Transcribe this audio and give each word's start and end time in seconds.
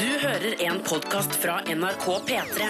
Du 0.00 0.06
hører 0.08 0.54
en 0.64 0.78
podkast 0.80 1.34
fra 1.42 1.58
NRK 1.68 2.04
P3. 2.24 2.68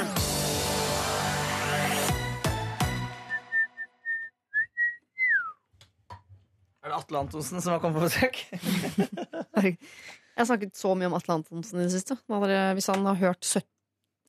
Er 6.81 6.91
det 6.91 6.97
Atle 6.97 7.21
Antonsen 7.21 7.63
som 7.63 7.77
har 7.77 7.79
kommet 7.85 8.01
på 8.01 8.09
besøk? 8.09 8.41
Jeg 9.63 9.77
har 10.41 10.49
snakket 10.51 10.75
så 10.75 10.97
mye 10.99 11.13
om 11.13 11.15
Atle 11.21 11.39
Antonsen 11.39 11.79
i 11.79 11.87
det 11.87 11.95
siste. 11.95 12.19
Hvis 12.19 12.91
han 12.91 13.07
har 13.07 13.23
hørt 13.23 13.47
70, 13.47 13.69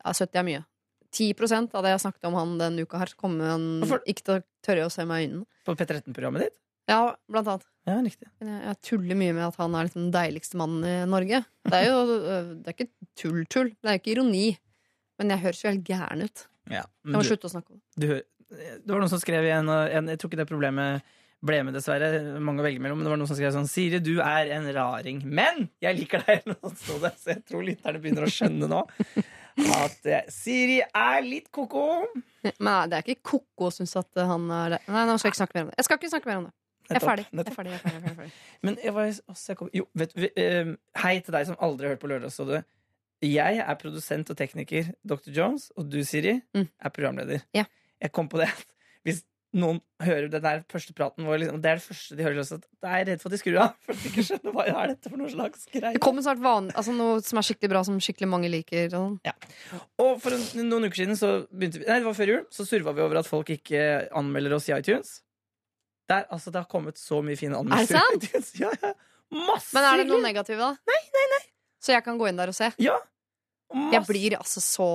ja, 0.04 0.14
70 0.14 0.42
er 0.44 0.50
mye. 0.52 0.64
10% 1.10 1.74
av 1.74 1.88
det 1.88 1.96
jeg 1.96 2.06
snakket 2.06 2.30
om 2.30 2.38
han 2.38 2.58
denne 2.62 2.86
uka 2.86 3.02
her, 3.02 3.18
kommer 3.18 3.56
han 3.56 3.66
ikke 4.06 4.28
til 4.28 4.38
å 4.38 4.46
tørre 4.62 4.86
å 4.86 4.94
se 4.94 5.10
meg 5.10 5.24
i 5.24 5.32
øynene. 5.32 5.50
På 5.66 5.74
P13-programmet 5.74 6.46
ditt? 6.46 6.62
Ja, 6.92 7.16
blant 7.26 7.50
annet. 7.50 7.71
Ja, 7.90 7.96
riktig. 7.98 8.28
Jeg, 8.46 8.76
tuller 8.86 9.18
mye 9.18 9.34
med 9.34 9.48
at 9.48 9.58
han 9.58 9.76
er 9.76 9.88
liksom 9.88 10.04
den 10.04 10.14
deiligste 10.14 10.60
mannen 10.62 10.86
i 10.86 10.98
Norge. 11.10 11.42
Det 11.66 11.80
er 11.80 11.88
jo 11.88 12.02
øh, 12.34 12.52
det 12.62 12.70
er 12.70 12.76
ikke 12.76 12.92
tull-tull. 13.18 13.72
Det 13.74 13.90
er 13.90 13.98
jo 13.98 14.04
ikke 14.04 14.14
ironi. 14.16 14.46
Men 15.22 15.34
jeg 15.34 15.44
høres 15.46 15.64
jo 15.64 15.72
helt 15.72 15.88
gæren 15.88 16.26
ut. 16.26 16.46
Ja. 16.70 16.84
Jeg 16.86 17.16
må 17.16 17.24
du, 17.24 17.30
slutte 17.30 17.50
å 17.50 17.54
snakke 17.56 17.74
om 17.74 17.82
det. 17.82 18.06
du, 18.06 18.54
det 18.54 18.94
var 18.94 19.02
noen 19.02 19.12
som 19.12 19.22
skrev 19.22 19.48
i 19.48 19.52
en, 19.56 19.70
en 19.70 20.14
Jeg 20.14 20.22
tror 20.22 20.32
ikke 20.32 20.42
det 20.44 20.50
problemet 20.50 21.18
ble 21.42 21.62
med, 21.66 21.74
dessverre. 21.74 22.38
Mange 22.38 22.62
å 22.62 22.66
velge 22.68 22.82
mellom. 22.84 23.00
Men 23.02 23.08
det 23.08 23.14
var 23.16 23.22
noen 23.22 23.30
som 23.30 23.38
skrev 23.40 23.54
sånn 23.56 23.70
Siri, 23.70 24.02
du 24.04 24.16
er 24.22 24.54
en 24.54 24.70
raring. 24.76 25.24
Men 25.26 25.66
jeg 25.82 25.98
liker 26.04 26.26
deg! 26.28 26.54
Så 26.86 27.00
jeg 27.02 27.42
tror 27.50 27.66
lytterne 27.66 28.02
begynner 28.02 28.28
å 28.28 28.34
skjønne 28.34 28.70
nå 28.70 28.86
at 29.62 30.06
eh, 30.08 30.28
Siri 30.32 30.80
er 30.80 31.26
litt 31.26 31.50
ko-ko. 31.54 32.06
Men 32.62 32.90
det 32.90 33.00
er 33.00 33.06
ikke 33.06 33.34
ko-ko 33.34 33.68
å 33.68 33.74
synes 33.74 33.98
at 34.00 34.22
han 34.30 34.46
er 34.54 34.78
det. 34.78 34.82
Nei, 34.88 35.06
nå 35.10 35.18
skal 35.18 35.30
jeg 35.30 35.36
ikke 35.36 35.42
snakke 35.42 35.58
mer 35.58 35.66
om 35.66 35.72
det. 35.72 35.78
Jeg 35.82 35.88
skal 35.88 36.00
ikke 36.00 36.12
snakke 36.14 36.32
mer 36.32 36.40
om 36.40 36.48
det. 36.48 36.56
Jeg 36.92 37.00
er 37.02 37.06
ferdig. 37.08 37.26
Jeg 37.32 37.48
er 37.48 37.56
ferdig, 37.56 37.72
jeg 37.72 37.80
er 37.80 37.86
ferdig, 37.86 38.04
jeg 38.04 38.12
er 38.12 38.20
ferdig. 38.20 38.34
Men 38.68 38.78
jeg 38.84 38.94
var, 38.98 39.10
også, 39.36 39.56
kom, 39.60 39.72
jo, 39.78 39.88
vet, 40.04 40.14
du, 40.18 40.28
eh, 40.36 40.72
hei 41.06 41.16
til 41.26 41.38
deg 41.38 41.50
som 41.50 41.60
aldri 41.64 41.88
har 41.90 41.96
hørt 41.96 42.04
på 42.04 42.12
Lørdagsrådet. 42.12 42.64
Jeg 43.22 43.60
er 43.62 43.76
produsent 43.78 44.30
og 44.34 44.38
tekniker, 44.40 44.94
Dr. 45.06 45.30
Jones, 45.36 45.70
og 45.78 45.90
du, 45.94 46.00
Siri, 46.04 46.40
Mm. 46.58 46.68
er 46.82 46.90
programleder. 46.96 47.44
Ja. 47.54 47.66
Jeg 48.02 48.12
kom 48.12 48.28
på 48.32 48.40
det 48.42 48.50
hvis 49.06 49.24
noen 49.54 49.82
hører 50.00 50.30
den 50.32 50.42
der 50.46 50.62
første 50.72 50.94
praten 50.96 51.26
vår, 51.28 51.42
liksom, 51.42 51.58
det 51.62 51.70
er 51.74 51.76
det 51.76 51.84
første 51.84 52.16
de 52.16 52.24
hører, 52.24 52.38
også, 52.40 52.58
da 52.82 52.88
er 52.94 53.02
jeg 53.02 53.08
redd 53.10 53.22
for 53.22 53.28
at 53.28 53.34
de 53.36 53.40
skrur 53.42 53.58
av. 53.60 53.74
For 53.84 53.94
de 54.00 54.10
ikke 54.10 54.24
skjønner 54.24 54.54
hva 54.56 54.64
er 54.72 54.94
dette 54.94 55.10
for 55.12 55.20
noe 55.20 55.30
slags 55.34 55.66
greie. 55.74 55.92
Det 55.98 56.02
kommer 56.06 56.24
snart 56.26 56.40
van, 56.42 56.70
altså 56.72 56.94
noe 56.96 57.18
som 57.26 57.42
er 57.42 57.48
skikkelig 57.50 57.70
bra, 57.74 57.82
som 57.84 57.98
skikkelig 58.00 58.30
mange 58.32 58.50
liker. 58.54 58.96
og 58.96 59.20
ja. 59.28 59.34
Og 60.00 60.22
for 60.24 60.38
en, 60.38 60.46
noen 60.70 60.88
uker 60.88 61.02
siden, 61.04 61.20
vi, 61.52 61.68
nei, 61.82 61.98
det 62.00 62.08
var 62.08 62.16
før 62.18 62.32
jul, 62.32 62.46
så 62.56 62.66
surva 62.70 62.94
vi 62.96 63.04
over 63.04 63.20
at 63.22 63.28
folk 63.30 63.52
ikke 63.54 63.84
anmelder 64.16 64.56
oss 64.56 64.70
i 64.72 64.78
iTunes. 64.80 65.20
Der, 66.12 66.26
altså, 66.36 66.52
det 66.52 66.60
har 66.64 66.68
kommet 66.72 67.00
så 67.00 67.22
mye 67.26 67.40
fine 67.40 67.56
anmeldelser. 67.60 67.98
Er 68.02 68.20
det 68.20 68.30
sant? 68.32 68.54
Ja, 68.66 68.72
ja. 68.84 68.94
Masse 69.32 69.72
Men 69.78 69.86
er 69.88 70.02
det 70.02 70.10
noe 70.10 70.20
negativt, 70.26 70.60
da? 70.60 70.74
Nei, 70.92 71.00
nei, 71.16 71.26
nei 71.32 71.42
Så 71.80 71.94
jeg 71.96 72.04
kan 72.04 72.18
gå 72.20 72.28
inn 72.28 72.40
der 72.42 72.52
og 72.52 72.58
se? 72.58 72.68
Ja. 72.84 72.98
Jeg 73.94 74.04
blir 74.10 74.34
altså 74.36 74.60
så 74.60 74.88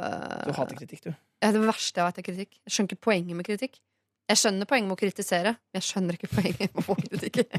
uh, 0.00 0.44
Du 0.48 0.54
hater 0.56 0.78
kritikk, 0.78 1.02
du. 1.04 1.10
ja, 1.44 1.50
Det 1.52 1.60
verste 1.60 2.00
jeg 2.00 2.06
vet, 2.08 2.20
er 2.22 2.24
kritikk. 2.30 2.54
Jeg 2.64 2.72
skjønner 2.72 2.94
ikke 2.96 3.04
poenget 3.10 3.36
med 3.36 3.44
kritikk. 3.50 3.76
Jeg 4.32 4.40
skjønner 4.40 4.64
poenget 4.70 4.88
med 4.88 4.96
å 4.96 5.00
kritisere, 5.02 5.50
men 5.60 5.76
jeg 5.82 5.84
skjønner 5.90 6.16
ikke 6.16 6.30
poenget 6.32 6.62
med 6.72 6.80
å 6.80 6.86
få 6.86 6.96
kritikk. 7.02 7.42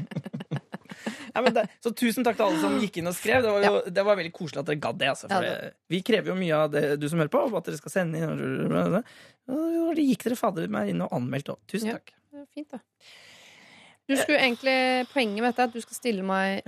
Ja, 1.36 1.42
men 1.44 1.52
det, 1.52 1.66
så 1.84 1.90
tusen 1.92 2.24
takk 2.24 2.38
til 2.38 2.46
alle 2.46 2.60
som 2.62 2.76
gikk 2.80 2.94
inn 3.02 3.10
og 3.10 3.12
skrev. 3.12 3.42
Det 3.44 3.50
var, 3.52 3.64
jo, 3.66 3.80
det 3.92 4.04
var 4.06 4.16
veldig 4.16 4.30
koselig 4.32 4.62
at 4.62 4.68
dere 4.70 4.78
gadd 4.80 4.96
det. 5.02 5.08
Altså, 5.12 5.28
Ja, 5.28 5.40
det, 5.44 5.72
vi 5.92 5.98
krever 6.06 6.30
jo 6.32 6.36
mye 6.38 6.60
av 6.64 6.70
det 6.72 6.82
du 7.02 7.04
som 7.12 7.20
hører 7.20 7.32
på, 7.34 7.42
at 7.58 7.66
dere 7.68 7.76
skal 7.82 7.92
sende 7.92 8.22
inn. 8.22 8.94
Og 9.52 9.90
det 9.98 10.06
gikk 10.06 10.24
dere 10.24 10.38
fader 10.40 10.70
meg 10.72 10.94
inn 10.94 11.02
og 11.04 11.12
anmeldte 11.18 11.52
òg. 11.52 11.60
Tusen 11.68 11.90
Ja. 11.92 11.98
takk. 11.98 12.14
Det 12.46 12.54
Fint, 12.54 12.70
da. 12.70 12.80
Du 14.06 14.14
skulle 14.14 14.38
egentlig, 14.38 15.06
Poenget 15.10 15.42
med 15.42 15.50
dette 15.50 15.64
er 15.64 15.70
at 15.70 15.74
du 15.74 15.82
skal 15.82 15.98
stille 15.98 16.22
meg 16.26 16.62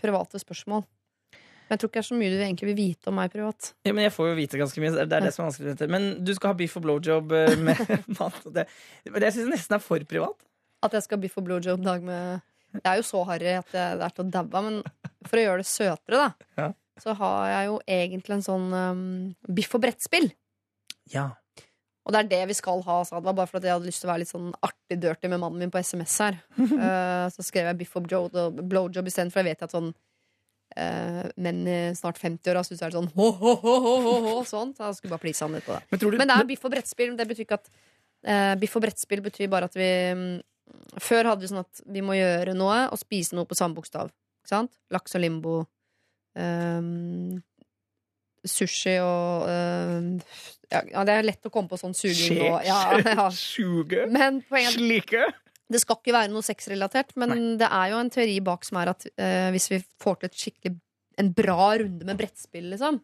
private 0.00 0.40
spørsmål. 0.40 0.86
Men 1.70 1.76
jeg 1.76 1.82
tror 1.82 1.90
ikke 1.90 2.00
det 2.00 2.02
er 2.02 2.08
så 2.08 2.16
mye 2.18 2.30
du 2.32 2.40
egentlig 2.40 2.68
vil 2.72 2.78
vite 2.80 3.10
om 3.12 3.14
meg 3.20 3.30
privat. 3.30 3.68
Ja, 3.86 3.92
men 3.94 4.02
jeg 4.02 4.10
får 4.16 4.30
jo 4.30 4.38
vite 4.40 4.58
ganske 4.58 4.80
mye. 4.82 4.90
Det 4.96 5.04
er 5.18 5.26
det 5.28 5.32
som 5.36 5.44
er 5.44 5.50
vanskelig. 5.52 5.90
Men 5.92 6.06
du 6.26 6.32
skal 6.34 6.50
ha 6.50 6.56
biff 6.58 6.72
og 6.80 6.82
blowjob 6.82 7.34
eh, 7.36 7.52
med 7.68 7.82
mat. 8.16 8.40
og 8.42 8.56
Det, 8.56 8.64
syns 9.04 9.44
jeg 9.44 9.52
nesten 9.52 9.76
er 9.76 9.84
for 9.84 10.02
privat. 10.10 10.40
At 10.82 10.96
jeg 10.96 11.04
skal 11.06 11.20
ha 11.20 11.22
biff 11.22 11.36
og 11.38 11.46
blowjob 11.46 11.84
dag 11.84 12.02
med 12.02 12.40
Det 12.74 12.82
er 12.82 12.98
jo 12.98 13.06
så 13.06 13.22
harry 13.28 13.52
at 13.60 13.70
det, 13.70 13.84
det 14.00 14.06
er 14.08 14.16
til 14.16 14.24
å 14.24 14.32
daue 14.34 14.58
av, 14.58 14.66
men 14.66 14.80
for 15.28 15.38
å 15.38 15.44
gjøre 15.44 15.62
det 15.62 15.68
søtere, 15.70 16.18
da, 16.24 16.48
Ja. 16.58 16.66
så 17.02 17.14
har 17.20 17.48
jeg 17.52 17.68
jo 17.68 17.78
egentlig 18.00 18.36
en 18.38 18.44
sånn 18.46 18.66
um, 18.74 19.00
biff 19.46 19.74
og 19.76 19.82
brettspill. 19.84 20.30
Ja. 21.12 21.28
Og 22.06 22.14
det 22.14 22.20
er 22.20 22.28
det 22.30 22.44
vi 22.50 22.56
skal 22.56 22.80
ha, 22.86 23.00
sa 23.04 23.18
det. 23.18 23.26
var 23.26 23.36
bare 23.36 23.50
for 23.50 23.60
at 23.60 23.66
jeg 23.68 23.76
hadde 23.76 23.88
lyst 23.88 24.02
til 24.02 24.08
å 24.08 24.12
være 24.12 24.22
litt 24.22 24.32
sånn 24.32 24.52
artig 24.66 24.96
dirty 25.02 25.28
med 25.28 25.42
mannen 25.42 25.60
min 25.60 25.72
på 25.72 25.82
SMS 25.84 26.16
her. 26.24 26.38
uh, 26.58 27.26
så 27.34 27.44
skrev 27.44 27.68
jeg 27.70 27.80
biff 27.82 27.98
og 28.00 28.08
blowjob, 28.08 29.10
isteden, 29.10 29.32
for 29.32 29.42
jeg 29.42 29.52
vet 29.52 29.66
at 29.66 29.74
sånn 29.74 29.90
uh, 29.92 31.26
menn 31.36 31.60
i 31.68 31.78
snart 31.98 32.20
50-åra 32.22 32.64
syns 32.66 32.80
det 32.80 32.88
er 32.88 32.96
sånn 32.96 33.10
ho, 33.16 33.28
ho, 33.42 33.54
ho, 33.62 33.74
ho, 33.84 33.94
ho, 34.06 34.14
ho, 34.26 34.36
sånn. 34.48 34.72
Så 34.76 34.88
jeg 34.88 35.00
skulle 35.00 35.16
bare 35.16 35.24
please 35.26 35.44
han 35.44 35.56
litt 35.56 35.66
på 35.68 35.76
det. 35.76 35.82
Men 35.90 36.02
du 36.02 36.08
Men 36.16 36.32
det 36.32 36.38
er 36.38 36.48
biff 36.48 36.64
og 36.64 36.74
brettspill. 36.74 37.12
Det 37.18 37.28
betyr 37.30 37.46
ikke 37.46 37.60
at 37.60 37.68
uh, 37.74 38.54
Biff 38.60 38.78
og 38.78 38.86
brettspill 38.86 39.24
betyr 39.24 39.52
bare 39.52 39.68
at 39.70 39.76
vi 39.78 39.90
um, 40.14 40.24
Før 41.02 41.32
hadde 41.32 41.44
vi 41.44 41.50
sånn 41.50 41.64
at 41.64 41.84
vi 41.90 42.02
må 42.06 42.16
gjøre 42.16 42.54
noe 42.56 42.86
og 42.88 42.98
spise 42.98 43.36
noe 43.36 43.48
på 43.48 43.58
samme 43.58 43.76
bokstav. 43.76 44.10
Ikke 44.40 44.54
sant? 44.54 44.72
Laks 44.94 45.16
og 45.18 45.22
limbo. 45.24 45.54
ehm, 46.38 47.40
sushi 48.46 48.96
og 49.04 49.46
uh, 49.46 50.34
ja, 50.70 51.04
det 51.06 51.14
er 51.14 51.26
lett 51.26 51.48
å 51.48 51.52
komme 51.52 51.70
på 51.70 51.78
sånn 51.80 51.96
suging 51.96 52.38
nå. 52.38 52.50
ja, 52.66 52.80
ja. 53.04 53.26
At 53.30 54.76
Slike? 54.76 55.24
det 55.70 55.80
skal 55.82 55.98
ikke 56.00 56.14
være 56.14 56.32
noe 56.32 56.46
sexrelatert, 56.46 57.14
men 57.20 57.56
det 57.60 57.68
er 57.70 57.92
jo 57.92 58.00
en 58.02 58.10
teori 58.10 58.38
bak 58.46 58.66
som 58.66 58.80
er 58.82 58.92
at 58.94 59.06
uh, 59.10 59.48
hvis 59.54 59.70
vi 59.72 59.80
får 60.02 60.20
til 60.20 60.30
et 60.30 60.40
skikkelig 60.44 60.76
en 61.20 61.32
bra 61.36 61.74
runde 61.82 62.06
med 62.08 62.18
brettspill, 62.18 62.70
liksom, 62.72 63.00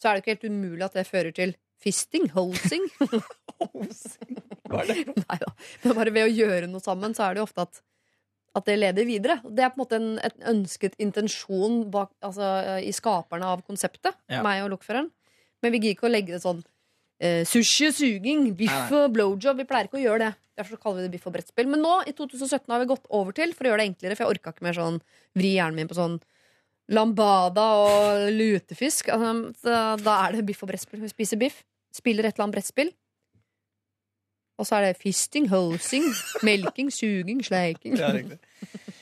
så 0.00 0.10
er 0.10 0.16
det 0.16 0.24
ikke 0.24 0.34
helt 0.34 0.48
umulig 0.50 0.84
at 0.86 0.96
det 0.98 1.06
fører 1.08 1.34
til 1.36 1.54
fisting, 1.84 2.28
holsing. 2.34 2.86
Hva 4.70 4.80
er 4.82 4.90
det? 4.90 5.14
Nei 5.20 5.38
da. 5.40 5.50
Men 5.84 5.98
bare 5.98 6.14
ved 6.14 6.28
å 6.28 6.32
gjøre 6.32 6.68
noe 6.70 6.82
sammen, 6.82 7.14
så 7.16 7.26
er 7.26 7.36
det 7.36 7.42
jo 7.42 7.48
ofte 7.48 7.66
at, 7.66 7.82
at 8.54 8.64
det 8.68 8.76
leder 8.78 9.06
videre. 9.08 9.40
Det 9.44 9.64
er 9.64 9.72
på 9.74 9.80
en 9.80 9.82
måte 9.84 9.98
en, 9.98 10.10
en 10.22 10.44
ønsket 10.54 10.94
intensjon 11.02 11.90
bak, 11.90 12.12
altså, 12.22 12.78
i 12.84 12.92
skaperne 12.94 13.48
av 13.50 13.64
konseptet, 13.66 14.14
Ja. 14.30 14.42
meg 14.46 14.62
og 14.62 14.70
lokføreren. 14.76 15.10
Men 15.62 15.72
vi 15.74 15.80
gidder 15.80 15.96
ikke 15.96 16.06
å 16.08 16.12
legge 16.14 16.34
det 16.36 16.42
sånn 16.44 16.60
eh, 17.20 17.42
sushi 17.48 17.88
og 17.88 17.94
suging, 17.96 18.46
biff 18.58 18.92
og 18.94 19.12
blowjob. 19.16 19.58
Vi 19.62 19.66
pleier 19.66 19.88
ikke 19.88 19.98
å 19.98 20.04
gjøre 20.04 20.26
det. 20.28 20.32
Derfor 20.60 20.78
kaller 20.78 21.00
vi 21.02 21.08
det 21.08 21.14
biff 21.16 21.26
og 21.26 21.34
brettspill. 21.34 21.66
Men 21.66 21.82
nå, 21.82 21.94
i 22.06 22.12
2017, 22.14 22.68
har 22.70 22.82
vi 22.84 22.86
gått 22.92 23.06
over 23.10 23.34
til, 23.34 23.54
for 23.56 23.66
å 23.66 23.72
gjøre 23.72 23.82
det 23.82 23.88
enklere, 23.90 24.14
for 24.18 24.26
jeg 24.26 24.36
orka 24.36 24.52
ikke 24.54 24.66
mer 24.68 24.76
sånn 24.78 25.00
vri 25.34 25.54
hjernen 25.56 25.80
min 25.80 25.90
på 25.90 25.96
sånn 25.98 26.20
lambada 26.94 27.64
og 27.80 28.26
lutefisk. 28.34 29.08
Altså, 29.14 29.52
da, 29.64 29.78
da 30.00 30.16
er 30.26 30.36
det 30.38 30.46
biff 30.46 30.62
og 30.64 30.70
brettspill. 30.70 31.02
Vi 31.04 31.10
spiser 31.12 31.40
biff, 31.40 31.62
spiller 31.94 32.28
et 32.28 32.36
eller 32.36 32.46
annet 32.48 32.58
brettspill. 32.58 32.92
Og 34.58 34.66
så 34.68 34.76
er 34.78 34.84
det 34.92 34.98
fisting, 35.02 35.48
hosing, 35.50 36.04
melking, 36.46 36.90
suging, 36.94 37.40
sleiking. 37.42 37.96
Ja, 38.00 38.12
riktig. 38.14 38.38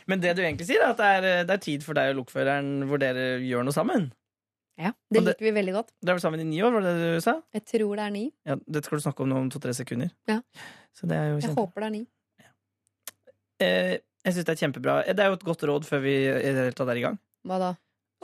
Men 0.09 0.21
det 0.23 0.33
du 0.37 0.43
egentlig 0.43 0.67
sier, 0.67 0.81
er 0.83 0.95
at 0.95 0.99
det 0.99 1.09
er, 1.13 1.27
det 1.47 1.55
er 1.55 1.61
tid 1.63 1.85
for 1.87 1.95
deg 1.99 2.11
og 2.15 2.23
lokføreren 2.25 2.87
hvor 2.89 2.99
dere 3.03 3.39
gjør 3.45 3.67
noe 3.69 3.75
sammen. 3.77 4.09
Ja, 4.81 4.91
det 5.13 5.21
Og 5.21 5.27
det- 5.27 5.35
liker 5.37 5.45
vi 5.45 5.53
veldig 5.61 5.75
godt. 5.77 5.91
Dere 6.01 6.15
har 6.15 6.19
vært 6.19 6.25
sammen 6.25 6.41
i 6.41 6.45
ni 6.49 6.63
år, 6.65 6.73
var 6.73 6.81
det 6.87 6.95
det 6.99 7.11
du 7.15 7.21
sa? 7.21 7.35
Jeg 7.55 7.65
tror 7.69 7.93
det 8.01 8.07
er 8.07 8.11
ni. 8.15 8.25
Ja, 8.49 8.57
Dette 8.67 8.89
skal 8.89 8.99
du 8.99 9.05
snakke 9.05 9.21
om 9.27 9.33
om 9.37 9.51
to-tre 9.53 9.75
sekunder. 9.77 10.11
Ja. 10.29 10.41
Så 10.97 11.07
det 11.07 11.17
er 11.21 11.29
jo 11.35 11.39
Jeg 11.45 11.55
håper 11.55 11.85
det 11.85 11.87
er 11.91 11.95
ni. 11.99 12.03
Eh, 13.63 13.99
jeg 14.25 14.35
syns 14.35 14.47
det 14.49 14.55
er 14.57 14.61
kjempebra. 14.67 14.97
Eh, 15.07 15.15
Det 15.15 15.23
er 15.23 15.31
jo 15.31 15.37
et 15.39 15.45
godt 15.47 15.63
råd 15.69 15.85
før 15.87 16.01
vi 16.03 16.15
i 16.17 16.33
det 16.33 16.57
hele 16.57 16.73
tatt 16.73 16.89
er 16.89 16.99
i 16.99 17.05
gang. 17.05 17.19
Hva 17.47 17.59
da? 17.63 17.71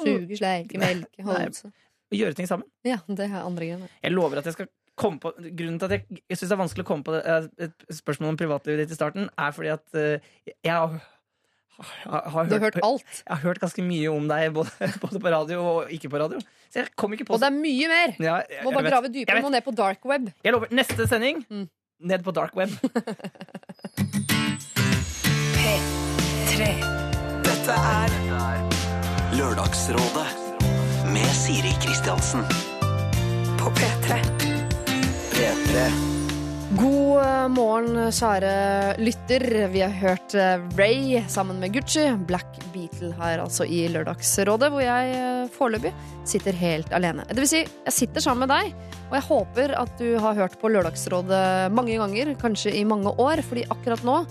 Suge, 0.01 0.37
sleike, 0.39 0.79
melke, 0.79 1.23
holde 1.27 1.53
seg. 1.55 1.73
Gjøre 2.15 2.35
ting 2.39 2.47
sammen. 2.49 2.67
Ja, 2.87 2.97
det 3.07 3.27
er 3.29 3.43
andre 3.45 3.67
greier. 3.69 3.89
Jeg 4.03 4.13
lover 4.15 4.39
at 4.41 4.47
jeg 4.49 4.55
skal 4.57 4.69
på 4.99 5.33
Grunnen 5.39 5.79
til 5.81 5.87
at 5.89 5.95
jeg, 5.97 6.03
jeg 6.29 6.37
syns 6.41 6.51
det 6.51 6.57
er 6.57 6.61
vanskelig 6.65 6.85
å 6.85 6.89
komme 6.89 7.07
på 7.07 7.15
det, 7.15 7.23
eh, 7.27 7.47
et 7.69 7.79
spørsmål 8.01 8.33
om 8.35 8.39
privatlivet 8.41 8.83
ditt 8.85 8.93
i 8.95 8.99
starten, 8.99 9.29
er 9.39 9.55
fordi 9.57 9.71
at 9.75 9.87
uh, 9.95 10.19
jeg 10.51 10.73
har, 10.75 10.99
har, 11.79 12.23
har, 12.35 12.49
Du 12.51 12.55
har 12.57 12.65
hørt 12.67 12.79
alt. 12.83 13.05
Jeg 13.23 13.31
har 13.37 13.43
hørt 13.47 13.61
ganske 13.63 13.83
mye 13.87 14.09
om 14.11 14.27
deg, 14.31 14.49
både, 14.57 14.71
både 15.05 15.21
på 15.23 15.33
radio 15.35 15.59
og 15.63 15.93
ikke 15.95 16.11
på 16.13 16.19
radio. 16.25 16.39
Så 16.69 16.83
jeg 16.83 16.91
kom 16.99 17.13
ikke 17.17 17.25
på 17.31 17.39
Og 17.39 17.41
det 17.43 17.49
er 17.49 17.57
mye 17.57 17.89
mer! 17.89 18.15
ja, 18.19 18.37
jeg, 18.51 18.65
Må 18.67 18.75
bare 18.75 18.85
vet. 18.89 18.93
grave 18.93 19.09
dypere. 19.15 19.43
Må 19.47 19.51
ned 19.55 19.65
på 19.65 19.77
dark 19.79 20.05
web. 20.11 20.29
jeg 20.45 20.53
lover. 20.57 20.69
Neste 20.75 21.07
sending, 21.09 21.45
Mm. 21.49 21.69
ned 22.13 22.23
på 22.27 22.31
dark 22.37 22.55
web. 22.59 22.69
P3. 25.59 26.69
Dette 27.47 27.75
er 27.75 28.09
Lørdagsrådet 29.39 30.27
med 31.13 31.31
Siri 31.37 31.73
Kristiansen. 31.83 32.43
På 33.59 33.71
P3. 33.79 34.38
P3. 35.39 35.83
God 36.75 37.21
eh, 37.23 37.45
morgen, 37.55 37.99
kjære 38.11 38.49
lytter. 38.99 39.45
Vi 39.71 39.85
har 39.85 39.93
hørt 40.01 40.35
eh, 40.35 40.65
Ray 40.75 41.21
sammen 41.31 41.61
med 41.63 41.77
Gucci. 41.77 42.09
Black 42.27 42.59
Beatle 42.73 43.13
her 43.21 43.45
altså 43.45 43.63
i 43.63 43.85
Lørdagsrådet, 43.95 44.73
hvor 44.75 44.83
jeg 44.83 45.15
eh, 45.15 45.45
foreløpig 45.55 45.95
sitter 46.27 46.59
helt 46.59 46.91
alene. 46.91 47.23
Det 47.31 47.39
vil 47.39 47.53
si, 47.53 47.63
jeg 47.63 47.97
sitter 48.01 48.27
sammen 48.27 48.49
med 48.49 48.51
deg, 48.51 48.75
og 49.05 49.15
jeg 49.21 49.27
håper 49.29 49.79
at 49.79 49.95
du 50.03 50.09
har 50.27 50.43
hørt 50.43 50.59
på 50.59 50.75
Lørdagsrådet 50.75 51.71
mange 51.71 52.03
ganger, 52.03 52.35
kanskje 52.43 52.75
i 52.75 52.83
mange 52.83 53.15
år, 53.15 53.47
fordi 53.47 53.69
akkurat 53.71 54.03
nå 54.09 54.25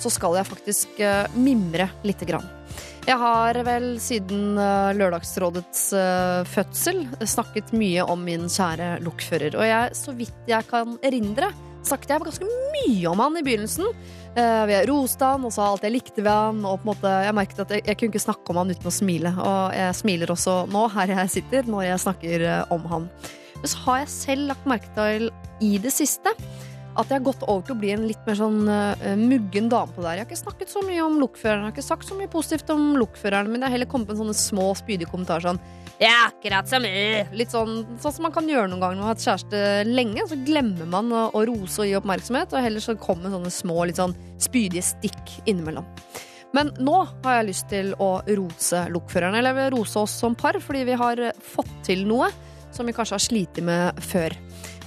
så 0.00 0.16
skal 0.16 0.40
jeg 0.40 0.48
faktisk 0.48 0.96
mimre 1.36 1.92
lite 2.08 2.26
grann. 2.32 2.48
Jeg 3.04 3.20
har 3.20 3.58
vel 3.66 3.98
siden 4.00 4.56
eh, 4.56 4.94
Lørdagsrådets 4.96 5.80
eh, 5.92 6.46
fødsel 6.48 7.02
snakket 7.28 7.74
mye 7.76 8.06
om 8.08 8.22
min 8.24 8.46
kjære 8.48 8.94
lokfører. 9.04 9.58
Og 9.58 9.66
jeg, 9.68 9.90
så 9.98 10.14
vidt 10.16 10.48
jeg 10.48 10.64
kan 10.70 10.96
erindre, 11.04 11.50
snakket 11.84 12.14
jeg 12.14 12.24
ganske 12.24 12.48
mye 12.48 13.10
om 13.10 13.20
han 13.20 13.36
i 13.36 13.44
begynnelsen. 13.44 13.90
Jeg 14.34 14.88
roste 14.88 15.28
han 15.28 15.44
og 15.46 15.52
sa 15.54 15.68
alt 15.68 15.84
jeg 15.84 15.92
likte 15.94 16.24
ved 16.24 16.32
han. 16.32 16.64
Og 16.64 16.80
på 16.80 16.88
en 16.88 16.90
måte, 16.94 17.12
jeg 17.26 17.36
merket 17.36 17.60
at 17.66 17.74
jeg, 17.76 17.84
jeg 17.84 17.98
kunne 18.00 18.14
ikke 18.14 18.24
snakke 18.24 18.54
om 18.54 18.62
han 18.62 18.72
uten 18.72 18.88
å 18.88 18.94
smile. 18.96 19.34
Og 19.36 19.76
jeg 19.76 19.98
smiler 20.00 20.32
også 20.32 20.56
nå, 20.72 20.86
her 20.96 21.12
jeg 21.12 21.34
sitter, 21.36 21.68
når 21.68 21.90
jeg 21.90 22.04
snakker 22.08 22.46
eh, 22.48 22.72
om 22.74 22.88
han. 22.88 23.10
Men 23.60 23.70
så 23.70 23.84
har 23.84 24.00
jeg 24.00 24.14
selv 24.16 24.48
lagt 24.54 24.70
merke 24.72 24.88
til 24.96 25.28
i 25.60 25.76
det 25.82 25.92
siste 25.92 26.32
at 26.94 27.10
jeg 27.10 27.18
har 27.18 27.26
gått 27.26 27.44
over 27.46 27.64
til 27.66 27.74
å 27.74 27.80
bli 27.80 27.92
en 27.94 28.06
litt 28.08 28.26
mer 28.26 28.38
sånn 28.38 28.60
uh, 28.70 29.14
muggen 29.18 29.70
dame 29.72 29.94
på 29.94 30.02
det 30.02 30.10
her. 30.10 30.20
Jeg 30.20 30.24
har 30.24 30.30
ikke 30.30 30.42
snakket 30.44 30.74
så 30.74 30.82
mye 30.86 31.04
om 31.04 31.20
lokføreren, 31.22 31.64
jeg 31.64 31.72
har 31.72 31.76
ikke 31.76 31.86
sagt 31.86 32.08
så 32.08 32.18
mye 32.18 32.30
positivt 32.30 32.70
om 32.74 32.92
lokføreren, 33.00 33.50
men 33.50 33.62
jeg 33.62 33.68
har 33.68 33.76
heller 33.78 33.90
kommet 33.90 34.12
med 34.12 34.20
sånne 34.20 34.36
små, 34.38 34.68
spydige 34.78 35.10
kommentarer 35.10 35.50
sånn 35.50 35.62
ja, 36.02 36.26
akkurat 36.26 36.66
som 36.66 36.82
meg. 36.82 37.30
Litt 37.38 37.52
sånn, 37.54 37.84
sånn 38.02 38.14
som 38.16 38.26
man 38.26 38.34
kan 38.34 38.48
gjøre 38.50 38.66
noen 38.66 38.82
ganger 38.82 38.98
når 38.98 39.04
man 39.04 39.08
har 39.08 39.14
hatt 39.14 39.24
kjæreste 39.24 39.60
lenge. 39.86 40.24
Så 40.26 40.38
glemmer 40.42 40.88
man 40.90 41.12
å, 41.14 41.28
rose 41.46 41.84
og 41.84 41.88
gi 41.88 41.94
oppmerksomhet, 41.98 42.54
og 42.54 42.66
heller 42.66 42.82
så 42.82 42.96
kommer 42.98 43.30
sånne 43.30 43.52
små, 43.54 43.76
litt 43.86 44.00
sånn 44.00 44.16
spydige 44.42 44.82
stikk 44.88 45.36
innimellom. 45.46 45.86
Men 46.54 46.70
nå 46.82 46.96
har 47.24 47.40
jeg 47.40 47.48
lyst 47.48 47.68
til 47.70 47.94
å 48.02 48.10
rose 48.26 48.84
lokføreren, 48.94 49.38
eller 49.38 49.64
jeg 49.64 49.74
rose 49.74 50.02
oss 50.02 50.18
som 50.22 50.36
par, 50.38 50.58
fordi 50.62 50.84
vi 50.90 50.98
har 50.98 51.22
fått 51.54 51.72
til 51.86 52.04
noe 52.10 52.30
som 52.74 52.86
vi 52.86 52.94
kanskje 52.94 53.14
har 53.14 53.22
slitt 53.22 53.62
med 53.62 54.02
før. 54.02 54.34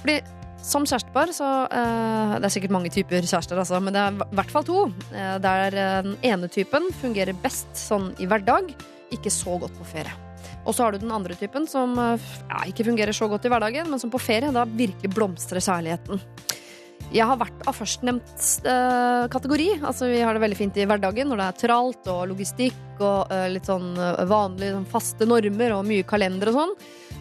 Fordi 0.02 0.20
som 0.68 0.84
kjærestepar 0.86 1.32
så 1.34 1.48
uh, 1.72 2.36
Det 2.36 2.46
er 2.46 2.52
sikkert 2.52 2.74
mange 2.74 2.92
typer 2.92 3.24
kjærester, 3.24 3.58
altså, 3.58 3.80
men 3.82 3.96
det 3.96 4.02
er 4.02 4.16
i 4.16 4.38
hvert 4.38 4.52
fall 4.52 4.66
to. 4.68 4.84
Uh, 5.10 5.36
der 5.42 5.74
eh, 5.74 5.98
den 6.04 6.16
ene 6.26 6.48
typen 6.52 6.88
fungerer 7.00 7.36
best 7.42 7.70
sånn 7.78 8.10
i 8.20 8.28
hverdag, 8.28 8.70
ikke 9.14 9.32
så 9.32 9.56
godt 9.60 9.76
på 9.78 9.86
ferie. 9.88 10.12
Og 10.68 10.74
så 10.76 10.84
har 10.84 10.92
du 10.92 11.00
den 11.00 11.14
andre 11.14 11.36
typen 11.38 11.64
som 11.70 11.94
ja, 11.96 12.58
ikke 12.68 12.84
fungerer 12.84 13.16
så 13.16 13.24
godt 13.30 13.46
i 13.48 13.52
hverdagen, 13.52 13.88
men 13.88 14.00
som 14.02 14.10
på 14.12 14.20
ferie 14.20 14.50
da 14.52 14.66
virkelig 14.68 15.08
blomstrer 15.14 15.64
kjærligheten. 15.64 16.20
Jeg 17.08 17.24
har 17.24 17.38
vært 17.40 17.62
av 17.64 17.72
førstnevnt 17.72 18.42
eh, 18.68 19.24
kategori. 19.32 19.68
Altså, 19.80 20.10
vi 20.10 20.20
har 20.20 20.36
det 20.36 20.42
veldig 20.42 20.58
fint 20.58 20.76
i 20.76 20.84
hverdagen 20.88 21.30
når 21.30 21.40
det 21.40 21.46
er 21.46 21.60
tralt 21.62 22.10
og 22.12 22.26
logistikk 22.34 23.00
og 23.00 23.32
eh, 23.32 23.46
litt 23.54 23.68
sånn 23.68 23.94
eh, 23.96 24.26
vanlige 24.28 24.74
sånn 24.74 24.88
faste 24.92 25.28
normer 25.28 25.72
og 25.78 25.86
mye 25.88 26.04
kalender 26.08 26.52
og 26.52 26.58
sånn. 26.58 26.74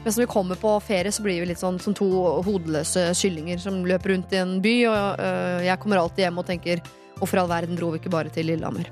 Mens 0.03 0.17
når 0.17 0.25
vi 0.25 0.33
kommer 0.33 0.59
på 0.59 0.73
ferie, 0.83 1.13
så 1.15 1.23
blir 1.23 1.39
vi 1.39 1.47
litt 1.53 1.63
sånn 1.63 1.79
som 1.79 1.95
to 1.95 2.07
hodeløse 2.43 3.09
kyllinger 3.17 3.63
som 3.63 3.79
løper 3.87 4.13
rundt 4.13 4.35
i 4.35 4.41
en 4.41 4.57
by, 4.63 4.75
og 4.91 5.23
øh, 5.23 5.63
jeg 5.69 5.81
kommer 5.83 6.01
alltid 6.03 6.25
hjem 6.25 6.43
og 6.43 6.47
tenker 6.51 6.83
hvorfor 7.17 7.39
i 7.39 7.41
all 7.45 7.49
verden 7.49 7.79
dro 7.79 7.93
vi 7.93 8.01
ikke 8.01 8.13
bare 8.13 8.31
til 8.33 8.51
Lillehammer? 8.51 8.91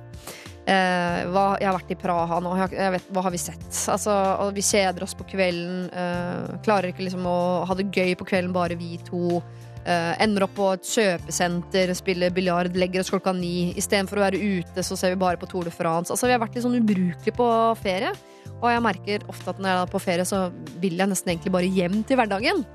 Eh, 0.66 1.20
hva, 1.30 1.46
jeg 1.62 1.68
har 1.70 1.76
vært 1.76 1.92
i 1.94 2.00
Praha 2.00 2.40
nå, 2.42 2.56
jeg 2.72 2.94
vet, 2.96 3.12
hva 3.14 3.22
har 3.28 3.36
vi 3.36 3.42
sett? 3.44 3.68
Altså, 3.92 4.16
vi 4.56 4.64
kjeder 4.66 5.06
oss 5.06 5.14
på 5.14 5.28
kvelden, 5.30 5.92
eh, 5.92 6.56
klarer 6.66 6.90
ikke 6.90 7.06
liksom 7.06 7.28
å 7.30 7.38
ha 7.70 7.78
det 7.78 7.92
gøy 7.92 8.16
på 8.18 8.32
kvelden, 8.32 8.56
bare 8.56 8.80
vi 8.80 8.96
to. 9.06 9.44
Eh, 9.86 10.14
ender 10.24 10.48
opp 10.48 10.56
på 10.58 10.68
et 10.74 10.88
kjøpesenter, 10.90 11.92
spiller 11.94 12.32
biljard, 12.34 12.74
legger 12.74 13.04
oss 13.04 13.12
klokka 13.14 13.36
ni. 13.38 13.70
Istedenfor 13.78 14.18
å 14.18 14.24
være 14.24 14.40
ute, 14.42 14.82
så 14.82 14.98
ser 14.98 15.14
vi 15.14 15.20
bare 15.22 15.38
på 15.38 15.50
Tour 15.52 15.68
de 15.68 15.74
France. 15.74 16.10
Altså, 16.10 16.26
vi 16.26 16.34
har 16.34 16.42
vært 16.42 16.58
litt 16.58 16.66
sånn 16.66 16.80
ubrukelige 16.80 17.36
på 17.38 17.50
ferie. 17.84 18.16
Og 18.56 18.66
jeg 18.72 18.82
merker 18.82 19.28
ofte 19.30 19.54
at 19.54 19.62
når 19.62 19.70
jeg 19.70 19.84
er 19.84 19.92
på 19.94 20.02
ferie, 20.02 20.26
så 20.26 20.42
vil 20.82 20.98
jeg 20.98 21.12
nesten 21.12 21.36
egentlig 21.36 21.54
bare 21.54 21.70
hjem 21.70 22.00
til 22.02 22.18
hverdagen. 22.18 22.66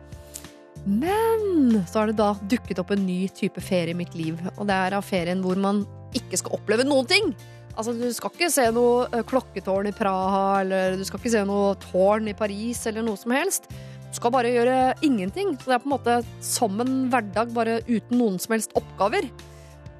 Men 0.86 1.80
så 1.90 2.00
har 2.00 2.12
det 2.12 2.20
da 2.20 2.30
dukket 2.52 2.78
opp 2.80 2.94
en 2.94 3.02
ny 3.04 3.24
type 3.34 3.60
ferie 3.64 3.90
i 3.90 3.98
mitt 3.98 4.14
liv. 4.14 4.38
Og 4.56 4.68
det 4.70 4.78
er 4.78 4.96
av 4.96 5.04
ferien 5.06 5.42
hvor 5.42 5.58
man 5.58 5.82
ikke 6.16 6.38
skal 6.38 6.60
oppleve 6.60 6.86
noen 6.86 7.10
ting. 7.10 7.34
Altså, 7.74 7.92
Du 7.96 8.06
skal 8.14 8.30
ikke 8.34 8.52
se 8.54 8.70
noe 8.74 9.08
eh, 9.10 9.26
klokketårn 9.26 9.90
i 9.90 9.96
Praha, 9.96 10.60
eller 10.62 10.94
du 10.94 11.02
skal 11.08 11.18
ikke 11.18 11.34
se 11.34 11.42
noe 11.48 11.74
tårn 11.90 12.30
i 12.30 12.38
Paris, 12.38 12.86
eller 12.86 13.02
noe 13.02 13.18
som 13.18 13.34
helst. 13.34 13.66
Skal 14.14 14.32
bare 14.34 14.52
gjøre 14.52 14.76
ingenting. 15.06 15.54
Så 15.58 15.70
det 15.70 15.76
er 15.78 15.82
på 15.84 15.90
en 15.90 15.96
måte 15.96 16.20
som 16.44 16.80
en 16.82 16.94
hverdag, 17.12 17.52
bare 17.56 17.80
uten 17.88 18.18
noen 18.18 18.38
som 18.42 18.56
helst 18.56 18.74
oppgaver. 18.78 19.28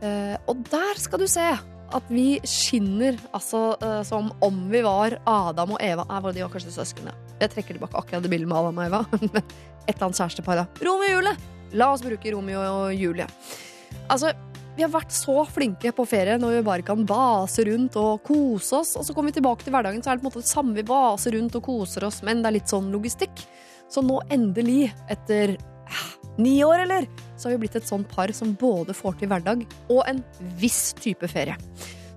Eh, 0.01 0.37
og 0.49 0.65
der 0.71 1.01
skal 1.01 1.23
du 1.23 1.29
se 1.31 1.47
at 1.91 2.11
vi 2.13 2.39
skinner 2.47 3.17
altså 3.35 3.75
eh, 3.83 4.01
som 4.07 4.31
om 4.45 4.61
vi 4.71 4.83
var 4.87 5.19
Adam 5.29 5.77
og 5.77 5.83
Eva. 5.85 6.07
Nei, 6.09 6.21
var 6.25 6.37
de 6.37 6.45
var 6.45 6.53
kanskje 6.53 6.75
søsknene. 6.75 7.15
Jeg 7.41 7.55
trekker 7.55 7.77
tilbake 7.77 7.99
akkurat 7.99 8.25
det 8.25 8.31
bildet 8.33 8.51
med 8.51 8.61
Adam 8.61 8.79
og 8.79 8.87
Eva. 8.87 9.03
Et 9.89 9.97
eller 9.97 10.07
annet 10.07 10.21
kjærestepar, 10.21 10.63
da. 10.63 10.87
Romeo 10.87 11.09
og 11.09 11.19
Julie! 11.19 11.35
La 11.79 11.91
oss 11.95 12.03
bruke 12.03 12.33
Romeo 12.35 12.63
og 12.63 12.95
Julie. 12.99 13.27
Altså, 14.11 14.33
vi 14.77 14.85
har 14.85 14.91
vært 14.93 15.15
så 15.15 15.43
flinke 15.51 15.93
på 15.95 16.07
ferie 16.09 16.39
når 16.41 16.57
vi 16.57 16.67
bare 16.67 16.85
kan 16.87 17.03
base 17.07 17.65
rundt 17.69 17.99
og 18.01 18.23
kose 18.27 18.81
oss. 18.81 18.95
Og 18.99 19.07
så 19.07 19.15
kommer 19.15 19.31
vi 19.31 19.39
tilbake 19.39 19.67
til 19.67 19.75
hverdagen, 19.75 20.03
så 20.03 20.13
er 20.13 20.19
det 20.19 20.25
på 20.25 20.29
en 20.29 20.31
måte 20.31 20.45
det 20.45 20.51
samme. 20.51 20.77
Vi 20.79 20.87
baser 20.87 21.35
rundt 21.37 21.59
og 21.59 21.67
koser 21.67 22.07
oss, 22.07 22.23
men 22.27 22.43
det 22.43 22.51
er 22.51 22.57
litt 22.59 22.73
sånn 22.73 22.91
logistikk. 22.95 23.45
Så 23.91 24.05
nå 24.07 24.21
endelig, 24.31 24.91
etter 25.11 25.57
eh, 25.57 26.05
ni 26.41 26.61
år, 26.67 26.85
eller, 26.87 27.09
så 27.37 27.49
har 27.49 27.57
vi 27.57 27.65
blitt 27.65 27.79
et 27.81 27.89
sånt 27.89 28.11
par 28.11 28.31
som 28.37 28.53
både 28.59 28.95
får 28.97 29.19
til 29.21 29.33
hverdag 29.33 29.65
og 29.91 30.05
en 30.07 30.23
viss 30.61 30.91
type 31.01 31.27
ferie. 31.31 31.57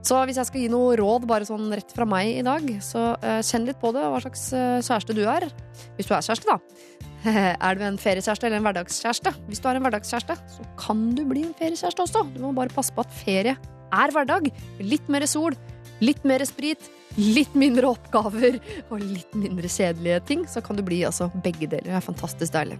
Så 0.03 0.17
hvis 0.27 0.35
jeg 0.35 0.49
skal 0.49 0.63
gi 0.65 0.71
noe 0.71 0.97
råd 0.99 1.25
bare 1.29 1.47
sånn 1.47 1.71
rett 1.71 1.93
fra 1.95 2.05
meg 2.07 2.41
i 2.41 2.43
dag, 2.43 2.65
så 2.83 3.13
eh, 3.23 3.39
kjenn 3.45 3.69
litt 3.69 3.79
på 3.79 3.93
det, 3.95 4.03
hva 4.03 4.19
slags 4.23 4.49
eh, 4.51 4.81
kjæreste 4.83 5.15
du 5.15 5.23
er. 5.23 5.47
Hvis 5.95 6.09
du 6.09 6.11
er 6.11 6.25
kjæreste, 6.27 6.55
da. 6.55 6.99
Er 7.63 7.77
du 7.79 7.85
en 7.87 7.95
feriekjæreste 7.95 8.49
eller 8.49 8.59
en 8.59 8.65
hverdagskjæreste? 8.67 9.31
Hvis 9.47 9.61
du 9.63 9.69
er 9.69 9.79
en 9.79 9.85
hverdagskjæreste, 9.85 10.35
så 10.57 10.65
kan 10.81 11.05
du 11.15 11.23
bli 11.29 11.45
en 11.47 11.55
feriekjæreste 11.55 12.03
også. 12.03 12.25
Du 12.33 12.41
må 12.43 12.51
bare 12.57 12.73
passe 12.75 12.91
på 12.91 13.05
at 13.05 13.15
ferie 13.15 13.55
er 13.55 14.13
hverdag. 14.15 14.49
Litt 14.83 15.07
mer 15.07 15.23
sol, 15.29 15.55
litt 16.03 16.27
mer 16.27 16.43
sprit, 16.49 16.91
litt 17.17 17.53
mindre 17.57 17.91
oppgaver 17.93 18.59
og 18.89 19.01
litt 19.01 19.33
mindre 19.37 19.69
kjedelige 19.69 20.19
ting. 20.29 20.45
Så 20.49 20.63
kan 20.65 20.79
du 20.79 20.83
bli 20.85 21.03
altså 21.07 21.29
begge 21.43 21.67
deler. 21.67 21.91
Det 21.91 21.97
er 21.99 22.05
fantastisk 22.05 22.53
deilig. 22.55 22.79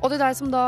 Og 0.00 0.10
til 0.10 0.20
deg 0.20 0.38
som 0.38 0.52
da 0.52 0.64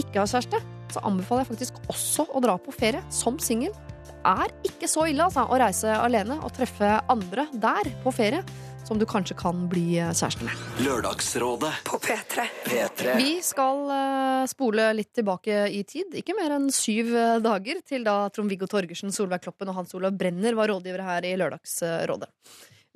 ikke 0.00 0.22
har 0.22 0.30
kjæreste, 0.30 0.62
så 0.90 1.02
anbefaler 1.06 1.44
jeg 1.44 1.52
faktisk 1.52 1.80
også 1.90 2.26
å 2.34 2.42
dra 2.42 2.56
på 2.60 2.74
ferie 2.74 3.02
som 3.14 3.38
singel. 3.42 3.74
Det 4.06 4.16
er 4.26 4.52
ikke 4.68 4.88
så 4.90 5.06
ille 5.08 5.24
altså, 5.24 5.46
å 5.46 5.60
reise 5.60 5.94
alene 5.96 6.36
og 6.44 6.52
treffe 6.56 6.98
andre 7.10 7.46
der 7.62 7.88
på 8.04 8.12
ferie 8.14 8.42
som 8.90 8.98
du 8.98 9.06
kanskje 9.06 9.36
kan 9.38 9.68
bli 9.70 10.00
kjæreste 10.00 10.42
med. 10.42 10.62
Lørdagsrådet 10.82 11.68
På 11.86 12.00
P3. 12.02 12.46
P3 12.64 13.12
Vi 13.20 13.36
skal 13.46 13.84
eh, 13.94 14.46
spole 14.50 14.88
litt 14.98 15.12
tilbake 15.14 15.60
i 15.70 15.84
tid. 15.86 16.16
Ikke 16.18 16.34
mer 16.34 16.56
enn 16.56 16.66
syv 16.74 17.12
eh, 17.14 17.36
dager 17.44 17.78
til 17.86 18.02
da 18.08 18.16
Trond-Viggo 18.34 18.66
Torgersen, 18.66 19.14
Solveig 19.14 19.44
Kloppen 19.44 19.70
og 19.70 19.78
Hans 19.78 19.94
Olav 19.94 20.18
Brenner 20.18 20.58
var 20.58 20.72
rådgivere 20.72 21.06
her 21.06 21.30
i 21.30 21.36
Lørdagsrådet. 21.38 22.32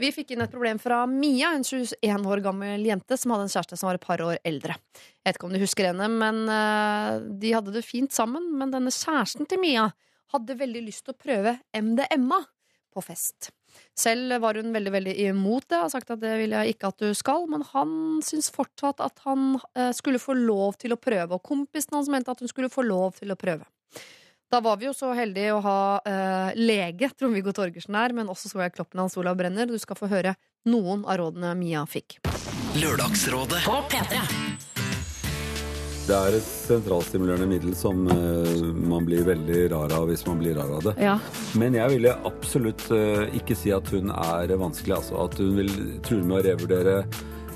Vi 0.02 0.10
fikk 0.10 0.34
inn 0.34 0.42
et 0.42 0.50
problem 0.50 0.82
fra 0.82 1.04
Mia, 1.06 1.52
en 1.54 1.62
21 1.62 2.26
år 2.26 2.42
gammel 2.42 2.82
jente 2.90 3.14
som 3.20 3.36
hadde 3.36 3.46
en 3.46 3.54
kjæreste 3.54 3.78
som 3.78 3.92
var 3.92 4.02
et 4.02 4.08
par 4.10 4.26
år 4.26 4.42
eldre. 4.42 4.74
Jeg 4.98 5.30
vet 5.30 5.38
ikke 5.38 5.46
om 5.46 5.54
du 5.54 5.62
husker 5.62 5.92
henne, 5.92 6.10
men 6.10 6.42
eh, 6.50 7.22
de 7.38 7.54
hadde 7.54 7.78
det 7.78 7.86
fint 7.86 8.10
sammen. 8.10 8.50
Men 8.58 8.74
denne 8.74 8.90
kjæresten 8.90 9.46
til 9.46 9.62
Mia 9.62 9.92
hadde 10.34 10.58
veldig 10.58 10.88
lyst 10.90 11.06
til 11.06 11.14
å 11.14 11.22
prøve 11.22 11.60
MDMA 11.70 12.42
på 12.90 13.12
fest. 13.12 13.54
Selv 13.98 14.36
var 14.42 14.58
hun 14.58 14.74
veldig 14.74 14.92
veldig 14.94 15.14
imot 15.28 15.68
det 15.70 15.80
og 15.84 15.92
sagt 15.92 16.10
at 16.14 16.22
det 16.22 16.34
vil 16.40 16.56
jeg 16.56 16.74
ikke 16.74 16.90
at 16.90 17.04
du 17.04 17.14
skal, 17.16 17.46
men 17.50 17.64
han 17.72 17.94
syntes 18.24 18.50
fortsatt 18.54 19.02
at 19.04 19.22
han 19.26 19.54
eh, 19.76 19.92
skulle 19.96 20.22
få 20.22 20.36
lov 20.38 20.78
til 20.80 20.96
å 20.96 21.00
prøve, 21.00 21.36
og 21.36 21.44
kompisen 21.46 21.98
hans 21.98 22.10
mente 22.12 22.32
at 22.32 22.42
hun 22.42 22.50
skulle 22.50 22.72
få 22.72 22.86
lov 22.86 23.20
til 23.20 23.34
å 23.34 23.38
prøve. 23.38 23.66
Da 24.52 24.60
var 24.62 24.76
vi 24.78 24.86
jo 24.86 24.92
så 24.94 25.10
heldige 25.16 25.54
å 25.56 25.62
ha 25.64 25.78
eh, 26.06 26.58
lege, 26.58 27.10
Trond-Viggo 27.18 27.54
Torgersen 27.56 27.96
her, 27.98 28.14
men 28.14 28.30
også 28.30 28.52
Solveig 28.52 28.76
Kloppen 28.76 29.02
Hans 29.02 29.16
Olav 29.18 29.38
Brenner. 29.40 29.66
Du 29.66 29.78
skal 29.82 29.98
få 29.98 30.10
høre 30.12 30.36
noen 30.70 31.02
av 31.08 31.18
rådene 31.22 31.56
Mia 31.58 31.82
fikk. 31.90 32.20
Lørdagsrådet 32.78 33.64
På 33.66 33.80
P3. 33.90 34.22
Det 36.04 36.12
er 36.12 36.34
et 36.36 36.48
sentralstimulerende 36.48 37.46
middel 37.48 37.72
som 37.78 38.02
uh, 38.10 38.64
man 38.76 39.06
blir 39.08 39.24
veldig 39.24 39.60
rar 39.72 39.94
av 39.96 40.10
hvis 40.10 40.26
man 40.26 40.42
blir 40.42 40.58
rar 40.58 40.68
av 40.76 40.82
det. 40.90 40.92
Ja. 41.00 41.14
Men 41.56 41.78
jeg 41.78 41.94
ville 41.94 42.12
absolutt 42.28 42.84
uh, 42.92 43.24
ikke 43.32 43.56
si 43.56 43.72
at 43.72 43.88
hun 43.94 44.12
er 44.12 44.52
vanskelig. 44.60 44.98
Altså 44.98 45.22
at 45.24 45.38
hun 45.40 45.54
vil 45.56 45.72
true 46.04 46.20
med 46.26 46.42
å 46.42 46.44
revurdere 46.50 46.98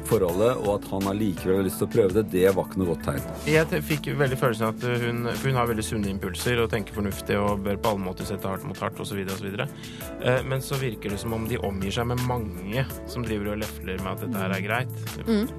forholdet, 0.09 0.63
og 0.65 0.71
at 0.75 0.89
han 0.93 1.11
allikevel 1.13 1.61
har 1.61 1.67
lyst 1.67 1.81
til 1.83 1.89
å 1.89 1.93
prøve 1.93 2.17
det, 2.17 2.25
det 2.33 2.47
var 2.57 2.69
ikke 2.69 2.81
noe 2.83 2.91
godt 2.93 3.05
tegn. 3.09 3.29
Jeg 3.49 3.83
fikk 3.89 4.11
veldig 4.19 4.39
følelsen 4.41 4.69
av 4.69 4.77
at 4.77 5.05
hun, 5.05 5.29
hun 5.45 5.59
har 5.59 5.71
veldig 5.71 5.87
sunne 5.87 6.11
impulser 6.13 6.63
og 6.63 6.71
tenker 6.73 6.97
fornuftig 6.97 7.39
og 7.41 7.63
bør 7.67 7.81
på 7.83 7.93
alle 7.93 8.05
måter 8.07 8.29
sette 8.29 8.49
hardt 8.49 8.67
mot 8.69 8.81
hardt 8.83 9.01
osv. 9.05 9.21
osv. 9.35 9.49
men 10.49 10.65
så 10.65 10.79
virker 10.81 11.13
det 11.13 11.21
som 11.23 11.35
om 11.37 11.47
de 11.49 11.61
omgir 11.69 11.95
seg 11.95 12.09
med 12.11 12.25
mange 12.29 12.85
som 13.11 13.25
driver 13.27 13.55
og 13.55 13.63
lefler 13.63 14.01
med 14.03 14.13
at 14.15 14.25
dette 14.25 14.43
her 14.43 14.57
er 14.57 14.65
greit. 14.65 14.99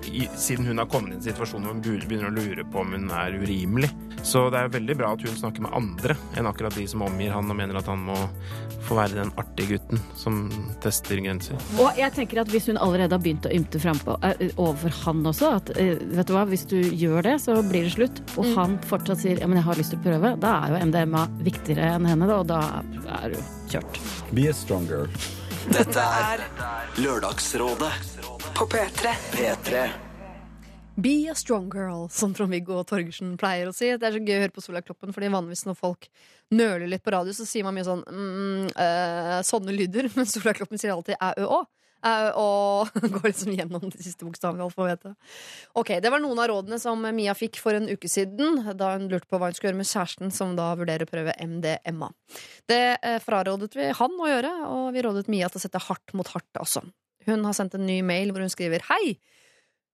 I, 0.10 0.26
siden 0.36 0.70
hun 0.70 0.82
har 0.82 0.90
kommet 0.92 1.16
i 1.16 1.20
en 1.20 1.26
situasjon 1.30 1.66
hvor 1.66 1.78
hun 1.78 1.84
begynner 1.84 2.30
å 2.30 2.36
lure 2.36 2.66
på 2.72 2.84
om 2.84 2.96
hun 2.96 3.10
er 3.14 3.38
urimelig. 3.40 3.92
Så 4.26 4.50
det 4.52 4.60
er 4.60 4.74
veldig 4.74 4.98
bra 5.00 5.14
at 5.16 5.24
hun 5.24 5.38
snakker 5.38 5.64
med 5.64 5.76
andre 5.76 6.16
enn 6.38 6.50
akkurat 6.50 6.76
de 6.76 6.86
som 6.90 7.06
omgir 7.06 7.32
han 7.32 7.50
og 7.50 7.56
mener 7.56 7.80
at 7.80 7.88
han 7.88 8.02
må 8.10 8.18
få 8.88 8.98
være 8.98 9.20
den 9.20 9.32
artige 9.40 9.76
gutten 9.76 10.02
som 10.18 10.42
tester 10.84 11.22
grenser. 11.22 11.60
Og 11.80 11.98
jeg 12.00 12.14
tenker 12.16 12.42
at 12.42 12.52
hvis 12.52 12.70
hun 12.72 12.80
allerede 12.82 13.16
har 13.16 13.24
begynt 13.24 13.48
å 13.48 13.54
ymte 13.54 13.82
frampå 13.82 14.18
eh, 14.26 14.39
overfor 14.56 14.94
han 15.04 15.24
også, 15.30 15.50
at 15.60 15.72
eh, 15.78 16.00
vet 16.16 16.30
du 16.30 16.34
hva, 16.36 16.46
hvis 16.50 16.66
du 16.70 16.78
gjør 16.80 17.26
det, 17.28 17.36
så 17.44 17.58
blir 17.66 17.88
det 17.88 17.94
slutt, 17.96 18.22
og 18.40 18.48
han 18.56 18.78
fortsatt 18.90 19.24
sier 19.24 19.42
ja, 19.42 19.48
men 19.50 19.60
jeg 19.60 19.68
har 19.68 19.80
lyst 19.80 19.94
til 19.96 20.02
å 20.02 20.06
prøve, 20.08 20.34
da 20.42 20.56
er 20.64 20.74
jo 20.76 20.82
MDMA 20.92 21.26
viktigere 21.46 21.94
enn 21.98 22.08
henne, 22.10 22.30
da, 22.30 22.40
og 22.42 22.50
da 22.50 22.62
er 23.22 23.36
du 23.36 23.40
kjørt. 23.72 24.02
Be 24.32 24.50
a 24.50 24.56
strong 24.56 24.88
girl. 24.90 25.10
Dette 25.70 26.02
er 26.02 26.46
Lørdagsrådet 26.98 27.90
På 28.58 28.66
P3. 28.72 29.12
P3. 29.36 29.82
Be 31.00 31.30
a 31.32 31.36
strong 31.36 31.70
girl, 31.72 32.08
som 32.12 32.34
Trond-Viggo 32.36 32.82
Torgersen 32.88 33.36
pleier 33.40 33.70
å 33.70 33.74
si. 33.76 33.88
Det 33.96 34.08
er 34.08 34.16
så 34.18 34.20
gøy 34.20 34.36
å 34.36 34.42
høre 34.42 34.56
på 34.56 34.64
Sola 34.64 34.82
Kloppen, 34.84 35.14
fordi 35.16 35.30
vanligvis 35.32 35.64
når 35.68 35.78
folk 35.80 36.10
nøler 36.52 36.90
litt 36.92 37.04
på 37.06 37.14
radio, 37.16 37.32
så 37.36 37.46
sier 37.48 37.64
man 37.68 37.78
mye 37.78 37.86
sånn 37.88 38.02
mm, 38.04 38.66
eh, 38.84 39.36
sånne 39.48 39.76
lyder, 39.76 40.10
men 40.18 40.28
Sola 40.28 40.56
Kloppen 40.58 40.82
sier 40.82 40.96
alltid 40.96 41.16
æ, 41.16 41.32
ø, 41.40 41.48
å. 41.60 41.62
Æ, 42.06 42.12
og. 42.40 42.92
Går 43.16 43.28
liksom 43.28 43.56
gjennom 43.58 43.84
de 43.92 44.04
siste 44.04 44.26
bokstavene 44.28 44.64
i 44.64 44.68
alfabetet. 44.68 45.16
Ok, 45.80 45.96
Det 46.00 46.12
var 46.12 46.24
noen 46.24 46.40
av 46.40 46.50
rådene 46.52 46.80
som 46.82 47.04
Mia 47.16 47.36
fikk 47.38 47.60
for 47.60 47.76
en 47.76 47.90
uke 47.92 48.12
siden, 48.12 48.62
da 48.80 48.94
hun 48.96 49.10
lurte 49.12 49.28
på 49.30 49.40
hva 49.40 49.50
hun 49.50 49.58
skulle 49.58 49.74
gjøre 49.74 49.82
med 49.82 49.92
kjæresten, 49.92 50.34
som 50.36 50.56
da 50.60 50.72
vurderer 50.80 51.08
å 51.08 51.12
prøve 51.12 51.36
MDMA. 51.40 52.12
Det 52.70 52.84
uh, 53.04 53.18
frarådet 53.24 53.74
vi 53.76 53.90
han 54.00 54.16
å 54.16 54.32
gjøre, 54.32 54.54
og 54.70 54.88
vi 54.96 55.04
rådet 55.06 55.28
Mia 55.32 55.52
til 55.52 55.62
å 55.62 55.66
sette 55.66 55.84
hardt 55.90 56.16
mot 56.16 56.32
hardt, 56.36 56.50
også. 56.62 56.86
Hun 57.28 57.44
har 57.46 57.58
sendt 57.58 57.76
en 57.76 57.88
ny 57.88 58.00
mail 58.06 58.32
hvor 58.32 58.46
hun 58.46 58.54
skriver 58.54 58.86
Hei! 58.90 59.20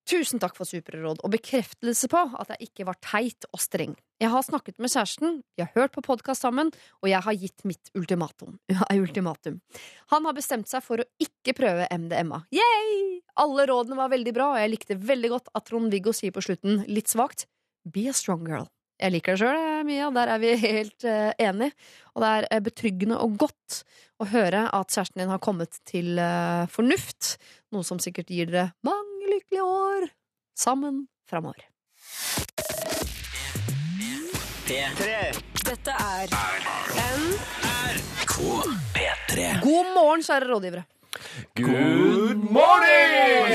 Tusen 0.06 0.38
takk 0.38 0.54
for 0.54 0.68
supre 0.68 1.00
råd 1.02 1.18
og 1.26 1.32
bekreftelse 1.34 2.06
på 2.12 2.20
at 2.38 2.52
jeg 2.54 2.68
ikke 2.68 2.84
var 2.86 2.98
teit 3.02 3.46
og 3.50 3.58
streng. 3.58 3.96
Jeg 4.22 4.30
har 4.30 4.44
snakket 4.46 4.78
med 4.78 4.92
kjæresten, 4.92 5.40
vi 5.58 5.64
har 5.64 5.72
hørt 5.74 5.96
på 5.96 6.04
podkast 6.06 6.46
sammen, 6.46 6.70
og 7.02 7.10
jeg 7.10 7.24
har 7.26 7.34
gitt 7.34 7.66
mitt 7.66 7.90
ultimatum. 7.98 8.54
Ultimatum. 8.94 9.58
Han 10.14 10.28
har 10.30 10.36
bestemt 10.36 10.70
seg 10.70 10.84
for 10.86 11.02
å 11.02 11.08
ikke 11.18 11.56
prøve 11.58 11.88
MDMA. 11.90 12.44
Yay! 12.54 13.18
Alle 13.42 13.66
rådene 13.66 13.98
var 13.98 14.14
veldig 14.14 14.36
bra, 14.36 14.52
og 14.54 14.62
jeg 14.62 14.72
likte 14.76 15.00
veldig 15.10 15.32
godt 15.34 15.52
at 15.58 15.66
Trond-Viggo 15.66 16.14
sier 16.14 16.32
på 16.32 16.44
slutten, 16.46 16.84
litt 16.86 17.10
svakt, 17.10 17.48
be 17.82 18.06
a 18.06 18.14
strong 18.14 18.46
girl. 18.46 18.70
Jeg 19.02 19.12
liker 19.12 19.34
det 19.34 19.42
sjøl, 19.42 19.82
Mia. 19.84 20.06
Der 20.14 20.30
er 20.32 20.40
vi 20.40 20.54
helt 20.62 21.04
uh, 21.04 21.34
enige. 21.34 21.74
Og 22.14 22.22
det 22.22 22.30
er 22.30 22.46
eh, 22.48 22.62
betryggende 22.64 23.18
og 23.20 23.36
godt 23.42 23.82
å 24.22 24.30
høre 24.30 24.68
at 24.70 24.94
kjæresten 24.94 25.20
din 25.20 25.34
har 25.34 25.42
kommet 25.44 25.82
til 25.88 26.14
uh, 26.16 26.64
fornuft, 26.72 27.34
noe 27.74 27.84
som 27.84 27.98
sikkert 28.00 28.30
gir 28.32 28.48
dere 28.54 28.70
mange 28.86 29.15
lykkelige 29.30 29.64
år 29.66 30.08
sammen 30.56 31.06
framover. 31.28 31.64
Dette 34.66 35.92
er 35.94 36.26
P3. 38.96 39.46
God 39.62 39.88
morgen, 39.94 40.22
kjære 40.26 40.48
rådgivere. 40.50 40.84
Good 41.56 42.42
morning! 42.52 43.46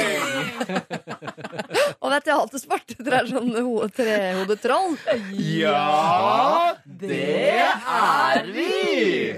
Og 2.01 2.07
vet 2.09 2.25
jeg 2.25 2.31
det 2.31 2.35
alltid 2.37 2.61
spurt. 2.63 2.93
Dere 3.05 3.19
er 3.21 3.29
sånn 3.29 3.51
ho- 3.53 3.85
trehodet 3.93 4.59
troll. 4.63 4.95
Ja, 5.37 6.73
det 6.85 7.19
er 7.61 8.49
vi! 8.49 9.35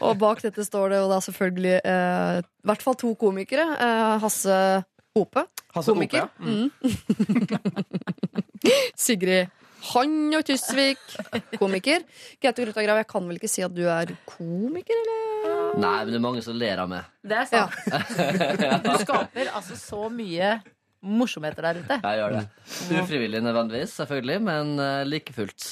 Og 0.00 0.16
bak 0.22 0.40
dette 0.44 0.64
står 0.66 0.94
det 0.94 1.02
jo 1.02 1.10
da 1.12 1.20
selvfølgelig 1.24 1.76
eh, 1.82 2.40
i 2.40 2.70
hvert 2.70 2.84
fall 2.86 2.98
to 3.02 3.12
komikere. 3.20 3.68
Eh, 3.76 4.16
Hasse 4.24 4.58
Hope, 5.16 5.46
Hasse 5.74 5.94
komiker. 5.94 6.26
Hope, 6.26 6.44
ja. 6.44 6.46
Mm. 6.46 6.70
Sigrid 9.06 9.48
Han 9.92 10.34
og 10.34 10.42
Tysvik, 10.48 11.02
komiker. 11.60 12.02
Gaute 12.42 12.64
Grøtagrav, 12.64 12.98
jeg 13.00 13.08
kan 13.10 13.26
vel 13.28 13.38
ikke 13.38 13.50
si 13.50 13.62
at 13.64 13.74
du 13.74 13.84
er 13.86 14.10
komiker, 14.26 14.98
eller? 15.02 15.76
Nei, 15.78 15.98
men 16.02 16.10
det 16.10 16.18
er 16.18 16.24
mange 16.24 16.42
som 16.42 16.56
ler 16.58 16.80
av 16.82 16.90
meg. 16.90 17.06
Det 17.22 17.38
er 17.38 17.46
sant. 17.50 17.76
Du 18.86 18.90
skaper 19.04 19.52
altså 19.54 19.76
så 19.78 20.08
mye 20.10 20.56
morsomheter 21.06 21.68
der 21.68 21.80
ute. 21.84 22.00
Jeg 22.02 22.20
gjør 22.20 22.36
det. 22.38 22.44
Ufrivillig 22.98 23.42
nødvendigvis, 23.44 23.94
selvfølgelig, 24.00 24.40
men 24.48 24.74
uh, 24.80 25.04
like 25.06 25.32
fullt. 25.36 25.68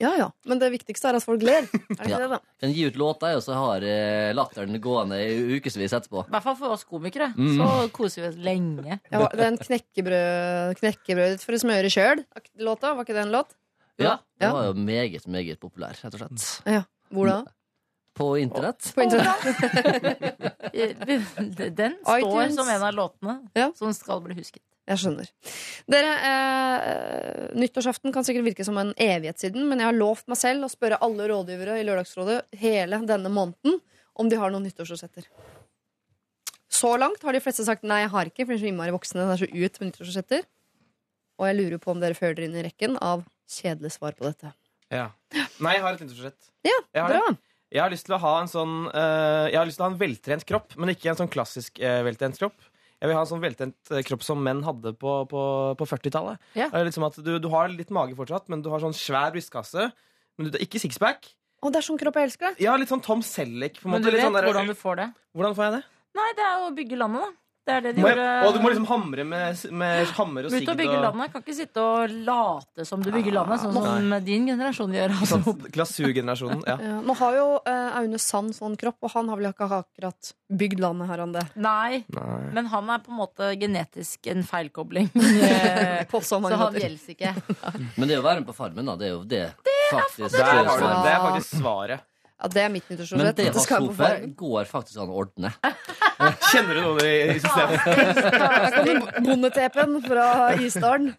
Ja 0.00 0.14
ja. 0.16 0.30
Men 0.48 0.56
det 0.62 0.70
viktigste 0.72 1.08
er 1.10 1.14
at 1.18 1.24
folk 1.26 1.42
ler. 1.44 1.66
Er 1.68 2.00
det 2.00 2.08
Ja. 2.08 2.18
det, 2.22 2.28
da? 2.32 2.38
Kan 2.60 2.72
gi 2.72 2.86
ut 2.88 2.96
låter, 2.96 3.34
og 3.36 3.42
så 3.44 3.52
har 3.58 3.82
uh, 3.84 4.32
latteren 4.34 4.78
gående 4.80 5.18
i 5.20 5.58
ukevis 5.58 5.92
etterpå. 5.92 6.22
I 6.26 6.30
hvert 6.32 6.42
fall 6.46 6.56
for 6.56 6.68
oss 6.72 6.84
komikere. 6.88 7.28
Mm. 7.36 7.58
Så 7.58 7.66
koser 7.92 8.22
vi 8.22 8.28
oss 8.30 8.36
lenge. 8.40 8.96
Ja, 9.12 9.26
den 9.36 9.58
knekkebrød, 9.60 10.74
knekkebrødet 10.80 11.42
for 11.44 11.52
å 11.52 11.58
smøre 11.60 11.90
sjøl. 11.92 12.24
Låta, 12.58 12.94
var 12.96 13.04
ikke 13.04 13.14
det 13.18 13.22
en 13.28 13.32
låt? 13.36 13.52
Ja, 14.00 14.16
Den 14.40 14.48
Ja. 14.48 14.52
var 14.56 14.64
jo 14.70 14.74
meget, 14.80 15.26
meget 15.28 15.60
populær, 15.60 15.92
rett 16.02 16.14
og 16.14 16.20
slett. 16.22 16.62
Ja. 16.64 16.82
Hvor 17.12 17.26
da? 17.28 17.42
På 18.16 18.32
internett. 18.40 18.80
På 18.96 19.02
internett. 19.04 19.44
Den 21.76 21.94
står 22.02 22.18
iTunes. 22.18 22.56
som 22.56 22.68
en 22.68 22.82
av 22.82 22.94
låtene 22.94 23.36
Ja. 23.54 23.70
som 23.76 23.92
skal 23.94 24.20
bli 24.24 24.34
husket. 24.40 24.62
Jeg 24.90 24.98
skjønner. 24.98 25.28
Dere, 25.90 26.12
eh, 26.26 27.44
Nyttårsaften 27.60 28.10
kan 28.14 28.26
sikkert 28.26 28.48
virke 28.48 28.66
som 28.66 28.78
en 28.80 28.90
evighet 28.98 29.38
siden, 29.38 29.68
men 29.70 29.78
jeg 29.78 29.86
har 29.86 29.96
lovt 29.96 30.26
meg 30.30 30.40
selv 30.40 30.66
å 30.66 30.72
spørre 30.72 30.98
alle 31.04 31.28
rådgivere 31.30 31.78
i 31.78 31.86
Lørdagsrådet 31.86 32.40
hele 32.58 32.98
denne 33.06 33.30
måneden 33.30 33.78
om 34.18 34.28
de 34.28 34.38
har 34.40 34.50
noen 34.50 34.66
nyttårsforsetter. 34.66 35.28
Så 36.70 36.94
langt 36.98 37.22
har 37.26 37.36
de 37.36 37.42
fleste 37.42 37.66
sagt 37.66 37.86
nei, 37.86 38.02
jeg 38.04 38.12
har 38.14 38.30
ikke, 38.30 38.44
for 38.46 38.54
de 38.54 38.58
er 38.58 38.64
så 38.64 38.70
innmari 38.70 38.94
voksne. 38.94 39.26
Det 39.28 39.36
er 39.36 39.42
så 39.44 39.50
ut 39.50 39.78
med 39.80 39.90
nyttårsforsetter. 39.90 40.48
Og 41.40 41.46
jeg 41.48 41.58
lurer 41.58 41.82
på 41.82 41.94
om 41.94 42.02
dere 42.02 42.18
føler 42.18 42.38
dere 42.38 42.50
inn 42.50 42.58
i 42.60 42.64
rekken 42.66 42.98
av 42.98 43.22
kjedelige 43.50 43.94
svar 43.96 44.16
på 44.18 44.26
dette. 44.26 44.52
Ja. 44.90 45.08
Nei, 45.62 45.76
jeg 45.76 45.84
har 45.86 45.94
et 45.94 46.02
nyttårsforsett. 46.02 46.50
Ja, 46.66 46.78
Jeg 46.94 47.02
har 47.04 47.14
bra. 47.14 47.22
det. 47.30 47.38
Jeg 47.70 47.82
har 47.84 47.92
lyst 47.92 48.08
til 48.08 48.16
å 48.16 48.18
ha 48.18 48.32
en 48.40 48.48
sånn 48.50 48.72
uh, 48.90 49.46
Jeg 49.46 49.54
har 49.54 49.68
lyst 49.68 49.78
til 49.78 49.84
å 49.84 49.86
ha 49.86 49.92
en 49.92 50.00
veltrent 50.00 50.46
kropp, 50.48 50.74
men 50.80 50.90
ikke 50.90 51.12
en 51.12 51.20
sånn 51.20 51.30
klassisk 51.30 51.78
uh, 51.78 52.00
veltrent 52.06 52.40
kropp. 52.40 52.58
Jeg 53.00 53.08
vil 53.08 53.16
ha 53.16 53.22
en 53.24 53.30
sånn 53.30 53.40
veltrent 53.42 53.90
eh, 53.94 54.02
kropp 54.04 54.24
som 54.26 54.40
menn 54.44 54.60
hadde 54.66 54.92
på, 55.00 55.12
på, 55.30 55.42
på 55.80 55.86
40-tallet. 55.88 56.40
Ja. 56.58 56.68
Liksom 56.84 57.06
du, 57.24 57.38
du 57.40 57.48
har 57.52 57.70
litt 57.72 57.92
mage 57.96 58.16
fortsatt, 58.18 58.48
men 58.52 58.60
du 58.64 58.68
har 58.72 58.82
sånn 58.84 58.96
svær 58.96 59.32
brystkasse. 59.32 59.88
Men 60.36 60.50
du, 60.52 60.58
ikke 60.60 60.80
sixpack. 60.82 61.30
Og 61.64 61.72
det 61.72 61.80
er 61.80 61.86
sånn 61.88 62.00
kropp 62.00 62.16
jeg 62.20 62.30
elsker. 62.30 62.54
Ja, 62.60 62.76
litt 62.80 62.92
sånn 62.92 63.02
Tom 63.04 63.24
Selleck. 63.24 63.80
Men 63.84 64.04
du 64.04 64.10
vet 64.10 64.22
sånn 64.24 64.36
der- 64.36 64.48
hvordan 64.48 64.68
du 64.68 64.76
får 64.76 65.00
det? 65.00 65.08
hvordan 65.36 65.56
får 65.56 65.64
jeg 65.68 65.74
det? 65.78 65.82
Nei, 66.20 66.28
det 66.36 66.44
er 66.44 66.64
å 66.66 66.70
bygge 66.76 66.96
landet, 67.00 67.24
da. 67.24 67.32
Det 67.70 67.76
er 67.76 67.84
det 67.86 67.92
de 67.96 68.02
Må 68.02 68.10
jeg, 68.10 68.18
gjorde. 68.18 68.48
og 68.48 68.54
du 68.56 68.60
må 68.64 68.70
liksom 68.72 68.86
hamre 68.90 69.24
med, 69.30 69.60
med 69.82 70.12
hammer 70.16 70.46
og 70.46 70.50
Ut 70.50 70.56
og 70.56 70.58
sigd 70.58 70.72
bygge 70.80 70.96
landet. 71.04 71.32
Kan 71.34 71.44
ikke 71.44 71.56
sitte 71.60 71.84
og 71.86 72.14
late 72.26 72.86
som 72.88 73.04
du 73.04 73.10
bygger 73.14 73.36
landet, 73.36 73.62
sånn 73.62 73.76
som 73.76 74.14
din 74.26 74.48
generasjon 74.50 74.96
gjør. 74.96 75.14
Altså. 75.20 75.56
Glasurgenerasjonen. 75.76 76.64
Ja. 76.66 76.78
Ja, 76.90 76.96
nå 77.04 77.14
har 77.20 77.34
jo 77.36 77.44
eh, 77.68 77.98
Aune 78.00 78.18
Sand 78.18 78.54
sånn 78.56 78.74
kropp, 78.80 78.96
og 79.06 79.12
han 79.12 79.28
har 79.30 79.38
vel 79.38 79.50
ikke 79.50 79.68
akkurat 79.68 80.30
bygd 80.50 80.80
landet, 80.82 81.06
har 81.10 81.22
han 81.22 81.34
det? 81.36 81.44
Nei, 81.60 82.00
Nei. 82.16 82.38
men 82.56 82.70
han 82.72 82.90
er 82.90 83.02
på 83.04 83.12
en 83.12 83.18
måte 83.20 83.50
genetisk 83.60 84.26
en 84.32 84.42
feilkobling. 84.48 85.10
På 86.10 86.22
så 86.24 86.40
mange 86.42 86.56
Så 86.56 86.62
han 86.64 86.78
gjelder 86.80 87.14
ikke. 87.14 87.34
Men 87.94 88.10
det 88.10 88.18
å 88.18 88.24
være 88.24 88.42
med 88.42 88.48
på 88.50 88.56
Farmen, 88.56 88.88
da, 88.90 88.96
det 88.98 89.10
er 89.10 89.14
jo 89.14 89.22
det 89.28 89.44
faktisk 89.92 90.38
er, 90.40 90.62
det. 90.64 90.90
Det 91.04 91.12
er 91.12 91.22
faktisk 91.28 91.60
svaret. 91.60 92.06
Ja, 92.40 92.48
det 92.48 92.62
er 92.64 92.70
mitt 92.72 92.86
Men 92.88 92.96
nyttårsforsett. 92.98 93.36
det 93.36 93.44
Det 93.44 93.54
Hasse 93.54 93.94
fargen. 93.98 94.34
går 94.40 94.64
faktisk 94.70 95.00
an 95.02 95.10
å 95.12 95.18
ordne. 95.20 95.50
Kjenner 96.50 96.74
du 96.78 96.80
noen 96.80 97.02
i, 97.04 97.16
i 97.34 97.40
systemet? 97.40 97.80
Her 97.84 98.78
kommer 98.86 99.20
bondetepen 99.26 99.98
fra 100.06 100.28
Isdalen. 100.60 101.12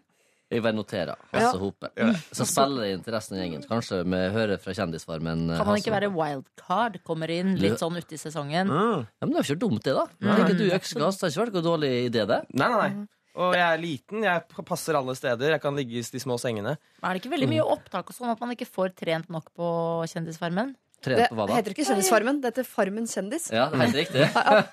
Jeg 0.52 0.60
vil 0.66 0.74
notere 0.76 1.14
Hasse 1.32 1.56
Hope. 1.62 1.88
Så 2.36 2.44
spiller 2.44 2.84
jeg 2.84 2.98
inn 2.98 3.04
til 3.06 3.14
resten 3.14 3.38
av 3.38 3.40
gjengen. 3.40 3.62
Kanskje 3.70 4.02
vi 4.04 4.18
hører 4.34 4.58
fra 4.60 4.74
Kjendisfarmen. 4.76 5.46
eh, 5.48 5.56
Kan 5.62 5.70
han 5.70 5.78
ikke 5.80 5.94
være 5.94 6.10
wildcard? 6.12 6.98
Kommer 7.08 7.32
inn 7.32 7.54
litt 7.62 7.78
sånn 7.80 7.96
uti 7.96 8.18
sesongen. 8.20 8.68
Mm. 8.68 9.06
Ja, 9.06 9.24
men 9.24 9.32
det 9.32 9.40
er 9.40 9.46
jo 9.46 9.54
ikke 9.54 9.62
dumt, 9.64 9.86
det, 9.86 9.94
da. 9.96 10.04
Mm. 10.20 10.42
ikke 10.44 10.58
du 10.58 10.66
øksegass? 10.76 11.16
Det 11.22 11.24
har 11.24 11.32
ikke 11.32 11.44
vært 11.46 11.56
noen 11.56 11.68
dårlig 11.70 11.92
idé, 12.10 12.26
det. 12.28 12.40
Nei, 12.52 12.68
nei, 12.68 12.82
nei. 12.98 13.08
Og 13.40 13.54
jeg 13.56 13.64
er 13.64 13.80
liten. 13.80 14.26
Jeg 14.28 14.64
passer 14.68 14.98
alle 14.98 15.14
steder. 15.16 15.54
Jeg 15.54 15.62
kan 15.64 15.72
ligge 15.80 15.96
i 15.96 16.04
de 16.04 16.20
små 16.20 16.36
sengene. 16.36 16.74
Men 17.00 17.08
Er 17.08 17.16
det 17.16 17.22
ikke 17.24 17.32
veldig 17.32 17.48
mye 17.48 17.64
opptak 17.64 18.12
og 18.12 18.18
sånn 18.18 18.28
at 18.34 18.40
man 18.44 18.52
ikke 18.52 18.68
får 18.68 18.92
trent 19.00 19.30
nok 19.32 19.48
på 19.56 19.70
Kjendisfarmen? 20.12 20.74
Trent 21.02 21.18
Det 21.18 21.28
på 21.32 21.36
hva 21.38 21.46
da? 21.50 21.56
heter 21.58 21.74
ikke 21.74 21.86
Kjendisfarmen, 21.88 22.40
det 22.42 22.52
heter 22.52 22.66
Farmen 22.68 23.06
kjendis. 23.10 23.48
Ja, 23.52 23.68
det 23.72 23.80
heter 23.82 24.00
riktig. 24.04 24.26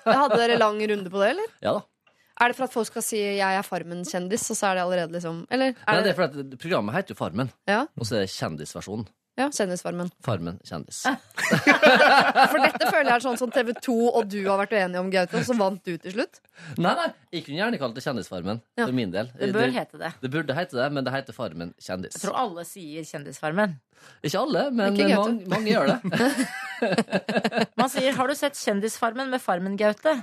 Hadde 0.06 0.38
dere 0.38 0.58
lang 0.60 0.78
runde 0.92 1.10
på 1.10 1.18
det, 1.24 1.30
eller? 1.34 1.56
Ja 1.64 1.72
da. 1.78 1.82
Er 2.40 2.48
det 2.48 2.56
for 2.56 2.64
at 2.64 2.72
folk 2.72 2.86
skal 2.88 3.02
si 3.04 3.18
'jeg 3.20 3.52
er 3.58 3.62
Farmen-kjendis', 3.66 4.46
og 4.50 4.56
så 4.56 4.70
er 4.70 4.74
det 4.78 4.82
allerede 4.86 5.12
liksom 5.12 5.42
Eller 5.50 5.74
Nei, 5.74 5.84
er 5.86 5.92
det 5.92 6.00
er 6.00 6.04
det, 6.08 6.14
fordi 6.16 6.54
at 6.54 6.58
programmet 6.62 6.94
heter 6.94 7.12
jo 7.12 7.18
Farmen, 7.18 7.50
Ja, 7.68 7.82
og 7.98 8.06
så 8.06 8.16
er 8.16 8.20
det 8.24 8.30
kjendisversjonen. 8.32 9.06
Ja 9.38 9.46
Kjendisfarmen. 9.54 10.10
Farmen 10.24 10.58
kjendis. 10.66 11.02
For 12.50 12.58
dette 12.60 12.88
føler 12.90 13.06
jeg 13.08 13.14
er 13.14 13.22
sånn 13.24 13.38
som 13.40 13.52
TV2 13.54 13.94
og 14.10 14.26
du 14.28 14.38
har 14.48 14.58
vært 14.60 14.74
uenige 14.76 15.00
om, 15.00 15.10
Gaute, 15.12 15.38
og 15.38 15.46
så 15.46 15.56
vant 15.56 15.80
du 15.86 15.94
til 16.02 16.12
slutt. 16.16 16.40
Nei, 16.76 16.92
nei, 16.98 17.06
jeg 17.32 17.44
kunne 17.46 17.60
gjerne 17.62 17.80
kalt 17.80 17.94
det 17.96 18.04
Kjendisfarmen. 18.04 18.60
Ja. 18.76 18.84
For 18.86 18.96
min 18.96 19.14
del. 19.14 19.30
Det 19.38 19.52
bør 19.54 19.72
hete 19.76 20.00
det. 20.02 20.10
det 20.20 20.32
burde 20.34 20.56
hete 20.58 20.76
det, 20.76 20.88
men 20.92 21.06
det 21.06 21.14
heter 21.14 21.36
Farmen 21.36 21.72
kjendis. 21.80 22.18
Jeg 22.18 22.26
tror 22.26 22.36
alle 22.42 22.66
sier 22.68 23.06
Kjendisfarmen. 23.08 23.78
Ikke 24.24 24.40
alle, 24.40 24.66
men 24.72 24.96
Ikke 24.96 25.08
mange, 25.16 25.48
mange 25.52 25.72
gjør 25.72 25.90
det. 25.94 25.98
Man 27.80 27.90
sier 27.92 28.12
'Har 28.16 28.28
du 28.28 28.34
sett 28.34 28.56
Kjendisfarmen 28.56 29.28
med 29.30 29.40
Farmen 29.44 29.76
Gaute?' 29.76 30.22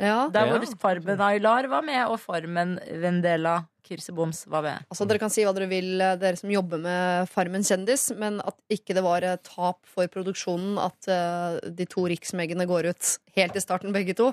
Ja, 0.00 0.28
Der 0.32 0.46
Ja. 0.46 0.56
hvor 0.58 0.64
Farmen 0.80 1.20
Aylar 1.20 1.66
var 1.68 1.82
med, 1.82 2.06
og 2.08 2.20
Farmen 2.20 2.78
Vendela 2.88 3.66
Kirseboms 3.90 4.44
var 4.50 4.62
med. 4.64 4.84
altså 4.88 5.06
Dere 5.10 5.18
kan 5.22 5.32
si 5.34 5.42
hva 5.44 5.52
dere 5.56 5.66
vil, 5.70 5.90
eh, 6.00 6.16
dere 6.20 6.38
som 6.38 6.52
jobber 6.54 6.78
med 6.80 7.28
Farmen 7.32 7.66
kjendis, 7.66 8.08
men 8.16 8.38
at 8.46 8.56
ikke 8.70 8.94
det 8.96 9.02
var 9.04 9.26
tap 9.46 9.82
for 9.90 10.06
produksjonen 10.12 10.78
at 10.78 11.10
uh, 11.10 11.58
de 11.74 11.86
to 11.90 12.06
riksmeggene 12.08 12.66
går 12.70 12.90
ut 12.92 13.10
helt 13.36 13.58
i 13.58 13.62
starten, 13.64 13.92
begge 13.92 14.14
to. 14.18 14.30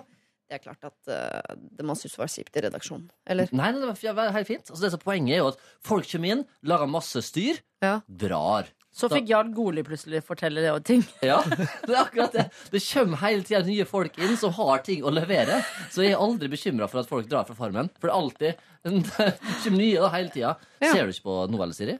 Det 0.47 0.61
er 0.61 0.63
klart 0.63 0.85
at 0.87 1.09
uh, 1.11 1.55
det 1.57 1.83
man 1.83 1.97
syntes 1.99 2.15
var 2.21 2.29
kjipt 2.31 2.55
i 2.55 2.61
redaksjonen. 2.63 3.09
Eller? 3.27 3.49
Nei, 3.51 3.71
nei, 3.75 3.91
det 3.99 4.13
var 4.15 4.31
helt 4.31 4.47
fint. 4.47 4.69
Altså, 4.69 4.85
det 4.85 4.93
som 4.93 5.01
er 5.01 5.07
poenget 5.09 5.33
er 5.35 5.41
jo 5.41 5.49
at 5.51 5.65
folk 5.83 6.07
kommer 6.07 6.37
inn, 6.37 6.45
lager 6.63 6.87
masse 6.93 7.23
styr, 7.27 7.59
Ja. 7.83 7.97
drar. 8.07 8.69
Så 8.97 9.09
fikk 9.11 9.27
Jarl 9.29 9.51
Goli 9.53 9.83
plutselig 9.85 10.23
fortelle 10.25 10.63
det 10.63 10.71
og 10.73 10.81
ting. 10.87 11.03
Ja, 11.27 11.37
det 11.45 11.93
er 11.93 11.99
akkurat 12.01 12.33
det. 12.33 12.47
Det 12.73 12.81
kommer 12.87 13.21
hele 13.21 13.45
tida 13.45 13.61
nye 13.67 13.85
folk 13.85 14.17
inn 14.17 14.37
som 14.39 14.55
har 14.57 14.81
ting 14.85 15.05
å 15.05 15.13
levere. 15.13 15.59
Så 15.93 16.05
jeg 16.05 16.15
er 16.15 16.23
aldri 16.23 16.49
bekymra 16.49 16.89
for 16.89 17.03
at 17.03 17.09
folk 17.09 17.29
drar 17.29 17.45
fra 17.45 17.57
Farmen. 17.57 17.91
For 18.01 18.09
det 18.09 18.15
er 18.15 18.21
alltid 18.21 18.63
det 18.87 19.31
kommer 19.63 19.81
nye 19.81 20.01
da, 20.01 20.11
hele 20.15 20.33
tida. 20.33 20.53
Ja. 20.81 20.93
Ser 20.93 21.05
du 21.05 21.13
ikke 21.13 21.27
på 21.27 21.41
novelle, 21.53 21.77
Siri? 21.77 21.97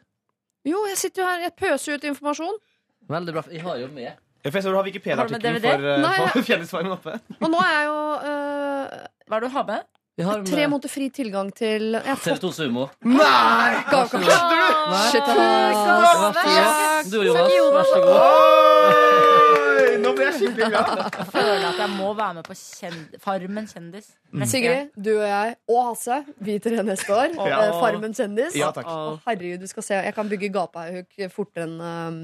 Jo, 0.68 0.82
jeg 0.90 0.98
sitter 1.00 1.24
jo 1.24 1.28
her, 1.28 1.44
jeg 1.48 1.56
pøser 1.60 1.98
ut 2.00 2.08
informasjon. 2.10 2.58
Veldig 3.12 3.36
bra. 3.36 3.46
Jeg 3.54 3.64
har 3.68 3.78
jo 3.84 3.92
med 3.94 4.24
du 4.48 4.76
har 4.76 4.84
Wikipedia-artikkelen 4.86 5.62
for, 5.62 5.86
uh, 5.92 6.32
for 6.32 6.46
Fjellsvarmen 6.48 6.94
oppe. 6.96 7.18
Og 7.42 7.50
nå 7.52 7.60
er 7.60 7.74
jeg 7.74 7.88
jo 7.90 7.96
uh, 7.98 8.94
Hva 9.28 9.38
er 9.38 9.44
det 9.44 9.50
du 9.50 9.56
har 9.58 9.66
med? 9.68 9.88
Vi 10.18 10.24
har 10.24 10.40
tre 10.46 10.64
med 10.64 10.72
måneder 10.72 10.90
fri 10.90 11.12
tilgang 11.14 11.52
til 11.54 11.92
Jeg 11.94 12.02
har 12.08 12.18
fått 12.18 12.40
TV2 12.42 12.50
Sumo. 12.56 12.88
Nei! 13.06 13.84
gave. 13.86 14.22
Shit, 15.12 15.28
Vær 15.30 16.08
så 16.10 16.24
god. 16.24 17.12
Du, 17.12 17.18
Jonas, 17.22 17.54
vær 17.76 17.86
så 17.92 18.00
god. 18.02 18.18
Oi, 19.84 19.92
nå 20.02 20.16
ble 20.18 20.26
jeg 20.26 20.34
skikkelig 20.40 20.72
glad. 20.74 21.06
Føler 21.36 21.68
at 21.70 21.84
jeg 21.84 21.94
må 21.94 22.10
være 22.18 22.40
med 22.40 22.50
på 22.50 22.58
kjend 22.58 23.22
Farmen 23.22 23.70
kjendis. 23.70 24.10
Neste 24.34 24.56
Sigrid, 24.56 24.90
du 24.98 25.14
og 25.20 25.28
jeg 25.30 25.56
og 25.70 25.82
Hasse, 25.92 26.20
vi 26.50 26.58
tre 26.66 26.82
neste 26.90 27.14
år. 27.14 27.38
Ja. 27.38 27.62
Eh, 27.68 27.78
Farmen 27.78 28.18
kjendis. 28.18 28.58
Ja, 28.58 28.74
takk. 28.74 28.90
Å, 28.90 29.16
herregud, 29.30 29.62
du 29.62 29.70
skal 29.70 29.86
se. 29.92 30.04
Jeg 30.10 30.18
kan 30.18 30.34
bygge 30.34 30.50
gapahuk 30.58 31.26
fortere 31.38 31.70
enn 31.70 31.78
um, 31.78 32.22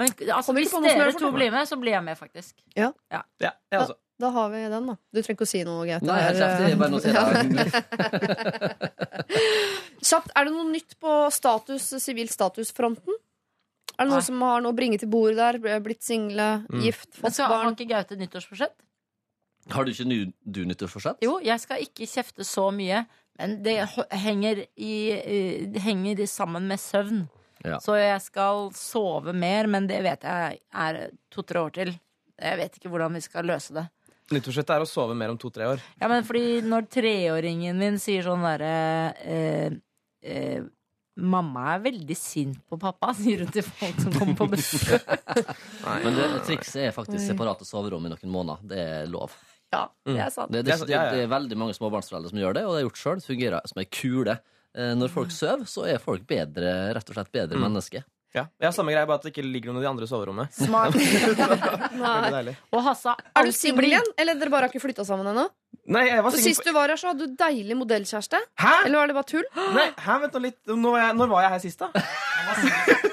Men 0.00 0.10
altså, 0.10 0.50
Kommer 0.50 0.64
hvis 0.64 0.72
ikke 0.72 0.80
på 0.80 0.86
noe 0.88 0.96
som 0.98 1.06
dere 1.06 1.20
to 1.22 1.36
blir 1.38 1.54
med, 1.54 1.70
så 1.70 1.78
blir 1.78 2.00
jeg 2.00 2.08
med, 2.10 2.18
faktisk. 2.18 2.56
Ja, 2.74 2.90
jeg 3.38 3.78
også. 3.78 4.01
Da 4.20 4.28
har 4.30 4.50
vi 4.52 4.60
den, 4.68 4.86
da. 4.86 4.96
Du 5.12 5.18
trenger 5.22 5.34
ikke 5.38 5.46
å 5.46 5.50
si 5.50 5.62
noe, 5.66 5.86
Gaute. 5.88 6.06
Nei, 6.06 6.18
jeg 6.22 6.36
kjefter. 6.38 6.68
Jeg 6.68 6.78
bare 6.78 6.92
noterer. 6.92 7.32
Kjapt, 10.02 10.30
er 10.36 10.46
det 10.48 10.52
noe 10.54 10.68
nytt 10.70 10.96
på 11.02 11.14
status, 11.34 11.88
sivil 12.02 12.28
statusfronten? 12.30 13.16
Er 13.96 14.04
det 14.06 14.08
noen 14.10 14.18
Nei. 14.20 14.26
som 14.26 14.40
har 14.46 14.62
noe 14.64 14.72
å 14.72 14.76
bringe 14.78 14.98
til 15.00 15.10
bordet 15.12 15.36
der? 15.40 15.80
Blitt 15.84 16.02
single, 16.06 16.64
Mm. 16.68 16.80
gift, 16.84 17.10
fått 17.18 17.36
barn? 17.38 17.64
har 17.64 17.72
ikke 17.74 17.88
Gaute 17.88 18.16
nyttårsforsett? 18.16 18.74
Har 19.70 19.84
du 19.84 19.90
ikke 19.92 20.06
ny, 20.06 20.32
du 20.44 20.64
nyttårsforsett? 20.66 21.16
Jo, 21.22 21.38
jeg 21.40 21.60
skal 21.60 21.78
ikke 21.84 22.06
kjefte 22.08 22.44
så 22.44 22.70
mye, 22.74 23.06
men 23.38 23.62
det 23.62 23.76
henger, 24.10 24.66
i, 24.76 24.94
henger 25.78 26.26
sammen 26.26 26.66
med 26.68 26.78
søvn. 26.78 27.28
Ja. 27.64 27.78
Så 27.78 27.94
jeg 27.94 28.20
skal 28.22 28.70
sove 28.74 29.32
mer, 29.32 29.66
men 29.70 29.86
det 29.86 30.02
vet 30.02 30.22
jeg 30.26 30.58
er 30.74 31.10
to-tre 31.30 31.60
år 31.60 31.70
til. 31.72 31.92
Jeg 32.42 32.58
vet 32.58 32.74
ikke 32.78 32.90
hvordan 32.90 33.12
vi 33.14 33.20
skal 33.20 33.44
løse 33.46 33.72
det. 33.76 33.86
Nyttårsrettet 34.32 34.74
er 34.76 34.84
å 34.84 34.88
sove 34.88 35.14
mer 35.18 35.32
om 35.32 35.38
to-tre 35.40 35.66
år. 35.74 35.82
Ja, 36.00 36.08
men 36.10 36.24
fordi 36.26 36.60
når 36.66 36.86
treåringen 36.92 37.78
min 37.80 37.98
sier 38.02 38.24
sånn 38.26 38.42
derre 38.46 38.72
eh, 39.24 39.74
eh, 40.22 40.62
Mamma 41.22 41.74
er 41.74 41.82
veldig 41.84 42.14
sint 42.16 42.56
på 42.72 42.78
pappa, 42.80 43.10
sier 43.18 43.42
hun 43.44 43.50
til 43.52 43.66
folk 43.68 43.98
som 44.00 44.14
kommer 44.16 44.36
på 44.38 44.46
besøk. 44.54 45.02
Men 46.06 46.14
det, 46.16 46.28
trikset 46.48 46.86
er 46.86 46.94
faktisk 46.96 47.26
separate 47.26 47.66
soverom 47.68 48.06
i 48.08 48.12
noen 48.14 48.32
måneder. 48.32 48.62
Det 48.70 48.78
er 48.80 49.10
lov. 49.12 49.34
Ja, 49.72 49.82
det 50.08 50.16
er 50.24 50.32
sant. 50.32 50.48
Det, 50.52 50.62
det, 50.64 50.78
Det 50.88 50.96
er 50.96 51.12
det, 51.12 51.20
er 51.26 51.28
veldig 51.32 51.58
mange 51.60 51.76
småbarnsforeldre 51.76 52.32
som 52.32 52.40
gjør 52.40 52.56
det, 52.56 52.62
og 52.64 52.72
det 52.74 52.80
er 52.80 52.86
gjort 52.86 53.02
sjøl. 53.02 53.20
Fungerer 53.28 53.68
som 53.68 53.82
ei 53.84 53.86
kule. 53.92 54.38
Eh, 54.72 54.94
Når 54.96 55.12
folk 55.12 55.36
sover, 55.36 55.68
så 55.68 55.84
er 55.92 56.00
folk 56.00 56.24
bedre, 56.28 56.72
rett 56.96 57.12
og 57.12 57.18
slett 57.18 57.32
bedre 57.36 57.60
Mm. 57.60 57.66
mennesker. 57.68 58.08
Ja, 58.32 58.46
jeg 58.56 58.64
har 58.64 58.72
samme 58.72 58.92
greie, 58.94 59.04
bare 59.06 59.18
at 59.20 59.26
det 59.26 59.32
ikke 59.34 59.42
ligger 59.44 59.72
noen 59.74 59.82
i 59.82 59.84
de 59.84 59.90
andre 59.90 60.06
soverommet. 60.08 60.54
Smart. 60.56 60.94
Veldig 60.96 62.30
deilig. 62.38 62.54
Og 62.72 62.80
Hassa 62.86 63.12
Er 63.36 63.44
du 63.44 63.52
singel 63.52 63.90
igjen, 63.90 64.08
eller 64.16 64.38
dere 64.40 64.52
bare 64.54 64.66
har 64.68 64.72
ikke 64.72 64.80
flytta 64.86 65.04
sammen 65.04 65.28
ennå? 65.34 65.44
Nei, 65.92 66.06
jeg 66.08 66.22
var 66.24 66.30
singel 66.32 66.46
Sist 66.54 66.64
du 66.64 66.72
var 66.76 66.88
her, 66.88 66.96
så 67.00 67.10
hadde 67.12 67.26
du 67.28 67.36
deilig 67.36 67.76
modellkjæreste. 67.76 68.40
Hæ? 68.62 68.72
Eller 68.86 69.02
var 69.02 69.10
det 69.12 69.18
bare 69.18 69.30
tull? 69.34 69.46
Nei, 69.76 69.88
hæ, 70.06 70.18
vent 70.24 70.38
nå 70.38 70.44
litt. 70.46 70.58
Når 70.72 70.94
var, 70.96 71.00
jeg, 71.04 71.16
når 71.20 71.32
var 71.34 71.44
jeg 71.48 71.54
her 71.58 71.64
sist, 71.66 71.84
da? 71.84 71.92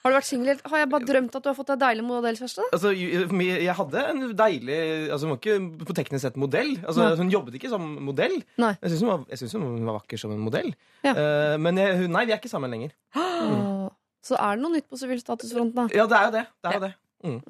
Har 0.00 0.08
du 0.08 0.16
vært 0.16 0.24
singel? 0.30 0.48
helt- 0.54 0.62
Har 0.72 0.78
jeg 0.80 0.88
bare 0.88 1.04
drømt 1.04 1.34
at 1.36 1.42
du 1.44 1.48
har 1.50 1.56
fått 1.58 1.70
deg 1.74 1.80
deilig 1.82 2.04
modellkjæreste? 2.08 2.64
Altså, 2.72 2.92
jeg 2.96 3.26
jeg 3.66 3.74
hadde 3.76 4.04
en 4.14 4.22
deilig 4.38 4.78
Altså, 5.12 5.26
Hun 5.26 5.34
var 5.34 5.40
ikke 5.42 5.84
på 5.90 5.96
teknisk 5.98 6.22
sett 6.24 6.38
modell. 6.40 6.70
Altså, 6.88 7.02
Nei. 7.04 7.16
Hun 7.20 7.32
jobbet 7.34 7.58
ikke 7.58 7.68
som 7.68 7.84
modell. 8.08 8.38
Nei. 8.56 8.70
Jeg 8.80 8.94
syns 8.94 9.02
hun, 9.04 9.10
var- 9.12 9.26
jeg 9.28 9.38
synes 9.42 9.52
hun 9.60 9.84
var 9.84 9.98
vakker 10.00 10.18
som 10.22 10.32
en 10.32 10.40
modell. 10.40 10.72
Ja. 11.04 11.12
Eh, 11.12 11.56
men 11.60 11.76
jeg, 11.76 11.98
hun, 12.00 12.10
nei, 12.16 12.24
vi 12.24 12.32
er 12.32 12.40
ikke 12.40 12.48
sammen 12.48 12.72
lenger. 12.72 12.96
Åh. 13.14 13.76
Så 14.24 14.36
er 14.36 14.56
det 14.56 14.64
noe 14.64 14.76
nytt 14.76 14.88
på 14.90 14.98
sivilstatusfronten, 15.00 15.76
da. 15.76 15.86
Ja, 15.96 16.06
det 16.10 16.18
er 16.18 16.28
jo 16.28 16.32
det. 16.36 16.46
det, 16.60 16.70
er 16.70 16.76
jo 16.76 16.84
det. 16.84 16.94
Mm. 17.24 17.40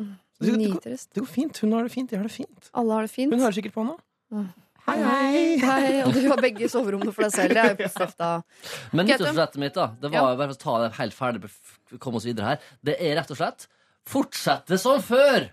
Det, 0.41 0.47
det, 0.47 0.57
Nitrist. 0.61 1.11
det 1.15 1.23
går 1.25 1.31
fint. 1.31 1.63
Hun 1.65 1.77
har 1.77 1.87
det 1.87 1.93
fint. 1.95 2.13
Jeg 2.13 2.23
har 2.23 2.29
det 2.29 2.35
fint. 2.35 2.71
Alle 2.81 2.99
har 2.99 3.09
det 3.09 3.13
fint. 3.13 3.35
Hun 3.35 3.43
hører 3.43 3.57
sikkert 3.59 3.77
på 3.77 3.87
nå. 3.87 3.97
Hei, 4.87 4.97
hei. 5.05 5.43
hei. 5.61 5.91
Og 6.07 6.15
du 6.15 6.23
har 6.31 6.41
begge 6.41 6.71
soverommene 6.73 7.13
for 7.15 7.27
deg 7.27 7.35
selv. 7.35 7.55
Det 7.57 7.65
er 7.65 7.75
jo 7.75 7.81
positivt, 7.85 8.17
da. 8.23 8.31
Men 8.95 9.11
nyttårsforsettet 9.11 9.63
mitt, 9.63 9.77
da, 9.77 9.91
det 10.01 10.13
var 10.15 10.33
bare 10.39 10.55
for 10.55 10.57
å 10.57 10.63
ta 10.65 10.79
det 10.85 10.91
helt 10.99 11.17
ferdig, 11.19 11.53
komme 11.99 12.23
oss 12.23 12.29
videre 12.29 12.55
her, 12.55 12.69
det 12.87 12.97
er 12.99 13.19
rett 13.21 13.35
og 13.35 13.41
slett 13.43 13.69
fortsette 14.11 14.79
som 14.81 15.03
før! 15.05 15.51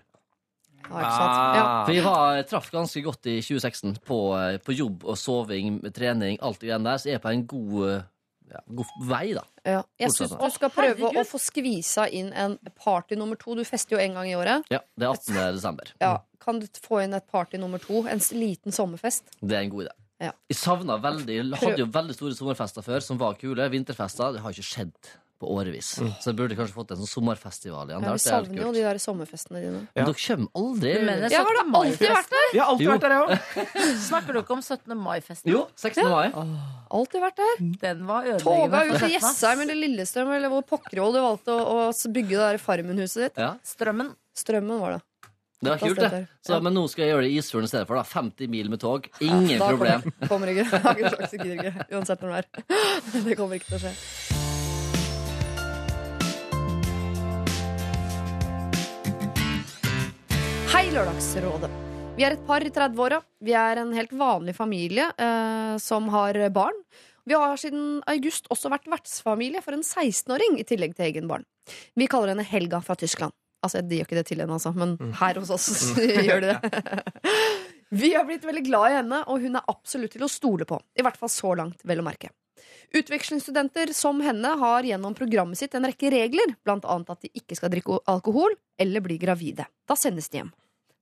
Ja, 0.88 1.00
ikke 1.02 1.14
sant? 1.18 1.56
Ja. 1.58 1.64
For 1.84 1.92
jeg, 1.92 2.04
var, 2.06 2.36
jeg 2.38 2.46
traff 2.48 2.68
ganske 2.72 3.02
godt 3.04 3.28
i 3.28 3.38
2016 3.44 3.98
på, 4.08 4.18
eh, 4.38 4.60
på 4.62 4.76
jobb 4.76 5.04
og 5.04 5.18
soving, 5.20 5.82
trening, 5.94 6.38
alt 6.44 6.62
det 6.62 6.70
greiene 6.70 6.88
der, 6.88 7.02
så 7.02 7.10
jeg 7.10 7.18
er 7.18 7.24
på 7.24 7.32
en 7.34 7.44
god, 7.50 7.74
eh, 7.88 8.06
ja, 8.50 8.60
god 8.80 8.86
vei, 9.08 9.34
da. 9.36 9.44
Ja. 9.64 9.82
Jeg 10.00 10.10
syns 10.16 10.32
du 10.38 10.50
skal 10.54 10.70
prøve 10.74 10.96
Herregud. 10.96 11.20
å 11.20 11.24
få 11.28 11.40
skvisa 11.42 12.06
inn 12.10 12.32
en 12.32 12.56
party 12.78 13.16
nummer 13.20 13.36
to. 13.40 13.54
Du 13.58 13.64
fester 13.68 13.96
jo 13.96 14.02
en 14.02 14.14
gang 14.14 14.30
i 14.30 14.34
året. 14.38 14.64
Ja, 14.72 14.80
Det 14.96 15.06
er 15.06 15.12
18. 15.14 15.54
desember. 15.58 15.92
Ja. 16.00 16.18
Kan 16.40 16.60
du 16.60 16.66
få 16.82 17.02
inn 17.04 17.14
et 17.14 17.26
party 17.30 17.58
nummer 17.60 17.78
to? 17.82 18.06
En 18.08 18.18
liten 18.32 18.72
sommerfest? 18.72 19.24
Det 19.40 19.56
er 19.56 19.66
en 19.66 19.70
god 19.70 19.86
idé. 19.88 19.94
Ja. 20.20 20.32
Jeg 20.50 20.56
savna 20.58 20.96
veldig 20.98 21.34
Jeg 21.36 21.58
hadde 21.60 21.78
jo 21.78 21.86
veldig 21.94 22.14
store 22.16 22.34
sommerfester 22.34 22.82
før 22.82 23.00
som 23.04 23.18
var 23.20 23.34
kule. 23.38 23.68
Vinterfester 23.70 24.32
det 24.34 24.40
har 24.42 24.50
ikke 24.56 24.66
skjedd 24.66 25.12
på 25.38 25.46
årevis. 25.54 25.88
Så 26.18 26.30
jeg 26.32 26.36
burde 26.38 26.56
kanskje 26.58 26.74
fått 26.74 26.90
en 26.94 26.98
sånn 26.98 27.10
sommerfestival 27.12 27.92
igjen. 27.92 28.02
Ja, 28.02 28.12
vi 28.12 28.18
Det 28.18 28.22
savner 28.24 28.62
jo 28.64 28.72
de 28.74 28.82
der 28.82 28.98
sommerfestene 28.98 29.60
dine. 29.62 29.82
Men 29.94 30.08
dere 30.08 30.14
kommer 30.18 30.48
aldri. 30.62 30.94
Du 30.98 31.04
mener 31.06 31.30
Jeg 31.30 31.44
har 31.46 31.58
da 31.58 31.64
alltid 31.78 32.10
vært 32.10 32.32
der! 32.34 32.46
Jeg 32.56 32.62
har 32.62 32.72
alltid 32.72 32.86
Jo. 32.86 32.92
vært 32.96 33.04
der, 33.06 33.14
jeg 33.14 33.22
òg. 33.22 33.68
Snakker 34.08 34.38
dere 34.40 34.56
om 34.56 34.62
17. 34.66 34.96
mai-festen? 35.04 35.52
Jo, 35.52 35.60
16. 35.78 36.08
mai. 36.10 36.32
Alltid 36.98 37.22
vært 37.22 37.36
der. 37.44 37.62
Den 37.86 38.02
var. 38.08 38.26
Toga 38.42 38.82
ut 38.88 38.98
til 38.98 39.14
Jessheim 39.14 39.62
eller 39.66 39.78
Lillestrøm 39.84 40.32
eller 40.38 40.50
hvor 40.56 40.66
pokkervoll 40.74 41.14
du 41.14 41.20
valgte 41.22 41.54
å, 41.54 41.84
å 41.86 42.14
bygge 42.18 42.34
det 42.34 42.42
der 42.48 42.58
Farmen-huset 42.62 43.28
ditt. 43.28 43.38
Ja, 43.44 43.52
Strømmen. 43.62 44.10
Strømmen 44.38 44.78
var 44.82 44.96
det. 44.96 45.00
det 45.62 45.70
var 45.70 45.78
kult, 45.82 45.98
det. 46.02 46.20
Så, 46.46 46.52
Ja. 46.56 46.60
Men 46.66 46.74
nå 46.74 46.84
skal 46.90 47.04
jeg 47.06 47.14
gjøre 47.14 47.22
det 47.26 47.30
i 47.34 47.38
Isfjorden 47.38 47.66
i 47.66 47.72
stedet 47.72 47.86
for. 47.86 47.94
da 47.98 48.02
50 48.06 48.50
mil 48.50 48.70
med 48.74 48.80
tog. 48.82 49.06
Ingen 49.20 49.58
Da 49.58 49.70
problem. 49.70 50.02
Kommer, 50.26 50.28
kommer 50.34 50.54
ikke. 50.54 51.86
Uansett 51.94 52.22
når 52.22 52.28
det 52.28 52.42
er. 52.42 52.52
Det 53.28 53.36
kommer 53.38 53.58
ikke 53.58 53.74
til 53.74 53.78
å 53.80 53.86
skje. 53.86 54.46
Hei, 60.78 60.92
Lørdagsrådet. 60.94 61.68
Vi 62.14 62.22
er 62.22 62.36
et 62.36 62.42
par 62.46 62.62
i 62.62 62.68
30-åra. 62.70 63.16
Vi 63.42 63.50
er 63.58 63.80
en 63.80 63.88
helt 63.96 64.12
vanlig 64.14 64.52
familie 64.54 65.08
eh, 65.10 65.72
som 65.82 66.06
har 66.12 66.36
barn. 66.54 66.76
Vi 67.26 67.34
har 67.34 67.58
siden 67.58 67.96
august 68.06 68.46
også 68.54 68.70
vært 68.70 68.86
vertsfamilie 68.86 69.58
for 69.64 69.74
en 69.74 69.82
16-åring 69.82 70.60
i 70.62 70.66
tillegg 70.68 70.94
til 70.94 71.08
egen 71.08 71.26
barn. 71.26 71.42
Vi 71.98 72.06
kaller 72.06 72.30
henne 72.30 72.46
Helga 72.46 72.78
fra 72.78 72.94
Tyskland. 72.94 73.34
Altså, 73.58 73.82
De 73.82 73.98
gjør 73.98 74.06
ikke 74.06 74.20
det 74.20 74.24
til 74.28 74.44
henne, 74.44 74.54
altså, 74.54 74.70
men 74.70 74.94
her 75.18 75.40
hos 75.42 75.50
oss 75.56 75.66
gjør 76.28 76.46
de 76.46 76.54
det. 76.54 76.84
Vi 78.04 78.12
har 78.14 78.28
blitt 78.28 78.46
veldig 78.46 78.62
glad 78.68 78.92
i 78.92 78.98
henne, 79.00 79.24
og 79.26 79.42
hun 79.42 79.58
er 79.58 79.66
absolutt 79.74 80.14
til 80.14 80.28
å 80.28 80.30
stole 80.30 80.68
på. 80.68 80.78
I 80.94 81.02
hvert 81.02 81.18
fall 81.18 81.32
så 81.34 81.56
langt, 81.58 81.82
vel 81.90 82.04
å 82.04 82.06
merke. 82.06 82.30
Utvekslingsstudenter 82.94 83.90
som 83.98 84.22
henne 84.22 84.54
har 84.62 84.86
gjennom 84.86 85.18
programmet 85.18 85.58
sitt 85.58 85.74
en 85.74 85.90
rekke 85.90 86.14
regler, 86.14 86.54
annet 86.70 87.10
at 87.10 87.26
de 87.26 87.34
ikke 87.34 87.58
skal 87.58 87.74
drikke 87.74 87.98
alkohol 88.06 88.54
eller 88.78 89.02
bli 89.02 89.18
gravide. 89.18 89.66
Da 89.82 89.98
sendes 89.98 90.30
de 90.30 90.44
hjem. 90.44 90.54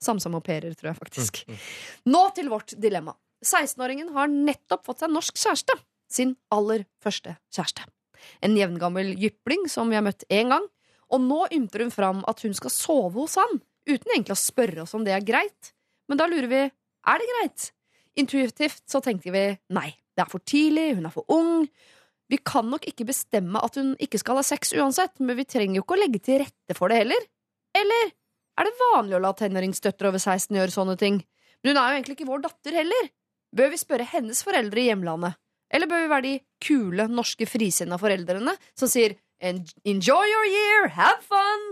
Samme 0.02 0.22
som 0.22 0.34
au 0.36 0.42
pairer, 0.44 0.74
tror 0.76 0.92
jeg 0.92 0.98
faktisk. 0.98 1.42
Nå 2.12 2.22
til 2.36 2.50
vårt 2.52 2.74
dilemma. 2.80 3.16
16-åringen 3.44 4.12
har 4.16 4.30
nettopp 4.32 4.86
fått 4.86 5.04
seg 5.04 5.12
norsk 5.12 5.38
kjæreste. 5.40 5.76
Sin 6.12 6.36
aller 6.54 6.84
første 7.02 7.36
kjæreste. 7.54 7.86
En 8.44 8.56
jevngammel 8.56 9.14
jypling 9.20 9.66
som 9.70 9.90
vi 9.90 9.98
har 9.98 10.04
møtt 10.06 10.26
én 10.32 10.52
gang. 10.52 10.66
Og 11.12 11.22
nå 11.22 11.44
ymter 11.54 11.84
hun 11.84 11.94
fram 11.94 12.22
at 12.30 12.42
hun 12.42 12.54
skal 12.56 12.72
sove 12.74 13.14
hos 13.20 13.36
han, 13.38 13.60
uten 13.86 14.12
egentlig 14.12 14.34
å 14.34 14.40
spørre 14.40 14.82
oss 14.82 14.94
om 14.98 15.04
det 15.06 15.14
er 15.14 15.26
greit. 15.26 15.72
Men 16.10 16.18
da 16.18 16.26
lurer 16.30 16.50
vi 16.50 16.62
er 16.66 17.22
det 17.22 17.28
greit. 17.32 17.68
Intuitivt 18.18 18.82
så 18.90 19.02
tenkte 19.04 19.30
vi 19.34 19.44
nei, 19.76 19.90
det 20.16 20.24
er 20.24 20.30
for 20.32 20.42
tidlig, 20.42 20.96
hun 20.96 21.06
er 21.06 21.14
for 21.14 21.28
ung. 21.32 21.66
Vi 22.32 22.38
kan 22.42 22.66
nok 22.70 22.88
ikke 22.90 23.06
bestemme 23.06 23.60
at 23.62 23.76
hun 23.78 23.92
ikke 24.02 24.18
skal 24.18 24.40
ha 24.40 24.44
sex 24.46 24.72
uansett, 24.74 25.14
men 25.20 25.38
vi 25.38 25.46
trenger 25.46 25.78
jo 25.78 25.84
ikke 25.84 25.98
å 25.98 26.00
legge 26.00 26.22
til 26.26 26.40
rette 26.42 26.74
for 26.78 26.90
det 26.90 27.04
heller. 27.04 27.28
Eller 27.76 28.10
er 28.56 28.68
det 28.68 28.78
vanlig 28.80 29.16
å 29.18 29.22
la 29.22 29.32
tenåringsdøtre 29.36 30.10
over 30.10 30.22
16 30.22 30.56
gjøre 30.56 30.74
sånne 30.74 30.96
ting? 31.00 31.20
Men 31.62 31.72
hun 31.72 31.80
er 31.80 31.90
jo 31.90 31.98
egentlig 31.98 32.16
ikke 32.18 32.28
vår 32.30 32.44
datter 32.46 32.78
heller. 32.80 33.10
Bør 33.56 33.72
vi 33.72 33.80
spørre 33.80 34.08
hennes 34.10 34.42
foreldre 34.44 34.82
i 34.82 34.88
hjemlandet? 34.90 35.36
Eller 35.72 35.90
bør 35.90 36.04
vi 36.04 36.10
være 36.12 36.26
de 36.26 36.34
kule, 36.62 37.08
norske 37.10 37.48
frisinna 37.48 37.98
foreldrene 38.00 38.54
som 38.78 38.90
sier 38.90 39.16
enjoy 39.42 40.30
your 40.30 40.46
year, 40.48 40.88
have 40.94 41.20
fun? 41.26 41.66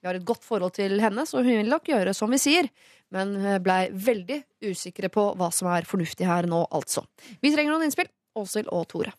Vi 0.00 0.08
har 0.08 0.18
et 0.18 0.26
godt 0.26 0.44
forhold 0.44 0.74
til 0.76 0.98
henne, 1.00 1.24
så 1.28 1.40
hun 1.40 1.54
vil 1.62 1.70
nok 1.70 1.86
gjøre 1.88 2.12
som 2.16 2.32
vi 2.32 2.40
sier. 2.40 2.68
Men 3.14 3.36
blei 3.64 3.88
veldig 3.92 4.40
usikre 4.68 5.08
på 5.12 5.30
hva 5.38 5.50
som 5.54 5.70
er 5.72 5.86
fornuftig 5.88 6.26
her 6.28 6.48
nå, 6.50 6.64
altså. 6.74 7.04
Vi 7.40 7.52
trenger 7.54 7.72
noen 7.72 7.86
innspill. 7.86 8.10
Åshild 8.34 8.72
og 8.74 8.88
Tore. 8.90 9.14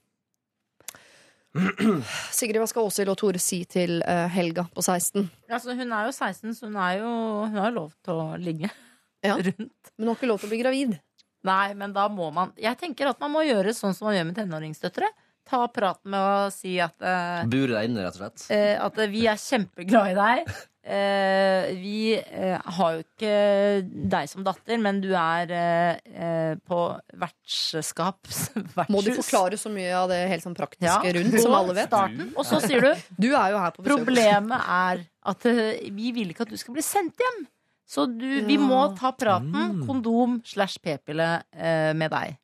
Sigrid, 2.35 2.59
hva 2.61 2.67
skal 2.69 2.87
Åshild 2.89 3.11
og 3.13 3.17
Tore 3.21 3.39
si 3.41 3.61
til 3.69 4.01
eh, 4.03 4.27
Helga 4.33 4.65
på 4.75 4.83
16? 4.83 5.25
Altså, 5.49 5.75
hun 5.77 5.91
er 5.95 6.09
jo 6.09 6.13
16, 6.15 6.55
så 6.57 6.67
hun, 6.69 6.77
er 6.83 6.97
jo, 6.99 7.11
hun 7.47 7.59
har 7.61 7.69
jo 7.71 7.77
lov 7.79 7.91
til 8.05 8.13
å 8.21 8.25
ligge 8.41 8.71
Ja. 9.25 9.37
rundt. 9.47 9.91
Men 9.95 10.03
hun 10.03 10.11
har 10.11 10.17
ikke 10.19 10.29
lov 10.31 10.41
til 10.43 10.49
å 10.49 10.53
bli 10.53 10.61
gravid. 10.63 10.97
Nei, 11.45 11.73
men 11.77 11.91
da 11.93 12.07
må 12.09 12.31
man 12.33 12.51
Jeg 12.57 12.73
tenker 12.81 13.11
at 13.11 13.19
man 13.21 13.29
må 13.35 13.43
gjøre 13.45 13.73
sånn 13.77 13.93
som 13.93 14.07
man 14.09 14.15
gjør 14.17 14.27
med 14.31 14.37
tenåringsdøtre. 14.39 15.09
Ta 15.45 15.59
praten 15.69 16.09
med 16.09 16.19
å 16.25 16.47
si 16.53 16.75
at, 16.81 16.95
eh, 17.05 17.43
Bure 17.45 17.75
deg 17.75 17.91
inne, 17.91 18.01
rett 18.07 18.15
og 18.17 18.23
slett. 18.23 18.47
eh, 18.51 18.75
at 18.81 18.97
vi 19.13 19.27
er 19.29 19.37
kjempeglad 19.37 20.11
i 20.11 20.15
deg. 20.17 20.55
Eh, 20.85 21.71
vi 21.81 22.13
eh, 22.13 22.59
har 22.77 22.91
jo 22.93 22.99
ikke 23.01 23.29
deg 24.13 24.27
som 24.29 24.43
datter, 24.45 24.77
men 24.77 24.99
du 25.01 25.07
er 25.17 25.49
eh, 25.57 26.51
på 26.61 26.81
vertskap. 27.17 28.19
Må 28.93 29.01
du 29.01 29.09
forklare 29.17 29.57
så 29.57 29.71
mye 29.73 29.89
av 29.97 30.11
det 30.13 30.19
helt 30.29 30.45
sånn 30.45 30.53
praktiske 30.57 31.09
Ja, 31.09 31.15
rundt, 31.17 31.39
som 31.41 31.57
alle 31.57 31.73
vet? 31.79 31.89
starten. 31.89 32.29
Og 32.37 32.45
så 32.45 32.61
sier 32.61 32.85
du 32.85 32.91
Du 33.25 33.31
er 33.33 33.55
jo 33.55 33.63
her 33.63 33.73
på. 33.73 33.85
Problemet 33.87 34.61
er 34.77 35.01
at 35.25 35.49
vi 35.49 36.11
vil 36.13 36.29
ikke 36.35 36.45
at 36.45 36.53
du 36.53 36.57
skal 36.61 36.77
bli 36.77 36.85
sendt 36.85 37.17
hjem. 37.25 37.43
Så 37.89 38.05
du, 38.09 38.25
vi 38.45 38.57
må 38.61 38.83
ta 38.97 39.11
praten, 39.13 39.51
Mm. 39.55 39.81
kondom 39.85 40.39
slash 40.45 40.77
p-pille, 40.81 41.27
med 41.97 42.09
deg. 42.13 42.37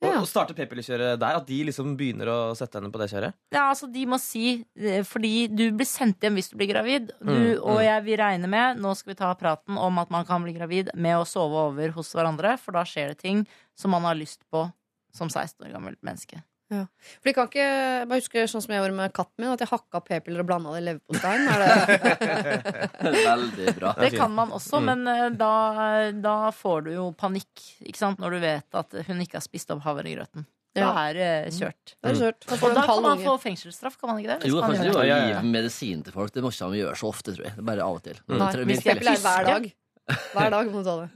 Ja. 0.00 0.16
og 0.22 0.28
starte 0.28 0.54
p-pillekjøret 0.56 1.20
der. 1.20 1.36
At 1.36 1.46
de 1.48 1.58
liksom 1.68 1.92
begynner 1.98 2.30
å 2.32 2.38
sette 2.58 2.78
henne 2.78 2.92
på 2.92 3.00
det 3.02 3.10
kjøret. 3.12 3.36
Ja, 3.52 3.66
altså 3.66 3.88
de 3.92 4.06
må 4.08 4.16
si 4.20 4.62
eh, 4.80 5.02
Fordi 5.06 5.44
du 5.52 5.66
blir 5.76 5.88
sendt 5.88 6.24
hjem 6.24 6.38
hvis 6.40 6.50
du 6.52 6.56
blir 6.60 6.70
gravid. 6.72 7.12
Du 7.20 7.30
Mm, 7.30 7.60
og 7.60 7.78
mm. 7.78 7.84
jeg 7.84 8.04
vil 8.06 8.18
regne 8.18 8.48
med 8.50 8.80
Nå 8.82 8.90
skal 8.98 9.12
vi 9.12 9.18
ta 9.20 9.30
praten 9.38 9.76
om 9.78 9.98
at 10.02 10.10
man 10.12 10.26
kan 10.26 10.42
bli 10.44 10.54
gravid 10.56 10.90
med 10.94 11.18
å 11.20 11.26
sove 11.28 11.68
over 11.70 11.92
hos 11.96 12.12
hverandre. 12.16 12.56
For 12.60 12.76
da 12.76 12.84
skjer 12.88 13.12
det 13.12 13.20
ting 13.22 13.44
som 13.78 13.92
man 13.94 14.08
har 14.08 14.18
lyst 14.18 14.42
på 14.50 14.66
som 15.14 15.30
16 15.30 15.66
år 15.66 15.74
gammelt 15.74 16.00
menneske. 16.06 16.40
For 16.70 17.26
de 17.26 17.32
kan 17.34 17.48
ikke 17.50 17.64
bare 18.10 18.20
huske 18.20 18.44
sånn 18.50 18.62
som 18.62 18.72
jeg 18.74 18.78
gjorde 18.82 18.94
med 19.00 19.12
katten 19.16 19.42
min, 19.42 19.50
at 19.50 19.62
jeg 19.64 19.70
hakka 19.72 20.00
p-piller 20.06 20.44
og 20.44 20.46
blanda 20.46 20.70
det 20.76 20.82
i 20.82 20.86
leverposteien. 20.86 21.48
Er 21.50 21.64
det 21.64 23.24
Veldig 23.30 23.74
bra. 23.80 23.92
Det 23.98 24.12
kan 24.14 24.30
man 24.36 24.52
også, 24.54 24.78
Mm. 24.80 24.86
men 24.86 25.10
eh, 25.10 25.26
da, 25.34 25.50
da 26.14 26.36
får 26.54 26.84
du 26.86 26.90
jo 26.94 27.08
panikk 27.18 27.64
ikke 27.82 27.98
sant? 27.98 28.18
når 28.22 28.36
du 28.36 28.38
vet 28.44 28.78
at 28.80 28.94
hun 29.08 29.20
ikke 29.24 29.38
har 29.40 29.44
spist 29.44 29.70
opp 29.74 29.82
havregrøten. 29.84 30.46
Da 30.78 30.92
er 31.08 31.16
det 31.18 31.30
kjørt. 31.56 31.96
Det 31.98 32.12
er 32.12 32.18
kjørt. 32.20 32.46
Og 32.54 32.74
da 32.76 32.84
kan 32.86 33.02
man 33.02 33.18
få 33.24 33.34
fengselsstraff, 33.42 33.96
kan 33.98 34.12
man 34.12 34.20
ikke 34.22 34.36
det? 34.38 34.48
Jo, 34.52 34.60
man 34.62 34.76
kanskje 34.76 34.92
Ja, 34.94 35.02
ja, 35.08 35.16
ja. 35.32 35.40
gi 35.42 35.50
medisin 35.50 36.04
til 36.06 36.14
folk. 36.14 36.30
Det 36.32 36.44
må 36.44 36.52
ikke 36.54 36.68
man 36.70 36.78
gjøre 36.78 36.94
så 37.00 37.10
ofte, 37.10 37.34
tror 37.34 37.48
jeg. 37.48 37.56
Bare 37.66 37.82
av 37.82 37.98
og 37.98 38.04
til. 38.06 38.20
Mm. 38.30 38.38
Nei, 38.38 38.52
hvis 38.70 38.86
er 38.86 39.02
hver 39.02 39.50
dag. 39.50 39.66
Hver 40.36 40.50
dag 40.54 40.70
må 40.70 40.84
du 40.84 40.86
ta 40.86 40.96
det. 41.02 41.10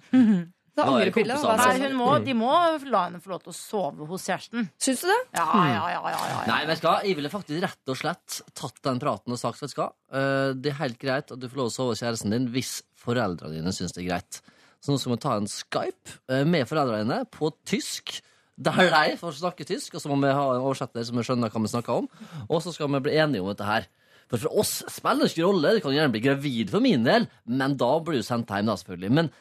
Det 0.75 0.83
er 0.83 0.89
Nå 0.89 0.95
er 0.99 1.05
angrepille. 1.05 1.35
Nei, 1.61 1.75
hun 1.85 1.93
må, 2.01 2.07
de 2.25 2.35
må 2.35 2.51
la 2.91 3.05
henne 3.07 3.21
få 3.23 3.31
lov 3.31 3.43
til 3.45 3.53
å 3.53 3.57
sove 3.57 4.09
hos 4.11 4.25
kjæresten. 4.27 4.65
Syns 4.83 5.05
du 5.05 5.07
det? 5.13 5.19
Ja, 5.39 5.45
ja, 5.55 5.69
ja, 5.71 5.85
ja, 5.95 6.01
ja, 6.11 6.23
ja. 6.33 6.41
Nei, 6.51 6.61
vet 6.67 6.83
du 6.83 6.89
hva? 6.89 6.97
Jeg 7.07 7.19
ville 7.21 7.31
faktisk 7.31 7.63
rett 7.63 7.93
og 7.95 8.01
slett 8.01 8.41
tatt 8.59 8.81
den 8.89 8.99
praten 9.03 9.37
og 9.37 9.39
sagt 9.39 9.63
vet 9.63 9.71
du 9.77 9.79
hva? 9.79 9.87
eh, 10.11 10.51
Det 10.59 10.73
er 10.73 10.81
helt 10.81 10.99
greit 10.99 11.31
at 11.31 11.39
du 11.39 11.47
får 11.47 11.61
lov 11.63 11.71
til 11.71 11.75
å 11.75 11.77
sove 11.79 11.95
hos 11.95 12.03
kjæresten 12.03 12.35
din 12.35 12.51
hvis 12.57 12.73
foreldrene 13.05 13.55
dine 13.61 13.73
syns 13.77 13.95
det 13.95 14.03
er 14.03 14.11
greit. 14.11 14.41
Så 14.83 14.91
nå 14.93 14.99
skal 15.01 15.15
vi 15.15 15.23
ta 15.23 15.37
en 15.39 15.47
Skype 15.49 16.19
eh, 16.29 16.43
med 16.45 16.67
foreldrene 16.69 17.05
dine 17.07 17.21
på 17.33 17.53
tysk. 17.71 18.19
Der 18.59 18.91
de 18.91 19.17
får 19.19 19.39
snakke 19.41 19.65
tysk, 19.67 19.95
og 19.97 20.03
så 20.03 20.11
må 20.11 20.19
vi 20.23 20.35
ha 20.35 20.43
en 20.55 20.63
oversetter 20.67 21.03
som 21.07 21.17
vi 21.19 21.25
skjønner 21.27 21.51
hva 21.55 21.63
vi 21.65 21.71
snakker 21.73 22.03
om. 22.03 22.11
Og 22.49 22.61
så 22.63 22.75
skal 22.75 22.91
vi 22.93 23.01
bli 23.07 23.15
enige 23.19 23.43
om 23.43 23.49
dette 23.51 23.67
her. 23.67 23.87
For 24.31 24.41
for 24.41 24.61
oss 24.63 24.77
spiller 24.91 25.27
det 25.27 25.33
ikke 25.35 25.47
rolle. 25.49 25.73
Du 25.77 25.81
kan 25.85 25.93
gjerne 25.97 26.13
bli 26.15 26.23
gravid 26.25 26.71
for 26.73 26.81
min 26.85 27.03
del, 27.05 27.27
men 27.51 27.75
da 27.81 27.89
blir 28.01 28.23
du 28.23 28.27
sendt 28.27 28.49
hjem, 28.55 28.71
da, 28.71 28.77
selvfølgelig. 28.81 29.11
Men 29.19 29.33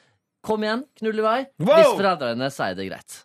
kom 0.43 0.63
igjen, 0.67 0.85
knull 0.99 1.19
i 1.23 1.25
vei. 1.25 1.39
Wow! 1.63 1.73
Hvis 1.79 1.93
foreldrene 1.97 2.49
sier 2.53 2.75
det 2.77 2.85
er 2.87 2.93
greit. 2.93 3.19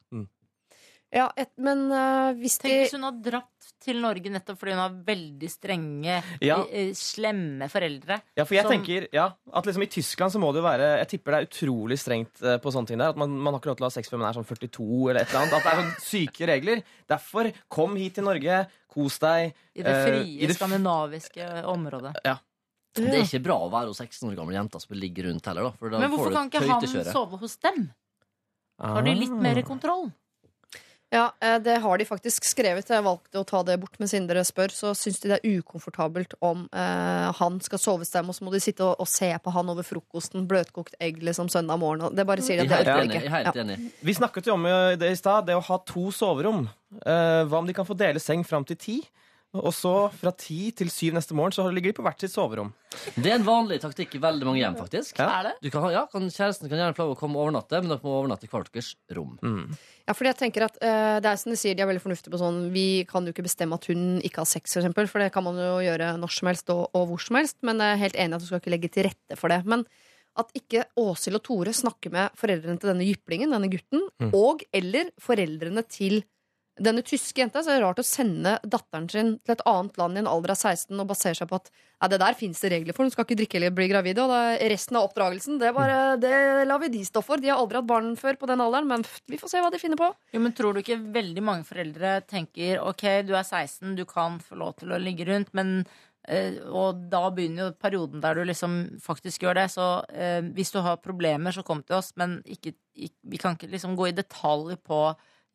Ja, 1.09 1.31
et, 1.41 1.49
men 1.57 1.87
uh, 1.89 2.35
hvis 2.37 2.59
Tenk 2.61 2.83
hvis 2.83 2.91
hun 2.93 3.07
har 3.07 3.15
dratt 3.25 3.69
til 3.81 3.97
Norge 4.03 4.29
nettopp 4.29 4.59
fordi 4.61 4.75
hun 4.75 4.83
har 4.83 4.97
veldig 5.07 5.49
strenge, 5.49 6.19
Ja. 6.45 6.59
eh, 6.69 6.91
slemme 6.99 7.65
foreldre. 7.73 8.19
Ja, 8.37 8.45
for 8.45 8.59
jeg 8.59 8.67
Som- 8.67 8.75
tenker 8.75 9.07
ja, 9.17 9.25
at 9.55 9.65
liksom 9.65 9.87
I 9.87 9.89
Tyskland 9.95 10.35
så 10.35 10.43
må 10.43 10.51
det 10.53 10.61
jo 10.61 10.67
være 10.67 10.99
Jeg 10.99 11.09
tipper 11.15 11.33
det 11.33 11.39
er 11.41 11.49
utrolig 11.49 11.97
strengt 12.03 12.43
eh, 12.45 12.59
på 12.61 12.69
sånne 12.75 12.91
ting 12.91 13.01
der. 13.01 13.15
At 13.15 13.17
man, 13.17 13.31
man 13.39 13.55
har 13.55 13.63
ikke 13.63 13.71
lov 13.73 13.79
til 13.81 13.87
å 13.87 13.89
ha 13.89 13.97
sex 13.97 14.13
før 14.13 14.21
man 14.21 14.29
er 14.29 14.37
sånn 14.37 14.45
42 14.51 15.09
eller 15.09 15.21
et 15.23 15.33
eller 15.33 15.41
annet. 15.47 15.57
At 15.57 15.65
det 15.65 15.73
er 15.73 15.81
sånn 15.81 15.97
syke 16.11 16.51
regler. 16.53 16.85
Derfor, 17.09 17.51
kom 17.73 17.97
hit 17.97 18.19
til 18.21 18.29
Norge, 18.29 18.61
kos 18.93 19.17
deg. 19.25 19.55
I 19.81 19.87
det 19.89 19.97
eh, 19.97 20.05
frie 20.11 20.37
i 20.45 20.51
det 20.53 20.59
skandinaviske 20.61 21.49
området. 21.73 22.19
Det 23.05 23.19
er 23.21 23.27
ikke 23.27 23.45
bra 23.47 23.59
å 23.65 23.71
være 23.73 23.93
hos 23.93 24.01
16 24.03 24.31
år 24.31 24.39
gamle 24.39 24.57
jenter 24.59 24.83
som 24.83 24.97
ligger 24.99 25.31
rundt 25.31 25.51
heller, 25.51 25.69
da. 25.69 25.81
For 25.81 25.95
da 25.95 26.03
Men 26.03 26.11
får 26.11 26.17
hvorfor 26.17 26.35
du 26.35 26.39
kan 26.39 26.51
ikke 26.51 26.79
han 27.03 27.13
sove 27.13 27.43
hos 27.43 27.59
dem? 27.65 27.85
Har 28.79 29.07
de 29.07 29.15
litt 29.19 29.37
mer 29.43 29.61
kontroll? 29.67 30.11
Ja, 31.11 31.33
eh, 31.41 31.57
det 31.59 31.79
har 31.81 31.99
de 31.99 32.05
faktisk 32.05 32.45
skrevet. 32.45 32.91
Jeg 32.91 33.05
valgte 33.05 33.41
å 33.41 33.47
ta 33.49 33.63
det 33.65 33.79
bort, 33.81 33.95
men 33.97 34.11
siden 34.11 34.27
dere 34.29 34.43
spør, 34.45 34.73
så 34.75 34.91
syns 34.97 35.23
de 35.23 35.31
det 35.31 35.39
er 35.39 35.57
ukomfortabelt 35.57 36.35
om 36.45 36.67
eh, 36.69 37.29
han 37.39 37.57
skal 37.65 37.81
sove 37.81 38.05
hos 38.05 38.13
dem, 38.13 38.29
og 38.29 38.37
så 38.37 38.45
må 38.45 38.53
de 38.53 38.61
sitte 38.61 38.85
og, 38.85 39.01
og 39.01 39.09
se 39.09 39.31
på 39.41 39.55
han 39.55 39.73
over 39.73 39.87
frokosten. 39.89 40.45
Bløtkokt 40.51 40.99
egg 41.01 41.23
liksom 41.25 41.49
søndag 41.53 41.81
morgen. 41.81 42.13
Det 42.13 42.27
bare 42.29 42.45
sier 42.45 42.61
de 42.61 42.69
at 42.69 42.85
det 42.85 42.93
orker 42.93 43.17
er 43.17 43.23
ikke. 43.23 43.41
Ja. 43.49 43.55
enig. 43.65 43.79
Vi 44.05 44.17
snakket 44.21 44.51
jo 44.51 44.59
om 44.59 44.69
eh, 44.69 44.99
det 45.01 45.15
i 45.15 45.21
stad, 45.21 45.49
det 45.49 45.57
å 45.57 45.65
ha 45.65 45.81
to 45.89 46.11
soverom. 46.13 46.67
Eh, 47.01 47.41
hva 47.49 47.63
om 47.63 47.69
de 47.69 47.77
kan 47.77 47.89
få 47.89 47.97
dele 47.97 48.21
seng 48.21 48.45
fram 48.45 48.69
til 48.69 48.77
ti? 48.77 48.99
Og 49.57 49.71
så 49.73 49.91
fra 50.13 50.29
ti 50.37 50.69
til 50.77 50.91
syv 50.93 51.15
neste 51.17 51.33
morgen 51.33 51.55
så 51.57 51.65
ligger 51.73 51.95
de 51.95 51.97
på 51.97 52.03
hvert 52.05 52.21
sitt 52.21 52.35
soverom. 52.35 52.69
Det 53.17 53.31
er 53.31 53.39
en 53.39 53.47
vanlig 53.47 53.79
taktikk 53.81 54.19
i 54.19 54.21
veldig 54.21 54.45
mange 54.45 54.61
hjem, 54.61 54.77
faktisk. 54.77 55.17
Ja. 55.17 55.29
Er 55.39 55.47
det? 55.49 55.53
Du 55.65 55.71
kan, 55.73 55.87
ja, 55.95 56.03
kan, 56.13 56.27
kjæresten 56.29 56.69
kan 56.69 56.77
gjerne 56.77 56.97
få 56.97 57.07
lov 57.07 57.15
å 57.15 57.19
komme 57.19 57.41
og 57.41 57.47
overnatte, 57.47 57.81
men 57.81 57.95
dere 57.95 58.05
må 58.05 58.13
overnatte 58.19 58.45
i 58.45 58.51
hvert 58.53 58.69
deres 58.75 58.91
rom. 59.17 59.39
Ja, 60.05 60.13
fordi 60.13 60.31
jeg 60.35 60.39
tenker 60.43 60.67
at 60.69 60.77
uh, 60.83 61.17
det 61.25 61.33
er 61.33 61.41
som 61.41 61.55
de 61.55 61.57
sier, 61.61 61.79
de 61.79 61.85
er 61.85 61.89
veldig 61.89 62.05
fornuftige 62.05 62.35
på 62.35 62.43
sånn 62.43 62.61
Vi 62.77 62.87
kan 63.09 63.25
jo 63.25 63.33
ikke 63.33 63.47
bestemme 63.49 63.81
at 63.81 63.89
hun 63.89 64.05
ikke 64.21 64.45
har 64.45 64.51
sex, 64.53 64.77
for 64.77 64.85
eksempel, 64.85 65.09
for 65.09 65.25
det 65.25 65.33
kan 65.33 65.49
man 65.49 65.57
jo 65.61 65.73
gjøre 65.87 66.13
når 66.21 66.37
som 66.37 66.53
helst 66.53 66.75
og, 66.77 66.85
og 66.93 67.09
hvor 67.15 67.25
som 67.25 67.41
helst. 67.41 67.57
Men 67.65 67.81
jeg 67.81 67.97
er 67.97 68.05
helt 68.05 68.21
enig 68.21 68.37
at 68.37 68.45
du 68.45 68.51
skal 68.53 68.61
ikke 68.63 68.77
legge 68.77 68.93
til 68.93 69.09
rette 69.09 69.41
for 69.41 69.49
det. 69.53 69.63
Men 69.65 69.87
at 70.39 70.53
ikke 70.55 70.85
Åshild 71.01 71.41
og 71.41 71.47
Tore 71.49 71.73
snakker 71.75 72.13
med 72.15 72.37
foreldrene 72.39 72.79
til 72.79 72.93
denne 72.93 73.07
jyplingen, 73.09 73.51
denne 73.57 73.73
gutten, 73.73 74.05
Mm. 74.21 74.33
og 74.37 74.61
eller 74.75 75.09
foreldrene 75.23 75.83
til 75.89 76.21
denne 76.83 77.03
tyske 77.07 77.41
jenta, 77.43 77.63
så 77.63 77.73
er 77.73 77.79
det 77.79 77.85
rart 77.85 78.01
å 78.03 78.07
sende 78.07 78.57
datteren 78.63 79.09
sin 79.11 79.35
til 79.43 79.55
et 79.55 79.63
annet 79.69 79.99
land 80.01 80.19
i 80.19 80.23
en 80.23 80.31
alder 80.31 80.55
av 80.55 80.59
16 80.59 80.95
og 80.95 81.09
basere 81.11 81.39
seg 81.39 81.51
på 81.51 81.59
at 81.59 81.71
ja, 81.99 82.09
det 82.13 82.21
der 82.23 82.37
fins 82.39 82.61
det 82.63 82.71
regler 82.71 82.95
for, 82.95 83.07
hun 83.07 83.13
skal 83.13 83.27
ikke 83.27 83.39
drikke 83.41 83.59
eller 83.59 83.75
bli 83.75 83.89
gravid. 83.91 84.21
Og 84.23 84.31
da, 84.31 84.41
resten 84.71 84.99
av 84.99 85.09
oppdragelsen, 85.09 85.59
det, 85.59 85.73
bare, 85.75 86.17
det 86.23 86.33
lar 86.69 86.83
vi 86.85 86.93
de 86.95 87.03
stå 87.07 87.23
for. 87.27 87.43
De 87.43 87.51
har 87.51 87.59
aldri 87.59 87.81
hatt 87.81 87.89
barn 87.91 88.13
før 88.19 88.39
på 88.39 88.49
den 88.51 88.63
alderen, 88.63 88.91
men 88.91 89.07
vi 89.31 89.41
får 89.41 89.51
se 89.51 89.63
hva 89.65 89.73
de 89.75 89.81
finner 89.83 89.99
på. 89.99 90.13
Jo, 90.35 90.43
men 90.45 90.55
Tror 90.59 90.75
du 90.75 90.83
ikke 90.83 90.99
veldig 91.15 91.43
mange 91.45 91.67
foreldre 91.67 92.19
tenker 92.27 92.83
ok, 92.83 93.05
du 93.27 93.35
er 93.35 93.47
16, 93.47 93.97
du 93.99 94.05
kan 94.09 94.39
få 94.43 94.59
lov 94.59 94.77
til 94.79 94.95
å 94.95 95.01
ligge 95.03 95.27
rundt, 95.27 95.51
men 95.59 95.81
eh, 96.27 96.61
og 96.67 97.03
da 97.11 97.25
begynner 97.35 97.69
jo 97.69 97.77
perioden 97.79 98.23
der 98.23 98.39
du 98.39 98.45
liksom 98.47 98.79
faktisk 99.03 99.47
gjør 99.47 99.59
det. 99.61 99.67
Så 99.75 99.89
eh, 100.15 100.41
hvis 100.55 100.71
du 100.75 100.79
har 100.87 101.03
problemer, 101.03 101.55
så 101.55 101.67
kom 101.67 101.83
til 101.83 101.99
oss, 101.99 102.13
men 102.19 102.39
ikke, 102.47 102.77
ikke, 102.95 103.19
vi 103.35 103.43
kan 103.43 103.59
ikke 103.59 103.73
liksom 103.75 103.99
gå 103.99 104.11
i 104.11 104.17
detalj 104.19 104.79
på 104.87 105.03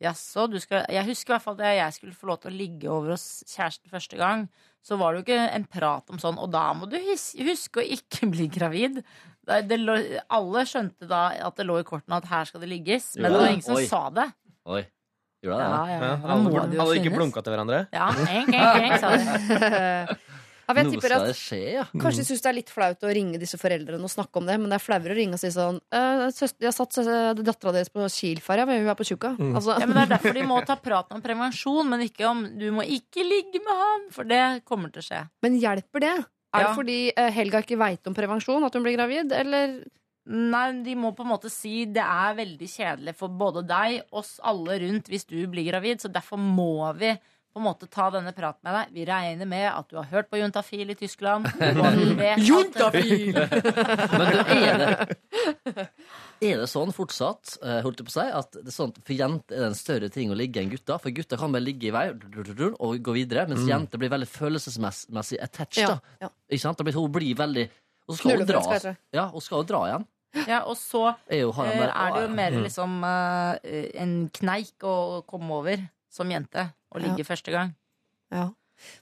Jaså, 0.02 0.48
du 0.50 0.56
skal 0.58 0.84
Jeg 0.90 1.06
husker 1.06 1.32
i 1.32 1.34
hvert 1.36 1.44
fall 1.44 1.58
da 1.58 1.70
jeg 1.70 1.94
skulle 1.96 2.16
få 2.18 2.26
lov 2.32 2.40
til 2.42 2.50
å 2.50 2.56
ligge 2.58 2.90
over 2.90 3.14
hos 3.14 3.44
kjæresten 3.46 3.92
første 3.92 4.18
gang. 4.18 4.48
Så 4.84 4.98
var 5.00 5.14
det 5.14 5.22
jo 5.22 5.26
ikke 5.28 5.44
en 5.54 5.68
prat 5.70 6.10
om 6.12 6.18
sånn, 6.20 6.36
og 6.40 6.50
da 6.52 6.66
må 6.76 6.88
du 6.90 6.98
huske 6.98 7.80
å 7.80 7.86
ikke 7.96 8.28
bli 8.34 8.48
gravid. 8.52 9.00
Det, 9.44 9.60
det 9.68 9.78
lå, 9.80 9.94
alle 10.32 10.64
skjønte 10.68 11.08
da 11.08 11.28
at 11.46 11.56
det 11.60 11.66
lå 11.68 11.78
i 11.80 11.86
kortene 11.86 12.18
at 12.20 12.28
her 12.28 12.48
skal 12.48 12.64
det 12.64 12.70
ligges, 12.72 13.14
men 13.20 13.30
det 13.30 13.40
var 13.40 13.50
ingen 13.52 13.64
som 13.64 13.78
Oi. 13.78 13.86
sa 13.88 14.02
det. 14.12 14.28
Oi. 14.64 14.82
Gjorde 15.44 15.60
det? 15.60 15.64
Ja, 15.68 15.80
ja, 15.88 15.96
Ja, 16.00 16.12
alle 16.32 16.60
alle 16.80 17.00
ikke 17.00 17.12
blunka 17.12 17.42
til 17.44 17.52
hverandre. 17.52 17.82
Ja, 17.92 18.06
Eng, 18.32 18.48
eng, 18.48 18.86
eng, 18.88 18.94
sa 19.02 19.10
de. 19.12 20.16
Ja, 20.64 20.74
jeg 20.74 20.86
Nå 20.86 21.00
skal 21.00 21.12
at 21.20 21.26
det 21.28 21.36
skje, 21.36 21.60
ja. 21.74 21.84
Kanskje 21.92 22.22
de 22.22 22.26
syns 22.28 22.42
det 22.44 22.50
er 22.50 22.56
litt 22.56 22.70
flaut 22.72 23.02
å 23.04 23.12
ringe 23.12 23.40
disse 23.40 23.58
foreldrene 23.60 24.06
og 24.06 24.12
snakke 24.12 24.40
om 24.40 24.46
det, 24.48 24.56
men 24.60 24.72
det 24.72 24.78
er 24.78 24.84
flauere 24.84 25.12
å 25.12 25.18
ringe 25.18 25.36
og 25.36 25.42
si 25.42 25.50
sånn 25.52 25.80
«Eh, 25.92 26.28
'Jeg 26.32 26.68
har 26.68 26.76
satt 26.76 26.98
dattera 27.44 27.72
deres 27.76 27.92
på 27.92 28.06
Kiel-ferja, 28.08 28.66
men 28.66 28.80
hun 28.80 28.88
er 28.88 28.96
på 28.96 29.04
tjukka'. 29.04 29.36
Altså, 29.54 29.78
Ja, 29.78 29.86
men 29.86 29.96
Det 29.96 30.04
er 30.08 30.18
derfor 30.18 30.34
de 30.34 30.42
må 30.42 30.64
ta 30.64 30.76
praten 30.76 31.16
om 31.16 31.22
prevensjon, 31.22 31.88
men 31.88 32.00
ikke 32.00 32.28
om 32.28 32.44
'du 32.58 32.70
må 32.72 32.82
ikke 32.82 33.22
ligge 33.22 33.60
med 33.60 33.76
ham, 33.76 34.08
for 34.10 34.24
det 34.24 34.64
kommer 34.64 34.90
til 34.92 35.02
å 35.02 35.08
skje. 35.08 35.28
men 35.42 35.60
hjelper 35.60 36.00
det? 36.00 36.24
Er 36.54 36.60
Ja. 36.60 36.68
det 36.68 36.76
fordi 36.76 37.12
eh, 37.16 37.30
Helga 37.30 37.60
ikke 37.62 37.76
veit 37.78 38.06
om 38.06 38.14
prevensjon, 38.14 38.64
at 38.64 38.72
hun 38.72 38.82
blir 38.82 38.96
gravid, 38.96 39.32
eller 39.32 39.84
Nei, 40.26 40.82
de 40.82 40.94
må 40.96 41.14
på 41.14 41.20
en 41.20 41.28
måte 41.34 41.50
si 41.50 41.84
det 41.84 42.00
er 42.00 42.34
veldig 42.34 42.66
kjedelig 42.66 43.14
for 43.14 43.28
både 43.28 43.60
deg, 43.68 44.04
oss 44.10 44.40
alle 44.42 44.78
rundt, 44.80 45.10
hvis 45.12 45.26
du 45.28 45.46
blir 45.46 45.66
gravid, 45.70 46.00
så 46.00 46.08
derfor 46.10 46.38
må 46.40 46.96
vi 46.96 47.10
på 47.54 47.60
en 47.62 47.66
måte 47.68 47.86
ta 47.86 48.08
denne 48.10 48.32
praten 48.34 48.66
med 48.66 48.74
deg. 48.74 48.88
Vi 48.96 49.04
regner 49.06 49.46
med 49.46 49.68
at 49.70 49.86
du 49.90 49.96
har 50.00 50.08
hørt 50.10 50.26
på 50.30 50.40
Juntafil 50.40 50.90
i 50.90 50.96
Tyskland. 50.98 51.46
at- 51.54 52.94
Men 54.18 54.26
du, 54.32 54.38
er 54.50 54.80
det 54.82 55.86
Er 56.44 56.60
det 56.60 56.66
sånn 56.68 56.90
fortsatt, 56.94 57.54
eh, 57.62 57.78
holdt 57.84 58.02
jeg 58.02 58.08
på 58.08 58.12
å 58.12 58.16
si, 58.16 58.24
at 58.40 58.58
det 58.58 58.68
er 58.68 58.74
sånn, 58.74 58.92
for 59.00 59.14
jenter 59.16 59.56
er 59.56 59.62
det 59.64 59.68
en 59.70 59.78
større 59.78 60.10
ting 60.12 60.32
å 60.34 60.38
ligge 60.38 60.60
enn 60.60 60.72
gutter? 60.72 60.98
For 61.00 61.14
gutter 61.14 61.40
kan 61.40 61.54
bare 61.54 61.64
ligge 61.64 61.88
i 61.88 61.94
vei 61.94 62.04
og 62.12 62.98
gå 63.06 63.14
videre, 63.16 63.46
mens 63.50 63.64
jenter 63.68 64.02
blir 64.02 64.12
veldig 64.12 64.28
følelsesmessig 64.28 65.38
attached. 65.40 65.84
Ja, 65.86 65.94
da. 65.94 66.26
ja. 66.26 66.32
Ikke 66.50 66.64
sant? 66.66 66.80
Da 66.82 66.86
blir 66.86 66.98
hun 66.98 67.12
blir 67.14 67.38
veldig 67.38 67.68
Og 68.08 68.16
så 68.16 68.20
skal 68.20 68.42
hun 68.42 68.50
dra, 68.50 68.62
det. 68.82 68.96
ja, 69.16 69.28
og 69.30 69.42
skal 69.46 69.62
jo 69.62 69.68
dra 69.70 69.84
igjen. 69.88 70.04
Ja, 70.50 70.64
og 70.66 70.74
så 70.76 71.04
Er 71.30 71.46
eh, 71.46 71.86
er 71.86 72.14
det 72.16 72.22
jo 72.24 72.30
mer 72.34 72.56
liksom 72.64 72.96
eh, 73.06 73.84
en 74.02 74.14
kneik 74.34 74.82
å 74.82 75.22
komme 75.30 75.60
over 75.62 75.84
som 76.10 76.30
jente. 76.30 76.66
Å 76.94 77.02
ligge 77.02 77.26
første 77.26 77.54
gang. 77.54 77.74
Ja. 78.32 78.50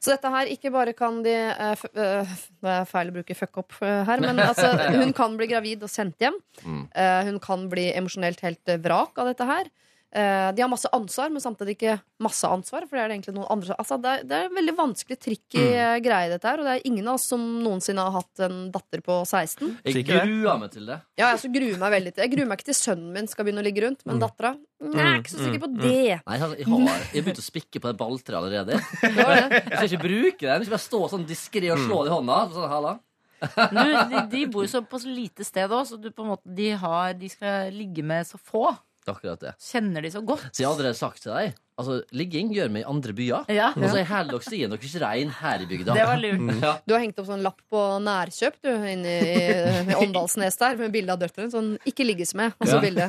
Så 0.02 0.12
dette 0.12 0.30
her, 0.32 0.50
ikke 0.52 0.72
bare 0.74 0.92
kan 0.96 1.20
de 1.24 1.32
eh, 1.32 1.72
f 1.72 1.86
eh, 1.92 2.32
Det 2.62 2.72
er 2.74 2.88
feil 2.88 3.10
å 3.10 3.14
bruke 3.16 3.36
fuck 3.36 3.62
up 3.62 3.76
eh, 3.80 4.02
her, 4.08 4.22
men 4.24 4.40
altså, 4.50 4.68
hun 4.94 5.14
kan 5.16 5.36
bli 5.38 5.48
gravid 5.50 5.84
og 5.86 5.92
sendt 5.92 6.22
hjem. 6.22 6.36
Mm. 6.62 6.82
Eh, 6.92 7.20
hun 7.30 7.40
kan 7.42 7.64
bli 7.72 7.88
emosjonelt 7.96 8.42
helt 8.44 8.74
vrak 8.84 9.18
av 9.22 9.32
dette 9.32 9.48
her. 9.48 9.72
Eh, 10.14 10.54
de 10.54 10.60
har 10.62 10.68
masse 10.68 10.88
ansvar, 10.92 11.30
men 11.32 11.40
samtidig 11.40 11.72
ikke 11.78 11.94
masse 12.20 12.44
ansvar. 12.44 12.84
For 12.84 12.98
det 12.98 13.02
er 13.02 13.08
det 13.08 13.14
egentlig 13.16 13.32
noen 13.38 13.48
andre 13.54 13.76
altså, 13.80 13.96
det, 13.96 14.10
er, 14.10 14.26
det 14.28 14.36
er 14.36 14.48
en 14.50 14.58
veldig 14.58 14.74
vanskelig 14.76 15.16
tricky 15.16 15.62
mm. 15.62 16.02
greie, 16.04 16.28
dette 16.34 16.50
her. 16.50 16.60
Og 16.60 16.68
det 16.68 16.74
er 16.74 16.88
ingen 16.90 17.08
av 17.08 17.16
oss 17.16 17.28
som 17.32 17.46
noensinne 17.64 18.04
har 18.04 18.18
hatt 18.18 18.42
en 18.44 18.58
datter 18.74 19.00
på 19.06 19.22
16. 19.24 19.78
Jeg 19.88 20.04
gruer 20.10 20.60
meg 20.60 20.74
til 20.74 20.90
det. 20.90 20.98
Ja, 21.16 21.30
jeg 21.30 21.40
så 21.44 21.52
gruer 21.54 21.80
meg 21.80 21.94
veldig 21.96 22.12
til 22.12 22.26
Jeg 22.26 22.34
gruer 22.34 22.50
meg 22.50 22.60
ikke 22.60 22.68
til 22.68 22.78
sønnen 22.82 23.16
min 23.16 23.30
skal 23.30 23.48
begynne 23.48 23.64
å 23.64 23.66
ligge 23.66 23.86
rundt, 23.86 24.04
men 24.08 24.20
dattera 24.20 24.52
mm, 24.52 24.92
Jeg 24.92 25.06
er 25.06 25.16
ikke 25.22 25.32
så 25.32 25.40
sikker 25.46 25.64
på 25.64 25.72
det. 25.78 26.18
Nei, 26.20 26.36
jeg 26.36 26.44
har, 26.44 26.54
jeg 26.58 26.68
har 26.68 27.16
begynt 27.16 27.42
å 27.42 27.46
spikke 27.46 27.80
på 27.80 27.88
det 27.88 27.96
balltreet 28.04 28.38
allerede. 28.42 28.82
Jeg 29.02 29.64
skal 29.72 29.88
ikke 29.88 30.04
bruke 30.04 30.44
den. 30.44 30.52
Jeg 30.52 30.66
skal 30.66 30.74
bare 30.76 30.84
stå 30.84 31.00
sånn 31.14 31.26
diskré 31.28 31.72
og 31.72 31.80
slå 31.80 32.02
det 32.04 32.12
i 32.12 32.14
hånda. 32.18 32.38
Sånn, 32.52 32.68
hala. 32.70 32.94
Du, 33.42 33.80
de, 33.82 34.20
de 34.30 34.40
bor 34.46 34.62
jo 34.62 34.70
så 34.70 34.84
på 34.86 35.00
så 35.02 35.10
lite 35.10 35.42
sted 35.42 35.72
òg, 35.72 35.86
så 35.88 35.96
du 35.98 36.12
på 36.14 36.22
en 36.22 36.30
måte, 36.30 36.46
de, 36.54 36.68
har, 36.78 37.10
de 37.18 37.30
skal 37.32 37.72
ligge 37.74 38.04
med 38.06 38.28
så 38.28 38.38
få. 38.38 38.68
Det 39.02 39.10
er 39.10 39.16
akkurat 39.16 39.40
det. 39.42 39.52
Kjenner 39.58 40.02
de 40.04 40.10
så 40.14 40.20
godt. 40.24 40.44
Så 40.54 40.62
jeg 40.62 40.68
har 40.68 40.76
allerede 40.76 40.94
sagt 40.98 41.22
til 41.24 41.32
deg 41.34 41.54
Altså, 41.82 41.94
ligging 42.14 42.50
gjør 42.54 42.68
meg 42.70 42.82
i 42.84 42.86
andre 42.86 43.12
byer. 43.16 43.46
Ja. 43.50 43.70
Og 43.74 43.86
så 43.90 43.96
er 44.04 44.26
dere 44.28 44.38
stien 44.44 44.70
deres 44.70 44.92
rein 45.02 45.30
her 45.40 45.62
i 45.64 45.66
bygda. 45.66 45.94
Det 45.96 46.04
var 46.06 46.20
lurt. 46.20 46.60
Ja. 46.62 46.72
Du 46.86 46.92
har 46.94 47.00
hengt 47.02 47.18
opp 47.18 47.26
sånn 47.26 47.42
lapp 47.42 47.58
på 47.72 47.80
nærkjøp 48.04 48.58
du, 48.62 48.68
inne 48.92 49.14
i, 49.24 49.46
i 49.90 49.96
Åndalsnes 49.96 50.58
der, 50.60 50.76
med 50.78 50.92
bilde 50.94 51.16
av 51.16 51.18
døtrene. 51.18 51.50
Sånn 51.50 51.72
'ikke 51.82 52.04
ligges 52.06 52.34
med'. 52.38 52.52
Og 52.60 52.68
så 52.68 52.76
Ja. 52.76 52.80
bilde. 52.84 53.08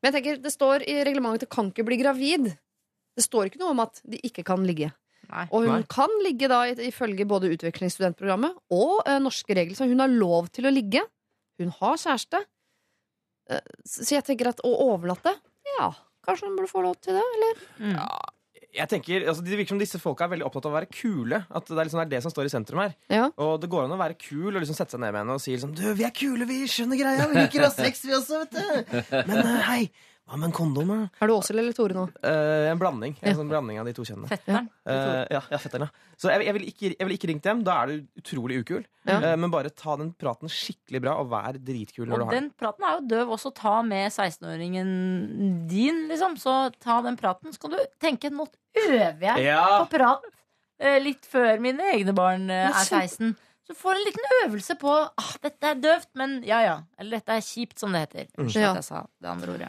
Men 0.00 0.08
jeg 0.08 0.14
tenker, 0.14 0.40
det 0.46 0.52
står 0.54 0.86
i 0.88 1.02
reglementet 1.04 1.50
'kan 1.50 1.68
ikke 1.74 1.84
bli 1.84 1.98
gravid'. 2.00 2.48
Det 3.18 3.24
står 3.26 3.50
ikke 3.50 3.58
noe 3.60 3.70
om 3.74 3.80
at 3.80 4.00
de 4.08 4.16
ikke 4.24 4.44
kan 4.46 4.64
ligge. 4.64 4.92
Nei. 5.28 5.44
Og 5.50 5.66
hun 5.66 5.74
Nei. 5.74 5.82
kan 5.90 6.08
ligge 6.24 6.48
da 6.48 6.62
i- 6.70 6.88
ifølge 6.88 7.26
både 7.28 7.50
utvekslingsstudentprogrammet 7.52 8.54
og 8.70 9.02
ø, 9.06 9.18
norske 9.18 9.52
regler. 9.58 9.74
Så 9.76 9.88
hun 9.90 9.98
har 10.00 10.08
lov 10.08 10.48
til 10.52 10.64
å 10.64 10.72
ligge. 10.72 11.02
Hun 11.58 11.68
har 11.80 11.96
kjæreste. 11.98 12.40
Eh, 13.52 13.80
så 13.88 14.14
jeg 14.16 14.26
tenker 14.26 14.52
at 14.52 14.62
å 14.66 14.72
overlate 14.90 15.34
Ja, 15.76 15.90
kanskje 16.26 16.48
hun 16.48 16.58
burde 16.58 16.70
få 16.70 16.84
lov 16.84 16.96
til 17.02 17.18
det, 17.18 17.24
eller? 17.36 17.66
Jeg 18.72 18.88
tenker, 18.88 19.26
altså, 19.28 19.44
Det 19.44 19.56
virker 19.58 19.74
som 19.74 19.80
disse 19.82 19.98
folka 20.00 20.24
er 20.24 20.32
veldig 20.32 20.46
opptatt 20.48 20.64
av 20.68 20.72
å 20.72 20.76
være 20.78 20.88
kule. 20.88 21.42
At 21.52 21.66
Det 21.68 21.76
er 21.76 21.84
liksom 21.88 22.00
det, 22.00 22.06
er 22.06 22.12
det 22.14 22.22
som 22.24 22.32
står 22.32 22.48
i 22.48 22.52
sentrum 22.54 22.80
her. 22.80 22.94
Ja. 23.12 23.26
Og 23.36 23.58
det 23.60 23.68
går 23.72 23.84
an 23.84 23.92
å 23.92 24.00
være 24.00 24.16
kul 24.16 24.48
og 24.54 24.62
liksom 24.62 24.78
sette 24.78 24.96
seg 24.96 25.02
ned 25.02 25.12
med 25.12 25.24
henne 25.24 25.36
og 25.36 25.42
si 25.44 25.52
liksom, 25.52 25.74
du, 25.76 25.84
vi 25.98 26.06
er 26.08 26.14
kule, 26.16 26.48
vi 26.48 26.62
skjønner 26.70 27.00
greia, 27.00 27.28
vi 27.28 27.42
liker 27.42 27.66
å 27.66 27.68
ha 27.68 27.74
sex, 27.74 28.00
vi 28.08 28.16
også, 28.16 28.40
vet 28.46 28.56
du. 28.56 28.96
Men 29.28 29.36
eh, 29.42 29.60
hei, 29.68 29.82
hva 30.32 30.38
men 30.40 30.48
en 30.48 30.54
kondom? 30.56 30.88
da? 30.88 30.96
Er 31.20 31.28
du 31.28 31.34
Åshild 31.36 31.60
eller 31.60 31.74
Tore 31.76 31.92
nå? 31.98 32.06
Eh, 32.24 32.70
en 32.72 32.78
blanding. 32.80 33.12
Ja. 33.20 33.28
En 33.30 33.36
sånn 33.42 33.50
blanding 33.52 33.78
av 33.82 33.84
de 33.88 33.92
to 33.98 34.06
kjønnene. 34.08 34.30
Fetteren. 34.32 34.70
Eh, 34.88 35.26
ja, 35.36 35.42
ja, 35.52 35.58
fetteren, 35.60 35.84
ja. 35.84 36.16
Så 36.22 36.30
jeg, 36.32 36.46
jeg 36.48 36.56
ville 36.56 36.70
ikke, 36.72 36.90
jeg 36.96 37.06
vil 37.08 37.16
ikke 37.18 37.28
ringt 37.32 37.44
dem. 37.50 37.60
Da 37.66 37.74
er 37.82 37.92
du 37.92 38.22
utrolig 38.22 38.62
ukul. 38.64 38.86
Ja. 39.04 39.18
Eh, 39.20 39.36
men 39.36 39.52
bare 39.52 39.68
ta 39.76 39.98
den 40.00 40.14
praten 40.16 40.48
skikkelig 40.48 41.02
bra, 41.04 41.18
og 41.20 41.28
vær 41.34 41.58
dritkul 41.60 42.08
når 42.08 42.14
Og 42.16 42.18
du 42.18 42.24
har 42.30 42.38
den. 42.38 42.48
den 42.48 42.56
praten 42.64 42.88
er 42.88 42.96
jo 42.96 43.06
døv 43.12 43.34
også. 43.36 43.52
Ta 43.60 43.74
med 43.84 44.08
16-åringen 44.10 45.68
din, 45.68 46.08
liksom. 46.08 46.36
Så 46.40 46.56
ta 46.80 47.00
den 47.04 47.16
praten. 47.20 47.52
Så 47.52 47.60
kan 47.66 47.70
du 47.76 47.80
tenke 48.02 48.30
nå 48.32 48.48
øver 48.88 49.20
jeg 49.36 49.44
Ja. 49.50 49.84
på 49.84 49.90
prat 49.98 50.24
eh, 50.80 50.98
litt 51.04 51.26
før 51.28 51.60
mine 51.60 51.92
egne 51.92 52.14
barn 52.16 52.48
eh, 52.50 52.70
er 52.70 52.84
16. 52.88 53.34
Så 53.68 53.76
får 53.78 53.94
en 53.94 54.04
liten 54.08 54.24
øvelse 54.42 54.74
på 54.80 54.90
ah, 54.90 55.28
dette 55.44 55.68
er 55.68 55.76
døvt, 55.78 56.08
men 56.18 56.40
ja 56.48 56.62
ja. 56.64 56.78
Eller 56.98 57.20
dette 57.20 57.36
er 57.36 57.44
kjipt, 57.46 57.78
som 57.78 57.92
det 57.94 58.00
heter. 58.08 58.26
Unnskyld 58.38 58.62
Ja. 58.64 58.70
at 58.72 58.80
jeg 58.80 58.88
sa 58.88 59.04
det 59.22 59.28
andre 59.30 59.52
ordet. 59.54 59.68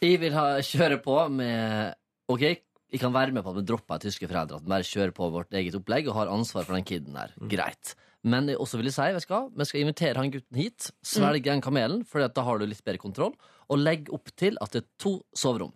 Jeg 0.00 0.20
vil 0.22 0.32
ha, 0.32 0.44
kjøre 0.64 0.96
på 1.04 1.14
med 1.28 1.96
OK, 2.32 2.44
jeg 2.90 3.00
kan 3.02 3.12
være 3.12 3.34
med 3.36 3.44
på 3.44 3.52
at 3.52 3.58
vi 3.58 3.66
dropper 3.68 4.00
tyske 4.02 4.28
foreldre. 4.30 4.58
At 4.58 4.64
vi 4.64 4.72
bare 4.72 4.86
kjører 4.86 5.12
på 5.14 5.28
vårt 5.34 5.52
eget 5.54 5.76
opplegg 5.76 6.08
og 6.08 6.16
har 6.16 6.30
ansvar 6.32 6.64
for 6.64 6.78
den 6.78 6.86
kiden 6.88 7.18
der. 7.18 7.34
Greit. 7.52 7.92
Men 8.24 8.48
jeg 8.50 8.58
også 8.60 8.80
vil 8.80 8.88
jeg 8.90 8.96
si, 8.96 9.08
vi 9.16 9.20
skal, 9.24 9.50
vi 9.56 9.66
skal 9.68 9.84
invitere 9.84 10.20
han 10.20 10.32
gutten 10.32 10.58
hit. 10.58 10.88
Svelge 11.06 11.46
den 11.46 11.62
kamelen, 11.64 12.02
for 12.08 12.24
da 12.24 12.46
har 12.46 12.58
du 12.58 12.66
litt 12.68 12.82
bedre 12.84 13.00
kontroll. 13.02 13.36
Og 13.68 13.80
legg 13.80 14.10
opp 14.12 14.32
til 14.40 14.58
at 14.60 14.72
det 14.74 14.82
er 14.82 14.88
to 15.00 15.14
soverom. 15.36 15.72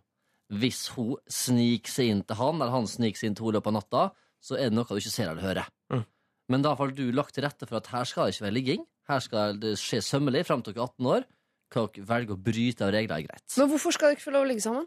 Hvis 0.55 0.87
hun 0.97 1.15
sniker 1.31 1.93
seg 1.93 2.11
inn 2.13 2.25
til 2.25 2.41
han, 2.41 2.59
eller 2.59 2.75
han 2.75 2.89
sniker 2.89 3.21
seg 3.21 3.31
inn 3.31 3.39
til 3.39 3.47
henne 3.47 3.57
i 3.57 3.59
løpet 3.61 3.73
av 3.73 3.79
natta, 3.79 4.09
så 4.45 4.59
er 4.59 4.69
det 4.69 4.77
noe 4.77 4.89
du 4.89 5.01
ikke 5.01 5.15
ser 5.15 5.31
eller 5.31 5.45
hører. 5.45 5.71
Mm. 5.93 6.05
Men 6.53 6.65
da 6.65 6.75
har 6.77 6.97
du 6.97 7.05
lagt 7.17 7.37
til 7.37 7.47
rette 7.47 7.69
for 7.69 7.81
at 7.81 7.89
her 7.93 8.09
skal 8.09 8.29
det 8.29 8.37
ikke 8.37 8.49
være 8.49 8.59
ligging. 8.59 8.85
Her 9.09 9.25
skal 9.25 9.57
det 9.61 9.77
skje 9.81 10.03
sømmelig 10.05 10.45
fram 10.49 10.65
til 10.65 10.77
dere 10.77 10.89
er 10.89 10.93
18 10.93 11.13
år. 11.15 11.29
Dere 11.75 12.07
velger 12.11 12.37
å 12.37 12.39
bryte 12.51 12.87
av 12.87 12.95
regler, 12.95 13.17
er 13.19 13.27
greit. 13.29 13.59
Men 13.59 13.73
hvorfor 13.73 13.97
skal 13.97 14.11
dere 14.11 14.19
ikke 14.19 14.29
få 14.29 14.37
lov 14.37 14.47
å 14.47 14.51
ligge 14.53 14.65
sammen? 14.65 14.87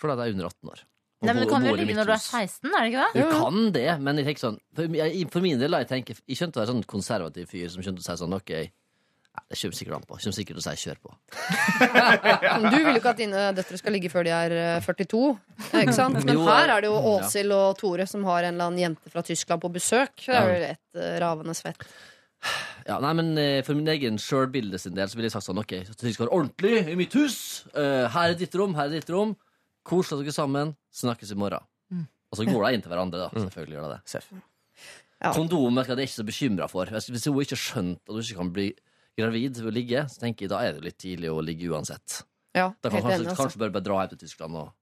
Fordi 0.00 0.16
jeg 0.18 0.32
er 0.32 0.36
under 0.38 0.50
18 0.50 0.72
år. 0.72 0.84
Og 1.22 1.28
Nei, 1.28 1.34
men 1.36 1.44
Du 1.44 1.50
kan 1.52 1.62
jo 1.62 1.70
i 1.70 1.78
ligge 1.78 1.92
mitt 1.92 2.00
når 2.00 2.08
du 2.08 2.12
er 2.16 2.18
hus. 2.18 2.30
16, 2.34 2.70
er 2.72 2.78
det 2.80 2.88
ikke 2.90 3.02
det? 3.06 3.22
Du 3.22 3.34
kan 3.38 3.58
det, 3.76 3.88
men 4.02 4.18
jeg 4.18 4.26
tenker 4.26 4.42
sånn 4.42 4.56
For, 4.74 4.94
jeg, 4.98 5.26
for 5.30 5.44
min 5.44 5.60
del, 5.60 5.76
jeg 5.84 5.90
tenker 5.92 6.18
Jeg 6.18 6.38
skjønte 6.40 6.58
å 6.58 6.62
være 6.64 6.72
sånn 6.72 6.86
konservativ 6.90 7.52
fyr 7.52 7.68
som 7.70 7.84
skjønte 7.84 8.02
å 8.02 8.06
si 8.08 8.16
sånn 8.18 8.34
OK, 8.34 8.50
det 9.32 9.56
kommer 9.56 9.76
sikkert 9.76 9.96
an 9.96 10.04
på. 10.04 10.16
Kommer 10.20 10.36
sikkert 10.36 10.58
til 10.58 10.60
å 10.60 10.64
si 10.66 10.82
kjør 10.82 10.98
på. 11.06 11.14
Men 12.42 12.66
Du 12.68 12.76
vil 12.76 12.90
jo 12.90 13.00
ikke 13.00 13.12
at 13.14 13.20
dine 13.20 13.44
døtre 13.56 13.78
skal 13.80 13.94
ligge 13.96 14.10
før 14.12 14.26
de 14.28 14.32
er 14.36 14.54
eh, 14.58 14.84
42. 14.84 15.20
Ikke 15.80 15.94
sant? 15.96 16.18
Men 16.20 16.36
Jo, 16.36 16.44
her 16.48 16.72
er 16.74 16.84
det 16.84 16.90
jo. 16.90 16.98
Åshild 17.14 17.54
og 17.56 17.78
Tore 17.80 18.06
som 18.10 18.26
har 18.28 18.48
en 18.48 18.54
eller 18.54 18.72
annen 18.72 18.82
jente 18.82 19.12
fra 19.12 19.24
Tyskland 19.24 19.62
på 19.62 19.70
besøk. 19.72 20.12
Det 20.26 20.36
er 20.36 20.50
jo 20.50 20.72
et 20.72 21.00
uh, 21.00 21.14
ravende 21.22 21.56
svett. 21.56 21.86
Ja, 22.88 22.96
nei, 22.98 23.12
men 23.14 23.32
eh, 23.38 23.60
For 23.62 23.78
min 23.78 23.86
egen 23.92 24.16
sjølbilde 24.18 24.80
sin 24.82 24.96
del 24.96 25.10
så 25.10 25.18
ville 25.18 25.28
jeg 25.28 25.36
sagt 25.36 25.46
sånn 25.46 25.60
OK, 25.62 25.74
så 25.86 25.94
skal 25.94 26.26
være 26.26 26.34
ordentlig 26.34 26.80
i 26.90 26.96
mitt 26.98 27.14
hus. 27.18 27.36
Uh, 27.76 28.08
her 28.10 28.32
er 28.32 28.38
ditt 28.38 28.54
rom, 28.58 28.74
her 28.78 28.90
er 28.90 28.96
ditt 28.98 29.12
rom. 29.12 29.36
Kos 29.86 30.10
dere 30.10 30.34
sammen. 30.34 30.74
Snakkes 30.94 31.34
i 31.34 31.38
morgen. 31.38 31.62
Mm. 31.92 32.08
Og 32.32 32.40
så 32.40 32.46
går 32.48 32.66
de 32.66 32.72
inn 32.76 32.82
til 32.84 32.92
hverandre, 32.92 33.26
da. 33.26 33.30
Selvfølgelig 33.46 33.78
gjør 33.78 33.86
de 33.86 33.94
det. 33.94 34.00
Seff. 34.10 34.32
Ja. 35.22 35.30
Kondom 35.36 35.78
er 35.78 35.92
jeg 35.92 36.08
ikke 36.08 36.18
så 36.18 36.26
bekymra 36.26 36.66
for. 36.70 36.90
Hvis 36.90 37.28
hun 37.28 37.38
ikke 37.44 37.54
har 37.54 37.62
skjønt 37.62 38.02
at 38.02 38.14
hun 38.16 38.24
ikke 38.24 38.40
kan 38.40 38.52
bli 38.56 38.68
gravid 39.18 39.60
ved 39.60 39.70
å 39.70 39.74
ligge, 39.74 40.04
så 40.10 40.22
tenker 40.24 40.46
jeg 40.46 40.52
da 40.52 40.62
er 40.66 40.76
det 40.76 40.86
litt 40.88 40.98
tidlig 40.98 41.30
å 41.30 41.42
ligge 41.44 41.70
uansett. 41.70 42.22
Ja, 42.56 42.72
Da 42.82 42.90
kan 42.90 42.98
helt 42.98 43.06
kanskje, 43.06 43.18
enig, 43.20 43.28
altså. 43.30 43.42
kanskje 43.42 43.60
bare, 43.62 43.72
bare 43.72 43.86
dra 43.86 44.00
hjem 44.02 44.10
til 44.12 44.22
Tyskland 44.26 44.58
og 44.60 44.72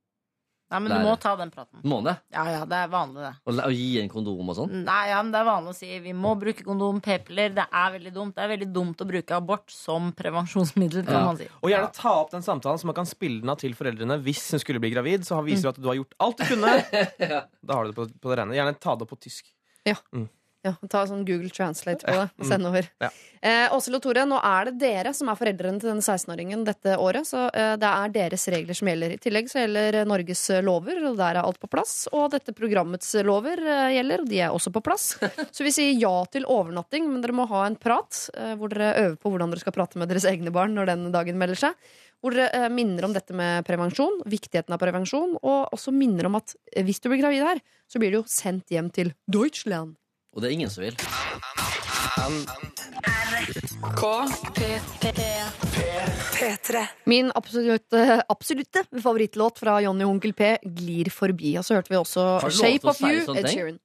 Nei, 0.70 0.78
men 0.84 0.92
du 0.92 1.02
må 1.02 1.16
ta 1.18 1.32
den 1.36 1.50
praten. 1.50 1.80
Må 1.82 1.96
det? 2.06 2.12
Ja 2.30 2.44
ja, 2.46 2.60
det 2.64 2.76
er 2.78 2.88
vanlig, 2.92 3.24
det. 3.24 3.32
Å 3.44 3.54
og 3.66 3.72
gi 3.74 3.88
en 4.00 4.08
kondom 4.12 4.52
og 4.52 4.56
sånn? 4.56 4.74
Nei, 4.86 5.08
ja, 5.10 5.18
men 5.22 5.32
Det 5.34 5.40
er 5.40 5.48
vanlig 5.48 5.72
å 5.74 5.78
si 5.80 5.98
vi 6.04 6.12
må 6.14 6.36
bruke 6.38 6.62
kondom, 6.66 7.00
p-piller. 7.02 7.50
Det 7.56 7.64
er 7.72 7.90
veldig 7.96 8.12
dumt 8.14 8.34
Det 8.36 8.44
er 8.44 8.52
veldig 8.56 8.68
dumt 8.72 9.02
å 9.02 9.08
bruke 9.10 9.34
abort 9.36 9.70
som 9.74 10.12
prevensjonsmiddel. 10.12 11.04
kan 11.04 11.14
Ja. 11.14 11.24
man 11.26 11.36
si 11.36 11.48
Og 11.62 11.70
gjerne 11.70 11.92
ta 11.92 12.12
opp 12.20 12.30
den 12.30 12.42
samtalen, 12.46 12.78
så 12.78 12.84
man 12.86 12.94
kan 12.94 13.06
spille 13.06 13.40
den 13.40 13.50
av 13.50 13.58
til 13.58 13.74
foreldrene 13.74 14.20
hvis 14.22 14.50
hun 14.52 14.60
skulle 14.62 14.78
bli 14.80 14.90
gravid. 14.94 15.26
Så 15.26 15.42
viser 15.44 15.62
du 15.62 15.68
at 15.74 15.80
du 15.82 15.88
har 15.88 15.98
gjort 15.98 16.14
alt 16.20 16.36
du 16.38 16.44
kunne. 16.44 16.76
Da 17.66 17.74
har 17.74 17.84
du 17.84 17.90
det 17.90 17.96
på, 17.96 18.06
på 18.20 18.30
det 18.30 18.38
rene. 18.38 18.54
Gjerne 18.54 18.78
ta 18.78 18.94
det 18.94 19.02
opp 19.08 19.10
på 19.16 19.20
tysk. 19.26 19.50
Ja, 19.84 19.94
ta 20.90 21.04
sånn 21.08 21.24
Google 21.24 21.50
Translate 21.52 22.04
på 22.04 22.14
det 22.14 22.26
og 22.28 22.48
send 22.48 22.68
over. 22.68 22.88
Ja. 23.00 23.10
Eh, 23.40 23.72
Åshild 23.72 23.96
og 23.96 24.02
Tore, 24.04 24.26
nå 24.28 24.36
er 24.44 24.68
det 24.68 24.74
dere 24.82 25.12
som 25.16 25.30
er 25.32 25.38
foreldrene 25.40 25.80
til 25.80 25.88
denne 25.88 26.04
16-åringen 26.04 26.64
dette 26.66 26.96
året. 27.00 27.24
Så 27.28 27.46
eh, 27.56 27.72
det 27.80 27.88
er 27.88 28.12
deres 28.12 28.44
regler 28.52 28.76
som 28.76 28.90
gjelder. 28.90 29.14
I 29.14 29.22
tillegg 29.22 29.48
så 29.48 29.62
gjelder 29.62 30.02
eh, 30.02 30.08
Norges 30.08 30.42
eh, 30.52 30.60
lover, 30.64 31.00
og 31.08 31.16
der 31.16 31.38
er 31.38 31.46
alt 31.46 31.60
på 31.62 31.70
plass. 31.72 31.94
Og 32.12 32.28
dette 32.34 32.52
programmets 32.56 33.14
eh, 33.16 33.24
lover 33.24 33.62
eh, 33.64 33.94
gjelder, 33.96 34.26
og 34.26 34.28
de 34.28 34.42
er 34.44 34.52
også 34.52 34.74
på 34.74 34.84
plass. 34.84 35.14
Så 35.56 35.64
vi 35.64 35.72
sier 35.72 35.96
ja 35.96 36.12
til 36.28 36.44
overnatting, 36.44 37.08
men 37.08 37.24
dere 37.24 37.36
må 37.36 37.48
ha 37.48 37.64
en 37.64 37.78
prat 37.80 38.26
eh, 38.36 38.52
hvor 38.60 38.72
dere 38.74 38.92
øver 39.06 39.16
på 39.22 39.32
hvordan 39.32 39.54
dere 39.54 39.64
skal 39.64 39.76
prate 39.78 40.00
med 40.00 40.12
deres 40.12 40.28
egne 40.28 40.52
barn 40.52 40.76
når 40.76 40.92
den 40.92 41.08
dagen 41.14 41.40
melder 41.40 41.62
seg. 41.64 41.90
Hvor 42.20 42.36
dere 42.36 42.68
minner 42.68 43.06
om 43.08 43.14
dette 43.16 43.32
med 43.32 43.64
prevensjon, 43.64 44.20
viktigheten 44.28 44.76
av 44.76 44.82
prevensjon, 44.82 45.38
og 45.40 45.72
også 45.72 45.96
minner 45.96 46.28
om 46.28 46.36
at 46.36 46.52
hvis 46.76 47.00
du 47.00 47.08
blir 47.08 47.22
gravid 47.22 47.46
her, 47.46 47.64
så 47.88 48.02
blir 48.02 48.12
du 48.12 48.20
jo 48.20 48.26
sendt 48.28 48.68
hjem 48.74 48.92
til 48.92 49.14
Deutschland. 49.24 49.96
Og 50.30 50.42
det 50.42 50.50
er 50.50 50.54
ingen 50.54 50.70
som 50.70 50.84
vil. 50.84 50.94
Min 57.10 57.30
absolutte, 57.34 58.04
absolutte 58.30 58.84
favorittlåt 59.02 59.58
fra 59.62 59.80
Johnny 59.82 60.06
og 60.06 60.14
Onkel 60.14 60.34
P 60.38 60.52
glir 60.62 61.10
forbi. 61.14 61.56
Og 61.58 61.66
så 61.66 61.78
hørte 61.78 61.92
vi 61.92 61.98
også 61.98 62.26
Shape 62.46 62.92
of 62.92 63.02
You, 63.02 63.24
Ed? 63.34 63.48
Sheeran. 63.50 63.80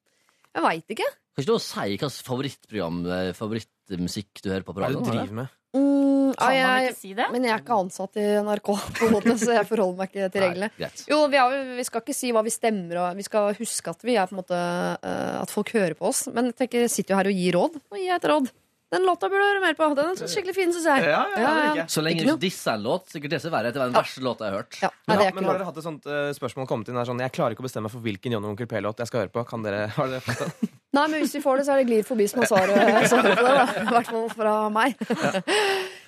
Jeg 0.56 0.68
veit 0.68 0.96
ikke. 0.96 1.08
Kan 1.36 1.44
ikke 1.44 1.52
du 1.52 1.60
si 1.60 1.88
hvilket 1.92 2.22
favorittprogram, 2.24 3.00
eh, 3.12 3.32
favorittmusikk 3.36 4.40
du 4.40 4.52
hører 4.54 4.64
på 4.64 4.72
på 4.72 4.80
Hva 4.80 4.88
er 4.88 4.96
det 4.96 5.02
du 5.02 5.10
driver 5.10 5.40
med? 5.42 5.58
Mm, 5.76 6.34
Kan 6.40 6.56
ja, 6.56 6.68
man 6.72 6.86
ikke 6.88 7.00
si 7.02 7.14
det? 7.18 7.26
men 7.34 7.44
jeg 7.44 7.52
er 7.52 7.62
ikke 7.64 7.78
ansatt 7.84 8.20
i 8.22 8.26
NRK, 8.48 8.70
på 8.96 9.08
en 9.10 9.14
måte, 9.18 9.36
så 9.42 9.52
jeg 9.58 9.68
forholder 9.68 9.98
meg 10.00 10.12
ikke 10.14 10.30
til 10.32 10.46
reglene. 10.46 10.70
Nei. 10.80 10.90
Jo, 11.12 11.22
vi, 11.32 11.40
har, 11.42 11.56
vi 11.76 11.86
skal 11.88 12.04
ikke 12.06 12.16
si 12.16 12.32
hva 12.36 12.44
vi 12.46 12.54
stemmer, 12.56 13.02
og 13.04 13.20
vi 13.20 13.26
skal 13.28 13.52
huske 13.60 13.92
at 13.92 14.06
vi 14.08 14.16
er 14.16 14.30
på 14.30 14.38
en 14.38 14.42
måte 14.42 14.60
eh, 14.60 15.34
At 15.42 15.52
folk 15.52 15.74
hører 15.76 15.98
på 16.00 16.08
oss. 16.10 16.26
Men 16.32 16.54
jeg 16.54 16.58
tenker, 16.64 16.88
sitter 16.92 17.16
jo 17.16 17.20
her 17.20 17.32
og 17.32 17.42
gir 17.44 17.58
råd. 17.60 17.82
Og 17.92 18.00
gir 18.00 18.16
et 18.16 18.30
råd. 18.32 18.52
Den 18.96 19.08
låta 19.08 19.30
burde 19.30 19.44
du 19.44 19.50
høre 19.50 19.62
mer 19.64 19.76
på. 19.78 19.88
Den 19.98 20.12
er 20.14 20.32
skikkelig 20.32 20.56
fin, 20.56 20.74
syns 20.76 20.88
jeg. 20.88 21.08
Ja, 21.12 21.22
ja, 21.36 21.54
ja. 21.82 21.86
Så 21.92 22.04
lenge 22.06 22.24
Ikke 22.24 22.38
disse 22.42 22.72
er 22.72 22.80
en 22.80 22.86
låt, 22.88 23.10
sikkert 23.12 23.36
disse 23.36 23.50
er 23.52 23.56
verre. 23.56 23.74
Det 23.76 23.82
var 23.82 23.92
den 23.92 23.98
verste 23.98 24.24
låta 24.26 24.48
jeg 24.48 24.56
har 24.56 24.64
hørt. 24.64 24.80
Ja, 24.82 24.92
nei, 25.12 25.18
Men, 25.20 25.36
men 25.38 25.50
har 25.50 25.60
dere 25.60 25.70
hatt 25.70 25.80
et 25.82 25.88
sånt 25.88 26.08
uh, 26.10 26.30
spørsmål 26.38 26.70
kommet 26.72 26.92
inn? 26.92 27.00
her 27.00 27.10
sånn, 27.10 27.22
jeg 27.26 27.36
klarer 27.36 27.58
ikke 27.58 27.66
å 27.66 27.68
bestemme 27.68 27.90
meg 27.90 27.96
for 27.96 28.06
hvilken 28.06 28.38
Johnny 28.38 28.52
Onkel 28.52 28.70
P-låt 28.72 29.04
jeg 29.04 29.12
skal 29.12 29.26
høre 29.26 29.34
på. 29.36 29.46
Kan 29.50 29.66
dere, 29.66 29.86
har 29.96 30.12
dere 30.12 30.24
fått 30.24 30.46
den? 30.46 30.74
Nei, 30.98 31.08
men 31.12 31.20
hvis 31.20 31.36
vi 31.36 31.44
får 31.44 31.60
det, 31.60 31.68
så 31.68 31.76
er 31.76 31.84
det 31.84 31.90
glir 31.92 32.06
forbi 32.08 32.28
som 32.32 32.44
har 32.44 32.52
svaret 32.54 32.76
det. 32.80 33.82
I 33.84 33.90
hvert 33.92 34.14
fall 34.14 34.30
fra 34.32 34.60
meg. 34.72 34.96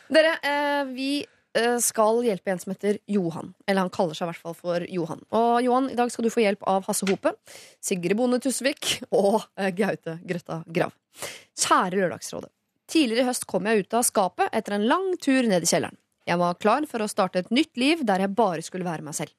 Dere, 0.08 0.38
uh, 0.40 0.94
vi 0.96 1.12
eh, 1.58 1.78
skal 1.84 2.22
hjelpe 2.26 2.54
en 2.54 2.62
som 2.62 2.72
heter 2.74 3.00
Johan. 3.12 3.54
Eller 3.68 3.86
han 3.86 3.94
kaller 3.94 4.18
seg 4.18 4.28
i 4.28 4.32
hvert 4.32 4.44
fall 4.46 4.58
for 4.58 4.86
Johan. 4.88 5.24
Og 5.36 5.64
Johan, 5.66 5.90
i 5.92 5.98
dag 6.00 6.12
skal 6.14 6.28
du 6.28 6.34
få 6.34 6.44
hjelp 6.46 6.64
av 6.70 6.88
Hasse 6.88 7.08
Hope, 7.10 7.34
Sigrid 7.84 8.18
Bonde 8.20 8.40
Tusvik 8.44 9.00
og 9.10 9.42
eh, 9.60 9.74
Gaute 9.76 10.20
Grøtta 10.28 10.62
Grav. 10.72 10.96
Kjære 11.58 12.00
Lørdagsrådet. 12.00 12.52
Tidligere 12.88 13.26
i 13.26 13.28
høst 13.28 13.48
kom 13.50 13.68
jeg 13.68 13.84
ut 13.84 13.98
av 13.98 14.06
skapet 14.08 14.54
etter 14.56 14.78
en 14.78 14.88
lang 14.88 15.10
tur 15.20 15.48
ned 15.48 15.66
i 15.66 15.70
kjelleren. 15.70 15.98
Jeg 16.28 16.40
var 16.40 16.60
klar 16.60 16.88
for 16.88 17.04
å 17.04 17.10
starte 17.12 17.40
et 17.40 17.52
nytt 17.56 17.76
liv 17.80 18.04
der 18.08 18.24
jeg 18.24 18.36
bare 18.36 18.64
skulle 18.64 18.88
være 18.88 19.04
meg 19.04 19.16
selv. 19.16 19.34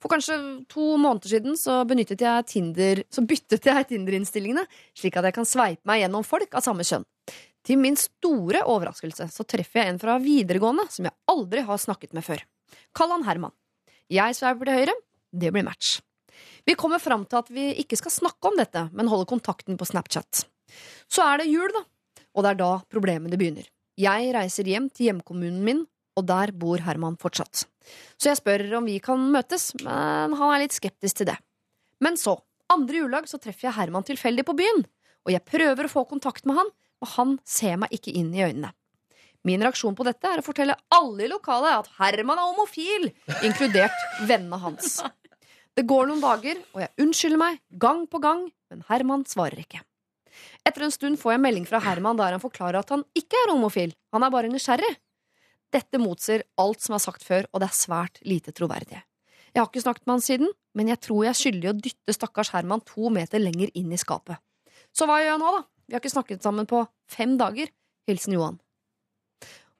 For 0.00 0.12
kanskje 0.12 0.36
to 0.68 0.98
måneder 1.00 1.32
siden 1.32 1.56
så, 1.56 1.80
jeg 1.88 2.44
Tinder, 2.48 3.02
så 3.08 3.24
byttet 3.24 3.64
jeg 3.68 3.88
Tinder-innstillingene, 3.88 4.66
slik 4.96 5.16
at 5.16 5.28
jeg 5.28 5.36
kan 5.38 5.48
sveipe 5.48 5.88
meg 5.88 6.02
gjennom 6.02 6.24
folk 6.24 6.52
av 6.52 6.64
samme 6.64 6.84
kjønn. 6.84 7.06
Til 7.62 7.78
min 7.78 7.96
store 7.96 8.64
overraskelse 8.68 9.28
så 9.32 9.46
treffer 9.48 9.80
jeg 9.80 9.92
en 9.92 10.00
fra 10.02 10.18
videregående 10.20 10.84
som 10.90 11.06
jeg 11.08 11.16
aldri 11.30 11.62
har 11.64 11.80
snakket 11.80 12.12
med 12.16 12.26
før. 12.26 12.42
Kall 12.96 13.14
han 13.14 13.24
Herman. 13.28 13.54
Jeg 14.12 14.36
sveiper 14.36 14.68
til 14.68 14.80
høyre. 14.82 14.96
Det 15.32 15.52
blir 15.54 15.64
match. 15.64 16.00
Vi 16.66 16.76
kommer 16.78 17.00
fram 17.00 17.24
til 17.24 17.40
at 17.40 17.48
vi 17.52 17.70
ikke 17.80 17.96
skal 17.98 18.12
snakke 18.12 18.50
om 18.50 18.58
dette, 18.58 18.88
men 18.92 19.08
holder 19.08 19.30
kontakten 19.30 19.78
på 19.78 19.88
Snapchat. 19.88 20.44
Så 21.08 21.24
er 21.24 21.40
det 21.40 21.50
jul, 21.50 21.70
da. 21.72 21.84
Og 22.32 22.44
det 22.44 22.54
er 22.54 22.60
da 22.62 22.72
problemene 22.92 23.38
begynner. 23.38 23.66
Jeg 24.00 24.32
reiser 24.34 24.68
hjem 24.68 24.88
til 24.90 25.10
hjemkommunen 25.10 25.60
min, 25.66 25.82
og 26.16 26.26
der 26.28 26.52
bor 26.56 26.80
Herman 26.84 27.18
fortsatt. 27.20 27.64
Så 28.20 28.30
jeg 28.30 28.40
spør 28.40 28.64
om 28.78 28.88
vi 28.88 28.98
kan 29.04 29.20
møtes, 29.32 29.72
men 29.80 30.36
han 30.38 30.54
er 30.54 30.64
litt 30.64 30.76
skeptisk 30.76 31.20
til 31.20 31.32
det. 31.32 31.38
Men 32.02 32.16
så, 32.20 32.36
andre 32.72 33.02
juledag, 33.02 33.28
så 33.28 33.40
treffer 33.40 33.68
jeg 33.68 33.76
Herman 33.78 34.06
tilfeldig 34.06 34.44
på 34.48 34.56
byen, 34.58 34.84
og 35.26 35.34
jeg 35.34 35.44
prøver 35.46 35.86
å 35.86 35.92
få 35.92 36.04
kontakt 36.08 36.46
med 36.48 36.58
han, 36.58 36.72
og 37.02 37.12
han 37.16 37.36
ser 37.48 37.78
meg 37.82 37.92
ikke 37.94 38.14
inn 38.16 38.32
i 38.34 38.44
øynene. 38.46 38.72
Min 39.46 39.62
reaksjon 39.64 39.96
på 39.98 40.06
dette 40.06 40.28
er 40.28 40.38
å 40.38 40.46
fortelle 40.46 40.76
alle 40.94 41.26
i 41.26 41.30
lokalet 41.30 41.80
at 41.80 41.94
Herman 41.98 42.38
er 42.38 42.50
homofil, 42.52 43.08
inkludert 43.42 44.04
vennene 44.28 44.60
hans. 44.62 45.00
Det 45.74 45.86
går 45.88 46.10
noen 46.10 46.22
dager, 46.22 46.60
og 46.76 46.84
jeg 46.84 46.94
unnskylder 47.02 47.40
meg 47.40 47.62
gang 47.82 48.04
på 48.06 48.20
gang, 48.22 48.44
men 48.70 48.84
Herman 48.90 49.24
svarer 49.26 49.64
ikke. 49.64 49.82
Etter 50.66 50.86
en 50.86 50.94
stund 50.94 51.18
får 51.20 51.34
jeg 51.36 51.42
melding 51.44 51.66
fra 51.68 51.80
Herman 51.84 52.18
der 52.20 52.34
han 52.36 52.42
forklarer 52.42 52.80
at 52.80 52.92
han 52.94 53.04
ikke 53.18 53.38
er 53.44 53.52
homofil, 53.54 53.94
han 54.14 54.26
er 54.26 54.32
bare 54.34 54.50
nysgjerrig. 54.52 54.92
Dette 55.72 56.00
motsier 56.00 56.44
alt 56.60 56.82
som 56.84 56.96
er 56.96 57.02
sagt 57.04 57.24
før, 57.24 57.46
og 57.52 57.62
det 57.62 57.70
er 57.70 57.76
svært 57.76 58.20
lite 58.28 58.52
troverdig. 58.52 59.00
Jeg 59.52 59.60
har 59.60 59.68
ikke 59.68 59.84
snakket 59.84 60.06
med 60.06 60.14
han 60.14 60.24
siden, 60.24 60.50
men 60.76 60.88
jeg 60.88 61.00
tror 61.04 61.24
jeg 61.24 61.32
er 61.32 61.40
skyldig 61.40 61.70
å 61.70 61.76
dytte 61.76 62.14
stakkars 62.16 62.52
Herman 62.54 62.80
to 62.88 63.10
meter 63.12 63.40
lenger 63.40 63.72
inn 63.76 63.92
i 63.92 64.00
skapet. 64.00 64.40
Så 64.92 65.08
hva 65.08 65.18
gjør 65.20 65.34
jeg 65.34 65.40
nå, 65.40 65.52
da? 65.56 65.62
Vi 65.88 65.96
har 65.96 66.00
ikke 66.02 66.12
snakket 66.14 66.44
sammen 66.44 66.68
på 66.68 66.82
fem 67.10 67.34
dager. 67.40 67.68
Hilsen 68.08 68.36
Johan. 68.36 68.58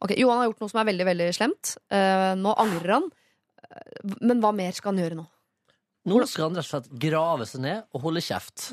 Ok, 0.02 0.12
Johan 0.18 0.40
har 0.42 0.48
gjort 0.50 0.62
noe 0.64 0.72
som 0.72 0.80
er 0.82 0.88
veldig, 0.90 1.06
veldig 1.08 1.28
slemt. 1.36 1.76
Eh, 1.94 2.32
nå 2.40 2.52
angrer 2.58 2.96
han. 2.96 3.08
Eh, 3.62 4.16
Men 4.20 4.40
hva 4.42 4.50
mer 4.56 4.72
skal 4.76 4.92
han 4.92 5.02
gjøre 5.04 5.18
nå? 5.20 5.26
Nå 6.02 6.16
skal 6.26 6.48
han 6.48 6.56
rett 6.58 6.64
og 6.66 6.70
slett 6.72 6.88
grave 6.98 7.44
seg 7.46 7.60
ned 7.62 7.84
og 7.94 8.02
holde 8.08 8.22
kjeft. 8.24 8.70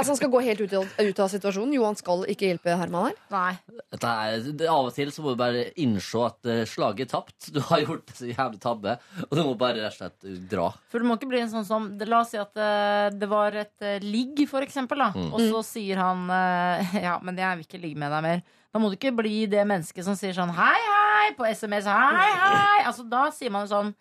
Altså 0.00 0.14
Han 0.14 0.16
skal 0.16 0.30
gå 0.32 0.40
helt 0.44 0.60
ut, 0.64 0.72
av- 0.78 0.92
ut 1.04 1.18
av 1.20 1.28
situasjonen. 1.28 1.74
Johan 1.76 1.96
skal 1.98 2.22
ikke 2.32 2.46
hjelpe 2.48 2.72
Herman 2.80 3.10
her. 3.10 3.16
Nei. 3.34 3.80
Dette 3.92 4.12
er, 4.30 4.46
det, 4.56 4.68
av 4.72 4.88
og 4.88 4.94
til 4.96 5.10
så 5.12 5.20
må 5.24 5.34
du 5.34 5.40
bare 5.40 5.66
innse 5.82 6.22
at 6.24 6.48
eh, 6.48 6.62
slaget 6.68 7.04
er 7.04 7.10
tapt. 7.12 7.50
Du 7.52 7.58
har 7.68 7.82
gjort 7.84 8.14
så 8.16 8.30
jævlig 8.30 8.60
tabbe, 8.62 8.94
og 9.26 9.34
du 9.36 9.42
må 9.44 9.52
bare 9.60 9.82
rett 9.82 9.92
og 9.92 9.98
slett 9.98 10.24
eh, 10.30 10.38
dra. 10.48 10.70
For 10.88 11.02
det 11.04 11.10
må 11.10 11.18
ikke 11.20 11.28
bli 11.34 11.42
en 11.44 11.52
sånn 11.52 11.68
som 11.68 11.90
det- 12.00 12.08
La 12.08 12.22
oss 12.24 12.32
si 12.32 12.40
at 12.40 12.56
eh, 12.56 13.10
det 13.20 13.28
var 13.30 13.60
et 13.60 13.84
eh, 13.84 14.00
ligg, 14.00 14.40
for 14.48 14.64
eksempel. 14.64 15.04
Da. 15.04 15.10
Mm. 15.12 15.28
Og 15.36 15.44
så 15.44 15.60
sier 15.74 16.00
han 16.00 16.24
eh, 16.32 16.96
Ja, 17.10 17.18
men 17.20 17.36
jeg 17.36 17.60
vil 17.60 17.68
ikke 17.68 17.82
ligge 17.84 18.00
med 18.00 18.14
deg 18.16 18.24
mer. 18.30 18.42
Da 18.72 18.80
må 18.80 18.88
du 18.88 18.96
ikke 18.96 19.12
bli 19.18 19.44
det 19.50 19.66
mennesket 19.68 20.06
som 20.06 20.16
sier 20.16 20.32
sånn 20.36 20.54
hei, 20.56 20.76
hei 20.88 21.32
på 21.36 21.44
SMS. 21.50 21.84
Hei, 21.90 22.30
hei. 22.40 22.84
Altså, 22.88 23.04
da 23.10 23.26
sier 23.34 23.52
man 23.52 23.66
jo 23.68 23.74
sånn 23.74 23.92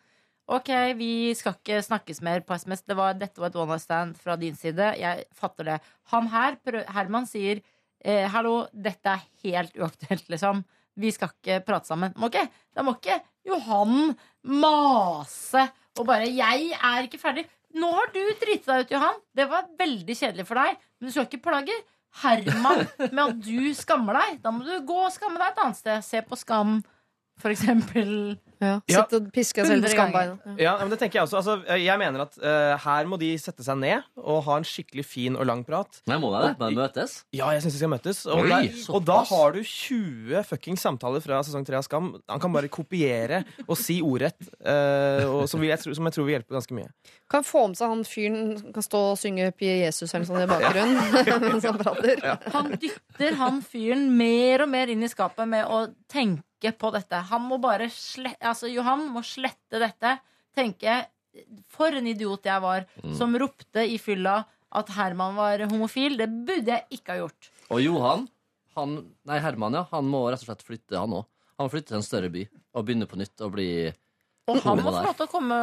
OK, 0.49 0.69
vi 0.97 1.35
skal 1.38 1.53
ikke 1.59 1.81
snakkes 1.85 2.23
mer 2.25 2.41
på 2.41 2.55
SMS. 2.57 2.81
Det 2.89 2.95
var, 2.97 3.13
dette 3.17 3.41
var 3.41 3.51
et 3.51 3.57
one 3.59 3.69
night 3.69 3.83
stand 3.83 4.15
fra 4.17 4.38
din 4.39 4.55
side. 4.57 4.95
Jeg 4.97 5.27
fatter 5.38 5.67
det. 5.67 5.75
Han 6.13 6.29
her, 6.33 6.57
Herman, 6.89 7.27
sier 7.29 7.62
eh, 8.01 8.25
hallo, 8.33 8.63
dette 8.73 9.13
er 9.13 9.27
helt 9.43 9.77
uaktuelt, 9.77 10.25
liksom. 10.33 10.63
Vi 10.99 11.12
skal 11.13 11.31
ikke 11.35 11.59
prate 11.67 11.91
sammen. 11.91 12.17
Ok, 12.25 12.39
da 12.75 12.83
må 12.83 12.95
ikke 12.97 13.19
Johan 13.47 14.15
mase 14.49 15.69
og 15.99 16.05
bare 16.07 16.27
'Jeg 16.27 16.73
er 16.73 17.05
ikke 17.05 17.21
ferdig'. 17.21 17.47
Nå 17.77 17.91
har 17.93 18.09
du 18.09 18.19
driti 18.41 18.65
deg 18.65 18.85
ut, 18.85 18.91
Johan. 18.91 19.21
Det 19.35 19.45
var 19.49 19.69
veldig 19.77 20.15
kjedelig 20.17 20.47
for 20.47 20.57
deg. 20.57 20.77
Men 20.99 21.07
du 21.07 21.13
skal 21.13 21.27
ikke 21.29 21.45
plage 21.45 21.75
Herman 22.23 22.88
med 23.13 23.23
at 23.27 23.41
du 23.45 23.73
skammer 23.77 24.17
deg. 24.17 24.41
Da 24.41 24.51
må 24.51 24.65
du 24.65 24.73
gå 24.81 24.97
og 25.05 25.13
skamme 25.13 25.38
deg 25.38 25.51
et 25.51 25.62
annet 25.62 25.77
sted. 25.77 26.01
Se 26.05 26.21
på 26.25 26.39
Skam, 26.39 26.79
for 27.38 27.53
eksempel. 27.53 28.39
Ja. 28.59 28.79
Sitte 28.89 29.19
og 29.19 29.29
piske 29.33 29.63
seg 29.63 29.69
selv 29.71 29.85
på 29.87 29.91
skambeina. 29.93 30.35
Ja. 30.43 30.55
Ja, 30.69 30.73
men 30.81 30.91
det 30.91 30.99
tenker 30.99 31.19
Jeg 31.19 31.27
også 31.29 31.39
altså, 31.39 31.77
Jeg 31.79 31.95
mener 32.01 32.25
at 32.25 32.35
eh, 32.43 32.73
her 32.83 33.07
må 33.07 33.19
de 33.21 33.29
sette 33.39 33.63
seg 33.63 33.79
ned 33.79 34.03
og 34.19 34.41
ha 34.49 34.57
en 34.59 34.67
skikkelig 34.67 35.05
fin 35.07 35.37
og 35.39 35.47
lang 35.47 35.63
prat. 35.67 36.01
Nei, 36.09 36.17
må 36.19 36.31
det 36.33 36.41
det? 36.43 36.67
Jeg 36.67 36.79
møtes? 36.79 37.13
Ja, 37.35 37.51
jeg 37.55 37.63
syns 37.63 37.77
de 37.77 37.81
skal 37.81 37.93
møtes. 37.93 38.21
Og, 38.27 38.43
Oi, 38.43 38.49
der, 38.51 38.81
og 38.95 39.05
da 39.07 39.19
har 39.29 39.55
du 39.55 39.61
20 39.63 40.43
fuckings 40.49 40.83
samtaler 40.83 41.23
fra 41.23 41.39
sesong 41.47 41.63
3 41.67 41.79
av 41.79 41.87
Skam. 41.87 42.11
Han 42.29 42.43
kan 42.43 42.55
bare 42.55 42.71
kopiere 42.71 43.43
og 43.65 43.77
si 43.79 43.99
ordrett, 44.05 44.51
eh, 44.59 45.23
og 45.23 45.45
som, 45.49 45.63
vi, 45.63 45.71
jeg 45.71 45.79
tror, 45.83 45.95
som 45.97 46.09
jeg 46.09 46.17
tror 46.17 46.27
vil 46.27 46.37
hjelpe 46.37 46.57
ganske 46.57 46.75
mye. 46.75 46.91
Kan 47.31 47.47
få 47.47 47.63
med 47.69 47.79
seg 47.79 47.93
han 47.93 48.03
fyren 48.07 48.73
kan 48.75 48.85
stå 48.85 49.03
og 49.13 49.17
synge 49.21 49.49
Pie 49.55 49.79
Jesus 49.85 50.11
eller 50.11 50.27
sånn 50.27 50.43
i 50.43 50.49
bakgrunnen 50.49 51.47
mens 51.47 51.67
han 51.69 51.79
prater. 51.79 52.21
Han 52.55 52.73
dytter 52.75 53.39
han 53.39 53.63
fyren 53.63 54.09
mer 54.19 54.65
og 54.65 54.71
mer 54.75 54.91
inn 54.91 55.05
i 55.05 55.11
skapet 55.11 55.47
med 55.49 55.67
å 55.69 55.85
tenke 56.11 56.43
på 56.75 56.91
dette. 56.93 57.21
Han 57.31 57.45
må 57.47 57.57
bare 57.63 57.87
slette 57.93 58.51
Altså, 58.51 58.67
Johan 58.71 59.07
må 59.13 59.23
slette 59.25 59.79
dette. 59.81 60.17
Tenke 60.55 61.05
For 61.71 61.93
en 61.95 62.07
idiot 62.09 62.45
jeg 62.49 62.61
var 62.63 62.87
som 63.15 63.35
ropte 63.39 63.85
i 63.85 63.99
fylla 64.01 64.41
at 64.75 64.89
Herman 64.97 65.37
var 65.37 65.63
homofil. 65.69 66.17
Det 66.19 66.27
burde 66.27 66.75
jeg 66.75 66.99
ikke 66.99 67.15
ha 67.15 67.21
gjort. 67.23 67.49
Og 67.69 67.81
Johan, 67.81 68.27
han, 68.75 68.99
nei 69.29 69.39
Herman, 69.41 69.77
ja, 69.77 69.85
han 69.93 70.09
må 70.09 70.25
rett 70.29 70.43
og 70.43 70.49
slett 70.49 70.65
flytte, 70.65 70.97
han 70.97 71.15
òg. 71.21 71.25
Han 71.57 71.67
må 71.67 71.73
flytte 71.73 71.91
til 71.93 71.99
en 71.99 72.05
større 72.05 72.29
by 72.33 72.45
og 72.49 72.85
begynne 72.87 73.07
på 73.09 73.17
nytt 73.19 73.41
og 73.45 73.51
bli 73.55 73.69
Og 74.49 74.59
han 74.63 74.79
må 74.79 74.89
få 74.93 75.01
lov 75.03 75.17
til 75.17 75.25
å 75.25 75.31
komme 75.31 75.57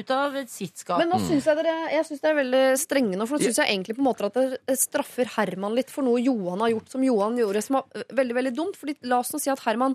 ut 0.00 0.12
av 0.14 0.38
sitt 0.50 0.80
skap. 0.80 1.02
Men 1.02 1.12
nå 1.12 1.18
synes 1.22 1.46
jeg 1.46 1.58
dere 1.60 1.74
Jeg 1.92 2.06
synes 2.08 2.22
dere 2.22 2.34
er 2.34 2.40
veldig 2.40 2.62
strenge 2.80 3.18
nå, 3.18 3.26
for 3.30 3.38
nå 3.38 3.46
syns 3.46 3.60
jeg 3.62 3.70
egentlig 3.74 3.96
på 3.98 4.02
en 4.02 4.08
måte 4.08 4.30
at 4.30 4.38
dere 4.38 4.78
straffer 4.80 5.30
Herman 5.36 5.76
litt 5.78 5.92
for 5.94 6.06
noe 6.06 6.22
Johan 6.22 6.64
har 6.64 6.72
gjort 6.74 6.96
som 6.96 7.04
Johan 7.06 7.38
gjorde, 7.38 7.62
som 7.62 7.78
var 7.78 8.08
veldig 8.22 8.38
veldig 8.40 8.54
dumt. 8.56 8.78
Fordi 8.80 8.96
La 9.10 9.20
oss 9.22 9.34
nå 9.34 9.42
si 9.42 9.52
at 9.52 9.62
Herman 9.66 9.94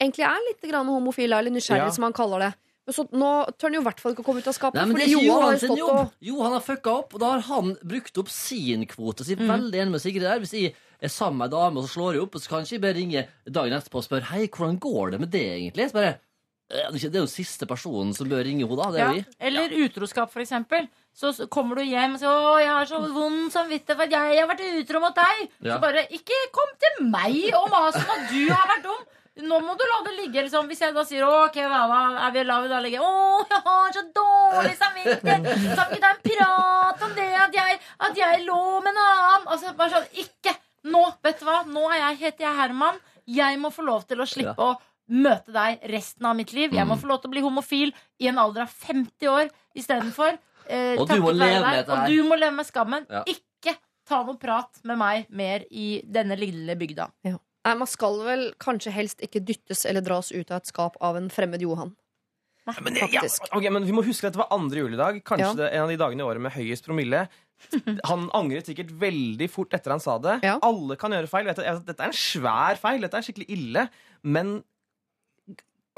egentlig 0.00 0.24
er 0.26 0.40
litt 0.48 0.70
grann 0.70 0.86
homofil, 0.86 1.32
eller 1.32 1.50
nysgjerrig, 1.50 1.86
Ja. 1.86 1.90
som 1.90 2.04
han 2.04 2.12
kaller 2.12 2.38
det. 2.38 2.54
Men 2.86 2.92
så, 2.94 3.08
nå 3.12 3.28
tør 3.56 3.70
han 3.70 3.74
jo 3.74 3.80
i 3.80 3.84
hvert 3.84 4.00
fall 4.00 4.12
ikke 4.12 4.20
å 4.22 4.24
komme 4.26 4.40
ut 4.42 4.48
av 4.48 4.52
skapet. 4.54 4.74
Nei, 4.74 4.84
men 4.84 4.96
det 4.96 5.04
fordi 5.04 5.12
er 5.14 5.16
ikke 5.16 5.24
Johan 5.24 5.42
har 5.42 5.44
Johan 5.44 5.54
jo 5.54 5.58
sin 5.58 5.68
stått 5.70 5.78
jobb. 5.78 5.96
og 5.98 6.12
Johan 6.20 6.52
har 6.52 6.60
fucka 6.60 6.90
opp, 6.98 7.14
og 7.14 7.20
da 7.20 7.30
har 7.32 7.40
han 7.40 7.76
brukt 7.82 8.18
opp 8.18 8.28
sin 8.28 8.86
kvote. 8.86 9.24
Så 9.24 9.28
jeg 9.32 9.40
er 9.40 9.48
veldig 9.56 9.80
enig 9.80 9.90
med 9.94 10.00
Sigrid 10.04 10.20
der. 10.22 10.38
Hvis 10.40 10.52
jeg 10.52 10.74
er 11.00 11.08
sammen 11.08 11.38
med 11.38 11.48
ei 11.52 11.56
dame, 11.56 11.78
og 11.80 11.84
så 11.88 11.94
slår 11.96 12.12
jeg 12.12 12.22
opp, 12.22 12.34
og 12.34 12.40
så 12.42 12.48
kan 12.48 12.58
jeg 12.64 12.68
ikke 12.76 12.82
bare 12.84 12.98
ringe 13.00 13.28
dagen 13.48 13.72
etterpå 13.78 13.96
og 13.96 14.04
spørre 14.04 14.28
Hei, 14.28 14.46
hvordan 14.48 14.78
går 14.78 15.10
det 15.12 15.20
med 15.20 15.30
det, 15.30 15.46
egentlig? 15.56 15.88
Så 15.90 15.92
bare, 15.94 16.18
«Eh, 16.70 16.90
det 16.92 17.04
er 17.14 17.20
jo 17.20 17.26
siste 17.28 17.66
personen 17.68 18.14
som 18.16 18.26
bør 18.28 18.42
ringe 18.44 18.64
henne, 18.66 18.76
da. 18.76 18.90
Det 18.90 19.00
er 19.00 19.04
Ja. 19.04 19.08
jo 19.12 19.14
vi. 19.20 19.24
Eller 19.40 19.68
utroskap, 19.84 20.30
for 20.32 20.40
eksempel. 20.40 20.88
Så 21.14 21.28
s- 21.32 21.46
kommer 21.50 21.76
du 21.76 21.82
hjem 21.84 22.14
og 22.14 22.20
sier 22.20 22.28
'Å, 22.28 22.58
jeg 22.58 22.68
har 22.68 22.84
så 22.86 23.12
vond 23.12 23.52
samvittighet 23.52 23.96
for 23.96 24.02
at 24.02 24.10
jeg 24.10 24.38
har 24.40 24.48
vært 24.48 24.80
utro 24.80 25.00
mot 25.00 25.14
deg'. 25.14 25.48
Ja. 25.62 25.76
Så 25.76 25.80
bare 25.80 26.06
Ikke 26.10 26.36
kom 26.52 26.68
til 26.80 27.06
meg 27.06 27.52
og 27.54 27.68
mas 27.70 27.94
om 27.96 28.10
at 28.10 28.30
du 28.30 28.48
har 28.48 28.66
vært 28.66 28.82
dum! 28.82 29.04
Nå 29.42 29.56
må 29.66 29.72
du 29.74 29.82
la 29.90 29.96
det 30.06 30.12
ligge. 30.14 30.42
Liksom. 30.46 30.68
Hvis 30.70 30.80
jeg 30.84 30.94
da 30.94 31.02
sier 31.04 31.24
'OK, 31.26 31.56
da, 31.58 31.80
da 31.90 32.26
er 32.26 32.30
vi 32.34 32.42
vi 32.44 32.68
da 32.70 32.80
ligge'. 32.80 33.00
'Å, 33.02 33.46
jeg 33.50 33.62
har 33.66 33.92
så 33.96 34.02
dårlig 34.14 34.76
samvittighet'. 34.78 35.74
Kan 35.74 35.90
ikke 35.90 36.00
ta 36.00 36.10
en 36.14 36.22
prat 36.28 37.02
om 37.02 37.14
det 37.16 37.28
at 37.34 37.52
jeg, 37.54 37.80
at 38.00 38.16
jeg 38.16 38.44
lå 38.46 38.80
med 38.84 38.92
en 38.94 39.02
annen? 39.02 39.46
Altså, 39.48 39.74
bare 39.76 39.90
sånn 39.90 40.06
Ikke! 40.22 40.54
Nå, 40.84 41.02
vet 41.24 41.40
du 41.40 41.46
hva? 41.48 41.64
Nå 41.66 41.90
er 41.90 41.98
jeg, 41.98 42.18
heter 42.18 42.44
jeg 42.46 42.56
Herman. 42.60 43.00
Jeg 43.26 43.58
må 43.58 43.70
få 43.72 43.82
lov 43.82 44.04
til 44.06 44.20
å 44.20 44.26
slippe 44.28 44.60
å 44.60 44.74
møte 45.08 45.52
deg 45.52 45.80
resten 45.90 46.26
av 46.26 46.36
mitt 46.36 46.52
liv. 46.52 46.72
Jeg 46.76 46.86
må 46.86 46.96
få 47.00 47.08
lov 47.08 47.22
til 47.22 47.30
å 47.30 47.34
bli 47.34 47.40
homofil 47.44 47.92
i 48.20 48.28
en 48.28 48.38
alder 48.38 48.66
av 48.66 48.68
50 48.68 49.28
år 49.32 49.48
istedenfor. 49.74 50.38
Eh, 50.68 50.94
Og 51.00 51.08
du 51.08 51.18
må 51.20 51.32
leve 51.32 51.60
med 51.64 51.80
dette 51.80 51.90
her. 51.96 52.04
Og 52.04 52.12
du 52.12 52.22
må 52.28 52.38
leve 52.38 52.52
med 52.52 52.68
skammen. 52.68 53.06
Ja. 53.10 53.24
Ikke 53.28 53.76
ta 54.06 54.22
noe 54.22 54.36
prat 54.40 54.80
med 54.84 55.00
meg 55.00 55.26
mer 55.30 55.64
i 55.70 56.02
denne 56.04 56.36
lille 56.36 56.76
bygda. 56.76 57.08
Nei, 57.64 57.74
Man 57.80 57.88
skal 57.88 58.18
vel 58.26 58.48
kanskje 58.60 58.92
helst 58.92 59.22
ikke 59.24 59.40
dyttes 59.44 59.84
eller 59.88 60.04
dras 60.04 60.32
ut 60.32 60.50
av 60.50 60.60
et 60.60 60.66
skap 60.70 60.98
av 61.00 61.16
en 61.16 61.30
fremmed 61.32 61.62
Johan. 61.64 61.94
Men, 62.80 62.96
ja, 62.96 63.20
okay, 63.52 63.68
men 63.68 63.84
vi 63.84 63.92
må 63.92 64.00
huske 64.06 64.28
at 64.28 64.32
det 64.36 64.40
var 64.40 64.52
andre 64.54 64.80
juledag. 64.86 65.18
Kanskje 65.28 65.50
Ja. 65.50 65.56
det 65.58 65.66
er 65.68 65.74
en 65.76 65.82
av 65.84 65.90
de 65.92 65.98
dagene 66.00 66.22
i 66.22 66.24
året 66.24 66.40
med 66.40 66.54
høyest 66.54 66.86
promille. 66.86 67.26
Han 68.10 68.30
angret 68.36 68.66
sikkert 68.68 68.92
veldig 69.00 69.48
fort 69.52 69.74
etter 69.76 69.92
han 69.94 70.00
sa 70.02 70.16
det. 70.18 70.38
Ja. 70.44 70.56
Alle 70.64 70.96
kan 71.00 71.12
gjøre 71.12 71.28
feil. 71.30 71.46
Dette 71.48 71.64
er 71.94 72.08
en 72.08 72.16
svær 72.16 72.80
feil. 72.80 73.04
Dette 73.04 73.20
er 73.20 73.26
skikkelig 73.26 73.46
ille. 73.52 73.84
Men 74.24 74.56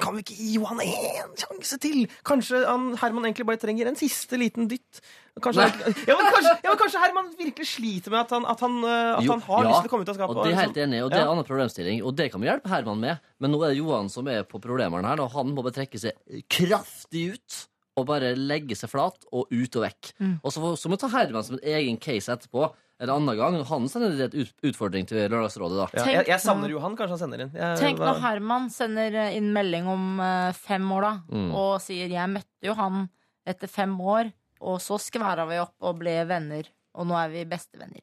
kan 0.00 0.16
vi 0.16 0.22
ikke 0.24 0.36
gi 0.36 0.48
Johan 0.58 0.80
én 0.84 1.36
sjanse 1.40 1.78
til? 1.80 2.02
Kanskje 2.26 2.60
han, 2.66 2.90
Herman 3.00 3.28
egentlig 3.28 3.46
bare 3.48 3.60
trenger 3.62 3.88
en 3.88 3.96
siste 3.96 4.36
liten 4.40 4.68
dytt? 4.68 5.00
Kanskje, 5.40 5.66
ja, 6.08 6.16
men 6.16 6.28
kanskje, 6.32 6.52
ja, 6.64 6.70
men 6.70 6.78
kanskje 6.80 7.00
Herman 7.02 7.30
virkelig 7.36 7.68
sliter 7.68 8.12
med 8.12 8.22
at 8.22 8.30
han, 8.32 8.46
at 8.48 8.64
han, 8.64 8.76
eh, 8.84 9.12
at 9.18 9.24
Jo, 9.24 9.34
han 9.34 9.44
har 9.44 9.64
ja, 9.64 9.70
lyst 9.70 9.82
til 9.84 9.90
å 9.90 9.92
komme 9.92 10.06
ut 10.06 10.12
av 10.12 10.18
skapet. 10.18 10.36
Og 10.36 10.44
det 10.44 10.52
er 10.52 10.60
helt 10.60 10.72
liksom- 10.72 10.88
enig, 10.88 11.00
og 11.04 11.10
det 11.12 11.18
er 11.18 11.24
en 11.26 11.32
annen 11.34 11.48
problemstilling. 11.48 12.02
Og 12.04 12.16
det 12.16 12.30
kan 12.32 12.40
vi 12.40 12.48
hjelpe 12.48 12.72
Herman 12.72 13.00
med, 13.00 13.20
men 13.40 13.52
nå 13.52 13.62
er 13.62 13.72
det 13.72 13.80
Johan 13.80 14.08
som 14.12 14.28
er 14.32 14.44
på 14.48 14.60
problemene 14.60 15.04
her. 15.04 15.20
Og 15.24 15.32
han 15.32 15.52
må 15.52 15.64
bare 15.64 15.76
trekke 15.76 16.00
seg 16.00 16.44
kraftig 16.48 17.32
ut 17.34 17.66
og 17.96 18.06
bare 18.08 18.34
legge 18.36 18.76
seg 18.76 18.92
flat 18.92 19.24
og 19.32 19.48
ut 19.50 19.76
og 19.76 19.82
vekk. 19.86 20.12
Mm. 20.20 20.40
Og 20.44 20.52
så, 20.52 20.60
så 20.76 20.88
må 20.88 20.96
vi 20.96 21.04
ta 21.04 21.12
Herman 21.16 21.44
som 21.44 21.56
en 21.56 21.64
egen 21.64 21.96
case 21.96 22.28
etterpå. 22.32 22.68
En 22.98 23.10
annen 23.12 23.36
gang. 23.36 23.56
Han 23.68 23.88
sender 23.92 24.22
et 24.24 24.34
utfordring 24.64 25.04
til 25.06 25.26
Lørdagsrådet, 25.28 25.76
da. 25.76 25.86
Ja, 26.00 26.04
jeg, 26.20 26.26
jeg 26.30 26.40
savner 26.40 26.70
Johan. 26.72 26.94
Kanskje 26.96 27.12
han 27.18 27.18
sender 27.26 27.42
inn. 27.44 27.50
Jeg, 27.52 27.76
Tenk 27.82 27.98
når 28.00 28.20
Herman 28.22 28.70
sender 28.72 29.14
eh, 29.26 29.36
inn 29.36 29.50
melding 29.52 29.86
om 29.92 30.20
eh, 30.24 30.52
fem 30.56 30.86
år, 30.96 31.02
da, 31.02 31.12
Mm. 31.28 31.50
og 31.54 31.80
sier 31.84 32.08
'jeg 32.08 32.28
møtte 32.32 32.64
jo 32.70 32.74
han 32.74 33.08
etter 33.46 33.68
fem 33.68 33.92
år', 34.00 34.32
og 34.62 34.78
så 34.80 34.96
skværa 34.98 35.44
vi 35.48 35.58
opp 35.60 35.74
og 35.82 35.98
ble 35.98 36.24
venner, 36.26 36.64
og 36.94 37.06
nå 37.06 37.14
er 37.20 37.28
vi 37.28 37.44
bestevenner. 37.44 38.00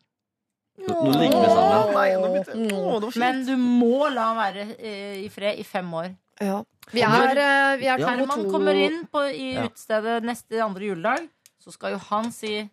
Nå 0.78 1.02
ligger 1.14 1.42
vi 1.42 1.50
sammen. 1.50 1.94
Nei, 1.94 2.10
nå 2.14 2.28
begynte 2.30 2.54
jeg- 2.54 2.72
Å, 2.74 2.94
det 3.00 3.04
var 3.04 3.12
fint. 3.12 3.18
Men 3.18 3.46
du 3.46 3.56
må 3.58 4.14
la 4.14 4.22
han 4.34 4.38
være 4.38 4.76
eh, 4.80 5.26
i 5.26 5.30
fred 5.30 5.58
i 5.60 5.64
fem 5.64 5.90
år. 5.94 6.16
Ja. 6.42 6.64
Vi 6.92 7.02
er, 7.02 7.78
vi 7.78 7.86
er 7.88 7.98
Herman 7.98 8.44
to. 8.44 8.50
kommer 8.52 8.74
inn 8.76 9.06
på, 9.08 9.22
i 9.34 9.54
Ja. 9.56 9.68
utestedet 9.68 10.24
neste 10.24 10.62
andre 10.62 10.82
juledag, 10.86 11.30
så 11.64 11.72
skal 11.72 11.92
jo 11.94 11.98
han 11.98 12.32
si 12.32 12.70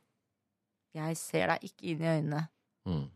'Jeg 0.95 1.17
ser 1.17 1.47
deg 1.55 1.65
ikke 1.71 1.91
inn 1.93 2.03
i 2.03 2.13
øynene'. 2.19 2.47
Mm. 2.89 3.09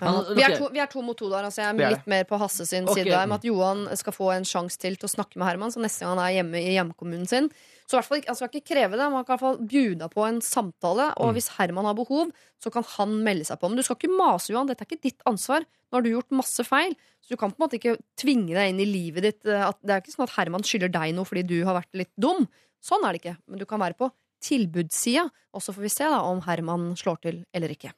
Ja. 0.00 0.10
Vi, 0.36 0.42
er 0.44 0.54
to, 0.58 0.68
vi 0.72 0.80
er 0.82 0.88
to 0.90 1.02
mot 1.04 1.16
to 1.18 1.30
der. 1.32 1.46
Altså 1.48 1.62
jeg 1.62 1.72
er 1.72 1.94
litt 1.94 2.08
mer 2.10 2.24
på 2.28 2.38
Hasse 2.40 2.66
sin 2.68 2.84
okay. 2.88 3.06
side 3.06 3.20
med 3.30 3.38
at 3.38 3.46
Johan 3.48 3.86
skal 3.96 4.14
få 4.14 4.30
en 4.34 4.44
sjanse 4.44 4.76
til 4.80 4.98
til 5.00 5.08
å 5.08 5.12
snakke 5.14 5.40
med 5.40 5.48
Herman. 5.48 5.72
Så 5.72 5.80
neste 5.80 6.04
gang 6.04 6.12
han 6.16 6.24
er 6.26 6.34
hjemme 6.36 6.60
i 6.60 6.74
hjemkommunen 6.76 7.28
sin. 7.30 7.48
Så 7.88 7.96
i 7.96 7.98
hvert 7.98 8.08
fall, 8.10 8.22
altså, 8.28 8.50
ikke 8.50 8.74
kreve 8.74 8.98
det, 9.00 9.08
man 9.08 9.24
kan 9.24 9.32
i 9.32 9.34
hvert 9.38 9.44
fall 9.46 9.58
bjuda 9.64 10.10
på 10.12 10.26
en 10.28 10.42
samtale. 10.44 11.08
Og 11.24 11.32
hvis 11.38 11.48
Herman 11.56 11.88
har 11.88 11.96
behov, 11.96 12.34
så 12.60 12.72
kan 12.74 12.84
han 12.98 13.16
melde 13.24 13.48
seg 13.48 13.60
på. 13.62 13.70
Men 13.70 13.80
du 13.80 13.86
skal 13.86 13.96
ikke 13.96 14.12
mase, 14.12 14.52
Johan. 14.52 14.68
Dette 14.68 14.84
er 14.84 14.90
ikke 14.90 15.08
ditt 15.08 15.24
ansvar. 15.30 15.64
Nå 15.64 15.96
har 15.96 16.04
du 16.04 16.12
gjort 16.12 16.36
masse 16.36 16.68
feil. 16.68 16.92
Så 17.24 17.32
du 17.32 17.40
kan 17.40 17.50
på 17.54 17.56
en 17.56 17.64
måte 17.64 17.80
ikke 17.80 17.96
tvinge 18.20 18.52
deg 18.52 18.74
inn 18.74 18.84
i 18.84 18.88
livet 18.92 19.24
ditt. 19.24 19.40
eh, 19.48 19.66
At, 19.70 19.80
det 19.80 19.94
er 19.94 20.04
ikke 20.04 20.18
sånn 20.18 20.28
at 20.28 20.36
Herman 20.36 20.66
skylder 20.68 20.92
deg 20.92 21.16
noe 21.16 21.28
fordi 21.28 21.46
du 21.48 21.58
har 21.64 21.80
vært 21.80 21.96
litt 21.96 22.12
dum. 22.20 22.44
Sånn 22.84 23.08
er 23.08 23.16
det 23.16 23.22
ikke. 23.24 23.38
Men 23.48 23.64
du 23.64 23.64
kan 23.64 23.80
være 23.80 23.96
på 23.96 24.12
tilbudssida, 24.42 25.28
og 25.54 25.64
så 25.64 25.74
får 25.74 25.84
vi 25.86 25.92
se 25.92 26.08
da 26.08 26.20
om 26.26 26.42
Herman 26.46 26.90
slår 26.96 27.22
til 27.24 27.40
eller 27.52 27.74
ikke. 27.74 27.92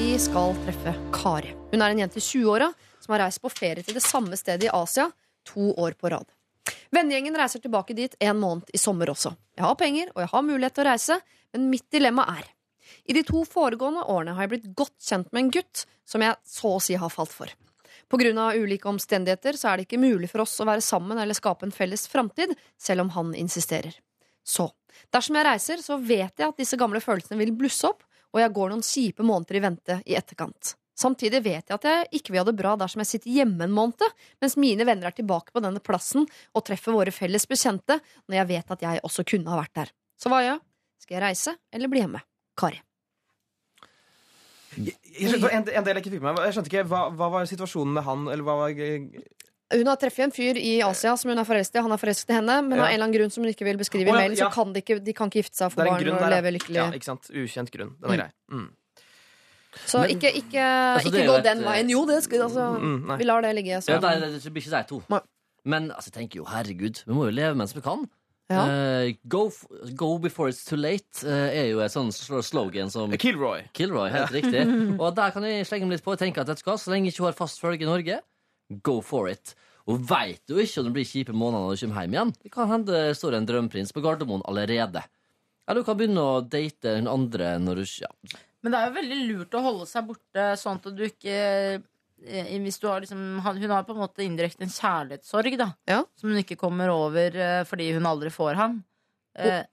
Vi 0.00 0.18
skal 0.18 0.54
treffe 0.64 0.94
Kari. 1.12 1.54
Hun 1.70 1.82
er 1.82 1.92
en 1.92 1.98
jente 2.02 2.18
i 2.18 2.24
20-åra 2.24 2.70
som 3.00 3.14
har 3.14 3.26
reist 3.26 3.42
på 3.42 3.50
ferie 3.52 3.84
til 3.84 3.96
det 3.96 4.04
samme 4.04 4.36
stedet 4.38 4.68
i 4.68 4.72
Asia 4.72 5.10
to 5.46 5.72
år 5.78 5.94
på 6.00 6.10
rad. 6.12 6.26
Vennegjengen 6.90 7.36
reiser 7.38 7.62
tilbake 7.62 7.94
dit 7.94 8.14
en 8.18 8.38
måned 8.40 8.70
i 8.74 8.78
sommer 8.78 9.12
også. 9.12 9.32
Jeg 9.56 9.64
har 9.66 9.76
penger, 9.78 10.10
og 10.14 10.24
jeg 10.24 10.32
har 10.32 10.46
mulighet 10.46 10.76
til 10.76 10.84
å 10.84 10.88
reise, 10.90 11.18
men 11.54 11.70
mitt 11.70 11.86
dilemma 11.92 12.26
er 12.38 12.48
I 13.06 13.14
de 13.14 13.22
to 13.26 13.44
foregående 13.46 14.02
årene 14.10 14.34
har 14.34 14.46
jeg 14.46 14.52
blitt 14.54 14.70
godt 14.78 14.96
kjent 14.98 15.30
med 15.30 15.44
en 15.44 15.52
gutt 15.54 15.84
som 16.08 16.24
jeg 16.24 16.38
så 16.46 16.74
å 16.74 16.82
si 16.82 16.96
har 16.98 17.12
falt 17.12 17.34
for. 17.34 17.52
Av 18.10 18.56
ulike 18.56 18.88
omstendigheter 18.90 19.54
så 19.54 19.70
er 19.70 19.78
det 19.78 19.86
ikke 19.86 20.02
mulig 20.02 20.30
for 20.32 20.42
oss 20.42 20.56
å 20.58 20.66
være 20.66 20.82
sammen 20.82 21.18
eller 21.18 21.36
skape 21.36 21.66
en 21.66 21.74
felles 21.74 22.08
framtid, 22.10 22.56
selv 22.78 23.06
om 23.06 23.12
han 23.14 23.34
insisterer. 23.38 23.94
Så, 24.42 24.66
dersom 25.14 25.38
jeg 25.38 25.46
reiser, 25.46 25.82
så 25.84 25.98
vet 26.00 26.34
jeg 26.34 26.48
at 26.48 26.58
disse 26.58 26.78
gamle 26.80 27.02
følelsene 27.04 27.38
vil 27.38 27.54
blusse 27.54 27.86
opp, 27.86 28.02
og 28.34 28.42
jeg 28.42 28.54
går 28.56 28.72
noen 28.72 28.84
kjipe 28.86 29.26
måneder 29.26 29.58
i 29.58 29.62
vente 29.62 29.98
i 30.06 30.18
etterkant. 30.18 30.74
Samtidig 31.00 31.40
vet 31.44 31.70
jeg 31.70 31.78
at 31.78 31.86
jeg 31.86 32.08
ikke 32.18 32.34
vil 32.34 32.42
ha 32.42 32.48
det 32.50 32.58
bra 32.58 32.74
dersom 32.76 33.00
jeg 33.00 33.12
sitter 33.14 33.32
hjemme 33.38 33.64
en 33.64 33.78
måned, 33.78 34.18
mens 34.42 34.58
mine 34.60 34.84
venner 34.84 35.08
er 35.08 35.16
tilbake 35.16 35.54
på 35.54 35.62
denne 35.64 35.80
plassen 35.80 36.26
og 36.26 36.66
treffer 36.66 36.96
våre 36.96 37.14
felles 37.14 37.46
bekjente, 37.48 38.00
når 38.26 38.42
jeg 38.42 38.50
vet 38.50 38.76
at 38.76 38.86
jeg 38.88 39.06
også 39.08 39.24
kunne 39.32 39.54
ha 39.54 39.62
vært 39.62 39.76
der. 39.80 39.94
Så 40.20 40.32
hva 40.32 40.42
gjør 40.44 40.56
jeg? 40.56 40.64
Skal 41.00 41.16
jeg 41.16 41.24
reise 41.24 41.56
eller 41.72 41.92
bli 41.94 42.04
hjemme? 42.04 42.24
Kari. 42.58 42.82
Jeg 44.76 45.30
skjønte, 45.32 45.50
en, 45.50 45.64
en 45.68 45.84
del 45.84 45.96
jeg 45.98 46.04
ikke 46.04 46.12
fikk 46.14 46.22
med 46.22 46.34
meg 46.36 46.44
Jeg 46.46 46.54
skjønte 46.54 46.70
ikke, 46.70 46.84
hva, 46.86 47.00
hva 47.10 47.28
var 47.32 47.46
situasjonen 47.50 47.92
med 47.96 48.04
han? 48.06 48.28
Eller 48.30 48.44
hva 48.46 48.54
var 48.60 48.70
Hun 49.70 49.86
har 49.90 49.96
treffet 50.02 50.24
en 50.28 50.32
fyr 50.34 50.58
i 50.58 50.80
Asia 50.82 51.16
som 51.18 51.30
hun 51.30 51.38
er 51.38 51.46
forelsket 51.46 51.78
i. 51.78 51.82
Han 51.82 51.92
er 51.94 51.98
forelsket 52.02 52.30
i 52.30 52.36
henne, 52.38 52.56
men 52.68 52.78
Ja. 52.78 52.84
av 52.84 52.88
en 52.90 52.94
eller 52.94 53.04
annen 53.06 53.16
grunn 53.18 53.30
som 53.34 53.42
hun 53.44 53.50
ikke 53.52 53.64
vil 53.66 53.78
beskrive 53.78 54.06
i 54.06 54.10
Å, 54.10 54.14
ja, 54.14 54.20
mailen, 54.20 54.36
så 54.38 54.50
kan 54.54 54.72
de, 54.74 54.80
ikke, 54.82 54.98
de 55.04 55.12
kan 55.14 55.30
ikke 55.30 55.42
gifte 55.44 55.56
seg, 55.58 55.70
en 55.74 55.86
barn 55.86 56.02
grunn 56.04 56.16
og 56.18 56.22
der, 56.24 56.34
leve 56.36 56.52
lykkelig. 56.58 56.78
Ja, 56.80 56.86
ikke 56.90 57.04
sant? 57.10 57.30
Ukjent 57.30 57.70
grunn. 57.74 57.92
Den 58.00 58.10
er 58.10 58.14
Mm. 58.14 58.20
grei. 58.20 58.30
Mm. 58.50 58.68
Så 59.86 60.00
Men- 60.00 60.10
ikke, 60.10 60.30
ikke, 60.34 60.62
Altså, 60.62 61.08
ikke 61.14 61.26
gå 61.30 61.36
et, 61.38 61.44
den 61.44 61.60
veien. 61.62 61.90
Jo, 61.90 62.04
det 62.06 62.22
skal 62.24 62.42
altså, 62.42 62.64
Mm. 62.80 63.18
Vi 63.18 63.24
lar 63.24 63.40
det 63.42 63.54
ligge. 63.54 63.76
Så. 63.82 63.88
Ja, 63.94 63.98
det, 64.00 64.20
det 64.20 64.42
det 64.42 64.52
blir 64.52 64.62
ikke 64.62 64.70
de 64.82 64.88
to. 64.88 65.02
Nei. 65.08 65.20
Men 65.64 65.90
altså, 65.92 66.10
jeg 66.10 66.14
tenker 66.18 66.36
jo, 66.40 66.44
herregud, 66.44 67.04
vi 67.06 67.12
må 67.14 67.24
jo 67.26 67.30
leve 67.30 67.54
mens 67.56 67.72
vi 67.74 67.80
kan. 67.80 68.08
Ja. 68.50 68.64
Uh, 68.66 69.12
go, 69.30 69.44
go 69.94 70.18
before 70.18 70.50
it's 70.50 70.64
too 70.66 70.78
late 70.78 71.22
uh, 71.22 71.48
er 71.54 71.68
jo 71.70 71.82
et 71.84 71.94
sånn 71.94 72.10
slogan 72.10 72.90
som 72.90 73.12
Kilroy. 73.14 73.68
Kilroy, 73.76 74.10
helt 74.10 74.34
riktig. 74.34 74.64
Og 75.02 75.14
der 75.14 75.30
kan 75.34 75.46
jeg 75.46 75.68
slenge 75.68 75.86
meg 75.86 76.00
litt 76.00 76.06
på. 76.06 76.16
og 76.16 76.22
tenke 76.22 76.42
at 76.42 76.50
vet 76.50 76.62
du 76.62 76.66
hva, 76.66 76.74
Så 76.80 76.90
lenge 76.90 77.12
ikke 77.12 77.22
hun 77.22 77.30
har 77.30 77.38
fast 77.38 77.62
følge 77.62 77.86
i 77.86 77.90
Norge, 77.90 78.18
go 78.82 78.98
for 79.06 79.30
it. 79.30 79.54
Og 79.90 80.02
veit 80.10 80.42
du 80.50 80.58
ikke 80.58 80.82
om 80.82 80.90
det 80.90 80.96
blir 80.98 81.08
kjipe 81.08 81.34
måneder 81.34 81.64
når 81.64 81.78
du 81.78 81.84
kommer 81.84 82.04
hjem 82.04 82.18
igjen. 82.18 82.34
Det 82.42 82.52
kan 82.54 82.70
hende 82.70 82.90
det 82.90 83.16
står 83.18 83.38
en 83.38 83.48
drømmeprins 83.48 83.94
på 83.94 84.02
Gardermoen 84.04 84.44
allerede. 84.50 85.02
Eller 85.66 85.82
du 85.82 85.86
kan 85.86 85.98
begynne 85.98 86.26
å 86.26 86.42
date 86.42 86.96
hun 86.98 87.10
andre 87.10 87.54
når 87.62 87.80
du 87.80 87.84
ja. 88.02 88.10
Men 88.60 88.74
det 88.74 88.80
er 88.80 88.90
jo 88.90 88.96
veldig 88.98 89.20
lurt 89.30 89.54
å 89.56 89.62
holde 89.64 89.86
seg 89.88 90.08
borte 90.10 90.46
sånn 90.60 90.80
at 90.82 90.90
du 90.92 91.04
ikke 91.06 91.36
eh, 91.36 91.84
hvis 92.20 92.78
du 92.80 92.86
har 92.88 93.00
liksom, 93.00 93.40
Hun 93.40 93.70
har 93.70 93.84
på 93.84 93.94
en 93.94 94.02
måte 94.02 94.24
indirekte 94.24 94.62
en 94.66 94.68
kjærlighetssorg 94.74 95.56
da 95.58 95.72
Ja. 95.88 96.02
som 96.16 96.30
hun 96.30 96.42
ikke 96.42 96.58
kommer 96.60 96.88
over 96.92 97.34
eh, 97.36 97.64
fordi 97.64 97.92
hun 97.94 98.04
aldri 98.06 98.30
får 98.30 98.54
han. 98.54 98.84
Hvor, 99.36 99.64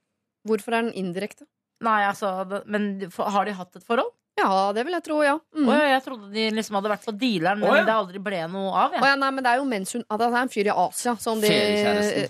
Hvorfor 0.48 0.74
er 0.74 0.82
den 0.88 0.94
indirekte? 0.94 1.46
nei, 1.82 2.04
altså 2.08 2.64
Men 2.66 3.10
har 3.18 3.46
de 3.46 3.54
hatt 3.54 3.76
et 3.76 3.84
forhold? 3.84 4.14
Ja, 4.38 4.72
det 4.72 4.84
vil 4.86 4.94
jeg 4.94 5.02
tro, 5.04 5.16
ja. 5.26 5.34
Mm. 5.58 5.66
Oh, 5.66 5.74
ja, 5.74 5.86
jeg 5.96 6.04
trodde 6.06 6.28
de 6.30 6.44
liksom 6.54 6.76
hadde 6.78 6.92
vært 6.92 7.06
på 7.08 7.14
dealeren, 7.18 7.58
men 7.58 7.72
oh, 7.72 7.78
ja. 7.80 7.86
det 7.88 7.94
aldri 7.96 8.20
ble 8.22 8.44
noe 8.54 8.70
av. 8.70 8.94
Ja. 8.94 9.00
Oh, 9.02 9.08
ja, 9.10 9.16
nei, 9.18 9.32
men 9.34 9.44
det 9.44 9.50
er 9.50 9.58
jo 9.58 9.66
mens 9.66 9.94
hun 9.98 10.04
Det 10.06 10.28
er 10.28 10.36
en 10.44 10.52
fyr 10.54 10.68
i 10.70 10.76
Asia 10.78 11.16
som 11.18 11.42
de 11.42 11.50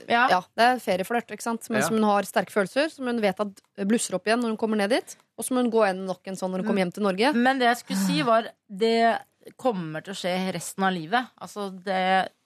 Ja. 0.07 0.21
Ja, 0.31 0.39
det 0.55 0.67
er 0.69 0.79
ferieflørt, 0.79 1.27
ikke 1.35 1.43
sant? 1.43 1.67
Men 1.69 1.81
Ja. 1.81 1.87
som 1.89 1.97
hun 1.99 2.07
har 2.07 2.23
sterke 2.23 2.53
følelser, 2.55 2.89
som 2.89 3.05
hun 3.11 3.19
vet 3.19 3.39
at 3.43 3.61
blusser 3.87 4.15
opp 4.15 4.25
igjen 4.25 4.39
når 4.39 4.55
hun 4.55 4.57
kommer 4.57 4.77
ned 4.77 4.89
dit. 4.95 5.17
Og 5.37 5.43
som 5.43 5.57
hun 5.57 5.69
går 5.69 5.89
igjen 5.89 6.05
nok 6.07 6.21
en 6.31 6.35
sånn 6.39 6.51
når 6.51 6.63
hun 6.63 6.67
kommer 6.69 6.85
hjem 6.85 6.93
til 6.93 7.03
Norge. 7.03 7.33
Men 7.35 7.59
det 7.59 7.67
jeg 7.67 7.77
skulle 7.83 8.05
si, 8.07 8.21
var 8.23 8.47
det 8.71 9.19
kommer 9.55 10.03
til 10.03 10.13
å 10.13 10.17
skje 10.17 10.33
resten 10.55 10.83
av 10.83 10.91
livet. 10.95 11.29
Altså, 11.41 11.69
det, 11.71 12.01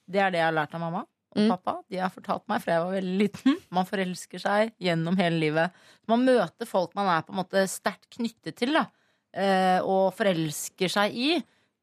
det 0.08 0.20
er 0.22 0.32
det 0.34 0.40
jeg 0.42 0.46
har 0.50 0.54
lært 0.60 0.76
av 0.78 0.84
mamma 0.84 1.02
og 1.02 1.08
Mm. 1.40 1.48
pappa. 1.48 1.74
De 1.90 1.96
har 1.98 2.10
fortalt 2.12 2.44
meg 2.52 2.60
fra 2.62 2.74
jeg 2.74 2.84
var 2.84 2.92
veldig 2.98 3.18
liten. 3.22 3.54
Man 3.72 3.86
forelsker 3.88 4.42
seg 4.44 4.74
gjennom 4.84 5.16
hele 5.16 5.40
livet. 5.40 5.72
Man 6.12 6.26
møter 6.28 6.68
folk 6.68 6.92
man 6.94 7.08
er 7.08 7.22
på 7.24 7.32
en 7.32 7.40
måte 7.40 7.62
sterkt 7.72 8.10
knyttet 8.18 8.58
til, 8.60 8.74
da. 8.76 8.86
eh, 9.34 9.80
Og 9.80 10.12
forelsker 10.14 10.90
seg 10.92 11.16
i. 11.16 11.30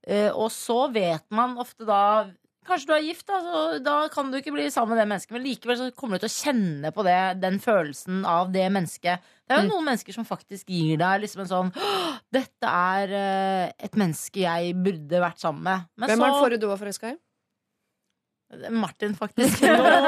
Eh, 0.07 0.29
Og 0.37 0.51
så 0.53 0.93
vet 0.93 1.25
man 1.31 1.57
ofte 1.57 1.87
da 1.89 2.27
Kanskje 2.69 2.91
du 2.91 2.93
er 2.99 3.05
gift, 3.07 3.25
da, 3.31 3.39
så 3.43 3.61
da 3.83 3.95
kan 4.13 4.31
du 4.31 4.37
ikke 4.39 4.53
bli 4.55 4.67
sammen 4.71 4.93
med 4.95 5.01
det 5.03 5.09
mennesket. 5.09 5.33
Men 5.35 5.45
likevel 5.47 5.79
så 5.81 5.87
kommer 5.97 6.19
du 6.21 6.27
til 6.27 6.31
å 6.31 6.37
kjenne 6.45 6.93
på 6.95 7.05
det, 7.07 7.17
den 7.43 7.57
følelsen 7.65 8.23
av 8.29 8.53
det 8.53 8.67
mennesket. 8.75 9.25
Det 9.49 9.57
er 9.57 9.63
jo 9.63 9.69
Mm. 9.69 9.73
noen 9.73 9.87
mennesker 9.89 10.13
som 10.15 10.27
faktisk 10.29 10.69
gir 10.69 10.99
deg 11.01 11.23
liksom 11.25 11.41
en 11.47 11.49
sånn 11.49 11.71
Dette 12.31 12.69
er 12.69 13.09
eh, 13.17 13.73
et 13.89 13.95
menneske 13.97 14.43
jeg 14.45 14.75
burde 14.77 15.23
vært 15.25 15.41
sammen 15.41 15.63
med. 15.65 15.87
Men 15.97 16.11
Hvem 16.11 16.19
så 16.21 16.25
er 16.27 16.31
den 16.35 16.43
forrige 16.45 16.61
du 16.61 16.67
var 16.69 16.77
forelska 16.83 17.15
i? 17.15 17.17
Martin, 18.73 19.13
faktisk. 19.15 19.61
Bra- 19.67 20.01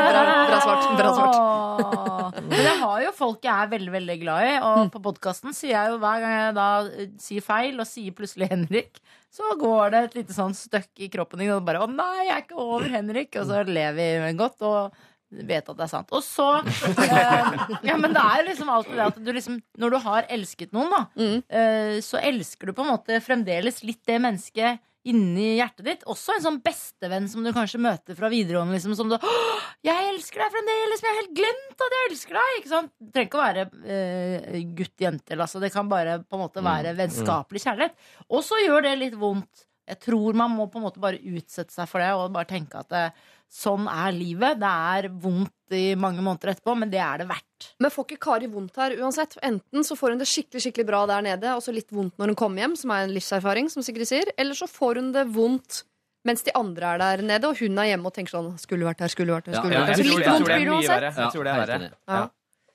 bra 0.48 0.60
svart, 0.64 0.86
bra 0.96 1.10
svart. 1.12 2.38
Men 2.48 2.62
jeg 2.64 2.78
har 2.80 3.02
jo 3.04 3.10
folk 3.16 3.44
jeg 3.44 3.52
er 3.66 3.68
veldig 3.74 3.92
veldig 3.92 4.16
glad 4.22 4.46
i, 4.48 4.54
og 4.64 4.88
på 4.94 5.02
podkasten 5.04 5.52
sier 5.56 5.74
jeg 5.76 5.92
jo 5.92 5.98
hver 6.00 6.22
gang 6.24 6.32
jeg 6.38 6.54
da 6.56 6.68
eh, 6.88 7.10
sier 7.20 7.44
feil, 7.44 7.76
og 7.82 7.86
sier 7.90 8.16
plutselig 8.16 8.48
Henrik, 8.50 9.02
så 9.30 9.52
går 9.60 9.92
det 9.92 10.00
et 10.08 10.16
lite 10.22 10.34
sånn 10.36 10.56
støkk 10.56 11.04
i 11.04 11.10
kroppen 11.12 11.38
din, 11.44 11.52
og 11.52 11.64
bare 11.68 11.84
'Å 11.84 11.90
nei, 11.92 12.26
jeg 12.30 12.34
er 12.38 12.42
ikke 12.46 12.58
over 12.64 12.88
Henrik', 12.96 13.36
og 13.42 13.46
så 13.52 13.60
lever 13.68 14.24
vi 14.26 14.32
godt. 14.40 14.62
og 14.62 14.92
vet 15.30 15.68
at 15.70 15.76
det 15.78 15.84
er 15.84 15.90
sant. 15.92 16.08
Og 16.10 16.24
så 16.26 16.46
eh, 16.58 17.76
Ja, 17.86 17.94
men 17.96 18.10
det 18.16 18.18
er 18.24 18.42
liksom 18.48 18.68
alltid 18.72 18.96
det 18.98 19.04
at 19.12 19.18
du 19.22 19.28
liksom 19.32 19.60
Når 19.78 19.90
du 19.94 19.98
har 20.02 20.26
elsket 20.28 20.72
noen, 20.74 20.90
da, 20.90 21.04
Mm. 21.14 21.36
eh, 21.46 22.00
så 22.02 22.18
elsker 22.18 22.66
du 22.66 22.72
på 22.74 22.82
en 22.82 22.90
måte 22.96 23.20
fremdeles 23.22 23.78
litt 23.86 24.00
det 24.10 24.16
mennesket 24.20 24.80
inni 25.08 25.56
hjertet 25.56 25.86
ditt. 25.86 26.02
Også 26.10 26.34
en 26.34 26.44
sånn 26.44 26.58
bestevenn 26.64 27.28
som 27.30 27.44
du 27.44 27.52
kanskje 27.56 27.80
møter 27.82 28.16
fra 28.18 28.28
videregående. 28.32 28.76
Liksom, 28.76 28.96
som 28.98 29.08
du 29.08 29.16
«Åh, 29.16 29.62
'Jeg 29.86 30.10
elsker 30.12 30.42
deg 30.42 30.52
fremdeles, 30.56 31.00
men 31.00 31.08
jeg 31.08 31.14
har 31.14 31.22
helt 31.22 31.38
glemt 31.38 31.86
at 31.86 31.96
jeg 31.96 32.10
elsker 32.10 32.38
deg!' 32.40 32.58
Ikke 32.58 32.72
sant? 32.74 32.92
Det 32.98 33.12
trenger 33.14 33.30
ikke 33.30 33.40
å 33.40 33.46
være 33.46 33.64
eh, 33.96 34.60
gutt-jente. 34.76 35.38
Altså, 35.38 35.62
det 35.62 35.72
kan 35.72 35.88
bare 35.88 36.20
på 36.22 36.36
en 36.36 36.44
måte 36.44 36.64
være 36.64 36.94
vennskapelig 36.98 37.64
kjærlighet. 37.64 37.94
Og 38.28 38.44
så 38.44 38.60
gjør 38.64 38.88
det 38.88 38.98
litt 38.98 39.18
vondt. 39.20 39.66
Jeg 39.90 39.98
tror 40.04 40.36
man 40.38 40.52
må 40.54 40.68
på 40.70 40.78
en 40.78 40.86
måte 40.86 41.02
bare 41.02 41.18
utsette 41.18 41.74
seg 41.74 41.88
for 41.90 41.98
det 41.98 42.12
og 42.14 42.30
bare 42.34 42.46
tenke 42.46 42.78
at 42.78 42.92
det, 42.92 43.06
sånn 43.50 43.88
er 43.90 44.12
livet. 44.14 44.60
Det 44.60 44.68
er 44.70 45.08
vondt 45.10 45.54
i 45.76 45.94
mange 45.98 46.22
måneder 46.24 46.54
etterpå, 46.54 46.74
men 46.78 46.90
det 46.92 46.98
er 47.02 47.18
det 47.22 47.28
verdt. 47.28 47.68
Men 47.80 47.90
får 47.94 48.06
ikke 48.08 48.18
Kari 48.24 48.46
vondt 48.50 48.76
her 48.80 48.94
uansett? 48.98 49.36
Enten 49.42 49.84
så 49.86 49.96
får 49.98 50.14
hun 50.14 50.18
det 50.22 50.28
skikkelig 50.30 50.62
skikkelig 50.64 50.86
bra 50.88 51.04
der 51.10 51.22
nede, 51.22 51.52
og 51.54 51.62
så 51.62 51.72
litt 51.74 51.90
vondt 51.94 52.16
når 52.18 52.32
hun 52.32 52.38
kommer 52.42 52.64
hjem, 52.64 52.76
som 52.80 52.90
er 52.94 53.04
en 53.06 53.14
livserfaring, 53.14 53.70
som 53.70 53.82
Sigrid 53.86 54.08
sier, 54.08 54.32
eller 54.36 54.54
så 54.58 54.66
får 54.70 55.00
hun 55.02 55.12
det 55.16 55.26
vondt 55.34 55.84
mens 56.28 56.42
de 56.44 56.52
andre 56.52 56.84
er 56.94 56.98
der 57.00 57.22
nede, 57.24 57.48
og 57.48 57.56
hun 57.62 57.78
er 57.80 57.86
hjemme 57.94 58.10
og 58.10 58.12
tenker 58.12 58.34
sånn 58.34 58.50
Skulle 58.60 58.84
vært 58.84 59.00
her, 59.00 59.08
skulle 59.08 59.32
vært 59.32 59.46
her, 59.48 59.54
skulle 59.56 59.72
Ja, 59.72 59.86
vært 59.86 59.96
her. 59.96 60.02
Så 60.04 60.18
litt 60.18 60.26
vondt 60.28 60.44
blir 60.50 60.58
det 60.66 60.74
uansett. 60.74 61.06
Jeg 61.16 61.32
tror 61.32 61.44
det 61.48 61.52
er 61.54 61.62
verre. 61.64 61.90
Ja. 62.12 62.20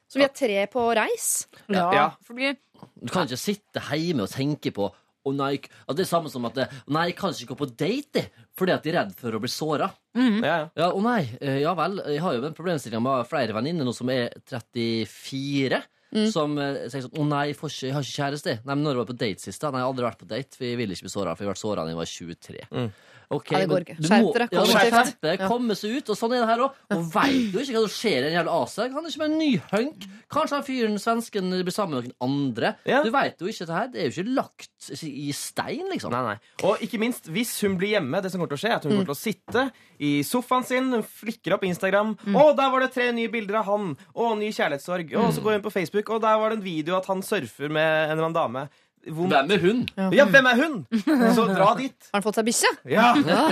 Så 0.09 0.17
vi 0.21 0.23
er 0.25 0.33
tre 0.41 0.63
på 0.73 0.85
reis. 0.97 1.27
Ja, 1.69 1.83
Ja. 1.93 2.05
fordi 2.25 2.55
Du 3.03 3.11
kan 3.13 3.27
ikke 3.27 3.37
sitte 3.37 3.81
hjemme 3.93 4.23
og 4.25 4.29
tenke 4.33 4.71
på 4.73 4.89
nei, 5.33 5.55
at 5.87 5.97
det 5.97 6.05
er 6.05 6.11
samme 6.11 6.29
som 6.29 6.45
at 6.45 6.57
det, 6.59 6.67
nei, 6.93 7.07
jeg 7.09 7.17
kan 7.17 7.33
ikke 7.33 7.53
gå 7.53 7.59
på 7.63 7.71
date 7.73 8.27
fordi 8.55 8.75
at 8.75 8.85
de 8.85 8.91
er 8.91 8.99
redd 8.99 9.15
for 9.17 9.35
å 9.35 9.41
bli 9.41 9.51
såra. 9.51 9.89
Mm. 10.15 10.37
Ja, 10.43 10.53
ja. 10.53 10.67
Ja, 10.77 10.91
å 10.93 11.01
nei, 11.03 11.23
eh, 11.41 11.59
ja 11.63 11.73
vel. 11.75 11.97
Jeg 12.05 12.21
har 12.23 12.37
jo 12.37 12.45
en 12.45 12.55
problemstilling 12.55 13.03
med 13.03 13.27
flere 13.27 13.55
venninner 13.57 13.87
nå 13.87 13.93
som 13.95 14.11
er 14.13 14.29
34. 14.47 15.81
Mm. 16.15 16.29
Som 16.31 16.55
eh, 16.61 16.85
sier 16.87 17.03
sånn 17.03 17.17
'Å 17.17 17.25
nei, 17.27 17.47
jeg, 17.49 17.57
får 17.59 17.73
ikke, 17.73 17.87
jeg 17.87 17.95
har 17.95 18.05
ikke 18.05 18.19
kjæreste'. 18.21 18.55
Nei, 18.63 18.75
men 18.77 18.85
når 18.85 19.01
var 19.01 19.03
jeg 19.03 19.11
på 19.11 19.19
date 19.25 19.43
sist? 19.43 19.59
da? 19.61 19.71
Nei, 19.71 19.81
jeg 19.81 19.87
har 19.87 19.91
aldri 19.91 20.05
vært 20.07 20.21
på 20.21 20.29
date, 20.29 20.55
for 20.55 20.67
jeg 20.67 20.79
vil 20.79 20.93
ikke 20.95 21.07
bli 21.07 21.11
såra. 21.11 21.35
For 21.35 21.43
jeg 21.43 21.51
ble 21.51 21.59
såra 21.59 21.83
da 21.83 21.91
jeg 21.91 21.99
var 21.99 22.11
23. 22.13 22.67
Mm. 22.71 22.89
Ok, 23.31 23.51
Ja, 23.51 23.59
det 23.63 23.69
går 23.69 23.85
ikke. 23.85 23.95
du 23.97 24.07
Skjerp 24.07 24.33
dere, 24.35 24.47
Ja, 24.51 24.61
kollektivt. 24.61 25.47
komme 25.49 25.75
seg 25.75 25.95
ut. 25.97 26.09
Og 26.09 26.17
sånn 26.19 26.33
er 26.35 26.43
det 26.45 26.49
her 26.51 26.63
òg. 26.65 26.71
Og 26.91 27.05
veit 27.13 27.53
jo 27.55 27.59
ikke 27.63 27.73
hva 27.75 27.81
som 27.87 27.93
skjer 27.95 28.19
i 28.21 28.27
en 28.29 28.37
jævla 28.37 28.57
AC. 28.63 28.75
Han 28.93 29.05
er 29.05 29.09
ikke 29.09 29.23
med 29.23 29.31
en 29.31 29.37
ny 29.39 29.51
hunk? 29.71 30.05
Kanskje 30.35 30.55
han 30.59 30.63
fyren 30.67 30.99
svensken 31.01 31.49
blir 31.63 31.71
sammen 31.73 31.95
med 31.95 32.09
noen 32.11 32.15
andre. 32.21 32.75
Ja. 32.85 33.01
Du 33.03 33.09
veit 33.11 33.39
jo 33.41 33.47
ikke 33.47 33.65
det 33.65 33.75
her. 33.75 33.87
Det 33.87 34.01
er 34.01 34.09
jo 34.09 34.21
ikke 34.21 34.35
lagt 34.35 34.91
i 35.03 35.31
stein, 35.33 35.87
liksom. 35.91 36.11
Nei, 36.11 36.21
nei. 36.35 36.37
Og 36.69 36.77
ikke 36.85 36.99
minst, 37.01 37.25
hvis 37.33 37.55
hun 37.65 37.77
blir 37.77 37.95
hjemme, 37.95 38.21
det 38.21 38.31
som 38.31 38.39
kommer 38.39 38.53
til 38.53 38.59
å 38.59 38.63
skje, 38.63 38.71
er 38.71 38.75
at 38.77 38.83
hun 38.85 38.91
kommer 38.93 39.09
til 39.09 39.17
å 39.17 39.23
sitte 39.23 39.71
i 39.99 40.21
sofaen 40.27 40.65
sin, 40.67 40.91
hun 40.91 41.03
flikker 41.03 41.55
opp 41.55 41.63
Instagram. 41.65 42.15
Å, 42.35 42.55
der 42.55 42.69
var 42.69 42.79
det 42.85 42.91
tre 42.93 43.11
nye 43.15 43.29
bilder 43.31 43.61
av 43.61 43.65
han! 43.65 43.97
Å, 44.13 44.35
ny 44.37 44.51
kjærlighetssorg. 44.51 45.13
Og 45.17 45.33
så 45.33 45.41
går 45.41 45.57
hun 45.57 45.65
på 45.65 45.71
Facebook, 45.73 46.09
og 46.13 46.21
der 46.21 46.37
var 46.37 46.49
det 46.53 46.59
en 46.59 46.65
video 46.65 46.97
at 46.97 47.05
han 47.07 47.21
surfer 47.25 47.69
med 47.71 48.11
en 48.11 48.11
eller 48.17 48.27
annen 48.29 48.37
dame. 48.37 48.65
Hvor- 49.05 49.27
Hvem 49.29 49.51
er 49.53 49.61
hun? 49.61 49.81
Ja, 50.15 50.25
hvem 50.25 50.47
er 50.49 50.55
hun? 50.63 50.75
Så 51.35 51.45
dra 51.49 51.67
dit. 51.77 51.95
Har 52.11 52.17
han 52.19 52.23
fått 52.25 52.39
seg 52.39 52.47
bikkje? 52.47 52.71
Ja. 52.89 53.11
Ja. 53.21 53.43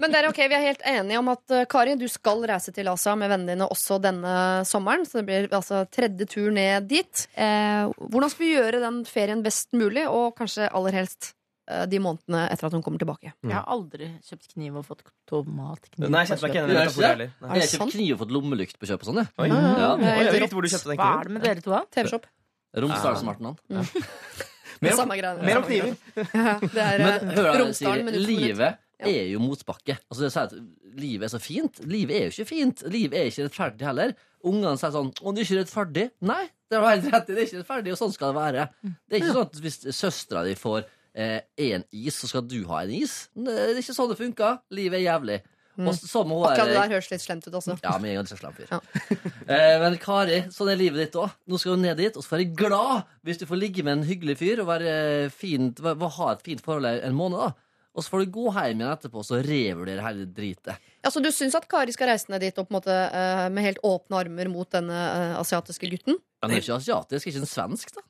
Men 0.00 0.14
dere, 0.14 0.30
ok, 0.32 0.40
vi 0.48 0.56
er 0.56 0.64
helt 0.64 0.84
enige 0.88 1.18
om 1.20 1.28
at 1.34 1.52
uh, 1.52 1.64
Kari, 1.68 1.96
du 2.00 2.06
skal 2.08 2.40
reise 2.48 2.72
til 2.72 2.88
Asia 2.88 3.12
med 3.18 3.28
vennene 3.32 3.52
dine 3.56 3.68
også 3.68 3.98
denne 4.00 4.36
sommeren. 4.68 5.04
Så 5.04 5.20
det 5.20 5.26
blir 5.28 5.48
altså 5.52 5.82
tredje 5.92 6.28
tur 6.32 6.48
ned 6.54 6.88
dit. 6.88 7.26
Eh, 7.36 7.90
hvordan 8.08 8.32
skal 8.32 8.46
vi 8.46 8.54
gjøre 8.54 8.80
den 8.84 9.02
ferien 9.08 9.42
best 9.44 9.76
mulig, 9.76 10.06
og 10.08 10.32
kanskje 10.38 10.70
aller 10.72 10.96
helst 11.02 11.34
eh, 11.68 11.84
de 11.90 12.00
månedene 12.02 12.46
etter 12.52 12.68
at 12.70 12.76
hun 12.78 12.84
kommer 12.86 13.02
tilbake? 13.02 13.34
jeg 13.44 13.52
har 13.54 13.68
aldri 13.76 14.08
kjøpt 14.24 14.54
kniv 14.54 14.80
og 14.80 14.88
fått 14.88 15.04
tomatkniv. 15.28 16.08
Nei, 16.08 16.24
jeg 16.24 16.32
kjente 16.34 16.50
ikke 16.52 16.66
det? 16.72 17.28
Jeg 17.28 17.52
har 17.52 17.60
sant? 17.60 17.76
kjøpt 17.76 17.96
kniv 17.98 18.16
og 18.16 18.24
fått 18.24 18.34
lommelykt 18.38 18.80
på 18.80 18.88
kjøp 18.88 19.04
og 19.04 19.12
sånn, 19.12 19.22
Ja. 19.22 19.28
Ja. 19.46 19.92
Det 20.00 20.08
er 20.08 20.16
Oi, 20.16 20.18
helt 20.24 20.32
jeg 20.32 20.42
vet 20.46 20.56
hvor 20.56 20.66
du 20.66 20.72
den 20.72 21.00
Hva 21.04 21.12
er 21.20 21.30
det 21.30 21.36
med 21.36 21.48
dere 21.50 21.60
to, 21.64 21.70
da? 21.76 21.84
TV-shop. 21.92 22.28
Romsdalsmarten, 22.76 23.56
han. 23.70 23.86
Mer 24.82 24.98
om-. 25.00 25.08
Mer 25.44 25.60
om 25.60 25.64
kniver. 25.66 25.94
Ja, 26.16 26.56
det 26.62 26.82
er 26.82 26.98
Men 27.06 27.30
hører 27.36 27.60
Romsdalen, 27.62 28.04
men 28.08 28.18
Livet 28.22 28.78
er 28.98 29.28
jo 29.30 29.40
motbakke. 29.44 29.98
Altså 30.10 30.30
at 30.40 30.54
Livet 30.96 31.28
er 31.28 31.32
så 31.34 31.40
fint. 31.42 31.80
Livet 31.84 32.16
er 32.16 32.28
jo 32.28 32.34
ikke 32.34 32.48
fint. 32.48 32.82
Livet 32.88 33.18
er 33.20 33.30
ikke 33.30 33.48
rettferdig 33.48 33.86
heller. 33.86 34.14
Ungene 34.46 34.76
sier 34.80 34.92
sånn 34.94 35.10
'Å, 35.12 35.32
det 35.34 35.42
er 35.42 35.48
ikke 35.48 35.62
rettferdig'. 35.62 36.10
Nei, 36.28 36.44
det 36.70 36.80
var 36.80 36.94
helt 36.96 37.08
rett. 37.12 37.26
Det 37.26 37.36
er 37.38 37.46
ikke 37.48 37.60
rettferdig, 37.62 37.92
og 37.92 37.98
sånn 38.00 38.14
skal 38.14 38.32
det 38.32 38.40
være. 38.40 38.68
Det 38.82 39.16
er 39.16 39.20
ikke 39.20 39.34
sånn 39.36 39.48
at 39.50 39.58
hvis 39.64 39.78
søstera 39.96 40.44
di 40.46 40.54
får 40.58 40.86
én 41.16 41.84
is, 41.92 42.14
så 42.20 42.28
skal 42.28 42.42
du 42.44 42.58
ha 42.68 42.82
en 42.84 42.90
is. 42.92 43.28
Det 43.34 43.52
er 43.52 43.78
ikke 43.80 43.94
sånn 43.96 44.10
det 44.12 44.18
funker. 44.20 44.58
Livet 44.76 45.00
er 45.00 45.06
jævlig. 45.08 45.38
Og 45.76 45.98
sånn 46.00 46.28
må 46.30 46.38
Akkurat 46.46 46.70
det 46.70 46.78
der 46.78 46.94
høres 46.94 47.10
litt 47.12 47.22
slemt 47.24 47.44
ut 47.44 47.58
også. 47.58 47.76
Ja, 47.84 47.96
men 48.00 48.12
jeg 48.12 48.22
er 48.22 48.30
er 48.32 48.40
slem 48.40 48.56
fyr. 48.56 48.70
Ja. 48.70 48.80
eh, 49.52 49.74
men 49.82 49.98
Kari, 50.00 50.40
sånn 50.54 50.72
er 50.72 50.80
livet 50.80 51.02
ditt 51.02 51.18
òg. 51.20 51.34
Nå 51.44 51.60
skal 51.60 51.76
du 51.76 51.84
ned 51.84 52.00
dit, 52.00 52.16
og 52.16 52.24
så 52.24 52.36
være 52.36 52.48
glad 52.56 53.12
hvis 53.26 53.42
du 53.42 53.46
får 53.50 53.60
ligge 53.60 53.84
med 53.84 53.98
en 53.98 54.08
hyggelig 54.08 54.38
fyr 54.40 54.64
og 54.64 54.70
være 54.70 54.96
fint, 55.34 55.82
ha 55.84 56.32
et 56.32 56.44
fint 56.46 56.64
forhold 56.64 56.88
en 56.88 57.18
måned. 57.18 57.44
da 57.44 57.52
Og 57.96 58.04
så 58.04 58.12
får 58.12 58.24
du 58.24 58.34
gå 58.38 58.46
hjem 58.56 58.80
igjen 58.80 58.92
etterpå 58.94 59.20
og 59.20 59.28
så 59.28 59.42
revurdere 59.44 60.04
hele 60.04 60.26
dritet. 60.38 60.88
Ja, 61.04 61.12
så 61.12 61.20
du 61.24 61.30
syns 61.34 61.56
at 61.58 61.68
Kari 61.70 61.94
skal 61.96 62.12
reise 62.12 62.32
ned 62.32 62.44
dit 62.44 62.56
og 62.56 62.68
på 62.68 62.74
en 62.74 62.80
måte 62.80 62.96
eh, 62.96 63.46
med 63.52 63.68
helt 63.68 63.84
åpne 63.84 64.20
armer 64.24 64.52
mot 64.52 64.68
denne 64.72 65.06
eh, 65.12 65.38
asiatiske 65.40 65.92
gutten? 65.92 66.20
Det 66.40 66.52
er 66.52 66.62
ikke 66.62 66.80
asiatisk, 66.80 67.28
ikke 67.28 67.44
en 67.44 67.50
svensk, 67.50 67.96
da. 67.96 68.04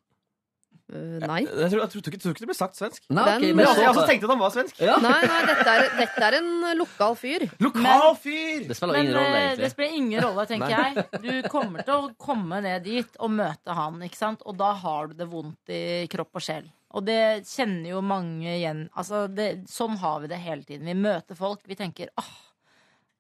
Eh, 0.87 1.18
nei. 1.26 1.41
Jeg 1.43 1.70
tror, 1.72 1.80
jeg 1.82 1.91
trodde 1.91 2.11
ikke, 2.12 2.20
tror 2.22 2.34
ikke 2.37 2.43
det 2.45 2.49
ble 2.53 2.55
sagt 2.57 2.76
svensk. 2.78 3.03
Nei, 3.11 3.24
Den- 3.24 3.37
ok, 3.37 3.47
Men 3.47 3.57
men 3.57 3.66
jeg, 3.66 3.89
også 3.91 4.05
tenkte 4.07 4.28
at 4.28 4.30
han 4.30 4.39
var 4.39 4.53
svensk. 4.55 4.78
ja. 4.87 4.97
Nei, 5.03 5.20
nei, 5.26 5.41
dette 5.49 5.72
er, 5.72 5.87
dette 5.99 6.22
er 6.28 6.37
en 6.39 6.78
lokal 6.78 7.16
fyr. 7.18 7.47
Lokal 7.64 8.14
fyr! 8.22 8.66
Det 8.68 8.76
spiller 8.78 8.93
Men 8.95 9.07
ingen 9.07 9.16
rolle, 9.18 9.41
egentlig. 9.41 9.64
det 9.64 9.70
spiller 9.72 9.97
ingen 9.99 10.22
rolle, 10.22 10.47
tenker 10.47 10.74
jeg. 10.76 11.07
Du 11.26 11.49
kommer 11.51 11.82
til 11.82 11.95
å 11.95 12.14
komme 12.22 12.61
ned 12.62 12.84
dit 12.87 13.18
og 13.18 13.30
møte 13.34 13.74
han, 13.74 13.99
ikke 14.07 14.16
sant? 14.20 14.43
og 14.47 14.57
da 14.61 14.72
har 14.84 15.09
du 15.11 15.14
det 15.18 15.26
vondt 15.32 15.74
i 15.74 15.82
kropp 16.12 16.39
og 16.39 16.43
sjel. 16.47 16.70
Og 16.97 17.05
det 17.05 17.43
kjenner 17.51 17.91
jo 17.91 18.01
mange 18.01 18.47
igjen. 18.55 18.84
Altså, 18.97 19.26
det, 19.28 19.66
sånn 19.68 19.99
har 19.99 20.20
vi 20.22 20.28
det 20.30 20.39
hele 20.39 20.62
tiden. 20.62 20.87
Vi 20.87 20.95
møter 20.95 21.34
folk, 21.37 21.61
vi 21.66 21.74
tenker 21.74 22.09
åh, 22.16 22.30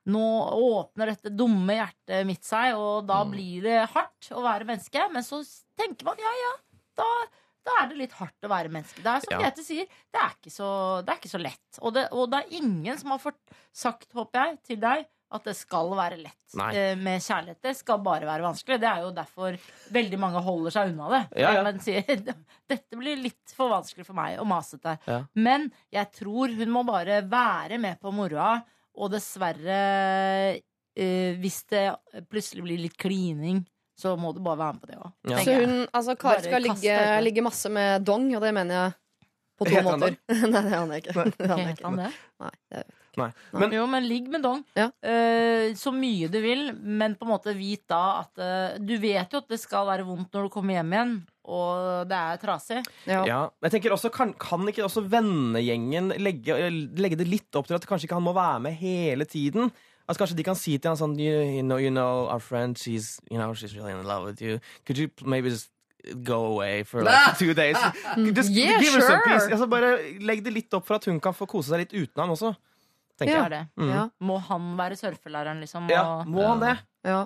nå 0.06 0.22
åpner 0.54 1.10
dette 1.10 1.32
dumme 1.34 1.74
hjertet 1.74 2.22
mitt 2.28 2.44
seg, 2.46 2.76
og 2.78 3.08
da 3.10 3.24
blir 3.26 3.66
det 3.66 3.80
hardt 3.90 4.30
å 4.30 4.44
være 4.44 4.64
menneske. 4.68 5.02
Men 5.12 5.26
så 5.26 5.42
tenker 5.76 6.06
man 6.06 6.22
ja, 6.22 6.30
ja, 6.44 6.52
da, 7.02 7.08
da 7.66 7.74
er 7.82 7.90
det 7.90 7.98
litt 7.98 8.14
hardt 8.20 8.46
å 8.46 8.52
være 8.52 8.70
menneske. 8.72 9.02
Det 9.02 9.10
er 9.12 9.24
som 9.24 9.34
Ja. 9.34 9.42
Grete 9.42 9.64
sier, 9.66 9.90
det 10.14 10.22
er 10.22 10.32
ikke 10.38 10.54
så, 10.54 10.70
det 11.02 11.12
er 11.12 11.20
ikke 11.20 11.32
så 11.34 11.42
lett. 11.42 11.80
Og 11.82 11.92
det, 11.96 12.06
og 12.14 12.30
det 12.32 12.40
er 12.44 12.56
ingen 12.62 12.98
som 13.00 13.10
har 13.16 13.20
fått 13.22 13.56
sagt, 13.74 14.08
håper 14.14 14.44
jeg, 14.44 14.58
til 14.70 14.80
deg 14.86 15.06
at 15.36 15.42
det 15.42 15.56
skal 15.58 15.88
være 15.98 16.20
lett 16.22 16.54
Nei. 16.54 16.68
eh, 16.78 16.92
med 17.02 17.18
kjærlighet. 17.24 17.58
Det 17.66 17.72
skal 17.74 17.98
bare 18.06 18.28
være 18.28 18.44
vanskelig. 18.44 18.76
Det 18.78 18.86
er 18.86 19.00
jo 19.02 19.08
derfor 19.16 19.56
veldig 19.96 20.20
mange 20.22 20.42
holder 20.46 20.70
seg 20.76 20.92
unna 20.92 21.08
det. 21.10 21.22
Ja, 21.42 21.50
ja. 21.56 21.64
Men 21.66 21.80
sier 21.82 22.06
dette 22.70 23.00
blir 23.00 23.18
litt 23.18 23.54
for 23.56 23.72
vanskelig 23.74 24.06
for 24.06 24.14
meg 24.14 24.38
og 24.38 24.46
masete. 24.46 24.94
Ja. 25.10 25.24
Men 25.34 25.66
jeg 25.90 26.12
tror 26.14 26.54
hun 26.54 26.70
må 26.70 26.84
bare 26.86 27.24
være 27.26 27.80
med 27.82 27.98
på 27.98 28.14
moroa, 28.14 28.60
og 28.96 29.10
dessverre 29.12 29.80
eh, 30.96 31.34
Hvis 31.42 31.58
det 31.68 31.82
plutselig 32.30 32.62
blir 32.64 32.78
litt 32.86 32.96
klining, 32.96 33.64
så 33.96 34.12
må 34.20 34.34
du 34.36 34.42
bare 34.44 34.60
være 34.60 34.76
med 34.76 34.82
på 34.84 34.90
det 34.90 34.98
òg. 35.00 35.10
Ja. 35.32 35.40
Så 35.40 35.56
hun, 35.62 35.74
altså, 35.88 36.16
Kari 36.20 36.44
skal 36.44 36.64
ligge, 36.66 37.00
ligge 37.24 37.44
masse 37.44 37.72
med 37.72 38.04
dong, 38.04 38.28
og 38.36 38.44
det 38.44 38.52
mener 38.56 38.80
jeg 38.80 38.94
på 39.56 39.68
to 39.70 39.82
måter. 39.86 40.18
Nei, 40.52 40.62
det 40.68 40.76
aner 40.76 40.98
jeg 40.98 41.06
ikke. 41.06 41.16
Det 41.40 41.48
aner 41.48 41.62
jeg 41.62 41.70
Helt 41.70 41.80
ikke. 41.80 41.96
det. 42.02 42.12
Nei, 42.44 42.54
det 42.74 42.86
Nei. 43.16 43.30
Men 43.56 43.72
jo, 43.72 43.86
men 43.88 44.04
ligg 44.04 44.26
med 44.28 44.42
dong. 44.44 44.58
Ja. 44.76 44.90
uh, 44.92 45.70
så 45.78 45.92
mye 45.94 46.28
du 46.28 46.36
vil, 46.44 46.68
men 46.76 47.14
på 47.16 47.24
en 47.24 47.32
måte 47.32 47.54
vit 47.56 47.86
da 47.88 48.20
at 48.20 48.42
uh, 48.42 48.76
Du 48.76 48.92
vet 49.00 49.32
jo 49.32 49.40
at 49.40 49.48
det 49.48 49.58
skal 49.62 49.88
være 49.88 50.04
vondt 50.04 50.36
når 50.36 50.44
du 50.44 50.52
kommer 50.52 50.76
hjem 50.76 50.92
igjen, 50.92 51.14
og 51.48 52.04
det 52.10 52.18
er 52.18 52.42
trasig. 52.42 52.82
ja. 53.08 53.22
Ja, 53.24 53.40
jeg 53.64 53.76
tenker 53.76 53.96
også, 53.96 54.10
kan, 54.12 54.34
kan 54.36 54.68
ikke 54.68 54.84
også 54.84 55.06
vennegjengen 55.08 56.12
legge, 56.20 56.58
legge 57.00 57.20
det 57.22 57.28
litt 57.30 57.56
opp 57.56 57.70
til 57.70 57.78
at 57.78 57.88
kanskje 57.88 58.10
ikke 58.10 58.18
han 58.18 58.28
må 58.28 58.36
være 58.36 58.60
med 58.68 58.76
hele 58.82 59.24
tiden? 59.30 59.72
Altså 60.08 60.22
Kanskje 60.22 60.36
de 60.38 60.44
kan 60.46 60.54
si 60.58 60.76
til 60.78 60.88
ham 60.92 60.98
sånn 60.98 61.16
You, 61.18 61.40
you, 61.58 61.62
know, 61.62 61.78
you 61.82 61.90
know, 61.90 62.26
our 62.30 62.40
friend, 62.40 62.78
she's, 62.78 63.18
you 63.30 63.38
know, 63.38 63.52
she's 63.54 63.74
really 63.76 63.92
in 63.92 64.04
love 64.06 64.24
with 64.24 64.40
you. 64.40 64.60
Could 64.86 64.98
you 64.98 65.10
maybe 65.24 65.50
just 65.50 65.70
go 66.22 66.44
away 66.46 66.84
for 66.84 67.02
like 67.02 67.38
two 67.38 67.54
days? 67.54 67.76
Just 68.38 68.50
Yeah, 68.50 68.78
give 68.80 68.94
her 68.94 69.00
some 69.02 69.22
peace. 69.26 69.48
Altså 69.50 69.66
bare 69.66 69.96
Legg 70.22 70.44
det 70.44 70.52
litt 70.54 70.74
opp 70.74 70.86
for 70.86 71.00
at 71.00 71.04
hun 71.10 71.18
kan 71.20 71.34
få 71.34 71.48
kose 71.50 71.72
seg 71.74 71.82
litt 71.86 71.94
uten 71.96 72.22
ham 72.22 72.30
også. 72.36 72.54
Ja. 73.24 73.46
Jeg. 73.48 73.66
Mm. 73.80 73.88
Ja. 73.90 74.02
Må 74.20 74.36
han 74.44 74.74
være 74.78 74.96
surfelæreren, 75.00 75.60
liksom? 75.64 75.88
Ja, 75.90 76.22
må 76.28 76.44
han 76.46 76.60
det? 76.60 76.74
Ja. 77.06 77.22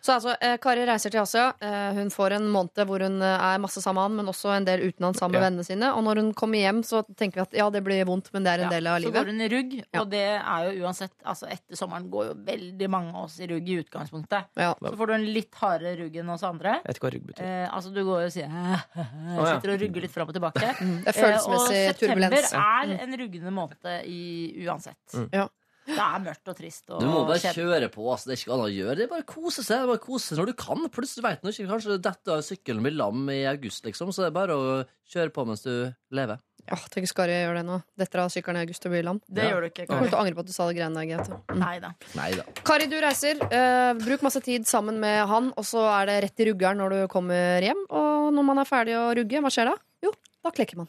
Så 0.00 0.14
altså, 0.16 0.32
eh, 0.40 0.54
Kari 0.56 0.86
reiser 0.88 1.12
til 1.12 1.20
Asia. 1.20 1.50
Eh, 1.60 1.92
hun 1.98 2.08
får 2.08 2.32
en 2.38 2.46
måned 2.48 2.80
hvor 2.88 3.02
hun 3.04 3.18
eh, 3.20 3.42
er 3.50 3.58
masse 3.60 3.82
sammen 3.84 3.98
med 4.00 4.06
han, 4.08 4.14
men 4.16 4.30
også 4.32 4.54
en 4.56 4.64
del 4.64 4.80
uten 4.88 5.04
han 5.04 5.14
sammen 5.18 5.34
med 5.36 5.42
Ja. 5.42 5.48
vennene 5.50 5.64
sine. 5.66 5.90
Og 5.92 6.02
når 6.06 6.20
hun 6.22 6.30
kommer 6.34 6.56
hjem, 6.62 6.80
så 6.88 7.02
tenker 7.16 7.40
vi 7.40 7.44
at 7.44 7.52
ja, 7.60 7.66
det 7.70 7.82
blir 7.84 8.00
vondt, 8.08 8.30
men 8.32 8.42
det 8.46 8.54
er 8.54 8.62
en 8.64 8.70
Ja, 8.70 8.70
del 8.78 8.86
av 8.88 9.00
livet. 9.04 9.12
Så 9.12 9.18
går 9.20 9.30
hun 9.34 9.40
i 9.44 9.48
rugg, 9.52 9.74
og 10.00 10.08
det 10.10 10.22
er 10.40 10.64
jo 10.70 10.86
uansett 10.86 11.12
altså 11.24 11.50
Etter 11.52 11.76
sommeren 11.76 12.08
går 12.10 12.30
jo 12.30 12.34
veldig 12.48 12.88
mange 12.90 13.12
av 13.14 13.24
oss 13.28 13.36
i 13.40 13.46
rugg 13.50 13.68
i 13.68 13.76
utgangspunktet. 13.84 14.48
Ja. 14.56 14.72
Så 14.80 14.96
får 14.96 15.06
du 15.06 15.14
en 15.18 15.28
litt 15.36 15.54
hardere 15.60 15.96
rugg 16.00 16.16
enn 16.16 16.30
oss 16.32 16.42
andre. 16.48 16.78
Jeg 16.80 16.88
vet 16.88 16.96
ikke 16.96 17.06
hva 17.08 17.12
rugg 17.18 17.26
betyr. 17.34 17.44
Eh, 17.44 17.68
altså 17.74 17.92
Du 17.92 18.00
går 18.04 18.24
jo 18.24 18.26
og 18.26 18.32
sier. 18.32 18.48
Sitter 19.50 19.74
og 19.76 19.80
rugger 19.84 20.00
litt 20.08 20.12
fram 20.16 20.28
og 20.32 20.34
tilbake. 20.36 20.72
Det 20.80 21.12
er 21.12 21.16
følelsesmessig 21.20 21.98
turbulens. 22.00 22.34
og 22.40 22.48
september 22.48 22.48
turbulens. 22.48 22.52
er 22.56 23.04
en 23.04 23.16
ruggende 23.20 23.52
måned 23.52 23.90
i, 24.08 24.20
uansett. 24.66 24.96
Mm. 25.14 25.28
Ja. 25.34 25.48
Det 25.90 26.04
er 26.06 26.20
mørkt 26.24 26.50
og 26.52 26.56
trist. 26.58 26.84
Og 26.90 27.00
Du 27.02 27.06
må 27.10 27.24
bare 27.28 27.38
kjedelig. 27.42 27.64
kjøre 27.66 27.88
på. 27.94 28.04
Altså. 28.12 28.30
Det 28.30 28.36
er 28.36 28.42
ikke 28.44 28.54
annet 28.56 28.68
å 28.68 28.74
gjøre. 28.76 28.96
Det 29.00 29.04
er 29.06 29.12
bare 29.14 29.24
å 29.26 29.30
kose 29.34 29.64
seg. 29.66 29.86
Bare 29.90 30.02
kose 30.04 30.28
seg 30.34 30.38
når 30.42 30.52
du 30.52 30.54
kan. 30.60 30.84
Plutselig 30.94 31.24
vet 31.26 31.42
du 31.42 31.50
ikke. 31.52 31.68
Kanskje 31.70 31.98
dette 32.02 32.36
av 32.36 32.44
sykkelen 32.46 32.82
blir 32.86 32.96
lam 32.98 33.26
i 33.32 33.40
august, 33.50 33.84
liksom. 33.88 34.12
Så 34.14 34.22
det 34.24 34.30
er 34.30 34.38
bare 34.38 34.56
å 34.56 34.78
kjøre 35.10 35.34
på 35.34 35.46
mens 35.48 35.62
du 35.66 35.72
lever. 36.14 36.38
Ja, 36.70 36.76
tenk 36.92 37.02
hvis 37.06 37.14
Kari 37.16 37.32
gjør 37.32 37.56
det 37.56 37.62
nå. 37.66 37.78
Detter 37.98 38.20
av 38.22 38.28
sykkelen 38.30 38.60
i 38.60 38.64
august 38.66 38.84
og 38.86 38.92
blir 38.92 39.02
lam. 39.06 39.18
Det 39.26 39.46
gjør 39.48 39.64
du 39.64 39.68
ikke. 39.70 39.86
Kommer 39.88 40.04
Kari. 40.06 40.10
til 40.12 40.18
å 40.18 40.20
angre 40.20 40.34
på 40.36 40.42
at 40.44 40.50
du 40.50 40.52
sa 40.54 40.66
det 40.68 40.76
greiene 40.76 41.00
der, 41.00 41.08
Neida. 41.08 41.38
Neida. 41.64 41.90
Nei 42.14 42.28
da. 42.36 42.44
Kari, 42.68 42.86
du 42.92 42.96
reiser. 43.00 43.40
Eh, 43.50 43.92
bruk 44.04 44.22
masse 44.22 44.42
tid 44.44 44.68
sammen 44.70 45.00
med 45.02 45.24
han, 45.26 45.48
og 45.56 45.64
så 45.66 45.82
er 45.88 46.06
det 46.12 46.18
rett 46.28 46.44
i 46.44 46.50
ruggeren 46.52 46.78
når 46.78 46.90
du 46.94 47.00
kommer 47.10 47.64
hjem. 47.64 47.80
Og 47.88 48.28
når 48.36 48.46
man 48.52 48.58
er 48.62 48.68
ferdig 48.68 48.94
å 49.00 49.08
rugge, 49.16 49.40
hva 49.42 49.50
skjer 49.50 49.72
da? 49.72 49.74
Jo, 50.04 50.12
da 50.44 50.50
klekker 50.54 50.76
man. 50.80 50.88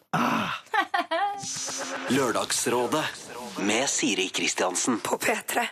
Lørdagsrådet 2.12 3.04
Med 3.68 3.90
Siri 3.90 4.30
Kristiansen. 4.30 5.00
På 5.04 5.18
P3. 5.18 5.66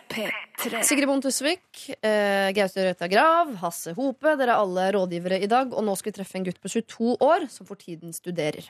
Sigrid 0.84 1.08
Bonde 1.08 1.22
Tusvik, 1.22 1.90
eh, 2.02 2.50
Gaute 2.52 2.84
Røita 2.84 3.08
Grav, 3.08 3.54
Hasse 3.62 3.94
Hope. 3.96 4.34
Dere 4.36 4.52
er 4.52 4.60
alle 4.60 4.90
rådgivere 4.92 5.40
i 5.40 5.48
dag, 5.48 5.72
og 5.72 5.84
nå 5.86 5.94
skal 5.96 6.12
vi 6.12 6.18
treffe 6.18 6.36
en 6.36 6.44
gutt 6.44 6.60
på 6.60 6.68
22 6.68 7.16
år 7.24 7.48
som 7.48 7.68
for 7.68 7.80
tiden 7.80 8.12
studerer. 8.12 8.68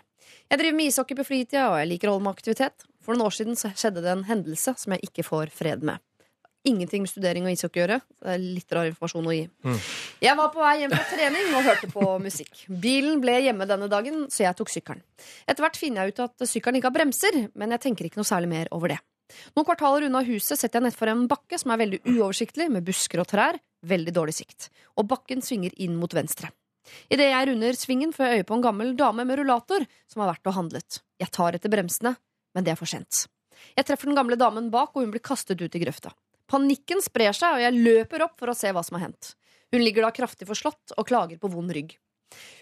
Jeg 0.51 0.59
driver 0.61 0.77
med 0.77 0.93
ishockey 0.93 1.19
på 1.19 1.27
fritida, 1.27 1.71
og 1.73 1.81
jeg 1.81 1.91
liker 1.91 2.11
å 2.11 2.15
holde 2.15 2.29
med 2.29 2.37
aktivitet. 2.39 2.87
For 3.03 3.15
noen 3.17 3.27
år 3.27 3.35
siden 3.35 3.59
så 3.59 3.73
skjedde 3.75 4.05
det 4.05 4.13
en 4.13 4.29
hendelse 4.31 4.77
som 4.79 4.95
jeg 4.95 5.11
ikke 5.11 5.27
får 5.27 5.51
fred 5.57 5.83
med. 5.83 5.99
Ingenting 6.69 7.07
med 7.07 7.09
studering 7.09 7.47
og 7.49 7.55
ishockey 7.55 7.81
å 7.81 7.85
gjøre. 7.87 7.97
Det 8.21 8.33
er 8.35 8.43
litt 8.43 8.73
rar 8.77 8.89
informasjon 8.91 9.29
å 9.31 9.33
gi. 9.33 9.45
Jeg 10.21 10.37
var 10.37 10.51
på 10.53 10.61
vei 10.61 10.75
hjem 10.83 10.93
fra 10.93 11.07
trening 11.09 11.55
og 11.57 11.65
hørte 11.65 11.89
på 11.89 12.09
musikk. 12.27 12.67
Bilen 12.83 13.23
ble 13.23 13.39
hjemme 13.47 13.65
denne 13.69 13.89
dagen, 13.89 14.27
så 14.29 14.45
jeg 14.45 14.59
tok 14.59 14.73
sykkelen. 14.73 15.01
Etter 15.49 15.65
hvert 15.65 15.81
finner 15.81 16.05
jeg 16.05 16.13
ut 16.13 16.21
at 16.27 16.45
sykkelen 16.51 16.77
ikke 16.81 16.91
har 16.91 16.99
bremser, 16.99 17.41
men 17.57 17.73
jeg 17.77 17.85
tenker 17.87 18.11
ikke 18.11 18.21
noe 18.21 18.29
særlig 18.29 18.53
mer 18.53 18.69
over 18.77 18.93
det. 18.93 19.01
Noen 19.55 19.67
kvartaler 19.71 20.09
unna 20.09 20.21
huset 20.27 20.59
setter 20.59 20.81
jeg 20.81 20.91
nedfor 20.91 21.09
en 21.13 21.27
bakke 21.31 21.57
som 21.63 21.73
er 21.73 21.81
veldig 21.81 22.01
uoversiktlig, 22.13 22.69
med 22.75 22.85
busker 22.85 23.23
og 23.23 23.29
trær, 23.31 23.57
veldig 23.87 24.13
dårlig 24.13 24.37
sikt. 24.43 24.69
Og 25.01 25.09
bakken 25.09 25.41
svinger 25.47 25.73
inn 25.81 25.97
mot 25.97 26.13
venstre. 26.13 26.51
Idet 27.13 27.31
jeg 27.31 27.49
runder 27.49 27.77
svingen, 27.79 28.13
får 28.13 28.27
jeg 28.27 28.41
øye 28.41 28.49
på 28.49 28.57
en 28.59 28.65
gammel 28.65 28.97
dame 28.99 29.25
med 29.25 29.39
rullator 29.41 29.85
som 30.11 30.25
har 30.25 30.35
vært 30.35 30.51
og 30.51 30.57
handlet. 30.59 31.01
Jeg 31.23 31.33
tar 31.33 31.57
etter 31.57 31.73
bremsene, 31.73 32.17
men 32.57 32.67
det 32.67 32.75
er 32.75 32.81
for 32.81 32.91
sent. 32.91 33.29
Jeg 33.77 33.87
treffer 33.87 34.11
den 34.11 34.19
gamle 34.19 34.37
damen 34.41 34.69
bak, 34.73 34.93
og 34.97 35.05
hun 35.05 35.13
blir 35.15 35.23
kastet 35.23 35.61
ut 35.63 35.77
i 35.77 35.83
grøfta. 35.83 36.13
Panikken 36.51 37.03
sprer 37.05 37.37
seg, 37.37 37.57
og 37.57 37.63
jeg 37.63 37.79
løper 37.79 38.27
opp 38.27 38.41
for 38.41 38.51
å 38.51 38.57
se 38.59 38.73
hva 38.75 38.83
som 38.87 38.99
har 38.99 39.09
hendt. 39.09 39.35
Hun 39.71 39.85
ligger 39.85 40.03
da 40.03 40.15
kraftig 40.15 40.49
forslått 40.49 40.97
og 40.97 41.07
klager 41.07 41.39
på 41.39 41.51
vond 41.53 41.71
rygg. 41.71 41.95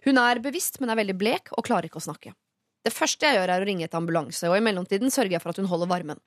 Hun 0.05 0.21
er 0.21 0.43
bevisst, 0.45 0.77
men 0.81 0.93
er 0.93 1.01
veldig 1.01 1.17
blek 1.17 1.53
og 1.57 1.65
klarer 1.65 1.89
ikke 1.89 2.01
å 2.01 2.05
snakke. 2.05 2.35
Det 2.85 2.93
første 2.95 3.27
jeg 3.27 3.37
gjør, 3.37 3.51
er 3.53 3.63
å 3.63 3.67
ringe 3.69 3.85
etter 3.85 3.99
ambulanse, 3.99 4.49
og 4.49 4.57
i 4.57 4.65
mellomtiden 4.65 5.13
sørger 5.13 5.37
jeg 5.37 5.43
for 5.43 5.53
at 5.53 5.59
hun 5.61 5.69
holder 5.69 5.91
varmen. 5.91 6.21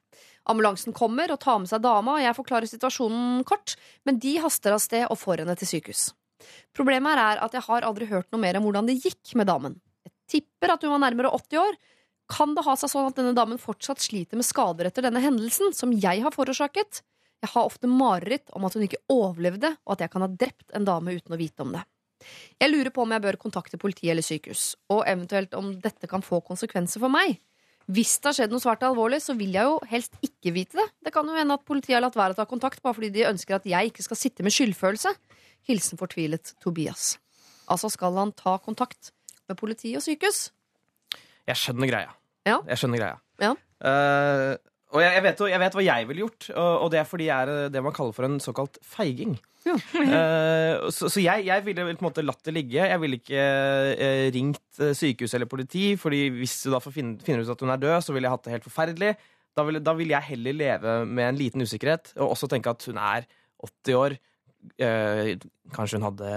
Ambulansen 0.52 0.94
kommer 0.94 1.32
og 1.32 1.40
tar 1.42 1.62
med 1.62 1.70
seg 1.72 1.84
dama, 1.86 2.18
og 2.18 2.26
jeg 2.26 2.38
forklarer 2.38 2.70
situasjonen 2.70 3.46
kort, 3.48 3.78
men 4.06 4.20
de 4.22 4.36
haster 4.44 4.76
av 4.76 4.82
sted 4.84 5.06
og 5.08 5.20
får 5.22 5.42
henne 5.44 5.56
til 5.58 5.70
sykehus. 5.72 6.10
Problemet 6.76 7.22
er 7.22 7.42
at 7.46 7.56
jeg 7.56 7.66
har 7.68 7.88
aldri 7.88 8.10
hørt 8.10 8.30
noe 8.34 8.42
mer 8.42 8.58
om 8.60 8.68
hvordan 8.68 8.90
det 8.90 9.00
gikk 9.00 9.34
med 9.40 9.50
damen. 9.50 9.78
Jeg 10.06 10.14
tipper 10.36 10.76
at 10.76 10.86
hun 10.86 10.94
var 10.96 11.04
nærmere 11.06 11.32
80 11.38 11.62
år. 11.62 11.80
Kan 12.32 12.56
det 12.58 12.66
ha 12.66 12.76
seg 12.80 12.92
sånn 12.92 13.10
at 13.10 13.18
denne 13.20 13.36
damen 13.38 13.62
fortsatt 13.62 14.02
sliter 14.02 14.40
med 14.40 14.48
skader 14.48 14.90
etter 14.90 15.06
denne 15.06 15.22
hendelsen, 15.24 15.74
som 15.78 15.94
jeg 15.94 16.24
har 16.26 16.36
forårsaket? 16.36 17.04
Jeg 17.42 17.50
har 17.56 17.66
ofte 17.66 17.90
mareritt 17.90 18.52
om 18.54 18.66
at 18.68 18.76
hun 18.78 18.86
ikke 18.86 19.02
overlevde, 19.10 19.74
og 19.86 19.96
at 19.96 20.06
jeg 20.06 20.14
kan 20.14 20.26
ha 20.26 20.30
drept 20.30 20.76
en 20.78 20.86
dame 20.86 21.16
uten 21.18 21.34
å 21.34 21.40
vite 21.40 21.66
om 21.66 21.74
det. 21.74 21.82
Jeg 22.62 22.70
lurer 22.70 22.94
på 22.94 23.02
om 23.02 23.14
jeg 23.16 23.24
bør 23.24 23.38
kontakte 23.42 23.80
politi 23.82 24.12
eller 24.14 24.26
sykehus, 24.26 24.76
og 24.94 25.08
eventuelt 25.10 25.56
om 25.58 25.72
dette 25.82 26.10
kan 26.10 26.22
få 26.22 26.44
konsekvenser 26.46 27.02
for 27.02 27.14
meg. 27.14 27.40
Hvis 27.92 28.14
det 28.22 28.30
har 28.30 28.38
skjedd 28.38 28.54
noe 28.54 28.62
svært 28.62 28.86
alvorlig, 28.86 29.20
så 29.26 29.34
vil 29.36 29.56
jeg 29.58 29.68
jo 29.68 29.80
helst 29.90 30.14
ikke 30.24 30.54
vite 30.54 30.78
det. 30.78 30.86
Det 31.08 31.14
kan 31.16 31.28
jo 31.28 31.36
hende 31.36 31.58
at 31.58 31.66
politiet 31.66 31.98
har 31.98 32.06
latt 32.06 32.20
være 32.20 32.36
å 32.36 32.38
ta 32.38 32.46
kontakt 32.48 32.84
bare 32.86 32.96
fordi 32.98 33.10
de 33.18 33.26
ønsker 33.28 33.58
at 33.58 33.66
jeg 33.68 33.90
ikke 33.90 34.06
skal 34.06 34.20
sitte 34.20 34.46
med 34.46 34.54
skyldfølelse. 34.54 35.12
Hilsen 35.68 36.00
fortvilet 36.00 36.54
Tobias. 36.62 37.16
Altså 37.72 37.90
skal 37.92 38.16
han 38.22 38.36
ta 38.38 38.58
kontakt 38.62 39.12
med 39.50 39.58
politi 39.60 39.96
og 39.98 40.06
sykehus? 40.06 40.52
Jeg 41.50 41.58
skjønner 41.58 41.90
greia. 41.90 42.14
Ja. 42.48 42.62
Jeg 42.70 42.80
skjønner 42.80 43.02
greia. 43.02 43.18
Ja. 43.42 43.56
Eh, 43.82 44.54
og 44.92 45.00
jeg, 45.00 45.14
jeg, 45.16 45.24
vet, 45.24 45.42
jeg 45.54 45.62
vet 45.62 45.76
hva 45.78 45.84
jeg 45.86 46.08
ville 46.10 46.24
gjort, 46.26 46.46
og, 46.52 46.72
og 46.84 46.90
det 46.92 47.00
er 47.00 47.08
fordi 47.08 47.28
jeg 47.30 47.46
er 47.46 47.52
eh, 47.54 47.72
det 47.72 47.84
man 47.84 47.96
kaller 47.96 48.16
for 48.16 48.28
en 48.28 48.40
såkalt 48.44 48.80
feiging. 48.84 49.38
uh, 49.64 50.90
så 50.96 51.08
så 51.08 51.22
jeg, 51.22 51.46
jeg 51.48 51.64
ville 51.64 51.86
på 51.86 51.94
en 51.94 52.08
måte 52.10 52.26
latt 52.26 52.42
det 52.48 52.56
ligge. 52.58 52.82
Jeg 52.82 53.00
ville 53.00 53.20
ikke 53.22 53.46
uh, 53.46 54.26
ringt 54.36 54.82
eh, 54.82 54.96
sykehus 54.98 55.36
eller 55.38 55.48
politi, 55.52 55.94
Fordi 56.02 56.26
hvis 56.42 56.58
du 56.66 56.74
da 56.74 56.82
får 56.84 56.96
finne, 56.98 57.22
finner 57.24 57.46
ut 57.46 57.54
at 57.54 57.64
hun 57.64 57.72
er 57.72 57.84
død, 57.86 57.96
så 58.04 58.16
ville 58.16 58.28
jeg 58.28 58.36
hatt 58.36 58.50
det 58.50 58.56
helt 58.58 58.68
forferdelig. 58.68 59.14
Da 59.56 59.66
ville, 59.68 59.84
da 59.84 59.96
ville 59.96 60.16
jeg 60.16 60.30
heller 60.34 60.60
leve 60.60 60.98
med 61.08 61.30
en 61.30 61.40
liten 61.40 61.64
usikkerhet, 61.64 62.14
og 62.20 62.34
også 62.34 62.52
tenke 62.52 62.72
at 62.72 62.84
hun 62.88 63.00
er 63.00 63.28
80 63.64 64.00
år. 64.02 64.20
Uh, 64.76 65.32
kanskje 65.74 66.02
hun 66.02 66.10
hadde 66.12 66.36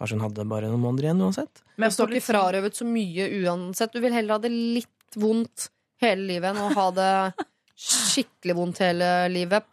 Kanskje 0.00 0.16
hun 0.16 0.22
hadde 0.24 0.44
bare 0.48 0.68
noen 0.70 0.80
måneder 0.80 1.10
igjen 1.10 1.18
uansett. 1.26 1.60
Men 1.76 1.90
jeg 1.90 1.96
står 1.98 2.14
ikke 2.14 2.24
frarøvet 2.30 2.78
så 2.78 2.86
mye 2.88 3.26
uansett. 3.42 3.92
Du 3.92 4.00
vil 4.00 4.14
heller 4.16 4.38
ha 4.38 4.40
det 4.40 4.48
litt 4.48 5.18
vondt 5.20 5.66
hele 6.00 6.24
livet 6.24 6.54
enn 6.54 6.62
å 6.62 6.70
ha 6.72 6.86
det 6.96 7.10
skikkelig 7.80 8.56
vondt 8.58 8.80
hele 8.84 9.10
livet. 9.32 9.64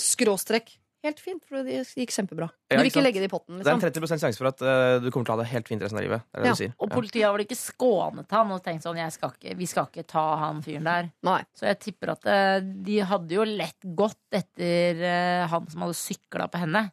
Skråstrekk. 0.00 0.78
Helt 1.02 1.18
fint, 1.18 1.42
for 1.42 1.64
det 1.66 1.80
gikk 1.98 2.12
kjempebra. 2.14 2.46
Du 2.70 2.76
vil 2.78 2.86
ikke 2.86 3.02
legge 3.02 3.18
det 3.18 3.26
i 3.26 3.30
potten. 3.32 3.56
Det 3.58 3.66
er 3.66 3.72
en 3.74 3.80
Liksom. 3.82 4.04
30 4.06 4.20
sjanse 4.22 4.38
for 4.38 4.46
at 4.52 4.60
uh, 4.62 5.00
du 5.02 5.08
kommer 5.10 5.26
til 5.26 5.32
å 5.32 5.34
ha 5.34 5.42
det 5.42 5.48
helt 5.50 5.66
fint 5.66 5.82
resten 5.82 5.98
av 5.98 6.04
livet. 6.04 6.22
Det 6.30 6.38
er 6.38 6.44
det 6.44 6.46
Ja, 6.46 6.54
du 6.54 6.60
sier. 6.60 6.74
Og 6.78 6.92
politiet 6.92 7.24
har 7.26 7.34
vel 7.34 7.42
ikke 7.42 7.58
skånet 7.58 8.30
han 8.36 8.52
og 8.54 8.60
tenkt 8.62 8.86
sånn 8.86 9.00
jeg 9.00 9.14
skal 9.16 9.32
ikke, 9.34 9.56
Vi 9.58 9.66
skal 9.66 9.88
ikke 9.90 10.04
ta 10.12 10.22
han 10.44 10.60
fyren 10.62 10.86
der. 10.86 11.08
Nei. 11.26 11.40
Så 11.58 11.66
jeg 11.66 11.80
tipper 11.82 12.12
at 12.14 12.28
uh, 12.30 12.60
de 12.86 13.00
hadde 13.10 13.34
jo 13.34 13.48
lett 13.50 13.88
gått 13.98 14.38
etter 14.38 15.02
uh, 15.02 15.48
han 15.50 15.66
som 15.74 15.82
hadde 15.88 15.98
sykla 15.98 16.46
på 16.54 16.62
henne. 16.62 16.84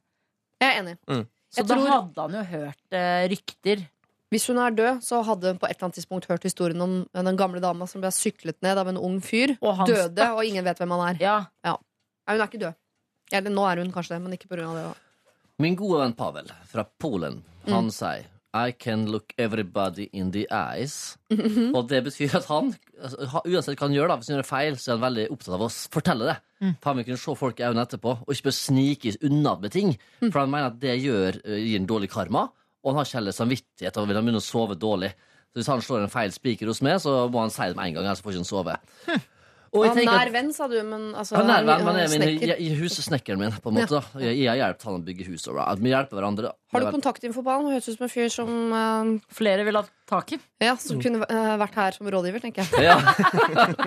Jeg 0.58 0.74
er 0.74 0.82
enig. 0.82 0.98
Mm. 1.06 1.24
Så 1.54 1.62
Jeg 1.62 1.70
da 1.70 1.78
tror- 1.78 1.94
hadde 1.94 2.26
han 2.26 2.40
jo 2.40 2.44
hørt 2.56 2.98
rykter. 3.36 3.86
Hvis 4.30 4.46
hun 4.52 4.60
er 4.62 4.76
død, 4.78 5.00
så 5.02 5.24
hadde 5.26 5.54
hun 5.56 5.58
på 5.62 5.66
et 5.66 5.74
eller 5.78 5.88
annet 5.88 5.98
tidspunkt 5.98 6.28
hørt 6.30 6.44
historien 6.46 6.82
om 6.86 7.00
den 7.18 7.38
gamle 7.40 7.62
dama 7.64 7.88
som 7.90 8.02
ble 8.04 8.12
syklet 8.14 8.60
ned 8.62 8.78
av 8.78 8.88
en 8.92 8.98
ung 9.02 9.18
fyr. 9.26 9.56
Og 9.62 9.76
han 9.82 9.88
Døde, 9.90 10.12
stakk. 10.14 10.36
og 10.38 10.46
ingen 10.46 10.66
vet 10.68 10.78
hvem 10.78 10.94
han 10.94 11.06
er. 11.16 11.22
Ja. 11.24 11.38
Nei, 11.66 12.36
hun 12.36 12.44
er 12.44 12.48
ikke 12.52 12.62
død. 12.62 12.78
Eller 13.40 13.54
nå 13.54 13.64
er 13.70 13.82
hun 13.82 13.92
kanskje 13.94 14.16
det, 14.16 14.22
men 14.26 14.36
ikke 14.38 14.50
pga. 14.52 14.68
det. 14.78 14.84
Min 15.60 15.76
gode 15.76 16.04
venn 16.04 16.14
Pavel 16.18 16.52
fra 16.70 16.86
Polen, 17.02 17.42
han 17.68 17.90
sier 17.92 18.28
I 18.56 18.72
can 18.72 19.08
look 19.12 19.34
everybody 19.38 20.08
in 20.14 20.32
the 20.32 20.46
eyes. 20.50 21.18
Og 21.30 21.84
det 21.90 22.04
betyr 22.08 22.38
at 22.40 22.46
han, 22.50 22.72
uansett 23.46 23.76
hva 23.78 23.86
han 23.86 23.94
gjør, 23.94 24.10
da, 24.10 24.16
hvis 24.18 24.30
han 24.32 24.40
gjør 24.40 24.48
feil, 24.50 24.78
så 24.82 24.92
er 24.92 24.96
han 24.98 25.04
veldig 25.04 25.26
opptatt 25.36 25.58
av 25.58 25.66
å 25.68 25.70
fortelle 25.94 26.30
det. 26.32 26.38
For 26.82 26.90
han 26.90 26.98
vil 27.02 27.06
kunne 27.12 27.22
se 27.22 27.36
folk 27.38 27.60
i 27.62 27.68
øynene 27.68 27.86
etterpå, 27.86 28.16
og 28.26 28.34
ikke 28.34 28.48
bør 28.50 28.56
snike 28.58 29.14
unna 29.30 29.54
med 29.62 29.74
ting. 29.76 29.94
For 30.24 30.40
han 30.42 30.50
mener 30.54 30.72
at 30.72 30.80
det 30.82 30.96
gjør, 31.04 31.38
eh, 31.46 31.60
gir 31.68 31.78
en 31.82 31.90
dårlig 31.92 32.10
karma, 32.14 32.48
og 32.90 32.96
han 32.96 33.02
har 33.04 33.10
ikke 33.10 33.20
heller 33.22 33.36
samvittighet 33.38 33.98
og 34.02 34.08
vil 34.10 34.18
han 34.20 34.26
begynne 34.26 34.42
å 34.42 34.46
sove 34.50 34.78
dårlig. 34.80 35.14
Så 35.50 35.62
hvis 35.62 35.70
han 35.70 35.82
slår 35.86 36.06
en 36.06 36.14
feil 36.14 36.34
spiker 36.34 36.70
hos 36.70 36.82
meg, 36.86 37.00
så 37.02 37.24
må 37.30 37.44
han 37.46 37.54
si 37.54 37.70
det 37.70 37.78
med 37.78 37.90
en 37.90 38.00
gang, 38.00 38.08
ellers 38.10 38.22
får 38.26 38.36
ikke 38.36 38.44
han 38.44 38.50
sove. 38.50 38.76
Og 39.70 39.84
jeg 39.86 39.92
Han 39.92 40.00
er 40.02 40.08
nær 40.10 40.30
venn, 40.34 40.48
sa 40.54 40.66
du, 40.70 40.78
men 40.82 41.10
altså 41.14 41.38
ja, 41.38 41.44
nær 41.46 41.66
venn, 41.68 41.84
men 41.86 41.98
jeg 42.00 42.08
er 42.08 42.14
min, 42.14 42.24
jeg, 42.42 42.56
jeg, 43.30 43.38
min, 43.38 43.54
på 43.62 43.70
en 43.70 43.76
måte. 43.78 44.00
Ja. 44.18 44.22
Jeg, 44.26 44.40
jeg 44.42 44.50
har 44.50 44.58
hjulpet 44.64 44.86
han 44.88 44.98
å 44.98 45.02
bygge 45.06 45.28
hus. 45.30 45.46
Og, 45.52 45.60
vi 45.84 45.92
hjelper 45.92 46.18
hverandre. 46.18 46.54
Har 46.74 46.82
du 46.82 46.88
er- 46.88 46.96
kontaktinfo 46.96 47.44
på 47.46 47.54
han? 47.54 47.68
Han 47.68 47.76
Høres 47.76 47.90
ut 47.92 48.00
som 48.00 48.08
en 48.08 48.14
fyr 48.14 48.32
som 48.34 48.50
uh, 48.74 49.12
Flere 49.38 49.66
vil 49.68 49.78
ha 49.78 49.84
tak 50.10 50.34
i. 50.34 50.40
Ja, 50.66 50.74
som 50.82 51.02
kunne 51.04 51.22
uh, 51.22 51.54
vært 51.62 51.78
her 51.78 51.98
som 52.00 52.10
rådgiver, 52.10 52.42
tenker 52.42 52.66
jeg. 52.66 52.88
Ja, 52.90 52.98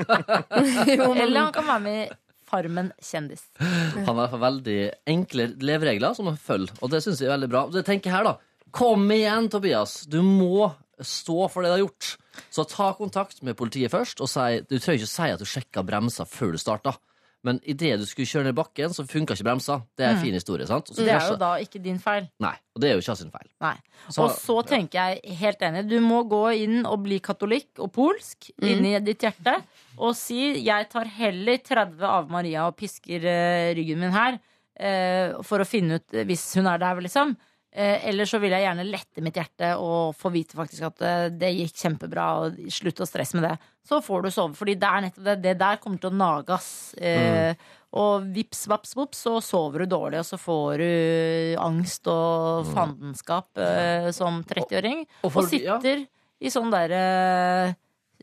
Jo, 0.92 1.10
men- 1.10 1.24
Eller 1.26 1.48
han 1.48 1.56
kan 1.56 1.66
være 1.66 1.82
med 1.82 1.98
i 2.04 2.06
Farmen 2.52 2.92
kjendis. 3.00 3.46
han 3.58 4.04
har 4.04 4.12
i 4.12 4.18
hvert 4.20 4.32
fall 4.34 4.42
veldig 4.44 4.80
enkle 5.08 5.46
leveregler 5.64 6.14
som 6.14 6.28
han 6.28 6.36
følger, 6.36 6.74
og 6.84 6.90
det 6.92 7.00
syns 7.00 7.22
jeg 7.22 7.30
er 7.30 7.38
veldig 7.38 7.48
bra. 7.48 7.62
Og 7.64 7.72
det 7.72 7.86
tenker 7.88 8.10
jeg 8.12 8.18
her, 8.18 8.28
da. 8.28 8.34
Kom 8.72 9.06
igjen, 9.12 9.48
Tobias. 9.52 10.02
Du 10.08 10.22
må 10.24 10.70
stå 11.02 11.46
for 11.52 11.62
det 11.64 11.72
du 11.72 11.76
har 11.76 11.84
gjort. 11.84 12.16
Så 12.52 12.64
ta 12.68 12.92
kontakt 12.96 13.42
med 13.44 13.56
politiet 13.58 13.92
først, 13.92 14.22
og 14.24 14.30
si 14.30 14.62
Du 14.68 14.78
trenger 14.78 15.02
ikke 15.02 15.12
si 15.12 15.32
at 15.34 15.40
du 15.42 15.48
sjekka 15.48 15.84
bremser 15.84 16.28
før 16.28 16.54
du 16.56 16.60
starta. 16.60 16.94
Men 17.42 17.58
idet 17.66 17.96
du 17.98 18.04
skulle 18.06 18.28
kjøre 18.30 18.46
ned 18.46 18.54
bakken, 18.54 18.92
så 18.94 19.02
funka 19.02 19.34
ikke 19.34 19.48
bremsa. 19.48 19.80
Det 19.98 20.04
er 20.06 20.12
en 20.14 20.20
fin 20.22 20.36
historie. 20.36 20.66
sant? 20.66 20.92
Det 20.94 21.08
er 21.10 21.24
jo 21.26 21.34
da 21.40 21.56
ikke 21.58 21.80
din 21.82 21.98
feil. 21.98 22.28
Nei, 22.40 22.54
og 22.70 22.80
det 22.80 22.88
er 22.88 22.94
jo 22.94 23.02
ikke 23.02 23.10
hans 23.10 23.22
sin 23.24 23.32
feil. 23.34 23.48
Nei. 23.64 23.74
Og 24.14 24.30
så 24.38 24.56
tenker 24.68 25.00
jeg 25.00 25.36
helt 25.40 25.64
enig. 25.66 25.82
Du 25.90 25.96
må 26.04 26.22
gå 26.30 26.44
inn 26.62 26.86
og 26.86 27.02
bli 27.02 27.18
katolikk 27.18 27.82
og 27.82 27.90
polsk 27.98 28.52
inni 28.62 28.94
ditt 29.02 29.26
hjerte 29.26 29.56
og 29.98 30.14
si 30.16 30.52
jeg 30.62 30.86
tar 30.92 31.10
heller 31.18 31.58
30 31.58 32.06
av 32.06 32.30
Maria 32.30 32.68
og 32.70 32.78
pisker 32.78 33.26
eh, 33.26 33.74
ryggen 33.76 34.00
min 34.00 34.14
her 34.14 34.38
eh, 34.78 35.34
for 35.42 35.60
å 35.62 35.66
finne 35.68 35.98
ut 35.98 36.22
hvis 36.30 36.46
hun 36.60 36.70
er 36.70 36.78
der, 36.78 37.02
liksom. 37.02 37.34
Eh, 37.72 38.02
eller 38.10 38.28
så 38.28 38.36
vil 38.42 38.52
jeg 38.52 38.66
gjerne 38.66 38.84
lette 38.84 39.22
mitt 39.24 39.38
hjerte 39.40 39.70
og 39.80 40.12
få 40.20 40.28
vite 40.34 40.58
faktisk 40.58 40.84
at 40.90 41.04
eh, 41.08 41.28
det 41.32 41.54
gikk 41.56 41.78
kjempebra, 41.80 42.24
og 42.44 42.58
slutt 42.68 43.00
å 43.00 43.06
stresse 43.08 43.38
med 43.38 43.46
det. 43.48 43.54
Så 43.88 44.02
får 44.04 44.26
du 44.26 44.30
sove, 44.34 44.52
fordi 44.58 44.74
det 44.76 44.90
er 44.90 45.06
det. 45.16 45.36
Det 45.40 45.54
der 45.62 45.80
kommer 45.80 46.02
til 46.02 46.12
å 46.12 46.18
nage. 46.20 46.58
Eh, 47.00 47.54
Og 47.92 48.24
vips, 48.32 48.66
vaps, 48.72 48.94
vops, 48.96 49.18
så 49.26 49.34
sover 49.44 49.82
du 49.84 49.90
dårlig, 49.92 50.20
og 50.22 50.24
så 50.24 50.38
får 50.40 50.80
du 50.80 51.56
angst 51.60 52.08
og 52.08 52.70
fandenskap 52.72 53.58
eh, 53.60 54.08
som 54.16 54.38
30-åring. 54.48 55.02
Og 55.24 55.36
Og, 55.36 55.52
ja. 55.52 55.76
sitter 55.76 56.06
i 56.40 56.52
sånn 56.52 56.72
derre 56.72 57.74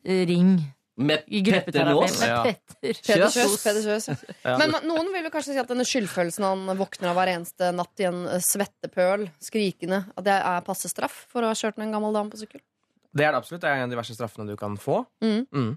ring 0.06 0.56
Med 1.00 1.24
i 1.32 1.39
Petter 1.45 1.88
Nås? 1.88 2.18
Ja. 2.20 2.41
Peder 2.82 2.97
Kjøs. 3.00 3.36
Kjøs, 3.38 3.54
Peder 3.64 3.86
Kjøs, 3.86 4.08
ja. 4.43 4.56
Men 4.60 4.74
noen 4.84 5.12
vil 5.14 5.28
jo 5.30 5.32
kanskje 5.32 5.56
si 5.56 5.62
at 5.62 5.70
denne 5.72 5.86
skyldfølelsen 5.88 6.43
han 6.43 6.66
våkner 6.80 7.14
av 7.14 7.20
hver 7.20 7.32
eneste 7.38 7.70
natt 7.76 8.04
i 8.04 8.08
en 8.10 8.26
eh, 8.28 8.41
svettepøl, 8.43 9.30
skrikende, 9.43 10.02
at 10.12 10.28
det 10.28 10.36
er 10.36 10.66
passe 10.68 10.91
straff 10.91 11.22
for 11.32 11.45
å 11.45 11.54
ha 11.54 11.58
kjørt 11.58 11.80
en 11.80 11.95
gammel 11.95 12.16
dame 12.16 12.34
på 12.34 12.41
sykkel? 12.41 12.64
Det 13.16 13.26
er 13.26 13.32
det 13.32 13.39
absolutt. 13.39 13.64
Det 13.64 13.70
er 13.72 13.80
en 13.80 13.88
av 13.88 13.93
de 13.93 14.00
verste 14.02 14.18
straffene 14.18 14.50
du 14.50 14.58
kan 14.60 14.76
få. 14.80 15.02
Mm. 15.24 15.45
Mm. 15.56 15.72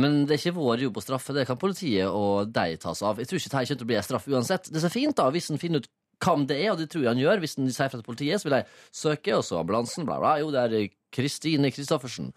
Men 0.00 0.18
det 0.26 0.34
er 0.34 0.42
ikke 0.42 0.58
vår 0.58 0.84
jobb 0.86 0.98
å 0.98 1.04
straffe, 1.04 1.36
det 1.36 1.46
kan 1.48 1.60
politiet 1.60 2.08
og 2.08 2.50
de 2.52 2.76
tas 2.82 3.02
av. 3.04 3.20
Jeg 3.20 3.30
tror 3.30 3.40
ikke 3.40 3.52
det 3.52 3.58
her 3.58 3.70
kommer 3.70 3.80
til 3.82 3.86
å 3.86 3.90
bli 3.92 3.98
en 4.00 4.06
straff 4.08 4.28
uansett. 4.28 4.68
Det 4.72 4.80
er 4.80 4.86
så 4.88 4.92
fint 4.92 5.16
da, 5.18 5.28
hvis 5.34 5.50
en 5.52 5.60
finner 5.60 5.84
ut 5.84 5.90
hvem 6.24 6.46
det 6.50 6.58
er, 6.64 6.72
og 6.72 6.80
det 6.80 6.88
tror 6.90 7.04
jeg 7.04 7.12
han 7.12 7.22
gjør. 7.22 7.42
Hvis 7.44 7.56
han 7.58 7.70
sier 7.70 7.92
fra 7.92 8.00
til 8.00 8.06
politiet, 8.06 8.42
så 8.42 8.48
vil 8.48 8.58
jeg 8.58 8.68
søke, 9.04 9.36
og 9.38 9.44
så 9.46 9.60
ambulansen, 9.60 10.06
bla, 10.08 10.18
bla. 10.22 10.34
Jo, 10.42 10.50
det 10.54 10.64
er 10.66 10.88
Kristine 11.14 11.70
Kristoffersen. 11.74 12.32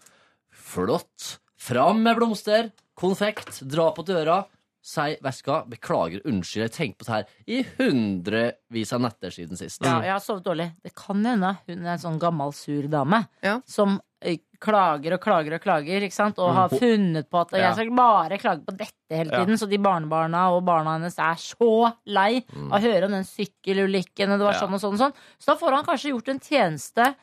Flott. 0.52 1.38
Fram 1.62 2.00
med 2.02 2.16
blomster, 2.18 2.70
konfekt, 2.98 3.60
dra 3.70 3.90
på 3.94 4.02
døra. 4.06 4.40
Si, 4.82 5.12
veska, 5.22 5.60
beklager, 5.70 6.24
unnskyld, 6.26 6.64
jeg 6.64 6.66
har 6.66 6.72
tenkt 6.74 6.96
på 6.98 7.06
det 7.06 7.12
her 7.14 7.26
i 7.46 7.60
hundrevis 7.78 8.90
av 8.96 9.04
netter 9.04 9.30
siden 9.30 9.54
sist. 9.60 9.84
Ja, 9.86 10.00
jeg 10.02 10.10
har 10.10 10.22
sovet 10.24 10.42
dårlig. 10.48 10.66
Det 10.82 10.90
kan 10.98 11.20
hende 11.22 11.52
hun 11.68 11.84
er 11.86 11.92
en 11.92 12.02
sånn 12.02 12.18
gammel, 12.18 12.50
sur 12.58 12.88
dame 12.90 13.20
Ja. 13.46 13.60
som 13.64 14.00
eh, 14.24 14.38
klager 14.62 15.14
og 15.14 15.20
klager 15.22 15.54
og 15.54 15.62
klager, 15.62 16.02
ikke 16.02 16.14
sant? 16.14 16.38
og 16.38 16.50
Mm. 16.50 16.54
har 16.56 16.68
funnet 16.68 17.30
på 17.30 17.40
at 17.40 17.52
Ja. 17.52 17.58
jeg 17.68 17.74
skal 17.74 17.90
bare 17.96 18.38
klage 18.38 18.64
på 18.66 18.76
dette 18.76 19.10
hele 19.10 19.30
Ja. 19.30 19.44
tiden. 19.44 19.58
Så 19.58 19.68
de 19.68 19.78
barnebarna 19.78 20.50
og 20.56 20.64
barna 20.64 20.94
hennes 20.98 21.16
er 21.18 21.34
så 21.38 21.94
lei 22.06 22.44
av 22.56 22.70
å 22.72 22.80
høre 22.82 23.04
om 23.04 23.10
den 23.12 23.24
sykkelulykken. 23.24 24.30
Og 24.32 24.38
det 24.38 24.46
var 24.46 24.52
Ja. 24.54 24.60
sånn 24.66 24.74
og 24.74 24.80
sånn 24.80 24.92
og 24.94 24.98
sånn. 24.98 25.14
Så 25.38 25.46
da 25.46 25.54
får 25.56 25.70
han 25.74 25.84
kanskje 25.84 26.10
gjort 26.10 26.28
en 26.28 26.40
tjeneste. 26.40 27.14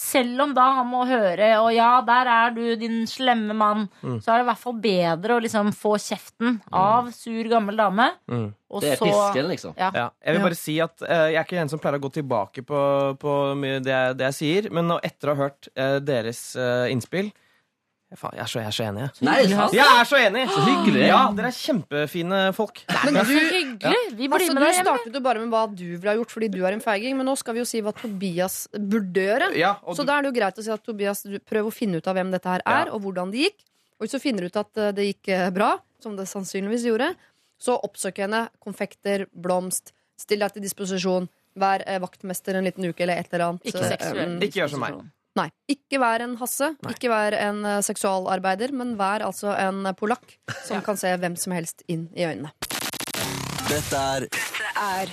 Selv 0.00 0.40
om 0.40 0.54
da 0.56 0.64
han 0.78 0.86
må 0.88 1.02
høre 1.06 1.50
'Å 1.58 1.68
ja, 1.74 2.00
der 2.00 2.26
er 2.26 2.50
du, 2.56 2.76
din 2.76 3.04
slemme 3.06 3.52
mann', 3.54 3.88
Mm. 4.02 4.20
så 4.22 4.32
er 4.32 4.38
det 4.38 4.46
i 4.46 4.48
hvert 4.50 4.58
fall 4.62 4.72
bedre 4.80 5.36
å 5.36 5.42
liksom 5.42 5.72
få 5.76 5.94
kjeften 6.00 6.60
av 6.72 7.10
sur, 7.12 7.44
gammel 7.44 7.76
dame. 7.76 8.10
Mm. 8.30 8.54
Det 8.80 8.92
er 8.92 8.96
så 8.96 9.04
pisken, 9.06 9.48
liksom. 9.48 9.74
Ja. 9.76 9.90
Ja, 9.94 10.10
jeg 10.24 10.34
vil 10.34 10.42
bare 10.42 10.56
si 10.56 10.80
at 10.80 11.02
uh, 11.02 11.28
jeg 11.30 11.36
er 11.36 11.44
ikke 11.44 11.60
en 11.60 11.68
som 11.68 11.78
pleier 11.78 11.98
å 11.98 12.00
gå 12.00 12.10
tilbake 12.12 12.64
på, 12.64 13.16
på 13.18 13.54
mye 13.54 13.78
det, 13.82 13.92
jeg- 13.92 14.16
det 14.16 14.24
jeg 14.32 14.34
sier, 14.40 14.70
men 14.72 14.88
nå, 14.88 14.98
etter 15.02 15.28
å 15.30 15.36
ha 15.36 15.42
hørt 15.44 15.68
uh, 15.76 15.98
deres 16.00 16.56
uh, 16.56 16.88
innspill 16.90 17.30
faen, 18.20 18.34
jeg, 18.38 18.42
er 18.44 18.50
så, 18.52 18.58
jeg 18.62 18.68
er 18.70 18.76
så 18.76 18.84
enig. 18.86 19.02
jeg. 19.04 19.24
Nei, 19.28 19.36
sant. 19.50 19.74
Jeg 19.76 19.98
er 20.00 20.08
så 20.10 20.18
enig! 20.20 20.44
Så 20.54 20.62
hyggelig. 20.66 21.02
Ja, 21.08 21.18
Dere 21.36 21.50
er 21.50 21.56
kjempefine 21.58 22.40
folk. 22.56 22.80
Men 23.04 23.18
Så 23.18 23.24
du, 23.28 23.32
hyggelig! 23.34 24.00
Vi 24.14 24.28
blir 24.28 24.36
altså, 24.38 24.54
med 24.54 24.62
du 24.62 24.66
deg 24.66 24.74
hjem. 24.78 24.88
startet 24.88 25.18
jo 25.18 25.22
bare 25.26 25.42
med 25.44 25.52
hva 25.54 25.62
du 25.70 25.84
ville 25.96 26.10
ha 26.12 26.16
gjort 26.18 26.34
fordi 26.34 26.48
du 26.54 26.58
er 26.64 26.76
en 26.76 26.84
feiging, 26.84 27.16
men 27.18 27.26
nå 27.28 27.34
skal 27.40 27.56
vi 27.58 27.62
jo 27.62 27.68
si 27.68 27.82
hva 27.84 27.92
Tobias 27.96 28.56
burde 28.74 29.26
gjøre. 29.28 29.50
Ja, 29.58 29.74
og 29.82 29.96
Så 29.98 30.02
du, 30.04 30.10
da 30.10 30.18
er 30.18 30.26
det 30.26 30.32
jo 30.32 30.38
greit 30.40 30.58
å 30.58 30.66
si 30.66 30.72
at 30.74 30.84
Tobias, 30.86 31.24
Prøver 31.24 31.44
prøv 31.54 31.70
å 31.70 31.74
finne 31.74 31.98
ut 32.02 32.06
av 32.10 32.14
hvem 32.18 32.30
dette 32.34 32.48
her 32.54 32.62
er, 32.64 32.86
Ja. 32.86 32.92
og 32.94 33.02
hvordan 33.06 33.30
det 33.34 33.46
gikk. 33.48 33.64
Og 33.98 34.06
hvis 34.06 34.14
du 34.16 34.18
finner 34.22 34.44
ut 34.48 34.56
at 34.56 34.76
eh, 34.76 34.92
det 34.92 35.04
gikk 35.12 35.28
eh, 35.34 35.50
bra, 35.54 35.78
som 36.02 36.16
det 36.18 36.26
sannsynligvis 36.28 36.84
gjorde, 36.90 37.12
så 37.58 37.78
oppsøk 37.86 38.18
henne. 38.24 38.48
Konfekter, 38.60 39.26
blomst. 39.32 39.92
Still 40.20 40.42
deg 40.44 40.52
til 40.56 40.62
disposisjon. 40.66 41.28
Vær 41.56 41.84
eh, 41.86 42.00
vaktmester 42.02 42.58
en 42.58 42.66
liten 42.66 42.84
uke 42.90 43.04
eller 43.06 43.22
et 43.22 43.30
eller 43.32 43.46
annet. 43.46 43.68
Ikke 43.70 43.86
um, 44.26 44.40
Ikke 44.42 44.60
gjør 44.64 44.72
som 44.74 44.82
meg. 44.82 44.98
Nei. 45.34 45.48
Ikke 45.70 45.98
vær 45.98 46.22
en 46.22 46.36
Hasse, 46.38 46.68
Nei. 46.84 46.92
ikke 46.94 47.08
vær 47.10 47.34
en 47.34 47.64
eh, 47.66 47.80
seksualarbeider, 47.82 48.70
men 48.76 48.92
vær 49.00 49.24
altså 49.26 49.50
en 49.58 49.82
polakk 49.98 50.36
som 50.68 50.82
kan 50.86 50.96
se 51.00 51.10
hvem 51.18 51.34
som 51.40 51.52
helst 51.56 51.82
inn 51.90 52.06
i 52.14 52.22
øynene. 52.28 52.52
Dette 53.66 53.98
er 53.98 54.28
er 54.74 55.10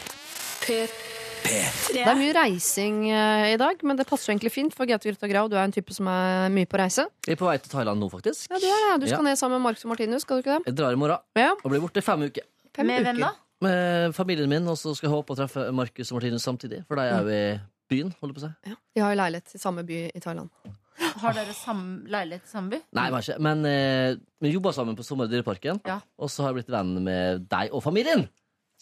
Det 1.41 2.03
er 2.05 2.15
mye 2.19 2.33
reising 2.37 2.99
eh, 3.09 3.47
i 3.55 3.57
dag, 3.59 3.81
men 3.87 3.97
det 3.97 4.05
passer 4.09 4.29
jo 4.29 4.35
egentlig 4.35 4.51
fint, 4.53 4.75
for 4.77 4.85
Gaute 4.89 5.09
Grøtta 5.09 5.29
Grau, 5.31 5.47
du 5.49 5.55
er 5.57 5.65
en 5.65 5.73
type 5.73 5.93
som 5.95 6.07
er 6.11 6.51
mye 6.53 6.69
på 6.69 6.77
reise. 6.79 7.07
Vi 7.25 7.33
er 7.33 7.39
på 7.39 7.47
vei 7.49 7.57
til 7.63 7.73
Thailand 7.73 7.99
nå, 8.03 8.11
faktisk. 8.13 8.45
Ja, 8.51 8.59
du 8.61 8.67
er 8.69 8.85
det. 8.91 8.99
Du 9.01 9.07
skal 9.09 9.23
Ja. 9.25 9.27
ned 9.31 9.39
sammen 9.41 9.57
med 9.57 9.65
Marcus 9.71 9.85
og 9.87 9.93
Martinus, 9.95 10.21
skal 10.27 10.37
du 10.37 10.45
ikke 10.45 10.59
det? 10.59 10.69
Jeg 10.69 10.77
drar 10.77 10.93
i 10.93 11.01
morgen 11.01 11.17
Ja. 11.35 11.51
og 11.57 11.71
blir 11.71 11.81
borte 11.81 11.97
i 11.97 12.05
fem 12.05 12.21
uker. 12.29 12.45
Fem 12.75 12.85
Med 12.87 13.03
hvem 13.03 13.19
da? 13.25 13.31
Med 13.61 14.13
familien 14.15 14.49
min, 14.49 14.67
og 14.67 14.77
så 14.77 14.93
skal 14.95 15.09
jeg 15.09 15.15
håpe 15.17 15.33
å 15.33 15.37
treffe 15.41 15.65
Markus 15.73 16.11
og 16.11 16.19
Martinus 16.21 16.45
samtidig. 16.45 16.85
For 16.87 16.95
de 16.95 17.01
er 17.01 17.21
jo 17.21 17.29
i 17.29 17.59
byen, 17.91 18.13
holder 18.21 18.37
på 18.37 18.41
å 18.41 18.45
si. 18.47 18.51
Ja. 18.71 18.77
De 18.95 19.03
har 19.05 19.13
jo 19.13 19.19
leilighet 19.21 19.55
i 19.57 19.61
samme 19.61 19.83
by 19.87 19.99
i 20.11 20.21
Thailand. 20.23 20.51
Har 21.21 21.33
dere 21.35 21.53
sam 21.57 21.81
leilighet 22.11 22.45
i 22.45 22.51
samme 22.51 22.75
by? 22.75 22.79
Nei, 22.97 23.07
vi 23.09 23.17
har 23.17 23.25
ikke. 23.25 23.41
Men 23.47 23.65
eh, 23.69 24.19
vi 24.43 24.53
jobba 24.53 24.73
sammen 24.75 24.97
på 24.97 25.05
Sommerdyreparken. 25.07 25.81
Ja. 25.87 25.99
Og 26.21 26.29
så 26.31 26.43
har 26.45 26.51
jeg 26.51 26.61
blitt 26.61 26.73
venn 26.73 26.93
med 27.05 27.47
deg 27.51 27.73
og 27.73 27.83
familien. 27.85 28.27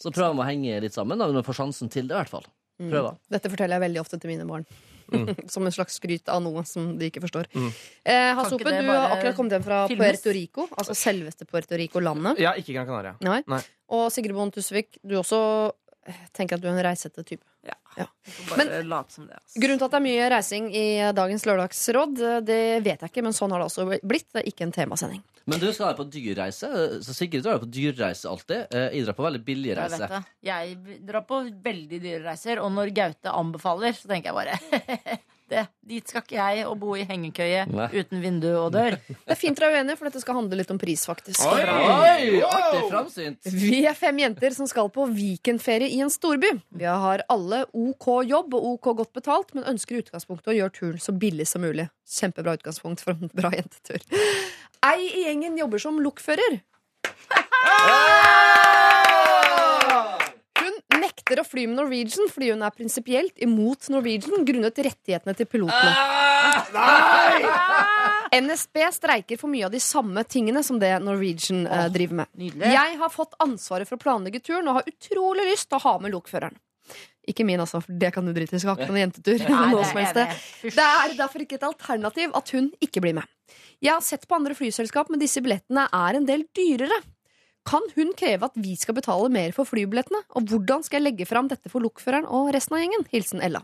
Så 0.00 0.12
prøver 0.14 0.36
vi 0.36 0.44
å 0.44 0.48
henge 0.48 0.80
litt 0.84 0.96
sammen. 0.96 1.20
Da, 1.20 1.28
når 1.28 1.42
vi 1.42 1.48
får 1.50 1.58
sjansen 1.62 1.90
til 1.92 2.08
det, 2.08 2.14
i 2.16 2.20
hvert 2.20 2.32
fall. 2.32 2.46
Mm. 2.80 2.88
Prøver. 2.92 3.18
Dette 3.34 3.52
forteller 3.52 3.76
jeg 3.76 3.84
veldig 3.88 4.00
ofte 4.02 4.20
til 4.20 4.32
mine 4.32 4.46
barn. 4.48 4.64
som 5.52 5.66
en 5.66 5.74
slags 5.74 5.96
skryt 5.98 6.28
av 6.30 6.38
noe 6.44 6.62
som 6.68 6.92
de 6.98 7.08
ikke 7.10 7.22
forstår. 7.24 7.48
Mm. 7.52 7.68
Eh, 8.04 8.30
Kan 8.38 8.46
ikke 8.54 8.68
det 8.68 8.76
du 8.76 8.78
har 8.78 8.88
bare 8.92 9.08
akkurat 9.16 9.36
kommet 9.38 9.56
hjem 9.56 9.64
fra 9.66 9.80
filmes? 9.90 10.20
Puerto 10.20 10.34
Rico. 10.36 10.66
Altså 10.78 10.94
selveste 10.98 11.48
Puerto 11.50 11.78
Rico-landet. 11.80 12.38
ja, 12.42 12.54
ikke 12.58 12.76
Gran 12.76 12.86
Canaria. 12.88 13.16
Nei. 13.26 13.40
Nei. 13.50 13.60
Og 13.96 14.06
Sigrid 14.14 14.36
Bonde 14.38 14.54
Tusvik, 14.54 15.00
du 15.02 15.16
også 15.18 15.40
eh, 16.06 16.20
tenker 16.36 16.56
at 16.60 16.62
du 16.62 16.68
er 16.70 16.76
en 16.76 16.84
reisete 16.86 17.24
type. 17.26 17.44
Ja. 17.98 18.06
Det. 18.24 18.66
Altså. 18.86 19.24
Grunnen 19.58 19.78
til 19.80 19.86
at 19.86 19.90
det 19.90 19.98
er 19.98 20.04
mye 20.04 20.28
reising 20.30 20.68
i 20.76 20.84
dagens 21.16 21.44
lørdagsråd, 21.48 22.20
det 22.46 22.60
vet 22.84 23.02
jeg 23.02 23.10
ikke, 23.10 23.24
men 23.26 23.34
sånn 23.36 23.50
har 23.54 23.62
det 23.62 23.66
også 23.70 23.86
blitt. 24.06 24.28
Det 24.32 24.44
er 24.44 24.48
ikke 24.52 24.66
en 24.68 24.72
temasending. 24.76 25.22
Men 25.50 25.58
du 25.58 25.66
skal 25.72 25.88
være 25.88 25.98
på 25.98 26.06
dyrreise. 26.12 26.68
Så 27.02 27.14
Sigrid 27.16 27.42
drar 27.42 27.56
jo 27.58 27.64
på 27.64 27.70
dyrreise 27.74 28.28
alltid. 28.30 28.68
Eh, 28.76 28.90
Jeg 28.98 29.06
drar 29.08 29.16
på 29.18 29.24
veldig 29.26 29.40
billig 29.44 29.72
Jeg 29.72 29.78
reise. 29.80 29.98
vet. 30.06 30.30
Jeg 30.46 31.00
drar 31.08 31.24
på 31.26 31.40
veldig 31.64 32.00
dyre 32.04 32.22
reiser, 32.28 32.60
og 32.62 32.70
når 32.76 32.92
Gaute 32.94 33.32
anbefaler, 33.34 33.96
så 33.98 34.06
tenker 34.12 34.30
jeg 34.30 34.38
bare 34.38 35.18
det, 35.50 35.64
Dit 35.90 36.10
skal 36.10 36.22
ikke 36.22 36.36
jeg 36.38 36.66
å 36.70 36.74
bo 36.78 36.94
i 36.94 37.02
hengekøye 37.08 37.64
Nei. 37.70 37.88
uten 37.92 38.22
vindu 38.22 38.48
og 38.54 38.70
dør. 38.76 38.96
Det 39.08 39.34
er 39.34 39.38
fint 39.38 39.58
dere 39.58 39.72
er 39.72 39.80
uenige, 39.80 39.98
for 39.98 40.08
dette 40.08 40.22
skal 40.22 40.38
handle 40.38 40.58
litt 40.60 40.70
om 40.70 40.78
pris, 40.80 41.02
faktisk. 41.08 41.42
Oi, 41.50 41.64
artig 41.66 42.84
oi, 42.86 43.26
Vi 43.50 43.82
er 43.90 43.96
fem 43.98 44.22
jenter 44.22 44.54
som 44.54 44.68
skal 44.70 44.90
på 44.94 45.08
weekendferie 45.10 45.90
i 45.90 46.00
en 46.04 46.12
storby. 46.12 46.52
Vi 46.78 46.86
har 46.86 47.24
alle 47.32 47.64
OK 47.74 48.08
jobb 48.30 48.54
og 48.58 48.70
OK 48.74 48.90
godt 49.02 49.12
betalt, 49.18 49.54
men 49.58 49.66
ønsker 49.74 49.98
i 49.98 50.02
utgangspunktet 50.04 50.54
å 50.54 50.58
gjøre 50.60 50.76
turen 50.78 51.02
så 51.02 51.14
billig 51.16 51.48
som 51.50 51.66
mulig. 51.66 51.88
Kjempebra 52.10 52.56
utgangspunkt 52.58 53.02
for 53.04 53.18
en 53.18 53.30
bra 53.34 53.50
jentetur. 53.54 54.06
Ei 54.86 55.04
i 55.10 55.26
gjengen 55.26 55.58
jobber 55.60 55.82
som 55.82 55.98
lokfører. 56.00 56.60
Hun 57.60 59.09
nekter 61.30 61.42
å 61.42 61.46
fly 61.46 61.66
med 61.70 61.78
Norwegian 61.78 62.30
fordi 62.30 62.50
hun 62.50 62.64
er 62.66 62.74
prinsipielt 62.74 63.38
imot 63.42 63.88
Norwegian 63.92 64.44
grunnet 64.46 64.78
rettighetene 64.78 65.34
til 65.38 65.46
pilotene. 65.46 65.92
Nei 66.74 68.40
NSB 68.40 68.84
streiker 68.94 69.38
for 69.40 69.50
mye 69.50 69.66
av 69.66 69.72
de 69.74 69.80
samme 69.82 70.22
tingene 70.22 70.62
som 70.62 70.78
det 70.78 70.92
Norwegian 71.02 71.64
eh, 71.66 71.88
driver 71.90 72.20
med. 72.22 72.30
Nydelig. 72.38 72.68
Jeg 72.76 72.98
har 73.00 73.10
fått 73.10 73.34
ansvaret 73.42 73.88
for 73.88 73.98
å 73.98 74.02
planlegge 74.04 74.38
turen 74.38 74.68
og 74.70 74.78
har 74.78 74.90
utrolig 74.90 75.48
lyst 75.50 75.66
til 75.66 75.80
å 75.80 75.82
ha 75.82 75.94
med 76.02 76.14
lokføreren. 76.14 76.54
Ikke 77.26 77.42
min, 77.46 77.60
altså, 77.62 77.82
for 77.82 77.98
det 78.00 78.12
kan 78.14 78.26
du 78.26 78.32
drite 78.34 78.54
i. 78.54 78.62
Skal 78.62 78.78
ikke 78.78 78.86
på 78.86 78.94
noen 78.94 79.02
jentetur. 79.02 79.42
Nei, 79.50 79.66
Noe 79.74 79.82
det 79.82 79.90
som 79.90 79.98
er 79.98 80.06
helst 80.06 80.20
det. 80.20 80.72
Det 80.78 80.86
er 80.86 81.16
derfor 81.18 81.44
ikke 81.44 81.58
et 81.58 81.66
alternativ 81.66 82.38
at 82.38 82.54
hun 82.54 82.70
ikke 82.86 83.02
blir 83.02 83.18
med. 83.18 83.56
Jeg 83.82 83.92
har 83.96 84.06
sett 84.06 84.28
på 84.30 84.38
andre 84.38 84.54
flyselskap, 84.54 85.10
men 85.10 85.22
disse 85.22 85.42
billettene 85.42 85.88
er 85.90 86.20
en 86.20 86.30
del 86.30 86.46
dyrere. 86.54 87.02
Kan 87.68 87.82
hun 87.94 88.12
kreve 88.16 88.46
at 88.48 88.54
vi 88.56 88.74
skal 88.76 88.96
betale 88.96 89.28
mer 89.32 89.52
for 89.52 89.68
flybillettene? 89.68 90.22
Og 90.38 90.46
hvordan 90.48 90.82
skal 90.86 91.00
jeg 91.02 91.12
legge 91.12 91.26
fram 91.28 91.48
dette 91.50 91.68
for 91.72 91.80
lokføreren 91.84 92.26
og 92.26 92.52
resten 92.56 92.76
av 92.78 92.82
gjengen? 92.84 93.04
Hilsen 93.12 93.42
Ella. 93.44 93.60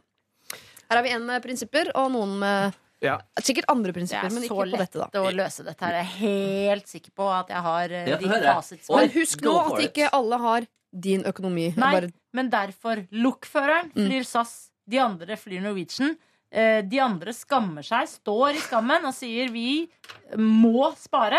Her 0.91 0.99
har 1.01 1.03
vi 1.07 1.15
en 1.17 1.25
med 1.27 1.43
prinsipper, 1.43 1.89
og 1.99 2.13
noen 2.15 2.37
med 2.39 2.75
Ja. 3.03 3.19
sikkert 3.41 3.65
andre 3.69 3.93
prinsipper, 3.93 4.27
er 4.29 4.33
men 4.33 4.43
ikke 4.45 4.55
på 4.55 4.67
lett 4.71 4.79
dette, 4.93 4.99
da. 5.13 5.21
å 5.21 5.33
løse 5.35 5.65
dette 5.65 5.81
her. 5.85 5.93
Jeg 5.93 6.07
er 6.07 6.13
helt 6.21 6.87
sikker 6.89 7.11
på 7.17 7.27
at 7.29 7.49
jeg 7.49 7.63
har 7.63 7.91
eh, 7.91 8.07
Ja, 8.09 8.17
de 8.17 8.29
fasitsvar. 8.29 9.01
Men 9.01 9.11
husk 9.11 9.43
nå 9.43 9.57
at 9.73 9.81
ikke 9.91 10.09
alle 10.13 10.39
har 10.39 10.67
din 10.93 11.25
økonomi. 11.25 11.75
Nei, 11.77 11.93
Bare, 11.93 12.13
men 12.33 12.49
derfor. 12.51 13.07
Lokføreren 13.13 13.91
Mm. 13.95 14.07
flyr 14.09 14.25
SAS, 14.25 14.71
de 14.89 14.99
andre 14.99 15.37
flyr 15.37 15.61
Norwegian. 15.63 16.17
Eh, 16.53 16.81
De 16.83 16.99
andre 17.01 17.33
skammer 17.33 17.83
seg, 17.83 18.07
står 18.09 18.55
i 18.55 18.59
skammen 18.65 19.05
og 19.05 19.13
sier 19.13 19.51
vi 19.51 19.89
må 20.37 20.95
spare. 20.97 21.39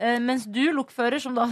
Eh, 0.00 0.18
Mens 0.24 0.46
du, 0.48 0.62
lokfører, 0.72 1.20
som 1.20 1.34
da 1.36 1.48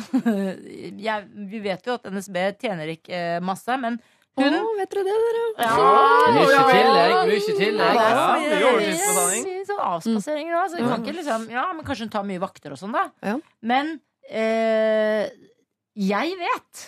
jeg, 1.08 1.26
Vi 1.50 1.60
vet 1.64 1.84
jo 1.84 1.98
at 1.98 2.06
NSB 2.08 2.38
tjener 2.62 2.94
ikke 2.94 3.12
eh, 3.12 3.42
masse, 3.44 3.76
men 3.80 3.98
hun 4.38 4.54
oh, 4.54 4.68
vet 4.78 4.92
dere 4.92 5.02
det, 5.02 5.14
dere? 5.18 5.40
ja, 5.58 5.70
Mye 6.30 6.42
ja, 6.52 6.60
tillegg, 6.68 7.10
ja. 7.10 7.22
mye 7.26 7.54
tillegg. 7.58 7.96
Ja, 7.98 8.26
mye 8.38 8.50
er 8.54 8.66
overtidsbetaling. 8.68 9.48
Sånn 9.66 9.80
avspaseringer 9.82 10.58
òg. 10.60 10.68
Så 10.70 10.78
vi 10.78 10.84
kan 10.86 11.02
ikke 11.02 11.14
liksom 11.16 11.46
Ja, 11.50 11.64
men 11.74 11.86
kanskje 11.88 12.06
hun 12.06 12.12
tar 12.14 12.28
mye 12.28 12.42
vakter 12.44 12.76
og 12.76 12.78
sånn, 12.78 12.94
da. 12.94 13.02
Ja. 13.26 13.34
Men 13.66 13.90
eh, 14.30 15.26
jeg 15.98 16.38
vet 16.38 16.84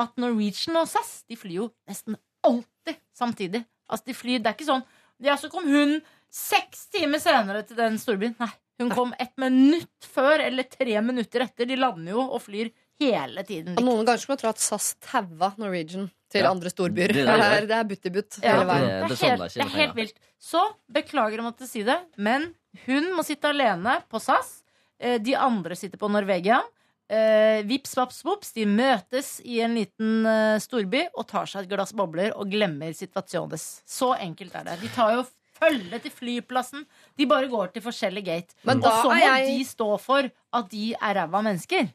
at 0.00 0.16
Norwegian 0.18 0.80
og 0.80 0.88
SAS 0.90 1.12
De 1.28 1.36
flyr 1.38 1.58
jo 1.58 1.68
nesten 1.90 2.16
alltid 2.44 2.98
samtidig. 3.16 3.60
Altså 3.84 4.08
de 4.08 4.16
flyr, 4.16 4.40
Det 4.40 4.48
er 4.50 4.56
ikke 4.56 4.70
sånn 4.72 4.86
Ja, 5.28 5.36
så 5.40 5.52
kom 5.52 5.68
hun 5.68 5.98
seks 6.34 6.88
timer 6.90 7.20
senere 7.22 7.62
til 7.68 7.76
den 7.78 8.00
storbyen. 8.00 8.32
Nei, 8.40 8.50
hun 8.78 8.90
kom 8.90 9.14
ett 9.18 9.36
minutt 9.38 10.08
før 10.14 10.40
eller 10.46 10.62
tre 10.70 11.00
minutter 11.02 11.40
etter. 11.46 11.66
De 11.66 11.76
lander 11.76 12.12
jo 12.12 12.24
og 12.24 12.42
flyr 12.42 12.70
hele 13.00 13.42
tiden. 13.46 13.76
Og 13.78 13.84
noen 13.84 14.04
ganger 14.06 14.18
skulle 14.22 14.36
man 14.36 14.42
tro 14.42 14.48
at 14.54 14.62
SAS 14.62 14.94
taua 15.02 15.52
Norwegian 15.58 16.10
til 16.30 16.42
Ja. 16.42 16.50
andre 16.50 16.70
storbyer. 16.70 17.12
Det 17.14 17.24
Det 17.24 17.28
er 17.28 17.36
det. 17.38 17.62
er, 17.62 17.66
det 17.66 17.76
er 17.78 17.84
butt-i-butt 17.84 18.38
Ja, 18.42 18.52
hele 18.52 18.66
veien. 18.66 18.80
det- 18.88 19.08
Det 19.08 19.08
det 19.08 19.22
er 19.22 19.28
helt, 19.30 19.42
det 19.42 19.54
det 19.54 19.64
er 19.64 19.78
helt 19.78 19.94
vilt. 19.96 20.18
Så 20.40 20.62
beklager 20.92 21.38
å 21.38 21.46
måtte 21.52 21.66
si 21.68 21.82
det, 21.82 21.98
men 22.16 22.54
hun 22.86 23.04
må 23.16 23.24
sitte 23.24 23.44
alene 23.50 24.02
på 24.10 24.20
SAS. 24.20 24.62
Eh, 25.00 25.18
De 25.18 25.34
andre 25.34 25.74
sitter 25.76 25.98
på 25.98 26.10
Norvegia. 26.10 26.62
Eh, 27.10 27.62
vips, 27.62 27.94
vaps, 27.94 28.22
vops. 28.24 28.52
De 28.52 28.64
møtes 28.64 29.40
i 29.44 29.60
en 29.60 29.74
liten 29.74 30.24
eh, 30.26 30.58
storby 30.58 31.08
og 31.14 31.26
tar 31.28 31.44
seg 31.46 31.62
et 31.64 31.68
glass 31.68 31.92
bobler 31.92 32.32
og 32.34 32.48
glemmer 32.50 32.94
situasjones. 32.94 33.82
Så 33.86 34.14
enkelt 34.18 34.54
er 34.54 34.64
det. 34.64 34.80
De 34.80 34.88
tar 34.88 35.12
jo 35.16 35.24
følge 35.58 36.00
til 36.04 36.12
flyplassen. 36.14 36.86
De 37.18 37.26
bare 37.30 37.48
går 37.50 37.72
til 37.74 37.82
forskjellige 37.84 38.24
gate. 38.26 38.54
Men 38.64 38.82
og 38.82 38.90
så 38.90 39.10
må 39.10 39.18
jeg- 39.20 39.46
de 39.48 39.64
stå 39.64 40.00
for 40.00 40.30
at 40.52 40.70
de 40.70 40.92
er 40.94 41.14
ræva 41.14 41.42
mennesker. 41.42 41.92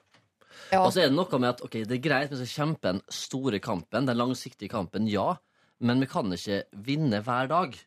Ja. 0.71 0.83
Og 0.83 0.91
så 0.93 1.01
er 1.03 1.09
det 1.09 1.15
noe 1.15 1.39
med 1.39 1.49
at 1.49 1.61
okay, 1.63 1.83
det 1.85 1.97
er 1.97 2.09
greit 2.09 2.31
med 2.31 2.39
å 2.39 2.45
kjempe 2.49 2.81
den 2.81 3.01
store 3.09 3.59
kampen, 3.59 4.05
den 4.05 4.17
langsiktige 4.17 4.69
kampen, 4.69 5.07
ja. 5.07 5.37
Men 5.79 5.99
vi 5.99 6.05
kan 6.07 6.25
ikke 6.31 6.63
vinne 6.73 7.21
hver 7.23 7.47
dag. 7.47 7.77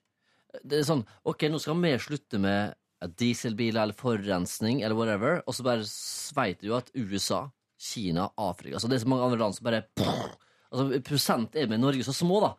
Det 0.64 0.78
er 0.78 0.86
sånn, 0.88 1.06
ok, 1.24 1.48
nå 1.50 1.60
skal 1.60 1.80
vi 1.80 1.92
slutte 1.98 2.38
med 2.40 2.74
dieselbiler 3.18 3.82
eller 3.82 3.94
forurensning 3.98 4.82
eller 4.82 4.94
whatever, 4.94 5.42
og 5.46 5.54
så 5.54 5.64
bare 5.66 5.84
veit 6.36 6.60
du 6.60 6.68
jo 6.68 6.76
at 6.76 6.90
USA 6.94 7.50
Kina, 7.82 8.30
Afrika. 8.38 8.78
Så 8.78 8.88
det 8.88 9.00
er 9.00 9.04
så 9.04 9.08
mange 9.10 9.24
andre 9.26 9.38
land 9.38 9.54
som 9.56 9.64
bare 9.64 9.82
altså, 10.72 11.02
Prosent 11.02 11.56
er 11.56 11.66
med 11.66 11.80
Norge 11.82 12.04
så 12.06 12.14
små, 12.14 12.40
da. 12.44 12.52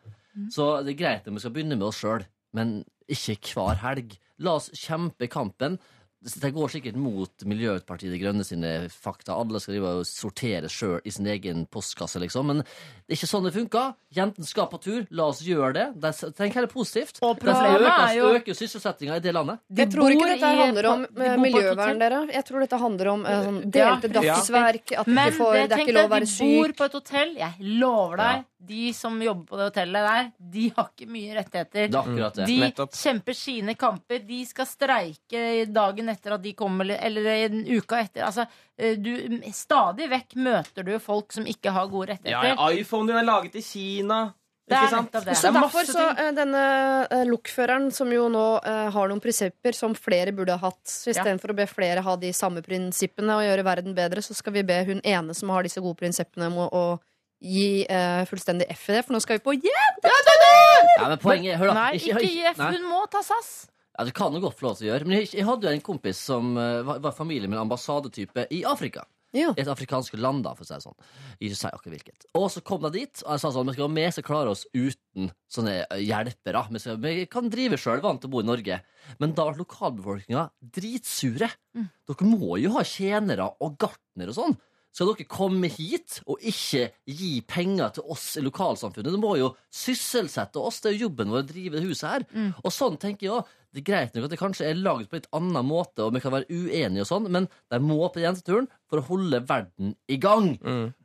Så 0.50 0.66
det 0.84 0.94
er 0.94 1.00
greit 1.00 1.28
om 1.28 1.34
vi 1.34 1.40
skal 1.40 1.54
begynne 1.54 1.78
med 1.78 1.86
oss 1.88 2.00
sjøl, 2.02 2.24
men 2.52 2.84
ikke 3.08 3.54
hver 3.58 3.76
helg. 3.84 4.16
La 4.38 4.56
oss 4.58 4.70
kjempe 4.74 5.28
kampen. 5.30 5.78
Det 6.24 6.54
går 6.56 6.70
sikkert 6.72 6.96
mot 6.96 7.42
Miljøpartiet 7.44 8.08
De 8.08 8.16
Grønne 8.16 8.40
sine 8.48 8.88
fakta. 8.88 9.34
Alle 9.36 9.60
skal 9.60 9.74
drive 9.74 9.90
og 9.98 10.06
sortere 10.08 10.70
sjøl 10.72 11.02
i 11.04 11.10
sin 11.12 11.26
egen 11.28 11.66
postkasse, 11.68 12.16
liksom. 12.22 12.46
Men 12.48 12.62
det 12.64 13.12
er 13.12 13.18
ikke 13.18 13.28
sånn 13.28 13.44
det 13.44 13.52
funker. 13.52 13.90
Jentene 14.16 14.48
skal 14.48 14.70
på 14.72 14.80
tur. 14.80 15.02
La 15.12 15.26
oss 15.28 15.42
gjøre 15.44 15.74
det. 15.76 15.84
Det 16.00 16.14
er- 16.14 16.30
Tenk 16.32 16.54
heller 16.56 16.72
positivt. 16.72 17.18
Og 17.20 17.36
problemet 17.38 17.92
er 18.08 18.14
jo- 18.16 18.32
øker 18.40 18.56
sysselsettinga 18.56 19.16
i 19.16 19.20
det 19.20 19.34
landet. 19.34 19.58
Jeg 19.76 19.90
tror 19.92 20.08
ikke 20.16 20.30
dette 20.32 20.56
handler 20.64 20.86
om 20.94 21.02
de 21.12 21.20
eh, 21.20 21.34
et 21.34 21.40
miljøvern, 21.40 21.98
dere. 21.98 22.26
Jeg 22.32 22.44
tror 22.46 22.60
dette 22.60 22.78
handler 22.80 23.06
om 23.12 23.26
uh, 23.26 23.28
sånn 23.44 23.74
Ja. 23.74 24.00
delte 24.00 24.08
dagsverk, 24.14 24.92
at 25.00 25.06
Men 25.06 25.28
ikke 25.28 25.36
får, 25.36 25.52
det, 25.52 25.68
det 25.68 25.72
er 25.72 25.76
tenk 25.76 25.88
ikke 25.88 25.94
lov 26.00 26.04
å 26.04 26.08
deg, 26.08 26.22
være 26.22 26.38
de 26.38 26.56
bor 26.56 26.72
på 26.72 26.84
et 26.88 26.92
hotell. 26.92 27.36
Jeg 27.36 27.54
lover 27.60 28.16
deg, 28.16 28.44
de 28.66 28.92
som 28.96 29.16
jobber 29.22 29.46
på 29.46 29.56
det 29.60 29.68
hotellet 29.70 30.06
der, 30.08 30.28
de 30.54 30.68
har 30.76 30.90
ikke 30.90 31.08
mye 31.10 31.34
rettigheter. 31.38 31.88
Det 31.92 32.34
det. 32.34 32.46
De 32.46 32.58
Nettopp. 32.60 32.94
kjemper 32.96 33.34
sine 33.38 33.74
kamper. 33.78 34.18
De 34.26 34.44
skal 34.46 34.66
streike 34.66 35.66
dagen 35.72 36.08
etter 36.08 36.34
at 36.38 36.42
de 36.42 36.52
kommer, 36.52 36.90
eller- 36.98 37.44
en 37.44 37.64
uka 37.66 38.00
etter. 38.04 38.22
Altså, 38.24 38.46
eh, 38.78 38.94
du, 38.96 39.40
stadig 39.52 40.08
vekk 40.10 40.36
møter 40.36 40.84
du 40.84 40.98
folk 40.98 41.32
som 41.32 41.44
ikke 41.46 41.70
har 41.72 41.86
gode 41.88 42.08
rettigheter. 42.14 42.54
Ja, 42.54 42.54
ja, 42.54 42.70
iPhone 42.80 43.06
din 43.08 43.16
er 43.16 43.24
laget 43.24 43.54
i 43.56 43.62
Kina. 43.62 44.34
Det 44.66 44.78
er 44.78 44.88
nettopp 44.96 45.24
det. 45.26 45.34
Så 45.36 45.48
er 45.50 45.52
derfor 45.58 45.84
så 45.84 46.04
eh, 46.18 46.30
denne 46.32 47.06
eh, 47.10 47.24
lokføreren, 47.28 47.90
som 47.92 48.08
jo 48.10 48.30
nå 48.32 48.44
har 48.64 49.08
noen 49.10 49.20
prinsipper 49.20 49.74
som 49.76 49.92
flere 49.94 50.32
burde 50.32 50.56
ha 50.56 50.70
hatt, 50.70 50.80
så 50.88 51.12
Ja. 51.12 51.18
istedenfor 51.20 51.52
å 51.52 51.56
be 51.58 51.66
flere 51.66 52.00
ha 52.00 52.16
de 52.16 52.30
samme 52.32 52.62
prinsippene 52.64 53.28
og 53.36 53.44
gjøre 53.44 53.62
verden 53.66 53.94
bedre, 53.94 54.22
så 54.24 54.32
skal 54.34 54.54
vi 54.54 54.62
be 54.62 54.78
hun 54.88 55.02
ene 55.04 55.34
som 55.34 55.50
har 55.50 55.62
disse 55.64 55.82
gode 55.84 55.96
prinsippene, 56.00 56.46
om 56.48 56.56
å 56.72 56.98
gi 57.44 57.84
eh, 57.84 58.24
fullstendig 58.30 58.66
F 58.72 58.88
i 58.88 58.96
det, 58.96 59.04
for 59.06 59.16
nå 59.16 59.20
skal 59.22 59.38
vi 59.38 59.44
på 59.44 59.54
Ja, 59.60 61.08
men 61.10 61.18
poenget 61.22 61.60
Hør, 61.60 61.72
da. 61.72 61.76
Nei, 61.82 62.00
ikke 62.00 62.24
gi 62.24 62.44
F. 62.54 62.60
nei. 62.60 62.72
Hun 62.76 62.86
må 62.88 63.04
ta 63.12 63.22
SAS. 63.26 63.54
Ja, 63.94 64.04
Det 64.08 64.14
kan 64.16 64.34
jo 64.34 64.42
godt 64.42 64.58
få 64.58 64.68
lov 64.68 64.78
til 64.78 64.88
å 64.88 64.92
gjøre. 64.92 65.06
Men 65.06 65.20
jeg, 65.20 65.32
jeg 65.38 65.46
hadde 65.46 65.68
jo 65.68 65.74
en 65.76 65.84
kompis 65.84 66.20
som 66.30 66.54
eh, 66.58 66.80
var, 66.86 67.02
var 67.04 67.14
familie 67.14 67.50
med 67.50 67.60
en 67.60 67.66
ambassadetype 67.68 68.48
i 68.54 68.64
Afrika. 68.66 69.04
Ja. 69.34 69.48
I 69.58 69.64
et 69.64 69.70
afrikansk 69.70 70.14
land, 70.14 70.44
da, 70.46 70.52
for 70.54 70.62
å 70.62 70.68
si 70.68 70.76
det 70.76 70.84
sånn. 70.84 70.96
Ikke 71.42 71.56
si 71.58 71.66
akkurat 71.66 71.94
hvilket. 71.96 72.26
Og 72.38 72.44
så 72.54 72.60
kom 72.62 72.84
de 72.84 72.90
dit, 73.00 73.22
og 73.24 73.32
jeg 73.34 73.42
sa 73.42 73.50
sånn 73.50 73.66
Vi 73.66 73.72
skal 73.74 73.88
være 73.88 73.94
med, 73.96 74.14
så 74.14 74.22
klare 74.22 74.52
oss 74.52 74.62
uten 74.70 75.32
sånne 75.50 75.72
eh, 75.88 76.02
hjelpere. 76.06 76.62
Vi, 76.70 76.82
skal, 76.82 77.00
vi 77.02 77.14
kan 77.30 77.50
drive 77.50 77.78
sjøl, 77.82 78.02
vant 78.04 78.22
til 78.22 78.30
å 78.30 78.34
bo 78.36 78.44
i 78.44 78.46
Norge. 78.46 78.78
Men 79.22 79.34
da 79.34 79.48
ble 79.48 79.58
lokalbefolkninga 79.64 80.46
dritsure. 80.78 81.50
Dere 81.74 82.28
må 82.30 82.60
jo 82.62 82.76
ha 82.76 82.84
tjenere 82.86 83.50
og 83.58 83.74
gartner 83.82 84.30
og 84.30 84.38
sånn. 84.38 84.56
Skal 84.94 85.10
dere 85.10 85.26
komme 85.26 85.66
hit 85.74 86.20
og 86.30 86.38
ikke 86.46 86.84
gi 87.10 87.32
penger 87.50 87.96
til 87.96 88.06
oss 88.14 88.28
i 88.38 88.44
lokalsamfunnet? 88.46 89.10
Det 89.10 89.18
må 89.18 89.32
jo 89.40 89.48
sysselsette 89.74 90.62
oss. 90.62 90.78
Det 90.80 90.92
er 90.92 90.94
jo 90.94 91.08
jobben 91.08 91.32
vår 91.34 91.42
å 91.42 91.48
drive 91.48 91.80
det 91.80 91.88
huset 91.88 92.06
her. 92.12 92.26
Og 92.62 92.70
sånn 92.70 92.98
tenker 93.02 93.26
jeg 93.26 93.32
også. 93.34 93.60
Det 93.74 93.80
er 93.82 93.86
greit 93.88 94.14
nok 94.14 94.28
at 94.28 94.30
det 94.30 94.38
kanskje 94.38 94.66
er 94.70 94.78
laget 94.78 95.08
på 95.10 95.18
litt 95.18 95.26
annen 95.34 95.66
måte, 95.66 96.04
og 96.04 96.12
vi 96.14 96.20
kan 96.22 96.30
være 96.30 96.46
uenige 96.46 97.02
og 97.02 97.08
sånn, 97.08 97.24
men 97.34 97.48
de 97.74 97.80
må 97.82 97.96
på 98.14 98.22
jenteturen 98.22 98.68
for 98.86 99.00
å 99.00 99.06
holde 99.08 99.40
verden 99.48 99.96
i 100.06 100.14
gang. 100.22 100.52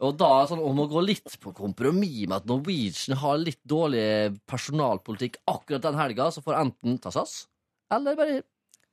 Og 0.06 0.20
da 0.22 0.28
sånn, 0.46 0.62
om 0.62 0.84
å 0.84 0.86
gå 0.92 1.02
litt 1.02 1.34
på 1.42 1.50
kompromiss 1.58 2.28
med 2.28 2.36
at 2.38 2.46
Norwegian 2.46 3.18
har 3.24 3.42
litt 3.42 3.58
dårlig 3.66 4.38
personalpolitikk 4.46 5.42
akkurat 5.50 5.82
den 5.88 5.98
helga, 5.98 6.30
så 6.30 6.46
får 6.46 6.60
enten 6.62 7.02
ta 7.02 7.10
SAS, 7.10 7.48
eller 7.90 8.14
bare 8.22 8.44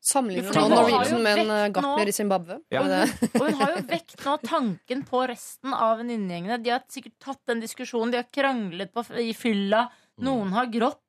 Sammenligner 0.07 0.55
nå. 0.55 0.69
Norwegian 0.71 1.23
med 1.25 1.41
en 1.43 1.51
eh, 1.51 1.69
gartner 1.75 2.11
i 2.11 2.15
Zimbabwe. 2.15 2.61
Ja. 2.71 2.83
Og 3.41 3.41
hun 3.43 3.57
har 3.59 3.73
jo 3.75 3.83
vekt 3.91 4.21
nå 4.23 4.37
tanken 4.47 5.03
på 5.09 5.25
resten 5.27 5.75
av 5.75 5.99
venninnegjengene. 6.03 6.61
De 6.63 6.71
har 6.77 6.85
sikkert 6.93 7.17
tatt 7.25 7.43
den 7.51 7.65
diskusjonen. 7.65 8.13
De 8.15 8.21
har 8.23 8.29
kranglet 8.31 8.93
på, 8.95 9.03
i 9.19 9.33
fylla. 9.35 9.87
Noen 10.23 10.55
har 10.55 10.71
grått. 10.71 11.03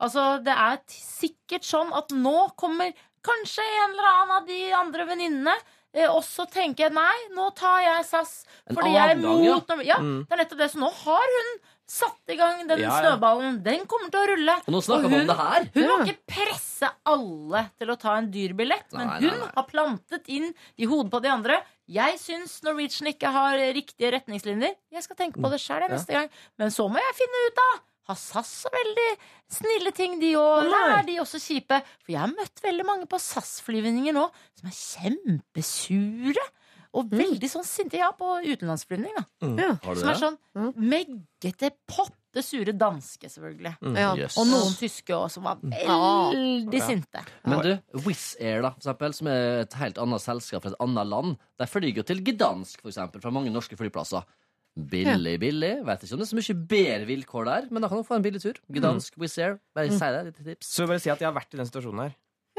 Altså, 0.00 0.38
det 0.46 0.54
er 0.54 0.78
sikkert 0.94 1.66
sånn 1.66 1.92
at 1.92 2.14
nå 2.14 2.36
kommer 2.58 2.94
kanskje 3.26 3.64
en 3.82 3.90
eller 3.92 4.08
annen 4.14 4.36
av 4.38 4.46
de 4.48 4.60
andre 4.78 5.06
venninnene. 5.10 5.54
Eh, 5.92 6.06
og 6.08 6.22
så 6.24 6.46
tenker 6.48 6.86
jeg 6.86 6.94
nei, 6.96 7.16
nå 7.36 7.50
tar 7.58 7.82
jeg 7.84 8.06
SAS. 8.08 8.32
Fordi 8.70 8.94
jeg 8.94 9.14
er 9.16 9.20
mot 9.20 9.44
ja. 9.44 9.56
mot 9.58 9.84
Ja, 9.84 9.98
Mm. 10.00 10.22
det 10.28 10.36
er 10.36 10.42
nettopp 10.44 10.62
det. 10.64 10.70
Så 10.72 10.80
nå 10.80 10.90
har 11.04 11.34
hun 11.36 11.52
satt 11.88 12.28
i 12.28 12.36
gang 12.36 12.66
den 12.68 12.78
Ja, 12.82 12.88
ja. 12.90 12.96
snøballen. 13.00 13.62
Den 13.64 13.86
kommer 13.88 14.10
til 14.12 14.20
å 14.20 14.26
rulle. 14.28 14.54
Og 14.66 14.74
nå 14.74 14.80
snakker 14.84 15.04
Og 15.08 15.10
vi 15.10 15.16
hun- 15.16 15.20
om 15.22 15.30
det 15.32 15.36
her. 15.36 15.64
Hun 15.74 15.88
må 15.88 15.96
ikke 16.04 16.18
presse 16.34 16.90
alle 17.06 17.70
til 17.78 17.88
å 17.88 17.98
ta 17.98 18.14
en 18.18 18.30
dyr 18.30 18.52
billett, 18.54 18.92
men 18.92 19.06
Nei, 19.08 19.20
nei, 19.20 19.28
hun 19.30 19.38
nei. 19.40 19.50
har 19.56 19.64
plantet 19.64 20.28
inn 20.28 20.52
i 20.78 20.84
hodet 20.84 21.10
på 21.10 21.22
de 21.22 21.28
andre. 21.28 21.62
Jeg 21.88 22.18
syns 22.20 22.62
Norwegian 22.62 23.08
ikke 23.12 23.32
har 23.32 23.56
riktige 23.72 24.12
retningslinjer. 24.12 24.74
Jeg 24.92 25.02
skal 25.02 25.16
tenke 25.16 25.40
på 25.40 25.50
det 25.50 25.60
sjøl 25.60 25.88
neste 25.88 26.12
gang. 26.12 26.28
Men 26.58 26.68
så 26.68 26.88
må 26.90 26.96
jeg 27.00 27.14
finne 27.16 27.46
ut, 27.48 27.54
da. 27.56 27.70
Har 28.08 28.16
SAS 28.16 28.64
så 28.64 28.70
veldig 28.72 29.18
snille 29.50 29.92
ting, 29.92 30.18
de 30.20 30.32
òg? 30.34 30.64
Eller 30.64 30.98
er 30.98 31.02
de 31.04 31.16
også 31.20 31.36
kjipe? 31.40 31.82
For 32.04 32.12
jeg 32.12 32.20
har 32.20 32.28
møtt 32.28 32.60
veldig 32.62 32.84
mange 32.86 33.06
på 33.06 33.18
SAS-flyvninger 33.20 34.14
nå 34.16 34.30
som 34.56 34.68
er 34.68 34.76
kjempesure. 35.52 36.44
Og 36.98 37.10
veldig 37.14 37.48
sånn 37.52 37.64
sinte. 37.68 37.98
Ja, 38.00 38.08
på 38.18 38.32
utenlandsflyvning, 38.42 39.12
da. 39.14 39.24
Har 39.84 39.94
du 39.94 40.00
Som 40.00 40.08
er 40.10 40.18
sånn 40.18 40.38
Mm. 40.58 40.72
meggete, 40.90 41.70
potte 41.86 42.42
sure 42.42 42.72
danske, 42.74 43.28
selvfølgelig. 43.30 43.76
Ja. 43.96 44.14
Yes. 44.18 44.36
Og 44.38 44.48
noen 44.50 44.74
tyske 44.78 45.14
også, 45.14 45.38
som 45.38 45.44
var 45.46 45.60
veldig 45.62 46.80
sinte. 46.82 47.22
Men 47.46 47.62
du, 47.64 47.70
Wizz 48.04 48.36
Air, 48.40 48.62
da, 48.62 48.70
for 48.74 48.82
eksempel, 48.82 49.14
som 49.14 49.30
er 49.30 49.60
et 49.62 49.72
helt 49.78 49.98
annet 50.02 50.20
selskap 50.24 50.62
fra 50.64 50.72
et 50.74 50.80
annet 50.84 51.06
land, 51.06 51.38
de 51.58 51.66
flyr 51.70 51.94
jo 52.00 52.02
til 52.02 52.20
Gdansk, 52.26 52.80
for 52.82 52.90
eksempel, 52.90 53.22
fra 53.22 53.30
mange 53.34 53.52
norske 53.54 53.78
flyplasser. 53.78 54.24
Billig, 54.78 55.38
billig. 55.42 55.72
Vet 55.86 56.04
ikke 56.06 56.14
om 56.14 56.20
det 56.22 56.26
er 56.28 56.32
så 56.34 56.38
mye 56.38 56.66
bedre 56.70 57.06
vilkår 57.08 57.44
der, 57.48 57.68
men 57.72 57.82
da 57.82 57.88
kan 57.90 57.98
du 57.98 58.06
få 58.06 58.14
en 58.18 58.22
billig 58.22 58.42
tur. 58.44 58.54
Gdansk, 58.70 59.16
Wizz 59.18 59.38
Air. 59.42 59.58
Bare 59.74 59.90
si 59.90 59.98
det, 59.98 60.24
litt 60.28 60.38
tips. 60.44 60.68
Så 60.74 60.84
vil 60.84 60.92
bare 60.92 61.02
si 61.02 61.10
at 61.10 61.18
jeg 61.18 61.26
har 61.26 61.34
vært 61.34 61.54
i 61.54 61.58
den 61.58 61.66
situasjonen 61.66 62.04
her. 62.06 62.14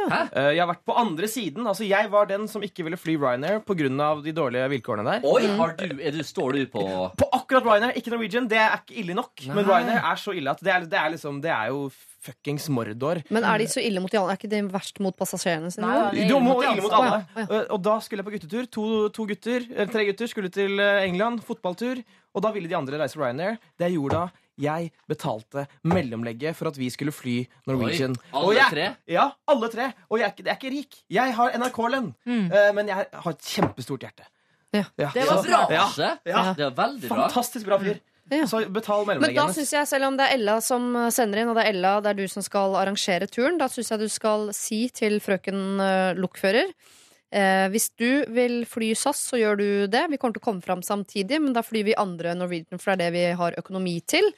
Hæ? 0.10 0.20
Eh, 0.32 0.50
Jeg 0.56 0.62
har 0.64 0.70
vært 0.72 0.84
på 0.88 0.96
andre 0.98 1.28
siden. 1.28 1.68
Altså, 1.68 1.84
jeg 1.88 2.10
var 2.12 2.26
den 2.30 2.48
som 2.48 2.62
ikke 2.64 2.84
ville 2.88 2.98
fly 2.98 3.16
Ryanair 3.20 3.60
pga. 3.66 4.10
de 4.24 4.32
dårlige 4.34 4.70
vilkårene 4.76 5.06
der. 5.06 5.26
Oi, 5.28 5.48
har 5.60 5.76
du, 5.78 6.00
er 6.02 6.12
du, 6.16 6.22
står 6.24 6.54
du 6.54 6.66
på 6.72 6.84
På 7.18 7.30
akkurat 7.34 7.66
Ryanair, 7.66 7.98
ikke 7.98 8.12
Norwegian. 8.14 8.48
Det 8.48 8.58
er 8.58 8.78
ikke 8.80 9.00
ille 9.04 9.14
nok. 9.18 9.46
Men 9.48 9.66
Ryanair 9.66 10.00
er 10.12 10.16
så 10.16 10.36
ille 10.36 10.50
at 10.52 10.60
det 10.64 10.72
er, 10.74 10.86
det 10.86 11.00
er 11.00 11.10
liksom 11.16 11.42
Det 11.42 11.52
er 11.52 11.68
jo 11.74 11.90
fuckings 12.20 12.68
Mordor. 12.70 13.22
Men 13.32 13.44
er 13.48 13.58
de 13.62 13.68
så 13.72 13.80
ille 13.80 14.02
mot 14.04 14.12
de 14.12 14.18
andre? 14.20 14.34
Er 14.36 14.40
ikke 14.42 14.50
de 14.52 14.62
verst 14.74 15.00
mot 15.00 15.16
passasjerene 15.16 15.72
sine? 15.72 15.88
Nei, 15.88 16.12
de 16.12 16.20
er 16.20 16.26
ille 16.28 16.40
må 16.44 16.56
mot 16.58 16.66
ille 16.68 16.84
mot 16.84 16.92
alle. 16.98 17.22
Oh, 17.24 17.40
ja. 17.40 17.46
Eh, 17.62 17.66
Og 17.72 17.82
da 17.86 18.00
skulle 18.04 18.24
jeg 18.24 18.28
på 18.28 18.36
guttetur. 18.36 18.68
To, 18.76 18.88
to 19.16 19.26
gutter, 19.30 19.64
eller 19.72 19.92
tre 19.94 20.06
gutter 20.10 20.28
skulle 20.28 20.52
til 20.52 20.80
eh, 20.84 21.06
England. 21.08 21.44
Fotballtur. 21.48 22.04
Og 22.36 22.44
da 22.46 22.52
ville 22.54 22.68
de 22.70 22.76
andre 22.78 23.00
reise 23.00 23.18
Ryanair. 23.18 23.56
Det 23.80 23.88
jeg 23.88 23.96
gjorde 23.98 24.20
da 24.20 24.28
jeg 24.60 24.90
betalte 25.10 25.66
mellomlegget 25.88 26.58
for 26.58 26.72
at 26.72 26.80
vi 26.80 26.90
skulle 26.94 27.14
fly 27.16 27.38
Norwegian. 27.70 28.18
Oi, 28.34 28.42
alle 28.42 28.58
jeg, 28.58 28.74
tre? 28.76 28.90
Ja, 29.10 29.30
alle 29.50 29.72
tre. 29.74 29.92
Og 30.10 30.20
jeg 30.20 30.28
er 30.28 30.36
ikke, 30.36 30.46
jeg 30.46 30.54
er 30.54 30.60
ikke 30.60 30.76
rik. 30.76 31.00
Jeg 31.20 31.38
har 31.40 31.56
NRK-lønn, 31.62 32.12
mm. 32.26 32.52
men 32.78 32.92
jeg 32.92 33.08
har 33.24 33.34
et 33.34 33.50
kjempestort 33.56 34.06
hjerte. 34.08 34.28
Ja. 34.76 34.86
Det 34.94 35.26
var 35.26 35.42
bra. 35.44 35.64
Ja, 35.74 35.88
ja. 36.26 36.44
Det 36.58 36.70
var 36.70 36.78
veldig 36.84 37.10
bra. 37.10 37.26
Fantastisk 37.26 37.66
bra 37.66 37.80
fyr. 37.82 37.98
Ja. 38.30 38.46
Så 38.48 38.62
betal 38.70 39.08
Men 39.08 39.24
da 39.24 39.48
synes 39.50 39.56
syns 39.58 39.74
jeg, 39.74 39.88
selv 39.90 40.10
om 40.12 40.18
det 40.20 40.28
er 40.28 40.38
Ella 40.38 40.60
som 40.62 40.92
eh, 40.96 41.10
sender 41.14 41.42
inn, 41.42 41.50
og 41.50 41.58
det 41.58 41.66
er 41.66 41.74
Ella, 41.74 41.96
det 42.06 42.12
er 42.12 42.20
du 42.20 42.30
som 42.30 42.46
skal 42.46 42.78
arrangere 42.78 43.26
turen, 43.30 43.58
da 43.58 43.66
syns 43.72 43.90
jeg 43.90 44.04
du 44.04 44.10
skal 44.12 44.52
si 44.54 44.84
til 44.94 45.18
frøken 45.24 45.82
uh, 45.82 46.12
lokfører 46.18 46.70
eh, 46.70 47.66
Hvis 47.74 47.90
du 47.98 48.30
vil 48.36 48.62
fly 48.70 48.92
SAS, 48.94 49.24
så 49.32 49.40
gjør 49.42 49.58
du 49.58 49.70
det. 49.90 50.06
Vi 50.14 50.22
kommer 50.22 50.38
til 50.38 50.44
å 50.44 50.48
komme 50.52 50.66
fram 50.66 50.86
samtidig, 50.86 51.42
men 51.42 51.58
da 51.58 51.66
flyr 51.66 51.90
vi 51.90 51.98
andre 51.98 52.36
Norwegian, 52.38 52.78
for 52.82 52.94
det 52.94 53.00
er 53.00 53.04
det 53.08 53.18
vi 53.18 53.26
har 53.42 53.58
økonomi 53.58 53.98
til. 54.06 54.30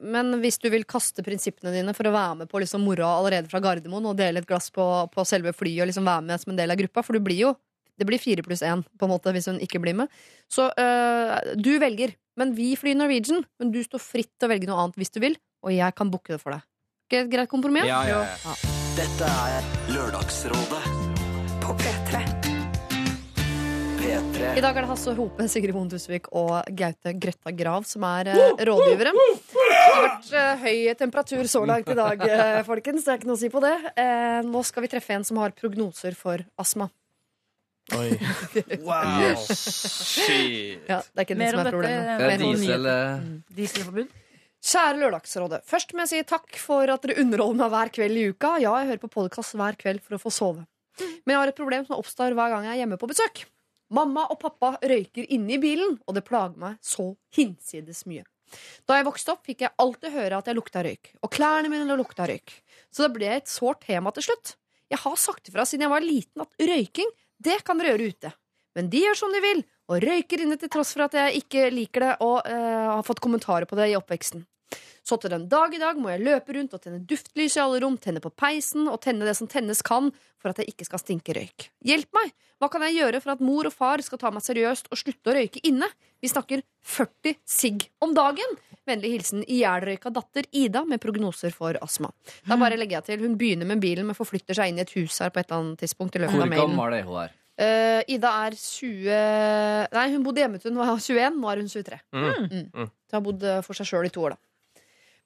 Men 0.00 0.34
hvis 0.42 0.58
du 0.58 0.66
vil 0.72 0.82
kaste 0.88 1.22
prinsippene 1.22 1.70
dine 1.74 1.94
for 1.94 2.08
å 2.08 2.14
være 2.14 2.42
med 2.42 2.50
på 2.50 2.58
liksom 2.62 2.82
moroa 2.82 3.12
allerede 3.20 3.50
fra 3.52 3.60
Gardermoen 3.62 4.08
og 4.10 4.16
dele 4.18 4.42
et 4.42 4.48
glass 4.48 4.66
på, 4.74 4.86
på 5.12 5.24
selve 5.28 5.52
flyet 5.54 5.84
og 5.84 5.90
liksom 5.92 6.08
være 6.08 6.24
med 6.26 6.42
som 6.42 6.50
en 6.54 6.58
del 6.58 6.74
av 6.74 6.80
gruppa, 6.80 7.04
for 7.06 7.14
du 7.14 7.22
blir 7.22 7.44
jo 7.44 7.52
det 8.00 8.08
blir 8.08 8.20
fire 8.22 8.40
pluss 8.40 8.62
én 8.64 8.80
på 8.80 9.04
en 9.06 9.12
måte 9.12 9.32
hvis 9.36 9.50
hun 9.50 9.60
ikke 9.60 9.82
blir 9.84 9.98
med. 9.98 10.08
Så 10.48 10.70
øh, 10.72 11.36
du 11.60 11.74
velger. 11.82 12.16
Men 12.40 12.54
vi 12.56 12.72
flyr 12.80 12.96
Norwegian. 12.96 13.44
Men 13.60 13.74
du 13.74 13.82
står 13.84 14.00
fritt 14.00 14.32
til 14.38 14.48
å 14.48 14.52
velge 14.54 14.70
noe 14.70 14.80
annet 14.80 14.96
hvis 15.00 15.12
du 15.12 15.20
vil, 15.20 15.36
og 15.60 15.76
jeg 15.76 15.96
kan 15.98 16.12
booke 16.12 16.32
det 16.32 16.40
for 16.40 16.56
deg. 16.56 16.64
Ikke 17.10 17.24
et 17.26 17.32
greit 17.32 17.52
kompromiss? 17.52 17.90
Ja, 17.90 18.04
ja, 18.08 18.24
ja. 18.24 18.58
Dette 18.96 19.32
er 19.54 19.72
Lørdagsrådet 19.92 20.84
på 21.60 21.76
P3. 21.82 22.39
P3. 24.10 24.56
I 24.58 24.62
dag 24.64 24.74
er 24.74 24.82
det 24.82 24.88
Hasse 24.90 25.12
Hope, 25.14 25.44
Sigrid 25.50 25.74
Bonde 25.76 25.94
Tusvik 25.94 26.24
og 26.36 26.56
Gaute 26.76 27.12
Grøtta 27.22 27.52
Grav 27.54 27.84
som 27.86 28.02
er 28.08 28.30
eh, 28.32 28.62
rådgivere. 28.66 29.12
Det 29.14 29.74
har 29.76 30.00
vært 30.02 30.30
eh, 30.34 30.64
høy 30.64 30.94
temperatur 30.98 31.46
så 31.50 31.62
langt 31.68 31.90
i 31.92 31.96
dag, 31.98 32.24
eh, 32.26 32.58
folkens. 32.70 33.04
Det 33.06 33.12
er 33.14 33.20
ikke 33.20 33.28
noe 33.30 33.38
å 33.38 33.42
si 33.44 33.50
på 33.52 33.62
det. 33.62 33.74
Eh, 34.02 34.40
nå 34.48 34.62
skal 34.66 34.82
vi 34.86 34.90
treffe 34.90 35.14
en 35.14 35.26
som 35.28 35.38
har 35.42 35.54
prognoser 35.54 36.16
for 36.18 36.42
astma. 36.60 36.88
Oi. 38.00 38.08
Wow. 38.86 39.44
Shit. 39.46 40.88
Ja, 40.90 40.98
det 41.06 41.22
er 41.22 41.28
ikke 41.28 41.36
det 41.36 41.44
Mer 41.44 41.54
som 41.54 41.60
om 41.60 41.62
er 41.62 41.70
dette. 41.70 41.76
problemet. 41.76 42.10
eh, 42.10 42.18
Det 42.18 42.26
er 42.26 42.34
mer 42.34 42.44
om 42.48 42.58
diesel 42.58 42.90
eh, 42.90 43.30
Dieselforbud. 43.60 44.10
Kjære 44.72 44.98
Lørdagsrådet. 45.04 45.62
Først 45.70 45.94
må 45.96 46.02
jeg 46.04 46.10
si 46.16 46.24
takk 46.34 46.58
for 46.60 46.90
at 46.92 47.06
dere 47.06 47.22
underholder 47.22 47.62
meg 47.62 47.70
hver 47.76 47.94
kveld 48.00 48.18
i 48.18 48.26
uka. 48.34 48.56
Ja, 48.60 48.74
jeg 48.82 48.90
hører 48.90 49.04
på 49.06 49.14
podkast 49.14 49.54
hver 49.56 49.78
kveld 49.80 50.02
for 50.04 50.18
å 50.18 50.22
få 50.26 50.34
sove. 50.34 50.66
Men 51.00 51.36
jeg 51.36 51.40
har 51.44 51.54
et 51.54 51.56
problem 51.62 51.86
som 51.86 51.96
oppstår 52.02 52.34
hver 52.36 52.52
gang 52.52 52.66
jeg 52.68 52.74
er 52.74 52.82
hjemme 52.82 52.98
på 53.00 53.08
besøk. 53.14 53.46
Mamma 53.90 54.26
og 54.30 54.38
pappa 54.42 54.76
røyker 54.82 55.26
inne 55.34 55.56
i 55.56 55.62
bilen, 55.62 55.96
og 56.06 56.14
det 56.14 56.22
plager 56.26 56.58
meg 56.60 56.78
så 56.84 57.12
hinsides 57.34 58.04
mye. 58.06 58.24
Da 58.86 58.98
jeg 58.98 59.06
vokste 59.06 59.34
opp, 59.34 59.44
fikk 59.46 59.64
jeg 59.64 59.74
alltid 59.82 60.14
høre 60.14 60.38
at 60.38 60.50
jeg 60.50 60.58
lukta 60.58 60.82
røyk, 60.86 61.12
og 61.22 61.32
klærne 61.34 61.70
mine 61.70 61.98
lukta 61.98 62.26
røyk. 62.30 62.54
Så 62.90 63.06
det 63.06 63.14
ble 63.16 63.30
et 63.36 63.50
sårt 63.50 63.82
tema 63.86 64.12
til 64.14 64.26
slutt. 64.28 64.54
Jeg 64.90 65.02
har 65.04 65.18
sagt 65.22 65.50
ifra 65.50 65.66
siden 65.66 65.86
jeg 65.86 65.92
var 65.92 66.06
liten 66.06 66.44
at 66.44 66.54
røyking, 66.70 67.10
det 67.40 67.60
kan 67.66 67.78
dere 67.78 67.94
gjøre 67.94 68.14
ute. 68.14 68.32
Men 68.78 68.90
de 68.90 69.02
gjør 69.02 69.18
som 69.18 69.34
de 69.34 69.42
vil, 69.42 69.62
og 69.90 70.02
røyker 70.04 70.44
inne 70.44 70.58
til 70.58 70.70
tross 70.70 70.94
for 70.94 71.06
at 71.06 71.16
jeg 71.18 71.42
ikke 71.42 71.66
liker 71.74 72.06
det 72.06 72.12
og 72.22 72.36
eh, 72.46 72.88
har 72.94 73.06
fått 73.06 73.22
kommentarer 73.22 73.66
på 73.70 73.78
det 73.78 73.90
i 73.90 73.96
oppveksten. 73.98 74.44
Så 75.02 75.16
til 75.20 75.32
den 75.32 75.48
dag 75.50 75.72
i 75.74 75.80
dag 75.80 75.98
må 75.98 76.10
jeg 76.12 76.22
løpe 76.22 76.54
rundt 76.54 76.74
og 76.76 76.82
tenne 76.84 77.00
duftlys 77.08 77.56
i 77.56 77.62
alle 77.62 77.80
rom, 77.82 77.96
tenne 77.98 78.20
på 78.22 78.30
peisen 78.30 78.86
og 78.90 79.00
tenne 79.02 79.26
det 79.26 79.34
som 79.38 79.48
tennes 79.50 79.80
kan 79.82 80.10
for 80.40 80.52
at 80.52 80.60
jeg 80.60 80.70
ikke 80.72 80.86
skal 80.86 81.02
stinke 81.02 81.34
røyk. 81.36 81.70
Hjelp 81.88 82.10
meg! 82.16 82.32
Hva 82.60 82.68
kan 82.68 82.82
jeg 82.84 82.98
gjøre 82.98 83.22
for 83.24 83.32
at 83.32 83.40
mor 83.40 83.64
og 83.66 83.72
far 83.72 84.02
skal 84.04 84.20
ta 84.20 84.30
meg 84.30 84.44
seriøst 84.44 84.90
og 84.92 85.00
slutte 85.00 85.32
å 85.32 85.36
røyke 85.38 85.62
inne? 85.64 85.88
Vi 86.20 86.28
snakker 86.28 86.60
40 86.84 87.38
sigg 87.48 87.88
om 88.04 88.12
dagen! 88.16 88.58
Vennlig 88.88 89.14
hilsen 89.14 89.42
ihjelrøyka 89.44 90.12
datter 90.12 90.46
Ida 90.56 90.84
med 90.88 91.00
prognoser 91.02 91.52
for 91.56 91.76
astma. 91.84 92.10
Da 92.48 92.56
bare 92.60 92.78
legger 92.80 92.98
jeg 92.98 93.06
til, 93.08 93.24
Hun 93.26 93.36
begynner 93.40 93.68
med 93.68 93.80
bilen, 93.82 94.06
men 94.08 94.16
forflytter 94.18 94.56
seg 94.56 94.70
inn 94.72 94.80
i 94.80 94.84
et 94.84 94.94
hus 94.96 95.18
her 95.20 95.32
på 95.32 95.40
et 95.40 95.48
eller 95.50 95.60
annet 95.64 95.84
tidspunkt. 95.84 96.16
i 96.16 96.22
løpet 96.22 96.36
Hvor 96.36 96.46
av 96.46 96.52
mailen. 96.52 96.76
gammel 96.76 96.96
er 96.96 97.06
hun 97.08 97.18
her? 97.20 97.34
Uh, 97.60 98.00
Ida 98.08 98.30
er 98.46 98.54
20 98.56 99.90
Nei, 99.92 100.06
hun 100.14 100.22
bodde 100.24 100.40
hjemme 100.40 100.60
til 100.60 100.72
hun 100.72 100.80
var 100.80 100.94
21. 100.96 101.40
Nå 101.40 101.50
er 101.50 101.60
hun 101.60 101.68
23. 101.68 101.98
Mm. 102.12 102.28
Mm. 102.30 102.70
Mm. 102.74 102.88
Så 103.10 103.18
har 103.18 103.24
bodd 103.26 103.42
eh, 103.44 103.60
for 103.66 103.76
seg 103.76 103.88
sjøl 103.90 104.08
i 104.08 104.12
to 104.14 104.22
år, 104.24 104.36
da. 104.36 104.40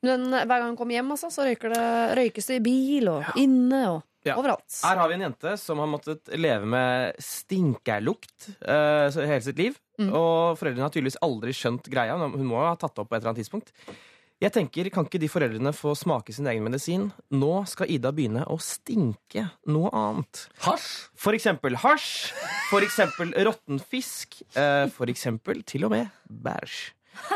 Men 0.05 0.27
hver 0.31 0.49
gang 0.61 0.69
hun 0.73 0.77
kommer 0.79 0.99
hjem, 0.99 1.13
altså, 1.17 1.31
så 1.33 1.47
røyker 1.49 1.73
det, 1.75 1.85
røykes 2.21 2.51
det 2.51 2.59
i 2.61 2.65
bil 2.67 3.09
og 3.13 3.31
inne 3.41 3.81
og 3.95 4.03
Ja. 4.25 4.39
overalt. 4.41 4.73
Her 4.81 4.97
har 5.03 5.09
vi 5.11 5.15
en 5.19 5.25
jente 5.27 5.51
som 5.61 5.81
har 5.83 5.89
måttet 5.91 6.31
leve 6.41 6.65
med 6.65 7.19
stinkerlukt 7.21 8.49
uh, 8.65 9.09
hele 9.13 9.43
sitt 9.45 9.59
liv. 9.61 9.77
Mm. 10.01 10.09
Og 10.17 10.57
foreldrene 10.59 10.87
har 10.87 10.93
tydeligvis 10.95 11.21
aldri 11.23 11.53
skjønt 11.55 11.87
greia. 11.93 12.17
Hun 12.19 12.47
må 12.49 12.59
ha 12.65 12.75
tatt 12.77 12.95
det 12.97 13.05
opp 13.05 13.11
på 13.13 13.17
et 13.17 13.23
eller 13.23 13.35
annet 13.35 13.43
tidspunkt. 13.45 13.73
Jeg 14.43 14.51
tenker, 14.53 14.89
Kan 14.93 15.07
ikke 15.07 15.21
de 15.23 15.29
foreldrene 15.31 15.71
få 15.73 15.93
smake 15.97 16.33
sin 16.35 16.49
egen 16.51 16.65
medisin? 16.67 17.05
Nå 17.33 17.53
skal 17.71 17.89
Ida 17.95 18.11
begynne 18.13 18.43
å 18.51 18.57
stinke 18.61 19.47
noe 19.71 19.93
annet. 19.95 20.49
Hasj? 20.67 20.89
For 21.15 21.37
eksempel 21.37 21.77
hasj. 21.85 22.33
For 22.73 22.83
eksempel 22.85 23.31
råtten 23.47 23.79
fisk. 23.81 24.41
eh, 24.57 24.89
For 24.93 25.07
eksempel 25.07 25.63
til 25.65 25.85
og 25.87 25.95
med 25.95 26.11
bæsj. 26.29 26.93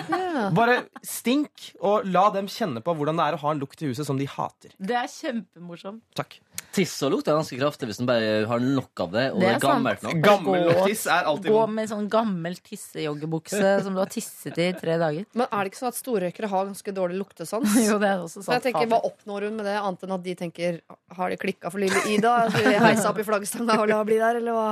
Ja. 0.09 0.49
Bare 0.59 0.81
stink, 1.07 1.70
og 1.85 2.07
la 2.09 2.26
dem 2.35 2.49
kjenne 2.51 2.83
på 2.85 2.95
hvordan 2.99 3.18
det 3.20 3.26
er 3.31 3.37
å 3.39 3.43
ha 3.45 3.55
en 3.55 3.61
lukt 3.62 3.83
i 3.83 3.91
huset 3.91 4.07
som 4.09 4.18
de 4.20 4.26
hater. 4.29 4.72
Det 4.79 4.97
er 4.99 5.09
kjempemorsomt. 5.12 6.03
Takk. 6.18 6.39
Tiss 6.74 6.93
og 7.07 7.12
lukt 7.14 7.29
er 7.31 7.37
ganske 7.39 7.57
kraftig 7.59 7.87
hvis 7.89 8.01
en 8.03 8.07
bare 8.11 8.43
har 8.51 8.61
nok 8.61 9.01
av 9.01 9.12
det, 9.14 9.22
og 9.33 9.39
Det 9.41 9.47
det 9.47 9.49
er 9.49 9.57
er 9.57 9.62
gammelt 9.62 10.03
nok. 10.05 10.12
sant. 10.12 10.24
Gammel 10.26 10.66
tiss 10.85 11.05
er 11.09 11.29
alltid 11.31 11.51
Gå 11.55 11.62
med 11.72 11.89
sånn 11.91 12.09
gammel 12.12 12.59
tissejoggebukse 12.66 13.70
som 13.87 13.95
du 13.97 14.03
har 14.03 14.11
tisset 14.12 14.59
i 14.61 14.68
tre 14.76 14.99
dager. 15.01 15.24
Men 15.39 15.47
er 15.49 15.62
det 15.64 15.72
ikke 15.72 15.81
sånn 15.81 15.93
at 15.95 15.99
storrøykere 16.01 16.51
har 16.53 16.68
ganske 16.68 16.95
dårlig 16.99 17.18
luktesans? 17.22 17.79
Jo, 17.89 17.97
det 18.03 18.11
er 18.11 18.24
også 18.26 18.43
sant 18.45 18.59
jeg 18.59 18.66
tenker, 18.68 18.91
Hva 18.93 19.01
oppnår 19.09 19.49
hun 19.49 19.57
med 19.62 19.68
det, 19.70 19.79
annet 19.81 20.05
enn 20.05 20.16
at 20.18 20.26
de 20.26 20.35
tenker 20.39 20.81
Har 21.16 21.33
det 21.33 21.39
klikka 21.41 21.70
for 21.72 21.81
lille 21.83 22.03
Ida? 22.12 22.35
Skal 22.53 22.68
vi 22.68 22.76
heise 22.85 23.09
opp 23.11 23.22
i 23.22 23.26
flaggstanga 23.26 23.79
og 23.81 23.89
la 23.91 24.03
bli 24.07 24.18
der, 24.20 24.43
eller 24.43 24.57
hva? 24.59 24.68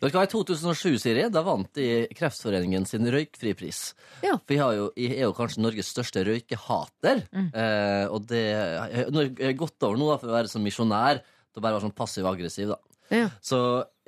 Vet 0.00 0.12
du 0.12 0.18
I 0.20 0.28
2007 0.32 0.98
Siri, 1.02 1.26
da 1.32 1.42
vant 1.46 1.68
de 1.78 2.06
Kreftforeningen 2.16 2.86
sin 2.88 3.06
røykfripris. 3.12 3.82
Ja. 4.24 4.36
For 4.38 4.60
har 4.60 4.74
jo, 4.76 4.88
er 4.96 5.24
jo 5.26 5.36
kanskje 5.36 5.62
Norges 5.64 5.92
største 5.94 6.24
røykehater. 6.26 7.24
Eh, 7.32 8.04
og 8.10 8.26
det 8.30 8.42
jeg, 8.46 9.06
er 9.06 9.46
jeg 9.48 9.58
gått 9.60 9.86
over 9.86 10.00
nå 10.00 10.10
da, 10.10 10.18
for 10.22 10.32
å 10.32 10.36
være 10.36 10.52
sånn 10.52 10.66
misjonær 10.66 11.22
til 11.22 11.62
å 11.62 11.64
bare 11.64 11.78
være 11.78 11.86
sånn 11.86 11.96
passiv-aggressiv. 11.96 12.74
da. 12.74 13.00
Ja. 13.14 13.30
Så 13.44 13.58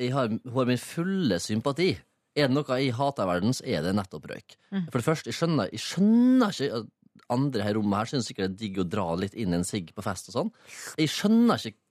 jeg 0.01 0.13
har, 0.15 0.31
hun 0.31 0.59
har 0.59 0.69
min 0.69 0.83
fulle 0.83 1.41
sympati. 1.43 1.93
Er 2.39 2.51
det 2.51 2.55
noe 2.55 2.79
jeg 2.79 2.95
hater 2.95 3.27
i 3.27 3.33
verden, 3.33 3.57
så 3.57 3.65
er 3.67 3.83
det 3.83 3.97
nettopp 3.99 4.29
røyk. 4.31 4.55
For 4.93 5.01
det 5.01 5.07
første, 5.07 5.31
jeg 5.33 5.39
skjønner, 5.41 5.73
jeg 5.75 5.83
skjønner 5.83 6.55
ikke 6.55 6.83
at 6.83 6.95
andre 7.35 7.65
her 7.67 7.75
i 7.75 7.79
rommet 7.79 7.99
her 7.99 8.11
syns 8.13 8.29
sikkert 8.31 8.55
det 8.55 8.55
er 8.55 8.61
digg 8.63 8.81
å 8.81 8.87
dra 8.89 9.07
litt 9.19 9.35
inn 9.37 9.57
en 9.57 9.67
sigg 9.67 9.91
på 9.97 10.05
fest 10.05 10.31
og 10.31 10.37
sånn. 10.37 10.53
Jeg 11.01 11.11
skjønner 11.13 11.61
ikke 11.71 11.83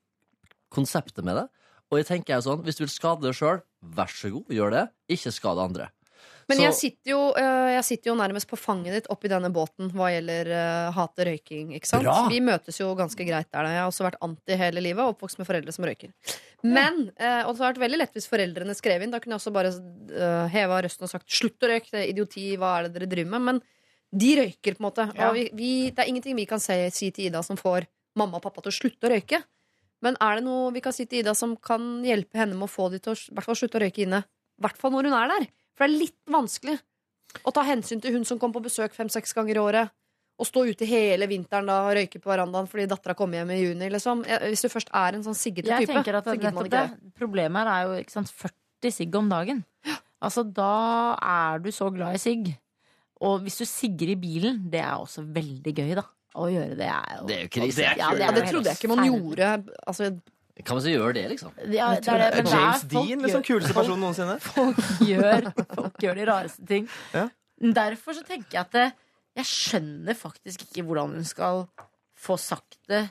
konseptet 0.74 1.26
med 1.28 1.38
det. 1.40 1.46
Og 1.92 2.00
jeg 2.02 2.08
tenker 2.10 2.36
jeg 2.36 2.44
sånn, 2.44 2.64
hvis 2.66 2.76
du 2.80 2.84
vil 2.84 2.92
skade 2.92 3.22
deg 3.24 3.36
sjøl, 3.38 3.62
vær 3.96 4.10
så 4.12 4.32
god, 4.34 4.50
gjør 4.52 4.74
det. 4.76 4.90
Ikke 5.16 5.32
skade 5.32 5.64
andre. 5.64 5.92
Men 6.50 6.58
Så- 6.58 6.64
jeg, 6.64 6.74
sitter 6.80 7.12
jo, 7.12 7.20
øh, 7.36 7.70
jeg 7.76 7.84
sitter 7.84 8.10
jo 8.12 8.16
nærmest 8.16 8.48
på 8.48 8.56
fanget 8.58 8.94
ditt 8.96 9.08
oppi 9.12 9.28
denne 9.28 9.50
båten 9.52 9.90
hva 9.92 10.08
gjelder 10.14 10.48
øh, 10.48 10.92
hate 10.96 11.26
røyking. 11.28 11.74
ikke 11.76 11.88
sant? 11.88 12.04
Bra! 12.04 12.30
Vi 12.32 12.40
møtes 12.40 12.80
jo 12.80 12.94
ganske 12.96 13.20
greit 13.28 13.52
der. 13.52 13.68
Jeg 13.68 13.82
har 13.84 13.90
også 13.92 14.06
vært 14.08 14.16
anti 14.24 14.56
hele 14.56 14.80
livet 14.80 15.04
og 15.04 15.16
oppvokst 15.18 15.40
med 15.40 15.48
foreldre 15.48 15.74
som 15.76 15.84
røyker. 15.84 16.12
Men, 16.64 17.12
øh, 17.20 17.44
Og 17.48 17.56
det 17.56 17.60
har 17.64 17.74
vært 17.74 17.84
veldig 17.84 17.98
lett 18.00 18.14
hvis 18.16 18.30
foreldrene 18.32 18.76
skrev 18.76 19.02
inn. 19.04 19.12
Da 19.12 19.20
kunne 19.20 19.36
jeg 19.36 19.42
også 19.44 19.54
bare 19.54 19.72
øh, 19.76 20.48
heva 20.50 20.82
røsten 20.82 21.04
og 21.04 21.10
sagt 21.10 21.28
'slutt 21.28 21.60
å 21.60 21.68
røyke', 21.68 21.92
det 21.92 22.00
er 22.08 22.14
idioti, 22.14 22.56
hva 22.58 22.80
er 22.80 22.88
det 22.88 22.94
dere 22.96 23.10
driver 23.12 23.30
med? 23.40 23.42
Men 23.42 23.62
de 24.16 24.36
røyker, 24.40 24.76
på 24.76 24.80
en 24.80 24.88
måte. 24.88 25.16
Ja. 25.16 25.30
Og 25.30 25.36
vi, 25.36 25.50
vi, 25.54 25.90
det 25.92 26.00
er 26.00 26.08
ingenting 26.08 26.36
vi 26.36 26.46
kan 26.48 26.60
si, 26.60 26.90
si 26.92 27.12
til 27.12 27.26
Ida 27.28 27.44
som 27.44 27.58
får 27.58 27.86
mamma 28.16 28.38
og 28.40 28.44
pappa 28.44 28.62
til 28.64 28.72
å 28.72 28.78
slutte 28.80 29.04
å 29.04 29.12
røyke. 29.12 29.44
Men 30.06 30.18
er 30.22 30.38
det 30.38 30.46
noe 30.46 30.72
vi 30.76 30.82
kan 30.86 30.94
si 30.94 31.08
til 31.10 31.24
Ida 31.24 31.34
som 31.38 31.56
kan 31.58 32.04
hjelpe 32.06 32.38
henne 32.38 32.58
med 32.58 32.68
å 32.68 32.72
få 32.72 32.90
de 32.94 33.00
til 33.02 33.16
å 33.16 33.18
hvert 33.34 33.48
fall 33.48 33.58
slutte 33.58 33.80
å 33.80 33.84
røyke 33.86 34.04
inne? 34.06 34.22
I 34.58 34.66
hvert 34.66 34.78
fall 34.82 34.94
når 34.94 35.10
hun 35.10 35.18
er 35.18 35.32
der. 35.34 35.48
For 35.78 35.86
det 35.86 35.94
er 35.94 36.04
litt 36.04 36.18
vanskelig 36.34 36.78
å 37.46 37.54
ta 37.54 37.64
hensyn 37.68 38.02
til 38.02 38.16
hun 38.16 38.26
som 38.26 38.40
kommer 38.42 38.60
på 38.60 38.68
besøk 38.70 38.96
fem-seks 38.98 39.34
ganger 39.38 39.58
i 39.58 39.64
året. 39.64 39.96
Og 40.38 40.46
stå 40.46 40.68
ute 40.70 40.86
hele 40.86 41.26
vinteren 41.30 41.66
da 41.66 41.80
og 41.88 41.96
røyke 41.98 42.22
på 42.22 42.30
verandaen 42.30 42.70
fordi 42.70 42.86
dattera 42.90 43.16
kommer 43.18 43.40
hjem 43.40 43.56
i 43.56 43.62
juni. 43.64 43.90
Liksom. 43.94 44.22
Hvis 44.46 44.66
du 44.66 44.70
først 44.70 44.92
er 44.94 45.18
en 45.18 45.26
sånn 45.26 45.38
siggete 45.38 45.72
type. 45.72 45.82
Jeg 45.82 45.90
tenker 45.90 46.20
at 46.20 46.30
nettopp 46.30 46.70
det. 46.70 46.84
det. 46.94 47.14
Problemet 47.18 47.64
her 47.64 47.72
er 47.74 47.88
jo 47.88 48.04
sant, 48.14 48.30
40 48.46 48.94
sigg 48.94 49.18
om 49.18 49.32
dagen. 49.34 49.64
Altså, 50.22 50.44
da 50.46 51.18
er 51.22 51.62
du 51.62 51.72
så 51.74 51.90
glad 51.94 52.18
i 52.18 52.22
sigg. 52.22 52.52
Og 53.26 53.42
hvis 53.46 53.58
du 53.62 53.66
sigger 53.66 54.14
i 54.14 54.20
bilen, 54.20 54.62
det 54.70 54.84
er 54.84 54.94
også 55.02 55.26
veldig 55.26 55.74
gøy, 55.74 55.96
da. 55.98 56.06
Å 56.38 56.48
gjøre 56.54 56.76
det 56.78 56.88
er 56.94 57.16
jo 57.18 57.28
Det 57.30 57.38
er 57.38 57.46
jo 57.48 57.52
krise. 57.58 57.86
Ja, 57.88 57.96
Ja, 57.98 58.10
er 58.30 58.36
det 58.38 58.44
trodde 58.52 58.70
jeg 58.72 58.80
ikke 58.80 58.92
man 58.94 59.06
gjorde. 59.08 59.50
Altså, 59.88 60.12
Kan 60.64 60.78
man 60.78 60.84
så 60.86 60.94
gjøre 60.94 61.14
det, 61.18 61.26
liksom? 61.34 61.52
Ja, 61.74 61.90
det 61.98 62.14
er 62.14 62.22
det, 62.24 62.30
men 62.36 62.48
det 62.48 62.54
er 62.54 62.62
James 62.62 62.86
folk 62.86 62.94
Dean, 62.94 63.26
liksom 63.26 63.44
kuleste 63.46 63.76
person 63.78 64.00
noensinne. 64.02 64.38
Folk 64.42 64.80
gjør, 65.06 65.52
folk 65.76 66.00
gjør 66.02 66.18
de 66.22 66.26
rareste 66.30 66.66
ting. 66.70 66.88
Ja. 67.14 67.28
Derfor 67.82 68.18
så 68.18 68.24
tenker 68.26 68.58
jeg 68.58 68.64
at 68.64 68.74
det, 68.78 68.88
jeg 69.38 69.50
skjønner 69.52 70.18
faktisk 70.18 70.66
ikke 70.66 70.86
hvordan 70.88 71.14
hun 71.20 71.28
skal 71.30 71.66
få 72.18 72.38
sagt 72.42 72.80
det. 72.90 73.04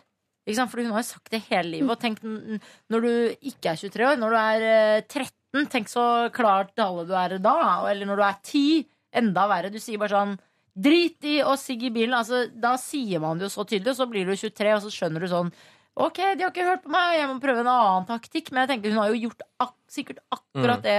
Ikke 0.46 0.58
sant? 0.60 0.70
Fordi 0.72 0.86
hun 0.86 0.94
har 0.94 1.02
jo 1.02 1.10
sagt 1.10 1.30
det 1.34 1.42
hele 1.48 1.70
livet. 1.76 1.90
Og 1.90 2.02
tenk 2.02 2.22
når 2.22 3.06
du 3.06 3.12
ikke 3.50 3.72
er 3.72 3.78
23 3.78 4.06
år, 4.10 4.18
når 4.22 4.34
du 4.34 4.38
er 4.40 4.66
eh, 4.70 5.06
13, 5.06 5.66
tenk 5.72 5.90
så 5.90 6.04
klart 6.34 6.78
alle 6.82 7.06
du 7.08 7.14
er 7.18 7.38
da. 7.42 7.56
Eller 7.90 8.06
når 8.06 8.20
du 8.22 8.26
er 8.26 8.38
10, 8.42 8.84
enda 9.22 9.46
verre. 9.50 9.70
Du 9.74 9.78
sier 9.82 9.98
bare 10.02 10.14
sånn 10.14 10.36
Drit 10.76 11.24
i 11.24 11.38
å 11.40 11.54
sigge 11.56 11.88
i 11.88 11.94
bilen. 11.94 12.14
Altså, 12.18 12.44
da 12.52 12.74
sier 12.80 13.22
man 13.22 13.38
det 13.40 13.48
jo 13.48 13.54
så 13.54 13.64
tydelig, 13.64 13.94
og 13.94 14.00
så 14.02 14.06
blir 14.10 14.28
du 14.28 14.34
23, 14.36 14.74
og 14.76 14.82
så 14.84 14.92
skjønner 14.92 15.24
du 15.24 15.30
sånn 15.32 15.54
Ok, 15.96 16.18
de 16.36 16.44
har 16.44 16.50
ikke 16.52 16.66
hørt 16.66 16.82
på 16.84 16.90
meg, 16.92 17.14
jeg 17.16 17.28
må 17.30 17.38
prøve 17.40 17.62
en 17.62 17.70
annen 17.72 18.04
taktikk. 18.10 18.50
Men 18.52 18.66
jeg 18.66 18.74
tenker 18.74 18.92
hun 18.92 19.00
har 19.00 19.14
jo 19.14 19.22
gjort 19.22 19.46
ak 19.64 19.72
sikkert 19.88 20.18
akkurat 20.36 20.82
det 20.84 20.98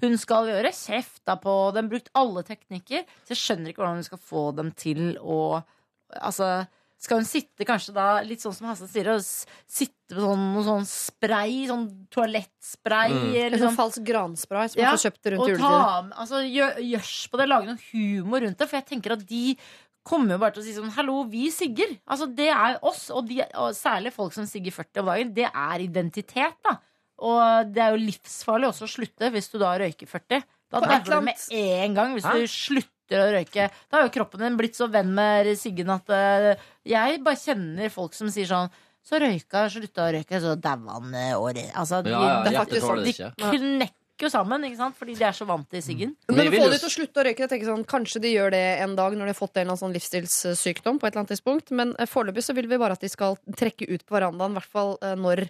hun 0.00 0.14
skal 0.16 0.48
gjøre. 0.48 0.70
Kjefta 0.72 1.34
på 1.42 1.56
dem, 1.76 1.90
brukt 1.92 2.08
alle 2.16 2.44
teknikker. 2.48 3.04
Så 3.26 3.34
jeg 3.34 3.42
skjønner 3.42 3.72
ikke 3.74 3.82
hvordan 3.82 4.00
hun 4.00 4.08
skal 4.08 4.22
få 4.30 4.46
dem 4.56 4.72
til 4.78 5.18
å 5.20 5.60
Altså, 6.08 6.64
skal 6.98 7.20
hun 7.20 7.26
sitte 7.28 7.64
kanskje 7.68 7.92
da, 7.94 8.06
litt 8.26 8.42
sånn 8.42 8.54
som 8.56 8.66
Hasse 8.72 8.88
sier, 8.90 9.06
og 9.14 9.22
sitte 9.22 10.16
med 10.16 10.22
sånn, 10.24 10.44
noe 10.56 10.64
sånn 10.66 10.86
spray, 10.88 11.60
sånn 11.70 11.84
toalettspray 12.10 13.12
Mm. 13.12 13.34
eller 13.46 13.58
sånn 13.58 13.68
sånn 13.70 13.76
falsk 13.78 14.02
granspray 14.08 14.68
som 14.72 14.80
Ja, 14.82 14.90
man 14.90 14.98
får 14.98 15.04
kjøpt 15.10 15.30
rundt 15.32 15.48
juletider. 15.48 15.68
Altså, 15.68 16.08
ta, 16.10 16.22
altså, 16.24 16.40
gjør, 16.48 16.80
gjørs 16.92 17.12
på 17.30 17.38
det, 17.38 17.48
lage 17.48 17.66
noe 17.70 17.84
humor 17.92 18.40
rundt 18.46 18.58
det. 18.58 18.68
For 18.68 18.76
jeg 18.80 18.86
tenker 18.90 19.12
at 19.14 19.24
de 19.26 19.56
kommer 20.08 20.34
jo 20.34 20.38
bare 20.42 20.52
til 20.56 20.62
å 20.62 20.66
si 20.66 20.72
sånn 20.74 20.90
Hallo, 20.96 21.22
vi 21.28 21.50
sigger. 21.52 21.98
Altså, 22.08 22.26
det 22.34 22.48
er 22.48 22.78
oss. 22.82 23.10
Og, 23.10 23.26
de, 23.28 23.42
og 23.54 23.74
særlig 23.76 24.12
folk 24.12 24.32
som 24.32 24.46
sigger 24.48 24.72
40 24.72 25.00
om 25.04 25.06
dagen. 25.12 25.34
Det 25.34 25.48
er 25.52 25.78
identitet, 25.84 26.56
da. 26.64 26.78
Og 27.18 27.72
det 27.74 27.82
er 27.82 27.90
jo 27.96 28.04
livsfarlig 28.06 28.68
også 28.70 28.86
å 28.86 28.92
slutte 28.92 29.30
hvis 29.34 29.50
du 29.52 29.58
da 29.58 29.74
røyker 29.78 30.06
40. 30.06 30.42
Da 30.70 30.80
dauer 30.80 31.04
du 31.04 31.20
med 31.24 31.36
en 31.52 31.94
gang 31.94 32.12
hvis 32.14 32.24
Hæ? 32.28 32.34
du 32.38 32.46
slutter 32.46 32.92
å 33.16 33.30
røyke. 33.32 33.70
Da 33.88 33.96
har 33.96 34.04
jo 34.04 34.12
kroppen 34.12 34.40
din 34.44 34.56
blitt 34.60 34.76
så 34.76 34.90
venn 34.92 35.14
med 35.16 35.48
siggen 35.56 35.88
at 35.88 36.04
uh, 36.12 36.52
jeg 36.84 37.22
bare 37.24 37.40
kjenner 37.40 37.88
folk 37.88 38.12
som 38.12 38.28
sier 38.28 38.44
sånn 38.50 38.68
så 39.08 39.16
røyka, 39.22 39.62
slutta 39.72 40.04
å 40.04 40.12
røyke, 40.12 40.36
så 40.42 40.52
daua 40.60 40.98
han 40.98 41.14
eh, 41.16 41.32
året 41.40 41.70
Altså, 41.72 42.02
de, 42.04 42.10
Ja, 42.12 42.20
ja, 42.20 42.42
det 42.44 42.50
er 42.52 42.58
faktisk- 42.60 42.84
sånn, 42.84 43.04
de 43.06 43.14
knekker 43.56 44.26
jo 44.26 44.28
sammen, 44.28 44.64
ikke 44.66 44.76
sant? 44.76 44.96
Fordi 44.98 45.14
de 45.16 45.24
er 45.24 45.32
så 45.32 45.46
vant 45.46 45.64
til 45.70 45.80
siggen. 45.80 46.16
Men 46.28 46.36
Men 46.36 46.48
å 46.48 46.50
få 46.58 46.70
de 46.74 46.78
til 46.82 46.88
å 46.90 46.92
slutte 46.92 47.22
å 47.22 47.24
røyke 47.24 47.38
jeg 47.46 47.48
tenker 47.48 47.70
sånn, 47.70 47.86
Kanskje 47.86 48.20
de 48.20 48.34
gjør 48.34 48.50
det 48.52 48.80
en 48.82 48.96
dag 48.98 49.12
når 49.16 49.30
de 49.30 49.32
har 49.32 49.38
fått 49.38 49.56
en 49.56 49.62
eller 49.62 49.72
annen 49.72 49.80
sånn 49.80 49.94
livsstilssykdom. 49.96 50.98
på 51.00 51.06
et 51.06 51.14
eller 51.14 51.22
annet 51.24 51.32
tidspunkt 51.32 51.70
Men 51.70 51.94
eh, 51.96 52.04
foreløpig 52.10 52.44
så 52.44 52.54
vil 52.58 52.66
vi 52.68 52.76
bare 52.76 52.92
at 52.98 53.00
de 53.00 53.08
skal 53.08 53.38
trekke 53.56 53.88
ut 53.88 54.04
på 54.04 54.18
verandaen, 54.18 54.52
i 54.52 54.58
hvert 54.60 54.72
fall 54.76 54.98
når 55.16 55.48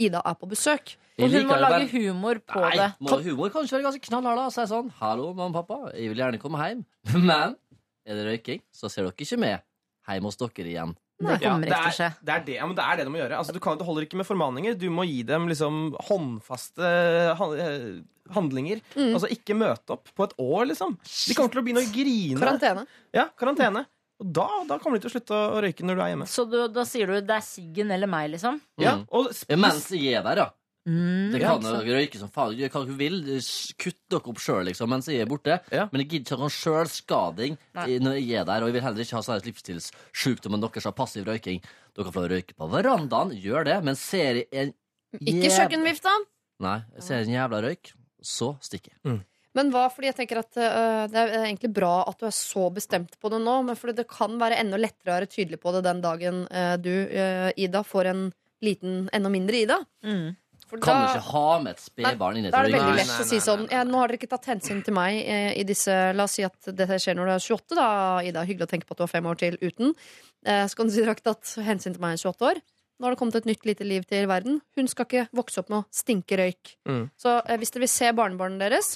Ida 0.00 0.22
er 0.24 0.36
på 0.40 0.48
besøk. 0.50 0.94
Og 1.20 1.28
hun 1.28 1.46
må 1.50 1.56
lage 1.60 1.74
bare- 1.74 1.90
humor 1.92 2.38
på 2.48 2.60
Nei, 2.64 2.76
det. 2.80 2.88
må 3.04 3.18
humor 3.20 3.50
kan 3.52 3.60
kanskje 3.60 3.76
være 3.76 3.86
ganske 3.90 4.06
knallhard 4.08 4.52
si 4.54 4.64
sånn 4.70 4.88
Hallo, 5.00 5.34
mamma 5.36 5.50
og 5.52 5.66
pappa, 5.68 5.92
jeg 5.92 6.14
vil 6.14 6.22
gjerne 6.22 6.40
komme 6.40 6.60
hjem, 6.64 6.84
men 7.28 7.56
er 8.06 8.16
det 8.16 8.24
røyking, 8.24 8.62
så 8.72 8.88
ser 8.88 9.04
dere 9.04 9.12
ikke 9.12 9.38
med 9.38 9.60
hjem 10.08 10.24
hos 10.24 10.40
dere 10.40 10.64
igjen 10.64 10.94
Det 11.20 11.36
kommer 11.42 11.44
ja, 11.44 11.56
ikke 11.58 11.82
til 11.82 11.90
å 11.90 11.96
skje. 11.98 12.08
det, 12.24 12.32
er 12.34 12.46
det, 12.46 12.54
ja, 12.56 12.66
men 12.70 12.78
det 12.78 12.84
er 12.86 12.96
det 12.96 13.04
de 13.04 13.12
må 13.12 13.20
gjøre. 13.20 13.36
Altså, 13.36 13.52
du, 13.52 13.60
kan, 13.60 13.76
du, 13.76 13.84
holder 13.84 14.06
ikke 14.06 14.16
med 14.16 14.24
formaninger. 14.24 14.78
Du 14.80 14.86
må 14.88 15.04
gi 15.04 15.18
dem 15.28 15.50
liksom 15.50 15.90
håndfaste 16.08 16.80
eh, 16.80 18.00
handlinger. 18.32 18.80
Mm. 18.96 19.12
Altså 19.18 19.28
ikke 19.28 19.56
møte 19.60 19.98
opp 19.98 20.08
på 20.16 20.24
et 20.24 20.32
år, 20.40 20.70
liksom. 20.70 20.96
De 21.04 21.36
kommer 21.36 21.52
til 21.52 21.60
å 21.60 21.64
begynne 21.66 21.84
å 21.84 21.90
grine. 21.92 22.40
Karantene. 22.40 22.86
Ja, 23.12 23.26
karantene. 23.36 23.84
Og 24.20 24.32
da, 24.36 24.46
da 24.68 24.76
kommer 24.78 24.98
de 25.00 25.06
til 25.06 25.10
å 25.10 25.14
slutte 25.16 25.32
å 25.32 25.60
røyke 25.64 25.84
når 25.88 25.96
du 25.96 26.02
er 26.04 26.08
hjemme. 26.12 26.26
Så 26.28 26.44
du, 26.50 26.56
da 26.68 26.82
sier 26.84 27.06
du 27.08 27.20
det 27.24 27.36
er 27.38 27.44
Siggen 27.44 27.90
eller 27.94 28.06
meg, 28.10 28.30
liksom? 28.34 28.58
Ja, 28.78 28.98
Mm. 28.98 29.06
og 29.10 29.30
Ja, 29.48 29.56
Mens 29.56 29.86
jeg 29.90 30.12
er 30.18 30.22
der, 30.26 30.36
ja. 30.44 30.50
Mm. 30.88 31.30
Det 31.32 31.40
kan 31.42 31.60
jo 31.60 31.92
røyke 31.92 32.16
som 32.18 32.28
faen. 32.32 32.54
Gjør 32.56 32.70
hva 32.72 32.80
dere 32.86 32.96
vil. 32.96 33.16
Kutt 33.78 33.98
dere 34.10 34.30
opp 34.32 34.38
sjøl 34.40 34.64
liksom, 34.68 34.88
mens 34.88 35.06
jeg 35.12 35.20
er 35.20 35.26
borte. 35.28 35.58
Ja. 35.70 35.86
Men 35.92 36.00
jeg 36.02 36.08
gidder 36.08 36.24
ikke 36.24 36.36
ha 36.36 36.40
noen 36.40 36.54
sjølskading 36.56 37.58
når 38.00 38.16
jeg 38.20 38.40
er 38.40 38.44
der. 38.48 38.62
Og 38.64 38.68
jeg 38.70 38.76
vil 38.78 38.84
heller 38.86 39.04
ikke 39.04 39.16
ha 39.18 39.22
sånn 39.26 39.36
dere 39.40 40.72
deres 40.72 40.86
av 40.88 40.96
passiv 40.96 41.24
røyking. 41.28 41.60
Dere 41.96 42.04
får 42.08 42.16
få 42.16 42.24
røyke 42.32 42.56
på 42.56 42.70
verandaen, 42.72 43.32
gjør 43.40 43.64
det, 43.68 43.78
men 43.84 43.94
ser 43.96 44.40
jeg 44.40 44.48
en 44.52 44.74
Ikke 45.20 45.48
jæv- 45.48 45.56
kjøkkenvifta. 45.58 46.12
Nei, 46.60 46.78
jeg 46.96 47.02
ser 47.02 47.24
en 47.24 47.34
jævla 47.36 47.62
røyk, 47.64 47.92
så 48.22 48.52
stikker 48.60 48.92
jeg. 49.04 49.20
Men 49.58 49.72
hva, 49.74 49.88
fordi 49.90 50.10
jeg 50.10 50.16
tenker 50.20 50.38
at 50.44 50.58
øh, 50.62 51.04
Det 51.10 51.22
er 51.22 51.32
egentlig 51.40 51.72
bra 51.74 52.04
at 52.06 52.20
du 52.20 52.26
er 52.28 52.34
så 52.36 52.68
bestemt 52.74 53.16
på 53.18 53.32
det 53.32 53.40
nå, 53.42 53.56
men 53.66 53.78
fordi 53.78 53.96
det 54.02 54.08
kan 54.10 54.36
være 54.38 54.60
enda 54.62 54.78
lettere 54.78 55.10
å 55.10 55.16
være 55.18 55.30
tydelig 55.32 55.58
på 55.62 55.72
det 55.74 55.82
den 55.88 56.04
dagen 56.04 56.44
øh, 56.46 56.76
du, 56.78 56.92
øh, 56.92 57.48
Ida, 57.58 57.82
får 57.86 58.12
en 58.12 58.28
liten, 58.62 59.08
enda 59.16 59.32
mindre 59.32 59.64
Ida. 59.64 59.80
Mm. 60.06 60.36
For 60.70 60.78
Kan 60.78 61.00
da- 61.00 61.06
du 61.06 61.18
ikke 61.18 61.32
ha 61.32 61.58
med 61.58 61.72
et 61.74 61.82
spedbarn 61.82 62.36
inn 62.38 62.44
i 62.44 62.46
det? 62.46 62.52
Da 62.54 62.60
er 62.60 62.68
det 62.68 62.78
veldig 62.78 62.98
lett 63.00 63.08
Nei, 63.10 63.22
å 63.24 63.26
si 63.26 63.38
sånn 63.42 63.64
ja, 63.72 63.80
Nå 63.82 63.98
har 63.98 64.12
dere 64.12 64.20
ikke 64.20 64.30
tatt 64.30 64.46
hensyn 64.52 64.84
til 64.86 64.94
meg 64.94 65.16
eh, 65.24 65.50
i 65.58 65.64
disse 65.66 65.96
La 66.14 66.28
oss 66.28 66.36
si 66.38 66.44
at 66.46 66.70
dette 66.70 66.98
skjer 67.02 67.18
når 67.18 67.26
du 67.26 67.32
er 67.34 67.42
28, 67.42 67.74
da, 67.80 67.88
Ida. 68.22 68.44
Hyggelig 68.46 68.68
å 68.68 68.70
tenke 68.70 68.86
på 68.86 68.94
at 68.94 69.00
du 69.00 69.06
har 69.08 69.10
fem 69.10 69.26
år 69.26 69.40
til 69.40 69.58
uten. 69.64 69.96
Eh, 70.46 70.62
så 70.70 70.78
kan 70.78 70.86
du 70.86 70.94
si 70.94 71.00
dere 71.02 71.10
har 71.10 71.18
ikke 71.18 71.26
tatt 71.32 71.56
hensyn 71.66 71.96
til 71.96 72.04
meg 72.04 72.14
i 72.14 72.22
28 72.22 72.46
år. 72.52 72.62
Nå 73.00 73.08
har 73.08 73.16
det 73.16 73.18
kommet 73.18 73.40
et 73.40 73.48
nytt 73.48 73.66
lite 73.66 73.84
liv 73.88 74.06
til 74.06 74.28
verden. 74.30 74.60
Hun 74.76 74.90
skal 74.92 75.08
ikke 75.08 75.26
vokse 75.34 75.58
opp 75.62 75.70
med 75.72 75.80
å 75.80 75.86
stinke 75.90 76.38
røyk. 76.38 76.76
Mm. 76.86 77.04
Så 77.18 77.34
eh, 77.40 77.56
hvis 77.58 77.74
dere 77.74 77.88
vil 77.88 77.90
se 77.96 78.12
barnebarnet 78.14 78.62
deres, 78.62 78.94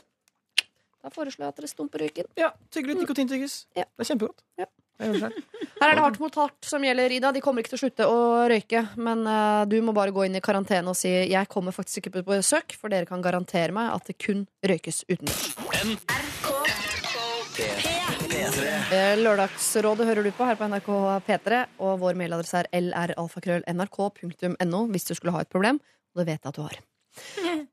da 1.05 1.13
foreslår 1.13 1.45
jeg 1.45 1.53
at 1.53 1.61
dere 1.61 1.69
stumper 1.69 2.01
røyken. 2.01 2.31
Ja, 2.41 2.49
tygger 2.73 2.95
litt 2.95 3.03
nikotintyggis. 3.05 3.59
Ja. 3.77 3.85
Det 3.85 4.07
er 4.07 4.09
kjempegodt. 4.09 4.41
Ja. 4.57 4.71
Her 4.95 5.91
er 5.91 5.97
det 5.99 6.05
hardt 6.05 6.21
mot 6.23 6.37
hardt 6.39 6.65
som 6.65 6.85
gjelder, 6.87 7.13
Ida. 7.13 7.33
De 7.35 7.43
kommer 7.45 7.61
ikke 7.61 7.75
til 7.75 7.81
å 7.81 7.83
slutte 7.83 8.07
å 8.09 8.21
røyke. 8.49 8.81
Men 8.97 9.27
uh, 9.27 9.65
du 9.69 9.77
må 9.85 9.93
bare 9.97 10.15
gå 10.15 10.25
inn 10.25 10.39
i 10.39 10.43
karantene 10.45 10.93
og 10.93 10.97
si 10.97 11.11
jeg 11.11 11.51
kommer 11.53 11.77
faktisk 11.77 12.01
ikke 12.01 12.15
på 12.21 12.25
besøk, 12.31 12.77
for 12.79 12.95
dere 12.95 13.09
kan 13.11 13.25
garantere 13.25 13.75
meg 13.75 13.91
at 13.93 14.09
det 14.09 14.17
kun 14.23 14.47
røykes 14.65 15.03
utenlands. 15.11 15.45
Eh, 18.95 19.15
Lørdagsrådet 19.21 20.07
hører 20.09 20.27
du 20.27 20.33
på 20.35 20.47
her 20.49 20.57
på 20.59 20.67
NRK 20.71 20.89
P3, 21.27 21.61
og 21.85 22.01
vår 22.01 22.17
mailadresse 22.19 22.65
er 22.65 22.89
lralfakrøll.nrk.no 22.89 24.81
hvis 24.95 25.09
du 25.11 25.15
skulle 25.19 25.35
ha 25.37 25.45
et 25.45 25.53
problem, 25.53 25.83
og 26.15 26.23
det 26.23 26.29
vet 26.33 26.41
jeg 26.41 26.51
at 26.55 26.59
du 26.59 26.65
har. 26.65 26.83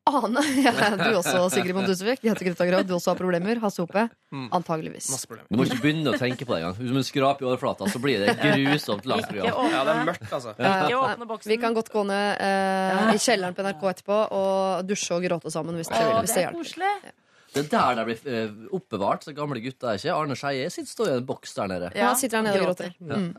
Ane, 0.06 0.42
ja, 0.64 0.72
du 0.98 1.08
også, 1.18 1.48
Sigrid 1.52 1.74
Bonde 1.74 1.90
Tusvik. 1.90 2.20
Jente 2.24 2.46
Grutta 2.46 2.66
Grav, 2.68 2.84
du 2.86 2.94
også 2.96 3.12
har 3.12 3.18
problemer. 3.18 3.58
Hasse 3.62 3.82
Hope, 3.82 4.08
Mm. 4.32 4.46
antageligvis. 4.56 5.10
Du 5.28 5.58
må 5.58 5.66
ikke 5.66 5.76
begynne 5.82 6.12
å 6.14 6.16
tenke 6.16 6.46
på 6.48 6.54
det 6.54 6.62
engang. 6.62 6.76
Hvis 6.78 6.92
du 6.96 7.02
skraper 7.04 7.44
i 7.44 7.48
overflata, 7.50 7.84
så 7.92 8.00
blir 8.00 8.22
det 8.24 8.32
grusomt 8.40 9.04
langt 9.04 9.26
program. 9.28 9.68
Ja, 9.68 9.82
det 9.84 9.92
er 9.92 10.06
mørkt, 10.08 10.30
altså. 10.32 10.54
ikke 10.56 11.00
åpne 11.02 11.28
boksen. 11.28 11.52
Vi 11.52 11.58
kan 11.60 11.76
godt 11.76 11.90
gå 11.92 12.04
ned 12.08 12.40
eh, 12.40 13.10
i 13.12 13.20
kjelleren 13.20 13.58
på 13.58 13.66
NRK 13.66 13.82
etterpå 13.90 14.20
og 14.38 14.86
dusje 14.88 15.18
og 15.18 15.26
gråte 15.26 15.52
sammen 15.52 15.76
hvis 15.76 15.90
dere 15.92 16.06
vil. 16.08 16.22
Hvis 16.24 16.32
det 16.38 16.46
er 16.46 16.48
hjelper. 16.48 17.12
Det 17.52 17.60
er 17.66 17.68
der 17.74 17.98
det 18.00 18.04
blir 18.08 18.32
eh, 18.32 18.52
oppbevart, 18.72 19.26
så 19.28 19.34
gamle 19.36 19.60
gutter 19.60 19.90
er 19.92 20.00
ikke. 20.00 20.14
Arne 20.16 20.36
Skeie 20.40 20.70
sitter 20.72 20.88
står 20.94 21.10
i 21.10 21.16
en 21.18 21.26
boks 21.28 21.52
der 21.58 21.68
nede. 21.74 21.90
Ja, 21.98 22.14
sitter 22.16 22.38
der 22.40 22.46
nede 22.48 22.62
og 22.62 22.70
gråter. 22.70 22.94
Mm. 23.04 23.34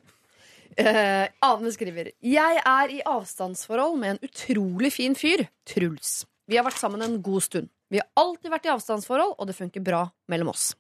Eh, 0.78 1.28
Ane 1.46 1.72
skriver 1.74 2.12
Jeg 2.24 2.62
er 2.66 2.94
i 2.94 3.02
avstandsforhold 3.06 3.98
med 4.02 4.16
en 4.16 4.22
utrolig 4.26 4.94
fin 4.96 5.16
fyr, 5.18 5.46
Truls. 5.70 6.24
Vi 6.50 6.58
har 6.58 6.66
vært 6.66 6.82
sammen 6.82 7.04
en 7.06 7.20
god 7.24 7.46
stund. 7.46 7.70
Vi 7.94 8.00
har 8.02 8.08
alltid 8.18 8.52
vært 8.52 8.66
i 8.68 8.74
avstandsforhold, 8.74 9.36
og 9.38 9.48
det 9.50 9.58
funker 9.58 9.84
bra 9.86 10.08
mellom 10.32 10.50
oss. 10.54 10.72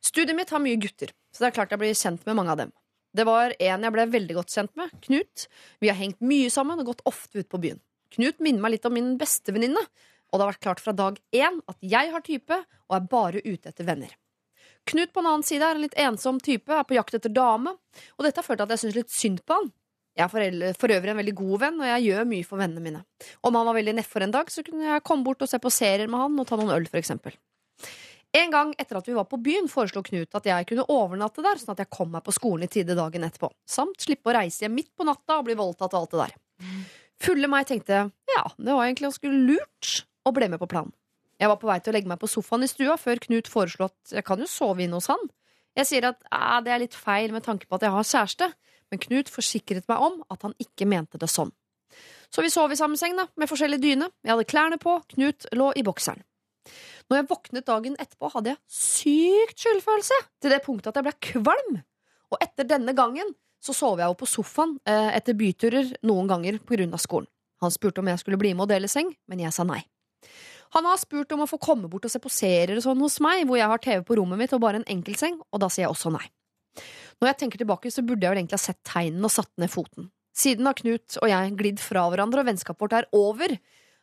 Studiet 0.00 0.36
mitt 0.38 0.52
har 0.54 0.62
mye 0.62 0.78
gutter, 0.80 1.10
så 1.34 1.42
det 1.42 1.50
er 1.50 1.56
klart 1.58 1.74
jeg 1.74 1.82
blir 1.82 1.96
kjent 1.98 2.22
med 2.28 2.38
mange 2.38 2.54
av 2.54 2.60
dem. 2.62 2.72
Det 3.10 3.26
var 3.26 3.52
en 3.58 3.84
jeg 3.84 3.94
ble 3.96 4.06
veldig 4.12 4.36
godt 4.38 4.54
kjent 4.54 4.72
med, 4.78 4.92
Knut. 5.02 5.48
Vi 5.82 5.90
har 5.90 5.98
hengt 5.98 6.20
mye 6.22 6.50
sammen 6.54 6.78
og 6.78 6.92
gått 6.92 7.04
ofte 7.10 7.42
ut 7.42 7.50
på 7.50 7.60
byen. 7.60 7.82
Knut 8.14 8.38
minner 8.42 8.62
meg 8.62 8.76
litt 8.76 8.86
om 8.86 8.94
min 8.94 9.16
bestevenninne, 9.18 9.82
og 10.30 10.38
det 10.38 10.44
har 10.44 10.52
vært 10.52 10.64
klart 10.64 10.82
fra 10.82 10.94
dag 10.94 11.18
én 11.34 11.58
at 11.66 11.78
jeg 11.82 12.12
har 12.14 12.22
type 12.26 12.56
og 12.62 12.96
er 12.96 13.08
bare 13.10 13.42
ute 13.42 13.72
etter 13.72 13.86
venner. 13.86 14.14
Knut 14.88 15.12
på 15.12 15.20
en 15.20 15.28
annen 15.30 15.46
side 15.46 15.66
er 15.66 15.76
en 15.76 15.84
litt 15.84 15.98
ensom 16.00 16.40
type, 16.42 16.72
er 16.72 16.86
på 16.86 16.96
jakt 16.96 17.18
etter 17.18 17.32
dame, 17.32 17.74
og 18.16 18.24
dette 18.26 18.40
har 18.40 18.46
ført 18.46 18.62
til 18.62 18.66
at 18.68 18.74
jeg 18.74 18.84
syns 18.84 18.98
litt 18.98 19.12
synd 19.14 19.44
på 19.44 19.58
han. 19.58 19.70
Jeg 20.18 20.26
er 20.26 20.74
for, 20.76 20.92
øvrig 20.92 21.12
en 21.12 21.20
veldig 21.20 21.34
god 21.38 21.60
venn, 21.62 21.78
og 21.80 21.86
jeg 21.86 22.06
gjør 22.08 22.26
mye 22.28 22.46
for 22.46 22.60
vennene 22.60 22.82
mine. 22.82 23.02
Om 23.46 23.56
han 23.56 23.68
var 23.68 23.76
veldig 23.78 23.94
nedfor 24.00 24.26
en 24.26 24.34
dag, 24.34 24.50
så 24.50 24.64
kunne 24.66 24.88
jeg 24.88 25.04
komme 25.06 25.24
bort 25.24 25.44
og 25.44 25.50
se 25.50 25.60
på 25.62 25.72
serier 25.72 26.10
med 26.10 26.20
han 26.20 26.40
og 26.42 26.48
ta 26.48 26.58
noen 26.58 26.74
øl, 26.74 26.88
for 26.90 27.00
eksempel. 27.00 27.36
En 28.36 28.52
gang 28.52 28.74
etter 28.78 28.98
at 28.98 29.08
vi 29.08 29.14
var 29.16 29.26
på 29.30 29.40
byen, 29.42 29.66
foreslo 29.70 30.04
Knut 30.06 30.36
at 30.38 30.46
jeg 30.46 30.66
kunne 30.70 30.86
overnatte 30.92 31.42
der, 31.42 31.58
sånn 31.58 31.72
at 31.74 31.82
jeg 31.82 31.90
kom 31.90 32.12
meg 32.14 32.22
på 32.26 32.34
skolen 32.34 32.66
i 32.66 32.70
tide 32.70 32.94
dagen 32.98 33.26
etterpå, 33.26 33.50
samt 33.66 34.04
slippe 34.04 34.30
å 34.30 34.36
reise 34.36 34.64
hjem 34.64 34.76
midt 34.78 34.92
på 34.94 35.06
natta 35.06 35.40
og 35.40 35.48
bli 35.48 35.56
voldtatt 35.58 35.96
og 35.96 36.04
alt 36.04 36.14
det 36.14 36.20
der. 36.20 36.36
Fulle 37.20 37.50
meg 37.50 37.66
tenkte 37.68 38.04
ja, 38.30 38.44
det 38.56 38.70
var 38.70 38.86
egentlig 38.86 39.10
ganske 39.10 39.34
lurt, 39.34 39.90
og 40.28 40.36
ble 40.36 40.50
med 40.52 40.62
på 40.62 40.68
planen. 40.70 40.94
Jeg 41.40 41.48
var 41.48 41.56
på 41.60 41.68
vei 41.70 41.78
til 41.80 41.92
å 41.92 41.96
legge 41.96 42.10
meg 42.10 42.20
på 42.20 42.28
sofaen 42.28 42.66
i 42.66 42.68
stua 42.68 42.98
før 43.00 43.20
Knut 43.24 43.48
foreslo 43.48 43.88
at 43.88 44.12
jeg 44.12 44.26
kan 44.28 44.42
jo 44.42 44.48
sove 44.50 44.84
inne 44.84 44.98
hos 44.98 45.08
han. 45.08 45.22
Jeg 45.78 45.88
sier 45.88 46.08
at 46.10 46.20
"Ah, 46.30 46.60
det 46.60 46.72
er 46.74 46.82
litt 46.82 46.94
feil 46.94 47.32
med 47.32 47.44
tanke 47.46 47.66
på 47.66 47.78
at 47.78 47.86
jeg 47.86 47.94
har 47.94 48.04
kjæreste, 48.04 48.52
men 48.90 49.00
Knut 49.00 49.30
forsikret 49.32 49.88
meg 49.88 49.98
om 49.98 50.22
at 50.30 50.42
han 50.42 50.54
ikke 50.60 50.86
mente 50.86 51.18
det 51.18 51.30
sånn. 51.30 51.52
Så 52.30 52.42
vi 52.42 52.50
sov 52.50 52.70
i 52.70 52.78
samme 52.78 52.98
seng, 52.98 53.16
da, 53.16 53.26
med 53.36 53.48
forskjellig 53.48 53.80
dyne. 53.80 54.10
Jeg 54.22 54.34
hadde 54.34 54.50
klærne 54.50 54.78
på, 54.78 55.00
Knut 55.14 55.46
lå 55.56 55.72
i 55.76 55.82
bokseren. 55.82 56.22
Når 57.10 57.16
jeg 57.16 57.28
våknet 57.30 57.66
dagen 57.66 57.96
etterpå, 57.98 58.30
hadde 58.34 58.52
jeg 58.52 58.58
sykt 58.68 59.58
skyldfølelse, 59.64 60.18
til 60.40 60.50
det 60.50 60.62
punktet 60.62 60.92
at 60.92 61.00
jeg 61.00 61.08
ble 61.08 61.14
kvalm. 61.20 61.80
Og 62.30 62.38
etter 62.44 62.68
denne 62.68 62.94
gangen 62.94 63.34
så 63.60 63.74
sov 63.74 63.98
jeg 63.98 64.06
jo 64.06 64.18
på 64.20 64.28
sofaen 64.30 64.76
eh, 64.86 65.16
etter 65.16 65.34
byturer 65.34 65.90
noen 66.06 66.30
ganger 66.30 66.60
på 66.62 66.76
grunn 66.76 66.94
av 66.94 67.02
skolen. 67.02 67.28
Han 67.60 67.74
spurte 67.74 68.00
om 68.00 68.08
jeg 68.08 68.22
skulle 68.22 68.38
bli 68.40 68.54
med 68.54 68.68
og 68.68 68.70
dele 68.70 68.88
seng, 68.88 69.10
men 69.28 69.42
jeg 69.42 69.52
sa 69.52 69.66
nei. 69.68 69.82
Han 70.76 70.86
har 70.86 71.00
spurt 71.02 71.32
om 71.34 71.42
å 71.42 71.48
få 71.50 71.58
komme 71.62 71.88
bort 71.90 72.06
og 72.06 72.12
se 72.12 72.20
på 72.22 72.30
serier 72.30 72.76
og 72.78 72.84
sånn 72.84 73.00
hos 73.02 73.18
meg, 73.24 73.42
hvor 73.48 73.58
jeg 73.58 73.70
har 73.72 73.82
TV 73.82 74.04
på 74.06 74.20
rommet 74.20 74.38
mitt 74.38 74.54
og 74.54 74.62
bare 74.62 74.80
en 74.80 74.90
enkeltseng, 74.90 75.40
og 75.50 75.62
da 75.62 75.70
sier 75.72 75.88
jeg 75.88 75.94
også 75.94 76.12
nei. 76.14 76.26
Når 77.20 77.32
jeg 77.32 77.38
tenker 77.42 77.60
tilbake, 77.60 77.90
så 77.92 78.04
burde 78.06 78.24
jeg 78.24 78.32
vel 78.32 78.40
egentlig 78.40 78.56
ha 78.60 78.62
sett 78.62 78.80
tegnene 78.86 79.26
og 79.26 79.34
satt 79.34 79.50
ned 79.60 79.72
foten. 79.72 80.08
Siden 80.36 80.68
har 80.68 80.78
Knut 80.78 81.18
og 81.20 81.28
jeg 81.28 81.56
glidd 81.58 81.82
fra 81.82 82.06
hverandre, 82.08 82.44
og 82.44 82.48
vennskapet 82.48 82.84
vårt 82.84 82.96
er 82.96 83.08
over. 83.16 83.56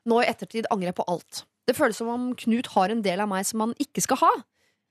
Nå 0.08 0.20
i 0.22 0.28
ettertid 0.28 0.68
angrer 0.74 0.92
jeg 0.92 1.00
på 1.00 1.08
alt. 1.10 1.46
Det 1.68 1.76
føles 1.76 1.98
som 2.00 2.12
om 2.12 2.30
Knut 2.38 2.70
har 2.76 2.94
en 2.94 3.04
del 3.04 3.24
av 3.24 3.32
meg 3.32 3.48
som 3.48 3.64
han 3.64 3.74
ikke 3.82 4.04
skal 4.04 4.22
ha. 4.22 4.34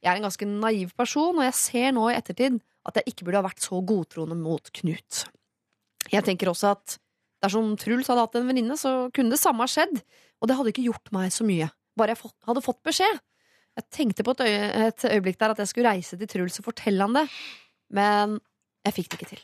Jeg 0.03 0.13
er 0.13 0.21
en 0.21 0.27
ganske 0.27 0.49
naiv 0.49 0.93
person, 0.97 1.39
og 1.39 1.47
jeg 1.47 1.57
ser 1.61 1.95
nå 1.97 2.09
i 2.11 2.17
ettertid 2.17 2.59
at 2.87 2.99
jeg 3.01 3.13
ikke 3.13 3.27
burde 3.27 3.41
ha 3.41 3.47
vært 3.47 3.65
så 3.65 3.81
godtroende 3.85 4.37
mot 4.39 4.73
Knut. 4.81 5.27
Jeg 6.13 6.25
tenker 6.27 6.51
også 6.51 6.75
at 6.77 6.99
dersom 7.45 7.75
Truls 7.81 8.09
hadde 8.11 8.25
hatt 8.25 8.39
en 8.39 8.49
venninne, 8.49 8.77
så 8.81 9.09
kunne 9.15 9.35
det 9.35 9.41
samme 9.41 9.65
ha 9.65 9.71
skjedd, 9.71 10.01
og 10.41 10.49
det 10.49 10.57
hadde 10.59 10.73
ikke 10.73 10.87
gjort 10.89 11.13
meg 11.17 11.35
så 11.35 11.47
mye. 11.47 11.69
Bare 11.97 12.15
jeg 12.15 12.33
hadde 12.49 12.65
fått 12.65 12.83
beskjed. 12.87 13.21
Jeg 13.77 13.89
tenkte 13.93 14.25
på 14.25 14.33
et, 14.37 14.47
øye, 14.47 14.87
et 14.89 15.05
øyeblikk 15.11 15.39
der 15.41 15.53
at 15.53 15.61
jeg 15.61 15.71
skulle 15.73 15.93
reise 15.93 16.17
til 16.17 16.31
Truls 16.31 16.61
og 16.63 16.69
fortelle 16.71 17.05
han 17.05 17.17
det, 17.17 17.27
men 17.93 18.39
jeg 18.87 18.97
fikk 18.97 19.11
det 19.11 19.19
ikke 19.19 19.31
til. 19.35 19.43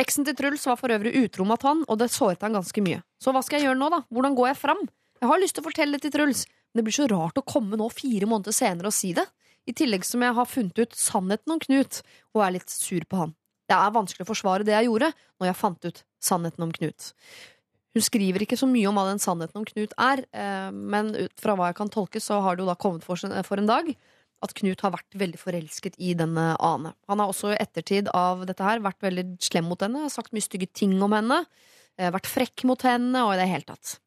Eksen 0.00 0.24
til 0.24 0.36
Truls 0.38 0.64
var 0.64 0.78
for 0.80 0.92
øvrig 0.94 1.12
utro 1.26 1.44
mot 1.44 1.60
han, 1.66 1.82
og 1.84 1.98
det 2.00 2.08
såret 2.12 2.40
han 2.44 2.56
ganske 2.56 2.84
mye. 2.84 3.02
Så 3.20 3.34
hva 3.36 3.42
skal 3.44 3.60
jeg 3.60 3.68
gjøre 3.68 3.80
nå, 3.82 3.90
da? 3.92 4.00
Hvordan 4.08 4.36
går 4.38 4.48
jeg 4.52 4.60
fram? 4.62 4.80
Jeg 5.20 5.28
har 5.28 5.42
lyst 5.42 5.58
til 5.58 5.64
å 5.64 5.68
fortelle 5.68 5.98
det 5.98 6.06
til 6.06 6.14
Truls, 6.14 6.46
men 6.48 6.80
det 6.80 6.86
blir 6.86 6.96
så 6.96 7.08
rart 7.10 7.36
å 7.36 7.44
komme 7.44 7.76
nå 7.76 7.90
fire 7.92 8.28
måneder 8.30 8.56
senere 8.56 8.88
og 8.88 8.96
si 8.96 9.12
det. 9.16 9.26
I 9.68 9.74
tillegg 9.76 10.06
som 10.08 10.24
jeg 10.24 10.36
har 10.38 10.48
funnet 10.48 10.80
ut 10.80 10.96
sannheten 10.96 11.52
om 11.52 11.60
Knut, 11.60 12.00
og 12.32 12.46
er 12.46 12.56
litt 12.56 12.72
sur 12.72 13.04
på 13.04 13.20
han. 13.20 13.34
Det 13.70 13.78
er 13.78 13.94
vanskelig 13.94 14.26
å 14.26 14.30
forsvare 14.32 14.66
det 14.66 14.74
jeg 14.74 14.88
gjorde, 14.88 15.12
når 15.38 15.50
jeg 15.50 15.58
fant 15.60 15.86
ut 15.86 16.04
sannheten 16.18 16.66
om 16.66 16.72
Knut. 16.74 17.10
Hun 17.94 18.04
skriver 18.06 18.44
ikke 18.44 18.58
så 18.58 18.68
mye 18.70 18.86
om 18.90 18.98
hva 18.98 19.04
den 19.08 19.22
sannheten 19.22 19.60
om 19.60 19.66
Knut 19.66 19.94
er, 19.98 20.24
eh, 20.34 20.70
men 20.70 21.12
ut 21.14 21.42
fra 21.42 21.54
hva 21.58 21.70
jeg 21.70 21.78
kan 21.78 21.90
tolke, 21.90 22.22
så 22.22 22.40
har 22.42 22.56
det 22.56 22.64
jo 22.64 22.70
da 22.70 22.78
kommet 22.78 23.06
for, 23.06 23.18
en 23.22 23.70
dag 23.70 23.92
at 24.40 24.54
Knut 24.56 24.82
har 24.82 24.94
vært 24.94 25.18
veldig 25.18 25.38
forelsket 25.38 25.98
i 25.98 26.14
denne 26.18 26.54
Ane. 26.58 26.94
Han 27.10 27.22
har 27.22 27.30
også 27.30 27.52
i 27.52 27.60
ettertid 27.60 28.10
av 28.16 28.46
dette 28.48 28.64
her 28.64 28.82
vært 28.82 29.02
veldig 29.04 29.26
slem 29.42 29.68
mot 29.70 29.82
henne, 29.82 30.08
sagt 30.10 30.34
mye 30.34 30.46
stygge 30.46 30.70
ting 30.72 30.96
om 31.02 31.14
henne, 31.14 31.44
eh, 31.98 32.10
vært 32.10 32.30
frekk 32.30 32.64
mot 32.66 32.82
henne, 32.82 33.26
og 33.26 33.34
i 33.34 33.40
det 33.42 33.50
hele 33.50 33.68
tatt. 33.70 33.98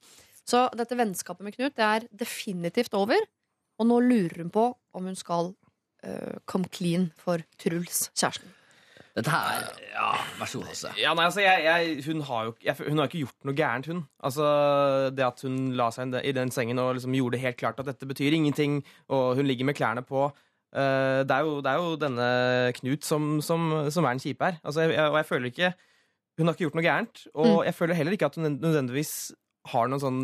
Så 0.43 0.65
dette 0.75 0.97
vennskapet 0.99 1.43
med 1.43 1.55
Knut 1.55 1.75
det 1.75 1.87
er 1.87 2.07
definitivt 2.11 2.95
over, 2.99 3.19
og 3.79 3.87
nå 3.87 3.99
lurer 4.03 4.43
hun 4.43 4.51
på 4.51 4.65
om 4.93 5.07
hun 5.07 5.15
skal 5.15 5.55
uh, 6.03 6.35
come 6.45 6.67
clean 6.67 7.11
for 7.17 7.41
Truls, 7.57 8.09
kjæresten. 8.11 8.51
Dette 9.13 9.29
her 9.29 9.67
Ja, 9.93 10.07
vær 10.39 10.49
så 10.49 10.59
god, 10.59 10.69
Hasse. 10.71 10.91
Ja, 10.97 11.11
nei, 11.13 11.27
altså, 11.27 11.43
jeg, 11.43 11.65
jeg, 11.67 11.97
hun, 12.07 12.23
har 12.25 12.47
jo, 12.47 12.55
jeg, 12.65 12.75
hun 12.87 12.97
har 12.97 13.09
ikke 13.09 13.21
gjort 13.21 13.45
noe 13.45 13.57
gærent, 13.57 13.89
hun. 13.91 14.01
Altså, 14.25 14.47
Det 15.13 15.25
at 15.27 15.43
hun 15.45 15.59
la 15.77 15.91
seg 15.93 16.17
i 16.23 16.33
den 16.33 16.53
sengen 16.53 16.81
og 16.81 16.95
liksom 16.97 17.13
gjorde 17.17 17.37
det 17.37 17.43
helt 17.43 17.59
klart 17.61 17.83
at 17.83 17.91
dette 17.91 18.09
betyr 18.09 18.33
ingenting, 18.33 18.81
og 19.13 19.37
hun 19.37 19.45
ligger 19.45 19.69
med 19.69 19.77
klærne 19.77 20.01
på 20.07 20.25
uh, 20.31 21.21
det, 21.21 21.29
er 21.29 21.45
jo, 21.45 21.59
det 21.61 21.69
er 21.71 21.77
jo 21.77 21.95
denne 22.01 22.27
Knut 22.79 23.05
som, 23.05 23.37
som, 23.45 23.69
som 23.93 24.09
er 24.09 24.17
den 24.17 24.25
kjipe 24.25 24.49
her. 24.49 24.59
Altså, 24.63 24.87
jeg, 24.87 24.97
og 25.05 25.19
jeg 25.21 25.29
føler 25.29 25.51
ikke 25.51 25.73
Hun 26.39 26.47
har 26.49 26.55
ikke 26.55 26.65
gjort 26.65 26.77
noe 26.79 26.87
gærent, 26.87 27.25
og 27.37 27.55
jeg 27.67 27.77
føler 27.77 27.99
heller 27.99 28.17
ikke 28.17 28.31
at 28.31 28.39
hun 28.39 28.55
nødvendigvis 28.57 29.13
har 29.69 29.87
noen 29.87 30.01
sånn 30.01 30.21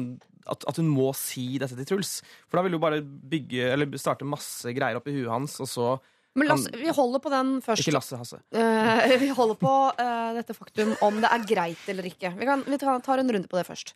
at, 0.50 0.64
at 0.66 0.80
hun 0.82 0.88
må 0.90 1.12
si 1.14 1.60
dette 1.62 1.78
til 1.78 1.86
Truls. 1.86 2.20
For 2.50 2.58
da 2.58 2.66
vil 2.66 2.74
hun 2.74 2.82
bare 2.82 3.04
bygge 3.06 3.68
Eller 3.76 4.02
starte 4.02 4.26
masse 4.26 4.74
greier 4.74 4.98
opp 4.98 5.06
i 5.12 5.14
huet 5.14 5.30
hans, 5.30 5.60
og 5.62 5.70
så 5.70 5.92
Men 6.38 6.52
Lasse, 6.52 6.70
vi 6.78 6.92
holder 6.94 7.22
på 7.24 7.32
den 7.34 7.56
først. 7.66 7.82
Ikke 7.82 7.96
Lasse 7.96 8.20
Hasse. 8.20 8.38
Uh, 8.54 9.16
vi 9.24 9.32
holder 9.36 9.58
på 9.60 9.74
uh, 9.98 10.30
dette 10.38 10.54
faktum 10.54 10.94
om 11.06 11.18
det 11.24 11.32
er 11.32 11.48
greit 11.50 11.90
eller 11.90 12.06
ikke. 12.12 12.34
Vi, 12.38 12.48
kan, 12.50 12.64
vi 12.68 12.80
tar 12.82 13.24
en 13.24 13.34
runde 13.34 13.50
på 13.50 13.60
det 13.60 13.66
først. 13.68 13.96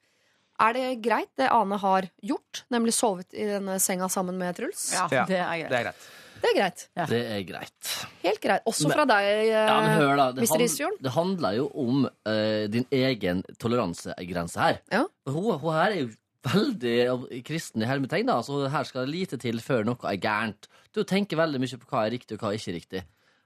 Er 0.64 0.76
det 0.78 0.90
greit, 1.02 1.32
det 1.40 1.48
Ane 1.50 1.78
har 1.82 2.08
gjort, 2.22 2.64
nemlig 2.74 2.94
sovet 2.94 3.34
i 3.34 3.46
denne 3.56 3.80
senga 3.82 4.10
sammen 4.12 4.38
med 4.38 4.58
Truls? 4.58 4.92
Ja, 4.94 5.08
Ja, 5.12 5.24
det 5.30 5.40
er 5.42 5.64
greit. 5.64 5.72
Det 5.72 5.80
er 5.80 5.88
greit. 5.88 6.04
Det 6.44 6.50
er 6.50 6.56
greit. 6.58 6.82
Det 7.08 7.20
er 7.24 7.44
greit. 7.48 7.92
Helt 8.22 8.42
greit. 8.44 8.66
Også 8.68 8.90
Men- 8.90 8.98
fra 8.98 9.06
deg, 9.08 9.24
eh, 9.24 9.46
Ja, 9.48 9.78
hør 9.96 10.16
da, 10.18 10.26
det, 10.34 10.44
Mr. 10.44 10.52
hand, 10.52 10.62
Isfjorden. 10.66 10.98
det 11.02 11.12
handler 11.16 11.52
jo 11.56 11.70
om 11.74 12.04
uh, 12.04 12.68
din 12.68 12.86
egen 12.92 13.44
toleransegrense 13.58 14.60
her. 14.60 14.82
Ja. 14.92 15.06
Hun, 15.26 15.60
hun 15.60 15.74
her 15.74 15.92
er 15.92 16.02
jo 16.02 16.10
veldig 16.48 16.96
kristne 17.08 17.42
kristen 17.48 17.84
i 17.86 17.90
hermetegn, 17.90 18.30
da. 18.30 18.40
Så 18.46 18.64
her 18.72 18.88
skal 18.88 19.06
det 19.06 19.14
lite 19.16 19.40
til 19.42 19.62
før 19.64 19.86
noe 19.88 20.10
er 20.10 20.22
gærent. 20.22 20.70
Du 20.94 21.04
tenker 21.08 21.40
veldig 21.40 21.62
mye 21.64 21.82
på 21.82 21.90
hva 21.90 22.06
er 22.08 22.16
riktig 22.18 22.38
og 22.38 22.44
hva 22.44 22.54
er 22.54 22.62
ikke 22.62 22.78
riktig. 22.78 23.04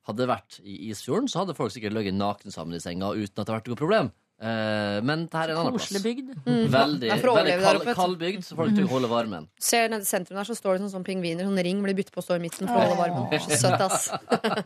Hadde 0.08 0.24
det 0.24 0.30
vært 0.32 0.62
i 0.64 0.78
Isfjorden, 0.92 1.28
så 1.28 1.42
hadde 1.44 1.58
folk 1.58 1.74
sikkert 1.74 1.96
ligget 1.98 2.16
nakne 2.16 2.54
sammen 2.54 2.78
i 2.78 2.84
senga 2.84 3.12
uten 3.12 3.28
at 3.28 3.36
det 3.36 3.44
hadde 3.44 3.58
vært 3.58 3.70
noe 3.74 3.80
problem. 3.80 4.14
Eh, 4.38 5.00
men 5.02 5.24
det 5.26 5.34
her 5.34 5.50
er 5.50 5.56
en 5.56 5.60
annen 5.64 5.74
plass. 5.74 5.88
Koselig 5.90 6.04
bygd. 6.06 6.34
Veldig, 6.74 7.10
for 7.18 7.32
å 7.32 7.36
veldig 7.40 7.56
kald, 7.64 7.88
kald 7.98 8.20
bygd, 8.22 8.46
så 8.46 8.58
folk 8.60 8.76
tør 8.78 8.90
holde 8.92 9.10
varmen. 9.12 9.48
Ser 9.58 9.90
nede 9.90 10.06
i 10.06 10.10
sentrum 10.10 10.38
der, 10.38 10.48
så 10.48 10.56
står 10.58 10.78
det 10.78 10.84
sånn, 10.86 10.94
sånn 11.00 11.08
pingviner. 11.08 11.48
Sånn 11.50 11.64
ring 11.66 11.82
blir 11.84 11.98
byttet 11.98 12.14
på 12.14 12.22
å 12.22 12.28
stå 12.28 12.38
i 12.38 12.44
midten 12.44 12.70
for 12.70 12.78
å 12.78 12.86
holde 12.86 13.00
varmen. 13.02 13.48
Så 13.48 13.58
søtt, 13.64 13.82
ass. 13.82 14.12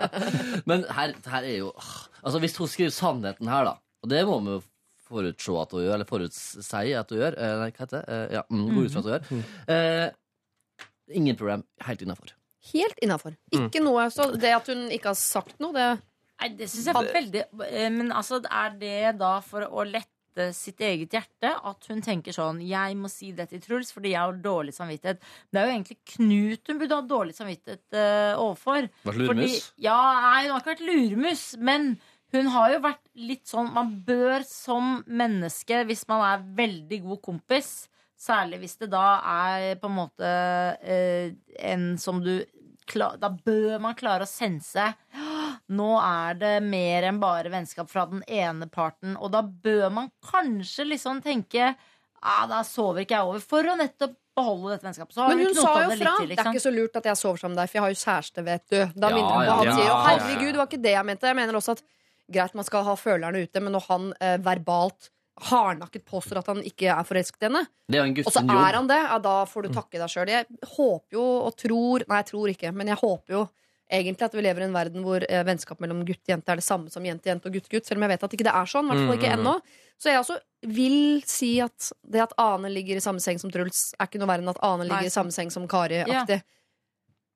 Men 0.70 0.84
her, 0.92 1.16
her 1.32 1.48
er 1.48 1.58
jo 1.62 1.72
Altså, 2.22 2.38
hvis 2.44 2.54
hun 2.60 2.70
skriver 2.70 2.92
sannheten 2.94 3.48
her, 3.50 3.66
da, 3.66 3.80
og 4.04 4.12
det 4.12 4.20
må 4.28 4.36
vi 4.46 4.52
jo 4.54 4.60
forutse 5.12 5.58
at 5.62 5.76
hun 5.76 5.86
gjør, 5.86 5.96
eller 5.98 6.10
forutsi 6.10 6.84
at 6.98 7.14
hun 7.14 7.22
gjør 7.22 7.38
eh, 7.38 7.56
Nei, 7.62 7.72
hva 7.72 7.86
heter 7.86 7.98
det? 7.98 8.04
Eh, 8.18 8.38
ja, 8.38 8.46
mm, 8.50 8.68
gå 8.72 8.86
ut 8.86 8.94
fra 8.96 9.02
at 9.02 9.10
hun 9.10 9.42
gjør. 9.42 9.50
Eh, 9.76 11.18
ingen 11.22 11.40
problem. 11.40 11.66
Helt 11.88 12.06
innafor. 12.06 12.36
Helt 12.72 13.02
innafor. 13.02 13.36
Ikke 13.58 13.82
noe 13.84 14.08
Så 14.14 14.32
det 14.38 14.54
at 14.54 14.70
hun 14.70 14.88
ikke 14.94 15.14
har 15.16 15.20
sagt 15.20 15.60
noe, 15.64 15.74
det 15.76 15.92
Nei, 16.42 16.56
det 16.58 16.72
syns 16.72 16.90
jeg 16.90 16.98
var 16.98 17.12
veldig 17.14 17.44
eh, 17.68 17.92
Men 17.94 18.10
altså, 18.16 18.42
er 18.42 18.74
det 18.82 18.98
da 19.22 19.36
for 19.46 19.68
å 19.68 19.86
lette 19.86 20.10
sitt 20.56 20.80
eget 20.80 21.12
hjerte 21.12 21.50
at 21.70 21.88
hun 21.92 22.00
tenker 22.04 22.34
sånn 22.34 22.62
Jeg 22.64 22.96
må 22.98 23.10
si 23.12 23.34
det 23.36 23.50
til 23.52 23.62
Truls 23.62 23.92
fordi 23.92 24.14
jeg 24.14 24.22
har 24.22 24.38
dårlig 24.40 24.72
samvittighet. 24.74 25.20
Det 25.52 25.60
er 25.60 25.68
jo 25.68 25.74
egentlig 25.76 25.98
Knut 26.14 26.72
hun 26.72 26.80
burde 26.80 26.98
ha 26.98 27.04
dårlig 27.10 27.36
samvittighet 27.36 27.98
uh, 27.98 28.40
overfor. 28.40 28.88
Vært 29.10 29.20
lurmus? 29.20 29.58
Fordi, 29.60 29.84
ja, 29.84 29.98
nei, 30.24 30.40
hun 30.46 30.54
har 30.56 30.64
ikke 30.64 30.72
vært 30.72 30.86
lurmus, 30.88 31.44
men 31.60 31.92
hun 32.34 32.48
har 32.54 32.74
jo 32.76 32.80
vært 32.84 33.02
litt 33.16 33.48
sånn 33.50 33.72
Man 33.76 33.94
bør 34.08 34.44
som 34.48 35.04
menneske, 35.08 35.84
hvis 35.90 36.06
man 36.12 36.24
er 36.28 36.46
veldig 36.58 37.02
god 37.08 37.22
kompis 37.28 37.72
Særlig 38.22 38.60
hvis 38.62 38.78
det 38.84 38.92
da 38.94 39.06
er 39.26 39.76
på 39.82 39.90
en 39.90 39.96
måte 39.98 40.32
eh, 40.86 41.32
en 41.72 41.98
som 41.98 42.20
du 42.24 42.36
Da 42.94 43.30
bør 43.32 43.80
man 43.82 43.96
klare 43.98 44.28
å 44.28 44.30
sense 44.30 44.92
nå 45.72 45.90
er 46.04 46.36
det 46.36 46.56
mer 46.66 47.06
enn 47.08 47.20
bare 47.22 47.48
vennskap 47.54 47.88
fra 47.88 48.04
den 48.10 48.24
ene 48.28 48.66
parten, 48.68 49.14
og 49.16 49.32
da 49.32 49.40
bør 49.42 49.86
man 49.94 50.10
kanskje 50.28 50.84
liksom 50.90 51.22
tenke 51.24 51.70
ah, 52.22 52.44
da 52.50 52.60
sover 52.68 53.06
ikke 53.06 53.16
jeg 53.16 53.30
over, 53.30 53.40
for 53.46 53.70
å 53.72 53.78
nettopp 53.80 54.18
beholde 54.36 54.74
dette 54.74 54.88
vennskapet. 54.90 55.16
Så 55.16 55.24
har 55.24 55.32
Men 55.32 55.46
hun 55.46 55.56
sa 55.56 55.72
jo 55.86 55.96
fra. 56.02 56.16
til, 56.20 56.34
Det 56.34 56.40
er 56.40 56.50
ikke 56.52 56.64
så 56.66 56.74
lurt 56.76 57.00
at 57.00 57.08
jeg 57.12 57.20
sover 57.22 57.40
sammen 57.42 57.56
med 57.56 57.62
deg, 57.62 57.72
for 57.72 57.80
jeg 57.80 57.86
har 57.86 57.94
jo 57.96 58.02
kjæreste, 58.02 58.44
vet 58.50 58.66
du. 58.68 58.78
Da 59.00 59.10
Ja, 59.10 59.16
minner 59.16 59.32
hun 59.32 59.40
på 59.40 59.48
ja, 59.48 59.56
Han 59.62 59.66
ja, 59.70 59.76
sier 59.78 59.88
jo. 59.88 59.96
'herregud, 60.06 60.52
det 60.52 60.62
var 60.62 60.70
ikke 60.72 60.84
det 60.90 60.94
jeg 60.98 61.08
mente'. 61.12 61.32
Jeg 61.32 61.40
mener 61.40 61.60
også 61.62 61.72
at 61.78 61.84
greit 62.34 62.54
man 62.58 62.68
skal 62.68 62.86
ha 62.88 62.96
følerne 63.00 63.44
ute, 63.44 63.62
men 63.64 63.76
når 63.76 63.88
han 63.90 64.12
eh, 64.20 64.38
verbalt 64.44 65.10
hardnakket 65.42 66.04
påstår 66.06 66.42
at 66.42 66.50
han 66.52 66.60
ikke 66.68 66.92
er 66.94 67.08
forelsket 67.08 67.42
i 67.42 67.48
henne, 67.48 67.64
Det 67.90 67.98
er 67.98 68.06
en 68.06 68.14
og 68.20 68.34
så 68.34 68.44
er 68.44 68.78
han 68.78 68.88
det, 68.90 69.00
ja, 69.00 69.18
da 69.24 69.38
får 69.50 69.64
du 69.66 69.70
takke 69.74 69.98
deg 69.98 70.12
sjøl. 70.12 70.30
Jeg 70.30 70.46
håper 70.76 71.18
jo 71.18 71.24
og 71.48 71.56
tror 71.58 72.06
Nei, 72.08 72.20
jeg 72.22 72.30
tror 72.30 72.52
ikke, 72.54 72.72
men 72.76 72.92
jeg 72.92 73.00
håper 73.02 73.38
jo 73.38 73.48
egentlig 73.92 74.28
at 74.28 74.36
vi 74.38 74.44
lever 74.46 74.64
i 74.64 74.68
en 74.70 74.76
verden 74.76 75.04
hvor 75.04 75.24
eh, 75.28 75.44
vennskap 75.48 75.82
mellom 75.84 76.04
gutt 76.08 76.22
og 76.24 76.32
jente 76.36 76.54
er 76.54 76.62
det 76.62 76.64
samme 76.64 76.92
som 76.94 77.04
jente-jente 77.04 77.50
og 77.50 77.58
gutt-gutt, 77.58 77.88
selv 77.88 78.00
om 78.00 78.06
jeg 78.06 78.14
vet 78.14 78.24
at 78.28 78.36
ikke 78.38 78.48
det 78.48 78.54
er 78.56 78.70
sånn. 78.72 78.88
I 78.88 78.94
hvert 78.94 79.08
fall 79.10 79.18
ikke 79.18 79.32
Mm, 79.32 79.42
mm, 79.42 79.48
ennå. 79.48 79.56
Så 80.02 80.10
jeg 80.10 80.22
også 80.22 80.38
vil 80.78 81.00
si 81.28 81.52
at 81.62 81.92
det 82.08 82.24
at 82.24 82.34
Ane 82.40 82.72
ligger 82.72 82.98
i 82.98 83.04
samme 83.04 83.22
seng 83.24 83.42
som 83.42 83.52
Truls, 83.52 83.92
er 84.00 84.08
ikke 84.08 84.22
noe 84.22 84.30
verre 84.32 84.46
enn 84.46 84.54
at 84.54 84.62
Ane 84.64 84.88
ligger 84.88 85.04
Nei, 85.04 85.12
i 85.12 85.14
samme 85.14 85.36
seng 85.36 85.52
som 85.54 85.68
Kari-aktig. 85.70 86.40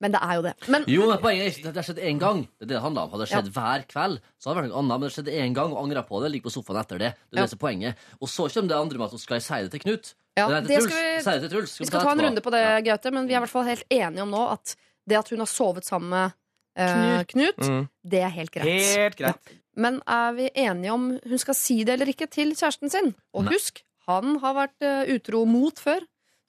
Men 0.06 0.14
det 0.14 0.22
er 0.22 0.34
jo 0.38 0.44
det. 0.46 0.54
Men 0.70 0.86
Jo, 0.94 1.08
men 1.10 1.18
poenget 1.24 1.46
er 1.48 1.50
ikke 1.56 1.72
at 1.72 1.74
det 1.74 1.82
har 1.82 1.88
skjedd 1.90 2.02
én 2.06 2.20
gang. 2.22 2.44
Det 2.46 2.66
er 2.68 2.70
det 2.70 2.76
det 2.78 2.82
handler 2.86 3.08
om. 3.08 3.10
Hadde 3.16 3.26
det 3.26 3.32
skjedd 3.34 3.50
hver 3.58 3.86
kveld, 3.90 4.20
så 4.38 4.50
hadde 4.52 4.56
det 4.56 4.64
vært 4.68 4.74
noe 4.76 4.82
annet. 4.84 5.00
Men 5.02 5.08
det 5.10 5.14
skjedde 5.18 5.34
én 5.42 5.56
gang, 5.58 5.74
og 5.74 5.82
angra 5.82 6.04
på 6.06 6.22
det. 6.22 6.30
Ligger 6.36 6.46
på 6.50 6.54
sofaen 6.54 6.80
etter 6.84 7.02
det. 7.02 7.12
Det 7.18 7.34
er 7.34 7.42
Ja. 7.42 7.48
det 7.48 7.50
som 7.56 7.58
er 7.60 7.64
poenget. 7.66 8.06
Og 8.22 8.30
så 8.30 8.46
kommer 8.54 8.70
det 8.70 8.78
andre 8.78 8.98
med 9.02 9.06
at 9.10 9.16
hun 9.18 9.24
skal 9.26 9.42
si 9.42 9.60
det 9.66 9.72
til 9.76 9.84
Knut. 9.86 10.14
ja, 10.38 10.48
det 10.48 10.62
til 10.68 10.76
det 10.76 10.84
skal 10.84 11.02
vi, 11.02 11.22
Si 11.26 11.32
det 11.32 11.42
til 11.42 11.50
Truls. 11.58 11.76
vi 11.80 11.86
skal 11.90 12.02
ta 12.06 12.12
en 12.12 12.22
runde 12.22 12.42
på 12.46 12.52
det, 12.54 12.64
Gaute, 12.86 13.12
men 13.12 13.28
vi 13.28 13.34
er 13.34 13.38
i 13.38 13.44
hvert 13.46 13.50
fall 13.56 13.66
helt 13.66 13.86
enige 13.90 14.22
om 14.22 14.30
nå 14.32 14.44
at 14.52 14.76
det 15.08 15.18
at 15.18 15.30
hun 15.30 15.40
har 15.40 15.50
sovet 15.50 15.86
sammen 15.86 16.10
med 16.10 16.32
uh, 16.78 17.24
Knut, 17.24 17.58
Mm. 17.58 17.88
det 18.06 18.22
er 18.22 18.30
helt 18.30 18.52
greit. 18.52 18.98
Helt 18.98 19.16
greit. 19.18 19.54
Men 19.76 20.02
er 20.08 20.34
vi 20.34 20.50
enige 20.56 20.92
om 20.94 21.20
hun 21.24 21.38
skal 21.38 21.54
si 21.56 21.84
det 21.84 21.94
eller 21.96 22.06
ikke 22.12 22.30
til 22.30 22.52
kjæresten 22.56 22.90
sin? 22.92 23.14
Og 23.34 23.44
Nei. 23.46 23.54
husk, 23.54 23.82
han 24.08 24.38
har 24.40 24.54
vært 24.54 24.82
eh, 24.82 25.16
utro 25.16 25.46
mot 25.46 25.74
før, 25.80 26.00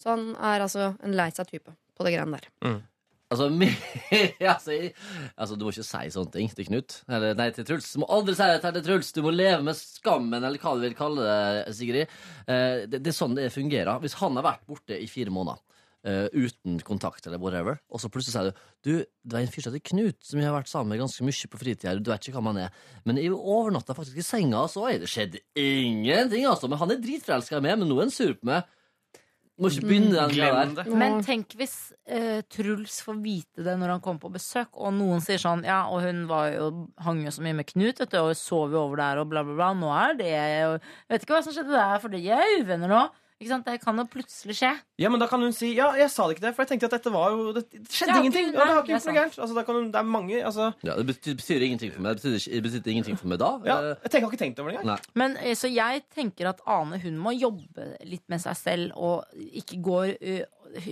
så 0.03 0.11
han 0.15 0.37
er 0.37 0.61
altså 0.61 0.97
en 1.03 1.13
lei 1.17 1.31
seg 1.31 1.47
type 1.49 1.71
på 1.97 2.05
det 2.05 2.13
greiene 2.15 2.39
der. 2.39 2.83
Altså, 3.27 3.49
my, 3.61 3.67
altså, 4.47 4.77
altså, 5.35 5.57
du 5.59 5.65
må 5.67 5.73
ikke 5.75 5.87
si 5.87 6.11
sånne 6.15 6.33
ting 6.35 6.51
til 6.55 6.69
Knut. 6.69 7.01
Eller 7.11 7.35
nei, 7.39 7.49
til 7.55 7.67
Truls. 7.67 7.89
Du 7.95 8.03
må 8.05 8.11
aldri 8.15 8.37
si 8.39 8.47
det 8.53 8.61
til 8.63 8.85
Truls. 8.87 9.13
Du 9.17 9.23
må 9.27 9.35
leve 9.35 9.65
med 9.67 9.79
skammen, 9.79 10.39
eller 10.39 10.63
hva 10.63 10.77
du 10.77 10.85
vil 10.87 10.99
kalle 10.99 11.27
det, 11.27 11.75
Sigrid. 11.79 12.13
Eh, 12.47 12.85
det, 12.87 13.01
det 13.01 13.11
er 13.11 13.17
sånn 13.17 13.35
det 13.39 13.49
fungerer. 13.55 13.99
Hvis 14.05 14.19
han 14.21 14.39
har 14.39 14.47
vært 14.47 14.69
borte 14.71 14.99
i 15.01 15.09
fire 15.11 15.35
måneder 15.35 15.59
eh, 16.07 16.29
uten 16.39 16.79
kontakt, 16.87 17.27
eller 17.27 17.43
whatever, 17.43 17.81
og 17.91 18.03
så 18.03 18.11
plutselig 18.13 18.37
sier 18.37 18.53
du 18.53 18.65
Du, 18.87 18.93
det 19.03 19.35
er 19.35 19.43
en 19.43 19.51
fyr 19.51 19.65
som 19.65 19.75
heter 19.75 19.83
Knut, 19.91 20.21
som 20.23 20.39
jeg 20.39 20.47
har 20.47 20.55
vært 20.55 20.71
sammen 20.71 20.95
med 20.95 21.03
ganske 21.03 21.27
mye 21.27 21.51
på 21.51 21.59
fritida. 21.59 21.97
Du 21.99 22.13
vet 22.13 22.23
ikke 22.29 22.39
hvem 22.39 22.53
han 22.53 22.63
er. 22.69 22.81
Men 23.09 23.19
jeg 23.19 23.35
overnatta 23.35 23.97
faktisk 23.99 24.23
i 24.23 24.27
senga, 24.27 24.63
så 24.71 24.87
har 24.87 25.01
det 25.03 25.11
skjedd 25.11 25.41
ingenting, 25.59 26.47
altså. 26.47 26.71
Men 26.71 26.79
han 26.79 26.95
er 26.95 27.03
dritforelska 27.03 27.59
i 27.59 27.67
meg, 27.67 27.81
men 27.81 27.91
nå 27.91 27.99
er 27.99 28.07
han 28.07 28.15
sur 28.15 28.37
på 28.39 28.47
meg. 28.55 28.71
Må 29.57 29.71
ikke 29.73 29.87
begynne 29.89 30.13
den 30.13 30.33
greia 30.35 30.53
Glem 30.53 30.73
der. 30.77 30.85
det. 30.85 30.99
Men 31.01 31.15
tenk 31.25 31.55
hvis 31.57 31.77
eh, 32.05 32.43
Truls 32.53 32.99
får 33.07 33.21
vite 33.25 33.65
det 33.65 33.77
når 33.81 33.95
han 33.95 34.03
kommer 34.05 34.21
på 34.27 34.33
besøk, 34.35 34.69
og 34.77 34.93
noen 34.99 35.23
sier 35.25 35.41
sånn 35.41 35.65
Ja, 35.65 35.87
og 35.89 36.05
hun 36.05 36.27
var 36.29 36.51
jo, 36.53 36.67
hang 37.01 37.23
jo 37.25 37.33
så 37.33 37.45
mye 37.45 37.57
med 37.57 37.69
Knut, 37.71 38.03
vet 38.03 38.13
du, 38.13 38.19
og 38.21 38.35
sov 38.37 38.75
jo 38.77 38.83
over 38.83 39.01
der, 39.01 39.23
og 39.23 39.31
bla, 39.33 39.45
bla, 39.47 39.57
bla. 39.57 39.71
Nå 39.79 39.93
er 39.97 40.19
det 40.19 40.29
Jeg 40.29 40.75
vet 41.09 41.25
ikke 41.25 41.39
hva 41.39 41.45
som 41.47 41.57
skjedde 41.57 41.73
der, 41.73 42.03
for 42.03 42.13
de 42.13 42.21
er 42.37 42.59
uvenner 42.61 42.93
nå. 42.93 43.07
Ikke 43.37 43.51
sant? 43.51 43.67
Det 43.69 43.81
kan 43.83 43.99
jo 44.01 44.05
plutselig 44.09 44.55
skje. 44.57 44.71
Ja, 45.03 45.11
men 45.13 45.21
da 45.21 45.27
kan 45.29 45.43
hun 45.45 45.53
si 45.53 45.75
Ja, 45.77 45.91
jeg 45.99 46.09
sa 46.09 46.25
det 46.25 46.39
ikke 46.39 46.45
det, 46.47 46.53
for 46.57 46.65
jeg 46.65 46.71
tenkte 46.71 46.89
at 46.89 46.95
dette 46.97 47.11
var 47.13 47.35
jo 47.35 47.51
Det, 47.53 47.63
det 47.75 47.83
skjedde 47.93 48.15
Ja, 48.15 48.21
ingenting. 48.23 48.47
Og 48.49 48.55
det 48.57 48.69
har 48.71 48.79
ikke 48.81 48.93
gjort 48.95 49.09
noe 49.11 49.17
gærent. 49.19 49.37
Altså, 49.45 49.57
da 49.59 49.65
kan 49.69 49.77
hun, 49.77 49.91
det 49.93 50.01
er 50.01 50.09
mange 50.09 50.39
altså, 50.41 50.69
Ja, 50.89 50.95
det 50.97 51.05
betyr, 51.11 51.35
betyr 51.37 51.67
ingenting 51.67 51.93
for 51.93 52.01
meg. 52.07 52.17
Det 52.17 52.23
betyr, 52.33 52.55
det 52.55 52.63
betyr 52.65 52.93
ingenting 52.95 53.19
for 53.21 53.29
meg 53.29 53.41
da. 53.43 53.51
ja, 53.69 53.77
Eh, 53.77 53.91
Jeg 54.07 54.11
tenker, 54.15 54.25
har 54.27 54.33
ikke 54.33 54.41
tenkt 54.45 54.63
over 54.65 54.73
det 54.73 54.81
engang. 54.81 55.05
Men 55.21 55.37
eh, 55.43 55.53
Så 55.55 55.69
jeg 55.69 56.03
tenker 56.17 56.49
at 56.55 56.65
Ane 56.67 56.97
hun 57.05 57.19
må 57.21 57.35
jobbe 57.37 57.91
litt 58.09 58.25
med 58.33 58.41
seg 58.41 58.57
selv 58.57 58.97
og 58.97 59.29
ikke 59.37 59.83
går 59.85 60.15
eh, 60.17 60.45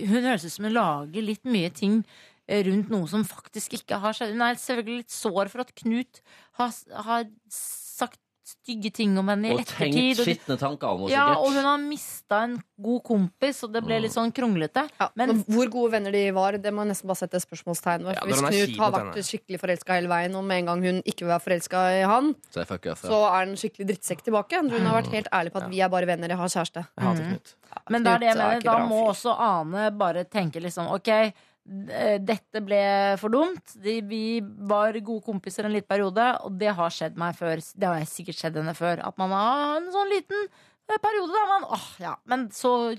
Hun 0.05 0.21
høres 0.29 0.45
ut 0.45 0.53
som 0.53 0.69
hun 0.69 0.77
lager 0.77 1.25
litt 1.25 1.43
mye 1.49 1.73
ting 1.73 2.03
rundt 2.45 2.91
noe 2.93 3.07
som 3.09 3.23
faktisk 3.25 3.73
ikke 3.79 3.97
har 4.03 4.13
skjedd. 4.13 4.35
Hun 4.37 4.43
er 4.45 4.53
selvfølgelig 4.61 4.99
litt 5.01 5.09
sår 5.17 5.49
for 5.49 5.63
at 5.65 5.71
Knut 5.81 6.19
har, 6.59 6.69
har 7.07 7.23
sagt 7.49 8.19
stygge 8.45 8.91
ting 8.93 9.17
om 9.17 9.27
henne 9.31 9.47
i 9.49 9.53
Og 9.55 9.63
tenkt 9.65 9.95
ettertid. 9.97 10.19
og- 10.19 10.25
skitne 10.27 10.57
tanker 10.61 10.87
om 10.87 10.99
henne, 10.99 11.09
Ja, 11.09 11.25
sikkert. 11.33 11.45
og 11.45 11.53
hun 11.55 11.63
har 11.65 11.77
mista 11.81 12.43
en 12.43 12.63
god 12.79 13.03
kompis, 13.03 13.63
og 13.63 13.73
det 13.73 13.83
ble 13.83 13.99
litt 14.01 14.11
sånn 14.13 14.31
kronglete. 14.31 14.87
Ja, 15.01 15.09
Men- 15.15 15.29
men 15.29 15.43
hvor 15.45 15.67
gode 15.69 15.91
venner 15.93 16.11
de 16.11 16.29
var, 16.31 16.51
det 16.51 16.71
må 16.73 16.85
jeg 16.85 16.91
nesten 16.93 17.07
bare 17.07 17.15
sette 17.17 17.41
spørsmålstegn 17.41 18.03
ved. 18.05 18.13
Ja, 18.15 18.21
hvis 18.21 18.41
Knut 18.41 18.77
har 18.77 18.91
vært 18.91 19.13
henne. 19.15 19.23
skikkelig 19.25 19.59
forelska 19.59 19.93
hele 19.95 20.07
veien, 20.07 20.35
og 20.35 20.43
med 20.43 20.57
en 20.59 20.65
gang 20.65 20.83
hun 20.83 21.01
ikke 21.03 21.25
vil 21.25 21.33
være 21.33 21.41
forelska 21.41 22.01
i 22.01 22.05
han, 22.05 22.35
Så 22.51 22.59
jeg 22.61 22.67
fucker 22.67 22.95
for. 22.95 23.07
så 23.07 23.25
er 23.33 23.45
han 23.45 23.55
skikkelig 23.55 23.87
drittsekk 23.87 24.21
tilbake. 24.21 24.61
Hun 24.69 24.85
har 24.85 25.01
vært 25.01 25.11
helt 25.11 25.27
ærlig 25.33 25.51
på 25.51 25.63
at 25.63 25.69
vi 25.71 25.79
er 25.81 25.89
bare 25.89 26.05
venner, 26.05 26.27
jeg 26.27 26.37
har 26.37 26.47
kjæreste. 26.47 26.85
Jeg 26.97 27.03
hater 27.07 27.23
Knut. 27.25 27.55
Men 27.89 28.03
det 28.03 28.13
er 28.13 28.19
det 28.19 28.27
jeg 28.27 28.35
Knut 28.35 28.45
er 28.45 28.49
mener. 28.49 28.61
Da 28.61 28.87
må 28.87 29.09
også 29.09 29.39
Ane 29.39 29.91
bare 29.97 30.23
tenke 30.25 30.61
liksom 30.61 30.87
OK, 30.91 31.33
dette 31.65 32.61
ble 32.61 32.83
for 33.17 33.33
dumt. 33.33 33.73
De, 33.81 33.97
vi 34.05 34.39
var 34.69 34.97
gode 35.01 35.25
kompiser 35.25 35.65
en 35.65 35.73
liten 35.73 35.89
periode, 35.89 36.27
og 36.45 36.59
det 36.61 36.69
har 36.77 36.93
skjedd 36.93 37.17
meg 37.17 37.37
før. 37.39 37.57
Det 37.57 37.89
har 37.89 38.05
sikkert 38.09 38.37
skjedd 38.37 38.61
henne 38.61 38.75
før. 38.77 39.01
At 39.07 39.17
man 39.21 39.33
har 39.33 39.79
en 39.79 39.89
sånn 39.93 40.13
liten 40.13 40.45
eh, 40.45 40.99
periode 41.01 41.33
der 41.33 41.51
man 41.55 41.67
åh, 41.73 41.89
ja. 42.03 42.15
Men 42.29 42.47
så 42.53 42.93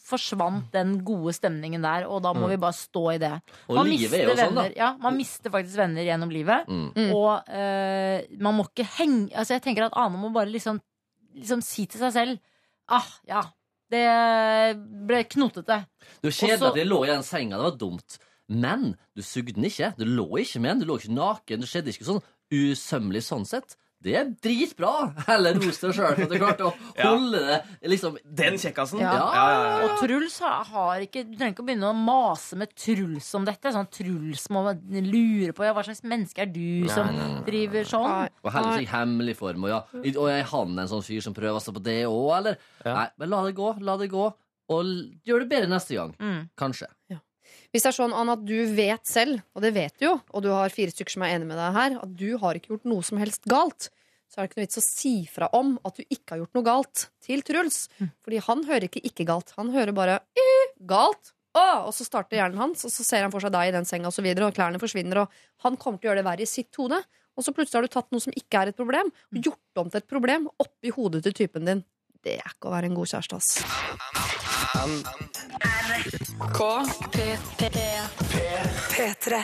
forsvant 0.00 0.70
den 0.72 0.94
gode 1.04 1.34
stemningen 1.36 1.82
der, 1.84 2.06
og 2.08 2.22
da 2.24 2.32
må 2.36 2.48
vi 2.48 2.56
bare 2.60 2.76
stå 2.76 3.02
i 3.12 3.18
det. 3.20 3.34
Og 3.68 3.76
Man 3.82 3.90
livet 3.90 4.16
er 4.22 4.30
jo 4.30 4.36
sånn, 4.38 4.56
da. 4.56 4.66
Ja, 4.76 4.90
man 5.02 5.18
mister 5.18 5.52
faktisk 5.52 5.76
venner 5.80 6.06
gjennom 6.06 6.32
livet. 6.32 6.70
Mm. 6.70 6.86
Mm. 6.96 7.10
Og 7.18 7.50
eh, 7.52 8.24
man 8.40 8.56
må 8.56 8.64
ikke 8.70 8.86
henge 8.96 9.28
Altså 9.34 9.58
jeg 9.58 9.64
tenker 9.66 9.86
at 9.86 9.96
Ane 10.00 10.18
må 10.20 10.30
bare 10.34 10.50
liksom, 10.50 10.80
liksom 11.36 11.60
si 11.64 11.84
til 11.90 12.00
seg 12.02 12.16
selv 12.16 12.40
Ah, 12.90 13.06
ja, 13.28 13.44
det 13.90 14.06
ble 15.08 15.22
knotete. 15.30 15.84
Det 16.20 16.30
er 16.30 16.36
kjedelig 16.36 16.68
at 16.70 16.80
jeg 16.80 16.90
lå 16.90 17.00
i 17.04 17.10
den 17.10 17.24
senga. 17.26 17.58
Det 17.58 17.68
var 17.68 17.78
dumt. 17.80 18.18
Men 18.50 18.90
du 19.14 19.22
sugde 19.22 19.54
den 19.56 19.66
ikke. 19.68 19.92
Du 19.98 20.04
lå 20.08 20.26
ikke 20.42 20.62
med 20.62 20.74
den. 20.74 20.82
Du 20.82 20.90
lå 20.90 20.98
ikke 21.00 21.14
naken. 21.14 21.62
Det 21.62 21.70
skjedde 21.70 21.94
ikke 21.94 22.08
sånn 22.08 22.22
usømmelig 22.50 23.22
sånn 23.26 23.46
sett. 23.46 23.76
Det 24.00 24.14
er 24.16 24.28
dritbra! 24.40 24.90
Eller 25.34 25.58
ros 25.60 25.76
deg 25.82 25.92
sjøl 25.92 26.14
for 26.16 26.24
at 26.24 26.30
du 26.32 26.36
klarte 26.40 26.68
å 26.68 26.72
holde 26.96 27.40
det 27.44 27.90
liksom 27.92 28.16
Den 28.24 28.56
kjekkasen. 28.60 29.02
Ja. 29.02 29.12
Ja, 29.12 29.26
ja, 29.28 29.44
ja, 29.44 29.66
ja. 29.82 29.88
Og 29.90 30.00
Truls 30.00 30.38
har 30.40 31.04
ikke 31.04 31.26
Du 31.28 31.34
trenger 31.36 31.52
ikke 31.52 31.64
å 31.64 31.68
begynne 31.68 31.90
å 31.90 31.96
mase 31.98 32.56
med 32.60 32.72
Truls 32.72 33.28
om 33.36 33.44
dette. 33.48 33.74
Sånn 33.74 33.90
Truls 33.92 34.46
må 34.54 34.64
lure 34.88 35.52
på 35.56 35.68
ja, 35.68 35.74
hva 35.76 35.84
slags 35.84 36.00
menneske 36.08 36.46
er 36.46 36.52
du 36.54 36.88
som 36.92 37.12
driver 37.46 37.88
sånn. 37.88 38.08
Nei. 38.08 38.28
Og 38.40 38.54
heller 38.56 38.78
ikke 38.78 38.88
i 38.88 38.92
hemmelig 38.94 39.36
form. 39.40 39.66
Og, 39.68 39.74
ja, 39.74 39.82
og 40.14 40.30
er 40.32 40.46
han 40.54 40.84
en 40.84 40.92
sånn 40.94 41.04
fyr 41.04 41.24
som 41.24 41.36
prøver 41.36 41.60
seg 41.60 41.76
på 41.76 41.84
det 41.84 42.00
òg, 42.08 42.30
eller? 42.40 42.60
Nei, 42.86 43.08
men 43.20 43.34
la 43.34 43.42
det 43.46 43.56
gå, 43.58 43.74
la 43.84 43.98
det 44.00 44.08
gå. 44.12 44.30
Og 44.70 44.94
gjør 45.26 45.44
det 45.44 45.50
bedre 45.50 45.68
neste 45.74 45.96
gang. 45.98 46.14
Mm. 46.22 46.40
Kanskje. 46.58 46.88
Hvis 47.70 47.84
det 47.86 47.92
er 47.92 47.96
sånn 48.00 48.14
Anna, 48.16 48.34
at 48.34 48.42
du 48.42 48.56
vet 48.74 49.06
selv, 49.06 49.42
og 49.54 49.62
det 49.62 49.70
vet 49.76 49.94
du 50.00 50.08
jo, 50.08 50.16
og 50.34 50.42
du 50.42 50.50
har 50.50 50.72
fire 50.74 50.90
stykker 50.90 51.14
som 51.14 51.22
er 51.22 51.36
enig 51.36 51.46
med 51.46 51.58
deg 51.60 51.76
her, 51.76 51.98
at 52.02 52.14
du 52.18 52.30
har 52.42 52.58
ikke 52.58 52.74
gjort 52.74 52.88
noe 52.90 53.06
som 53.06 53.20
helst 53.22 53.46
galt, 53.50 53.90
så 54.30 54.38
er 54.38 54.46
det 54.46 54.50
ikke 54.50 54.60
noe 54.60 54.66
vits 54.66 54.80
å 54.80 54.84
si 54.86 55.14
fra 55.30 55.48
om 55.58 55.74
at 55.86 55.98
du 55.98 56.02
ikke 56.06 56.34
har 56.34 56.40
gjort 56.42 56.58
noe 56.58 56.66
galt 56.66 57.04
til 57.22 57.42
Truls. 57.46 57.84
Fordi 58.22 58.42
han 58.46 58.64
hører 58.66 58.86
ikke 58.86 59.02
'ikke 59.02 59.26
galt'. 59.26 59.54
Han 59.56 59.70
hører 59.74 59.92
bare 59.92 60.20
«Eh, 60.38 60.66
'galt'. 60.82 61.32
Åh! 61.54 61.86
Og 61.86 61.94
så 61.94 62.06
starter 62.06 62.38
hjernen 62.38 62.58
hans, 62.58 62.84
og 62.84 62.90
så 62.94 63.02
ser 63.02 63.22
han 63.22 63.30
for 63.30 63.42
seg 63.42 63.50
deg 63.50 63.68
i 63.68 63.74
den 63.74 63.84
senga, 63.84 64.06
og, 64.06 64.14
så 64.14 64.22
videre, 64.22 64.46
og 64.46 64.54
klærne 64.54 64.78
forsvinner, 64.78 65.22
og 65.22 65.28
han 65.66 65.76
kommer 65.76 65.98
til 65.98 66.06
å 66.06 66.10
gjøre 66.10 66.22
det 66.22 66.30
verre 66.30 66.46
i 66.46 66.46
sitt 66.46 66.74
hode. 66.78 67.02
Og 67.36 67.42
så 67.42 67.54
plutselig 67.54 67.74
har 67.74 67.82
du 67.82 67.88
tatt 67.88 68.10
noe 68.12 68.22
som 68.22 68.34
ikke 68.34 68.62
er 68.62 68.70
et 68.70 68.78
problem, 68.78 69.10
og 69.10 69.42
gjort 69.42 69.82
om 69.82 69.90
til 69.90 69.98
et 69.98 70.10
problem 70.10 70.48
oppi 70.58 70.90
hodet 70.90 71.22
til 71.24 71.34
typen 71.34 71.66
din. 71.66 71.84
Det 72.20 72.34
er 72.36 72.52
ikke 72.52 72.68
å 72.68 72.72
være 72.74 72.90
en 72.90 72.96
god 72.98 73.08
kjæreste, 73.08 73.38
ass. 73.40 73.48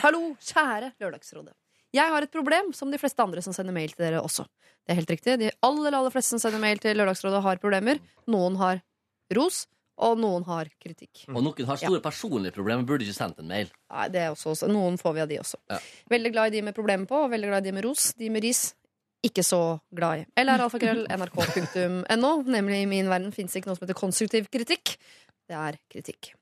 Hallo, 0.03 0.21
kjære 0.45 0.91
Lørdagsrådet. 1.01 1.55
Jeg 1.95 2.13
har 2.13 2.21
et 2.21 2.33
problem 2.33 2.69
som 2.77 2.91
de 2.93 2.99
fleste 3.01 3.23
andre 3.23 3.41
som 3.41 3.55
sender 3.55 3.73
mail 3.73 3.89
til 3.95 4.05
dere 4.05 4.21
også. 4.21 4.45
Det 4.85 4.93
er 4.93 4.99
helt 4.99 5.09
riktig. 5.15 5.39
De 5.41 5.49
aller, 5.65 5.95
aller 5.97 6.13
fleste 6.13 6.35
som 6.35 6.43
sender 6.43 6.61
mail 6.61 6.77
til 6.83 6.99
Lørdagsrådet, 6.99 7.41
har 7.41 7.61
problemer. 7.63 8.01
Noen 8.29 8.59
har 8.61 8.83
ros, 9.33 9.63
og 9.97 10.19
noen 10.21 10.45
har 10.45 10.69
kritikk. 10.77 11.25
Og 11.33 11.41
noen 11.41 11.69
har 11.71 11.81
store 11.81 12.03
personlige 12.05 12.53
problemer, 12.59 12.85
burde 12.85 13.07
ikke 13.07 13.17
sendt 13.17 13.41
en 13.41 13.49
mail. 13.49 13.71
Nei, 13.89 14.09
det 14.13 14.27
er 14.27 14.35
også, 14.35 14.53
også. 14.53 14.69
Noen 14.69 15.01
får 15.01 15.17
vi 15.17 15.23
av 15.25 15.31
de 15.31 15.39
også. 15.41 15.57
Ja. 15.73 15.79
Veldig 16.13 16.31
glad 16.35 16.51
i 16.51 16.59
de 16.59 16.67
med 16.69 16.77
problemer 16.77 17.09
på, 17.09 17.23
og 17.25 17.33
veldig 17.33 17.49
glad 17.49 17.65
i 17.65 17.71
de 17.71 17.79
med 17.79 17.87
ros. 17.87 18.11
De 18.19 18.29
med 18.29 18.45
ris 18.45 18.67
ikke 19.25 19.43
så 19.45 19.61
glad 19.95 20.23
i. 20.23 20.25
Eller 20.37 20.63
alfakrøll 20.63 21.05
nrk.no. 21.09 22.33
Nemlig 22.47 22.81
i 22.83 22.89
min 22.89 23.09
verden 23.11 23.33
fins 23.35 23.55
ikke 23.57 23.71
noe 23.71 23.79
som 23.79 23.87
heter 23.87 23.97
konstruktiv 23.97 24.49
kritikk. 24.53 24.97
Det 25.47 25.55
er 25.57 25.79
kritikk. 25.91 26.33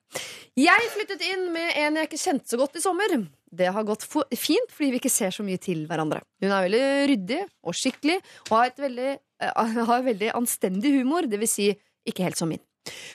Jeg 0.56 0.92
flyttet 0.94 1.24
inn 1.28 1.50
med 1.54 1.74
en 1.82 2.00
jeg 2.00 2.08
ikke 2.08 2.22
kjente 2.22 2.52
så 2.52 2.60
godt 2.60 2.78
i 2.80 2.84
sommer. 2.84 3.16
Det 3.56 3.72
har 3.76 3.88
gått 3.88 4.06
fint 4.08 4.72
fordi 4.72 4.94
vi 4.94 5.02
ikke 5.02 5.12
ser 5.12 5.34
så 5.36 5.44
mye 5.46 5.60
til 5.62 5.84
hverandre. 5.90 6.22
Hun 6.44 6.52
er 6.52 6.68
veldig 6.68 6.86
ryddig 7.12 7.42
og 7.66 7.76
skikkelig 7.76 8.20
og 8.50 8.56
har, 8.56 8.72
veldig, 8.80 9.12
eh, 9.44 9.76
har 9.92 10.08
veldig 10.08 10.32
anstendig 10.38 10.96
humor, 11.00 11.28
det 11.28 11.42
vil 11.42 11.52
si 11.52 11.68
ikke 12.08 12.26
helt 12.28 12.40
som 12.40 12.52
min. 12.52 12.64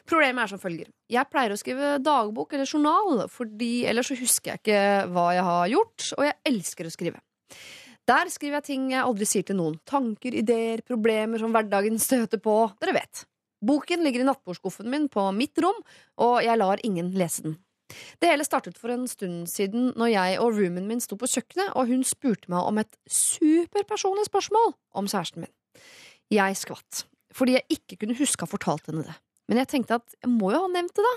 Problemet 0.08 0.44
er 0.44 0.50
som 0.50 0.60
følger. 0.62 0.90
Jeg 1.10 1.30
pleier 1.30 1.54
å 1.54 1.58
skrive 1.58 1.98
dagbok 2.02 2.54
eller 2.56 2.66
journal, 2.66 3.26
fordi 3.30 3.86
ellers 3.86 4.10
så 4.10 4.18
husker 4.18 4.52
jeg 4.52 4.62
ikke 4.64 4.80
hva 5.14 5.26
jeg 5.36 5.46
har 5.46 5.68
gjort, 5.76 6.08
og 6.18 6.26
jeg 6.26 6.38
elsker 6.50 6.88
å 6.88 6.94
skrive. 6.94 7.22
Der 8.10 8.26
skriver 8.32 8.58
jeg 8.58 8.66
ting 8.66 8.86
jeg 8.90 9.04
aldri 9.06 9.26
sier 9.28 9.46
til 9.46 9.58
noen. 9.60 9.76
Tanker, 9.86 10.34
ideer, 10.34 10.80
problemer 10.82 11.38
som 11.38 11.52
hverdagen 11.54 12.00
støter 12.02 12.40
på. 12.42 12.54
Dere 12.82 12.96
vet. 12.96 13.24
Boken 13.62 14.02
ligger 14.02 14.24
i 14.24 14.26
nattbordskuffen 14.26 14.88
min 14.90 15.06
på 15.12 15.28
mitt 15.36 15.58
rom, 15.62 15.78
og 16.24 16.40
jeg 16.42 16.58
lar 16.58 16.82
ingen 16.86 17.12
lese 17.14 17.44
den. 17.44 17.58
Det 18.22 18.30
hele 18.30 18.46
startet 18.46 18.78
for 18.80 18.90
en 18.94 19.06
stund 19.10 19.46
siden 19.50 19.90
når 19.98 20.12
jeg 20.14 20.40
og 20.42 20.58
roomien 20.58 20.86
min 20.88 21.02
sto 21.02 21.18
på 21.20 21.28
kjøkkenet, 21.30 21.74
og 21.76 21.90
hun 21.90 22.02
spurte 22.06 22.50
meg 22.50 22.66
om 22.66 22.82
et 22.82 22.98
superpersonlig 23.06 24.26
spørsmål 24.30 24.74
om 24.98 25.10
kjæresten 25.10 25.44
min. 25.44 25.54
Jeg 26.30 26.58
skvatt, 26.58 27.04
fordi 27.34 27.58
jeg 27.58 27.78
ikke 27.78 28.00
kunne 28.00 28.18
huske 28.18 28.42
å 28.42 28.48
ha 28.48 28.54
fortalt 28.54 28.90
henne 28.90 29.06
det. 29.06 29.16
Men 29.50 29.62
jeg 29.62 29.70
tenkte 29.70 29.98
at 30.00 30.18
jeg 30.18 30.30
må 30.32 30.54
jo 30.54 30.64
ha 30.64 30.70
nevnt 30.72 30.94
det, 30.98 31.06
da. 31.06 31.14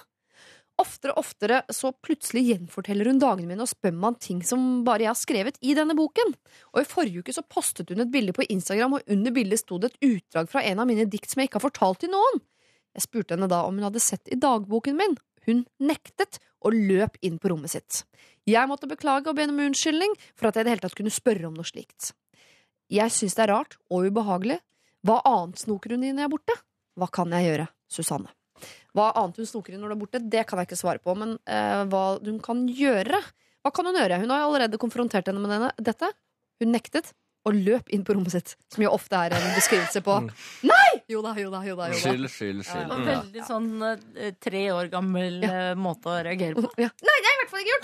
Oftere 0.82 1.14
og 1.14 1.22
oftere 1.22 1.60
så 1.70 1.92
plutselig 2.02 2.48
gjenforteller 2.48 3.06
hun 3.12 3.20
dagene 3.22 3.52
mine 3.52 3.62
og 3.62 3.70
spør 3.70 3.94
meg 3.94 4.08
om 4.10 4.16
ting 4.18 4.40
som 4.48 4.64
bare 4.88 5.06
jeg 5.06 5.12
har 5.12 5.20
skrevet 5.20 5.60
i 5.62 5.76
denne 5.78 5.94
boken. 5.98 6.34
Og 6.74 6.82
i 6.82 6.88
forrige 6.90 7.22
uke 7.22 7.36
så 7.36 7.44
postet 7.46 7.94
hun 7.94 8.02
et 8.02 8.14
bilde 8.14 8.34
på 8.34 8.48
Instagram, 8.50 8.98
og 8.98 9.14
under 9.14 9.36
bildet 9.36 9.62
sto 9.62 9.78
det 9.78 9.92
et 9.92 10.10
utdrag 10.10 10.50
fra 10.50 10.64
en 10.66 10.82
av 10.82 10.90
mine 10.90 11.06
dikt 11.06 11.30
som 11.30 11.44
jeg 11.44 11.52
ikke 11.52 11.62
har 11.62 11.68
fortalt 11.68 12.02
til 12.02 12.14
noen. 12.14 12.42
Jeg 12.98 13.06
spurte 13.06 13.38
henne 13.38 13.50
da 13.52 13.62
om 13.68 13.78
hun 13.78 13.86
hadde 13.86 14.02
sett 14.02 14.34
i 14.34 14.40
dagboken 14.40 14.98
min. 14.98 15.16
Hun 15.46 15.64
nektet 15.84 16.40
og 16.64 16.74
løp 16.74 17.18
inn 17.22 17.40
på 17.42 17.52
rommet 17.52 17.74
sitt. 17.74 18.04
Jeg 18.50 18.68
måtte 18.70 18.90
beklage 18.90 19.30
og 19.30 19.38
be 19.38 19.46
om 19.48 19.62
unnskyldning 19.68 20.14
for 20.34 20.50
at 20.50 20.58
jeg 20.58 20.66
i 20.66 20.68
det 20.68 20.76
hele 20.76 20.86
tatt 20.88 20.98
kunne 21.00 21.14
spørre 21.14 21.50
om 21.50 21.58
noe 21.58 21.68
slikt. 21.68 22.14
Jeg 22.92 23.14
syns 23.14 23.38
det 23.38 23.46
er 23.46 23.54
rart 23.54 23.78
og 23.90 24.10
ubehagelig. 24.10 24.60
Hva 25.04 25.22
annet 25.28 25.64
snoker 25.64 25.96
hun 25.96 26.06
i 26.06 26.14
når 26.14 26.26
jeg 26.26 26.30
er 26.30 26.34
borte? 26.38 26.62
Hva 27.00 27.10
kan 27.12 27.34
jeg 27.36 27.50
gjøre, 27.50 27.68
Susanne? 27.92 28.32
Hva 28.94 29.10
annet 29.18 29.40
hun 29.42 29.50
snoker 29.50 29.74
i 29.74 29.80
når 29.82 29.92
du 29.92 29.96
er 29.96 30.02
borte, 30.04 30.22
det 30.22 30.44
kan 30.50 30.60
jeg 30.62 30.70
ikke 30.70 30.80
svare 30.80 31.02
på. 31.02 31.16
Men 31.18 31.36
uh, 31.50 31.82
hva 31.90 32.04
hun 32.22 32.40
kan 32.44 32.66
gjøre 32.70 33.22
Hva 33.64 33.72
kan 33.74 33.88
hun 33.88 33.98
gjøre? 33.98 34.20
Hun 34.22 34.34
har 34.34 34.46
allerede 34.46 34.80
konfrontert 34.82 35.30
henne 35.30 35.42
med 35.42 35.54
denne, 35.56 35.72
dette. 35.82 36.10
Hun 36.62 36.74
nektet 36.76 37.14
og 37.46 37.58
løp 37.60 37.90
inn 37.92 38.04
på 38.08 38.14
rommet 38.16 38.32
sitt, 38.32 38.54
som 38.72 38.84
jo 38.86 38.90
ofte 38.96 39.18
er 39.20 39.34
en 39.36 39.50
beskrivelse 39.58 40.00
på 40.06 40.14
Nei! 40.64 40.80
Jo 41.12 41.20
da, 41.26 41.34
jo 41.36 41.50
da, 41.52 41.60
jo 41.68 41.74
da. 41.76 41.90
Jo 41.92 41.98
da. 41.98 42.00
Skyld, 42.00 42.30
skyld, 42.32 42.62
skyld. 42.64 42.92
Ja. 42.94 42.98
veldig 43.10 43.44
sånn 43.48 43.66
eh, 44.16 44.30
tre 44.40 44.62
år 44.72 44.88
gammel 44.94 45.42
eh, 45.44 45.74
måte 45.76 46.08
å 46.14 46.22
reagere 46.24 46.56
på. 46.56 46.70
Ja. 46.80 46.88
Nei, 47.04 47.16
det 47.20 47.28
har 47.28 47.34
jeg 47.34 47.36
i 47.36 47.42
hvert 47.42 47.52
fall 47.52 47.64
ikke 47.64 47.74
gjort! 47.74 47.84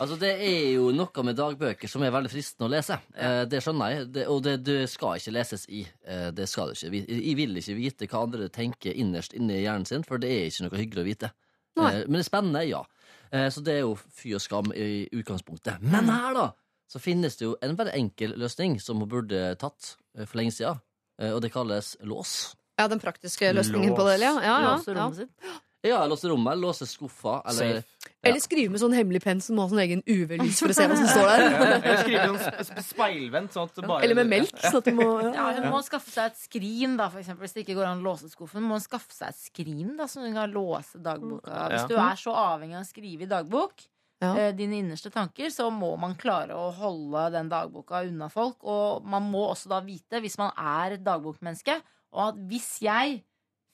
Altså, 0.00 0.16
det 0.20 0.30
er 0.46 0.70
jo 0.78 0.90
noe 0.96 1.24
med 1.26 1.36
dagbøker 1.36 1.90
som 1.90 2.02
er 2.06 2.12
veldig 2.14 2.30
fristende 2.32 2.68
å 2.68 2.72
lese. 2.72 2.96
Eh, 3.18 3.42
det 3.50 3.60
skjønner 3.64 3.92
jeg. 3.92 4.06
Det, 4.14 4.24
og 4.32 4.40
det, 4.46 4.54
det 4.64 4.78
skal 4.92 5.18
ikke 5.20 5.34
leses 5.36 5.66
i. 5.68 5.82
Eh, 6.06 6.28
det 6.36 6.46
skal 6.48 6.70
det 6.70 6.78
ikke. 6.78 6.90
Vi- 6.94 7.06
Jeg 7.20 7.36
vil 7.36 7.56
ikke 7.60 7.76
vite 7.76 8.08
hva 8.08 8.22
andre 8.24 8.48
tenker 8.48 8.96
innerst 8.96 9.34
inne 9.36 9.58
i 9.58 9.64
hjernen 9.66 9.86
sin, 9.86 10.02
for 10.06 10.16
det 10.22 10.30
er 10.30 10.46
ikke 10.48 10.64
noe 10.68 10.80
hyggelig 10.80 11.02
å 11.04 11.08
vite. 11.10 11.32
Nei. 11.76 11.90
Eh, 11.92 12.04
men 12.06 12.16
det 12.20 12.24
er 12.24 12.30
spennende, 12.30 12.64
ja. 12.68 12.82
Eh, 13.32 13.48
så 13.52 13.60
det 13.62 13.74
er 13.76 13.80
jo 13.84 13.92
fy 14.16 14.32
og 14.38 14.40
skam 14.42 14.72
i 14.74 15.04
utgangspunktet. 15.12 15.82
Men 15.82 16.08
her, 16.08 16.32
da, 16.34 16.48
så 16.90 16.98
finnes 17.02 17.36
det 17.38 17.46
jo 17.46 17.54
en 17.62 17.76
veldig 17.78 17.94
enkel 17.94 18.34
løsning 18.40 18.78
som 18.82 18.98
hun 19.02 19.10
burde 19.10 19.44
tatt 19.62 19.94
eh, 20.18 20.26
for 20.26 20.40
lenge 20.42 20.56
siden. 20.56 20.82
Eh, 21.22 21.30
og 21.36 21.40
det 21.44 21.52
kalles 21.54 21.94
lås. 22.02 22.36
Ja, 22.80 22.88
den 22.90 23.00
praktiske 23.02 23.50
løsningen 23.54 23.94
på 23.94 24.06
det, 24.08 24.18
ja. 24.24 24.34
ja, 24.40 24.54
ja, 24.64 24.70
Låse 24.78 24.90
ja. 24.94 24.96
rommet 25.02 25.20
sitt. 25.24 25.50
Ja, 25.80 26.02
låse 26.04 26.28
rommet, 26.28 26.58
låse 26.60 26.84
skuffa, 26.84 27.38
eller 27.48 27.78
Safe. 27.80 28.08
Eller 28.28 28.40
skrive 28.44 28.68
med 28.74 28.82
sånn 28.82 28.92
hemmelig 28.92 29.22
penn 29.24 29.38
som 29.40 29.56
må 29.56 29.64
ha 29.64 29.70
sånn 29.70 29.80
egen 29.80 30.02
UV-lys 30.04 30.58
for 30.60 30.68
å 30.72 30.74
se 30.76 30.84
hva 30.90 30.96
som 30.98 31.06
står 31.14 31.30
der. 31.30 31.44
Eller 31.56 32.02
skrive 32.02 32.26
sånn 32.26 32.66
sp- 32.68 32.82
speilvendt. 32.90 33.54
Sånn 33.56 33.70
at 33.70 33.80
bare, 33.88 34.02
Eller 34.04 34.18
med 34.18 34.28
melk. 34.28 34.52
Sånn 34.60 34.76
at 34.82 34.90
du 34.90 34.92
må 34.98 35.06
Ja, 35.38 35.46
Hun 35.56 35.70
må 35.72 35.80
skaffe 35.86 36.12
seg 36.12 36.34
et 36.34 36.36
skrin, 36.42 36.98
da, 37.00 37.06
for 37.08 37.22
eksempel, 37.22 37.46
hvis 37.46 37.56
det 37.56 37.64
ikke 37.64 37.78
går 37.78 37.88
an 37.94 38.02
å 38.04 38.08
låse 38.10 38.28
skuffen. 38.28 38.66
Må 38.68 38.76
hun 38.76 38.84
skaffe 38.84 39.16
seg 39.16 39.32
et 39.32 39.40
skrin 39.40 39.94
da, 39.96 40.04
som 40.12 40.26
hun 40.26 40.36
kan 40.36 40.52
låse 40.52 41.00
dagboka. 41.00 41.62
Hvis 41.72 41.88
du 41.88 41.96
er 41.96 42.20
så 42.26 42.36
avhengig 42.44 42.76
av 42.76 42.84
å 42.84 42.90
skrive 42.90 43.24
i 43.24 43.30
dagbok, 43.32 43.86
Ja. 44.20 44.34
eh, 44.36 44.50
dine 44.56 44.80
innerste 44.82 45.10
tanker, 45.12 45.48
så 45.52 45.70
må 45.72 45.94
man 46.00 46.14
klare 46.20 46.52
å 46.56 46.68
holde 46.76 47.30
den 47.32 47.48
dagboka 47.48 48.02
unna 48.04 48.28
folk. 48.28 48.58
Og 48.68 49.04
man 49.08 49.30
må 49.32 49.46
også 49.50 49.70
da 49.72 49.80
vite, 49.84 50.20
hvis 50.20 50.36
man 50.40 50.52
er 50.56 50.98
et 50.98 51.04
dagbokmenneske, 51.06 51.78
og 52.12 52.26
at 52.28 52.40
hvis 52.50 52.82
jeg 52.84 53.22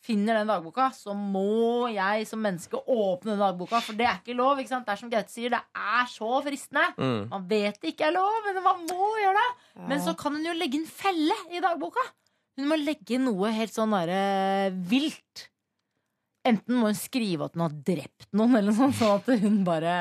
finner 0.07 0.39
den 0.39 0.51
dagboka, 0.53 0.91
så 0.95 1.17
må 1.19 1.89
jeg 1.91 2.27
som 2.31 2.39
menneske 2.45 2.79
åpne 2.79 3.33
den 3.33 3.43
dagboka. 3.43 3.81
For 3.83 3.99
det 3.99 4.07
er 4.07 4.21
ikke 4.21 4.37
lov. 4.39 4.61
ikke 4.61 4.71
sant? 4.71 4.87
Det 4.87 4.95
er 4.95 5.01
som 5.01 5.11
Gaute 5.11 5.33
sier, 5.35 5.51
det 5.51 5.63
er 5.75 6.07
så 6.13 6.29
fristende. 6.47 6.85
Mm. 6.95 7.25
Man 7.33 7.49
vet 7.51 7.81
det 7.83 7.95
ikke 7.95 8.07
er 8.13 8.15
lov, 8.15 8.37
men 8.47 8.63
man 8.63 8.85
må 8.87 9.09
gjøre 9.19 9.41
det. 9.41 9.51
Men 9.91 10.05
så 10.05 10.15
kan 10.19 10.37
hun 10.39 10.47
jo 10.47 10.55
legge 10.55 10.79
en 10.79 10.87
felle 10.87 11.35
i 11.51 11.63
dagboka. 11.65 12.05
Hun 12.57 12.71
må 12.71 12.79
legge 12.79 13.19
noe 13.21 13.51
helt 13.53 13.75
sånn 13.75 13.93
derre 13.97 14.71
vilt. 14.89 15.49
Enten 16.47 16.79
må 16.79 16.87
hun 16.93 16.95
skrive 16.97 17.49
at 17.49 17.57
hun 17.57 17.65
har 17.67 17.75
drept 17.89 18.29
noen, 18.39 18.55
eller 18.61 18.71
noe 18.71 18.93
sånt, 18.95 19.01
sånn 19.01 19.19
at 19.19 19.43
hun 19.43 19.59
bare 19.67 19.97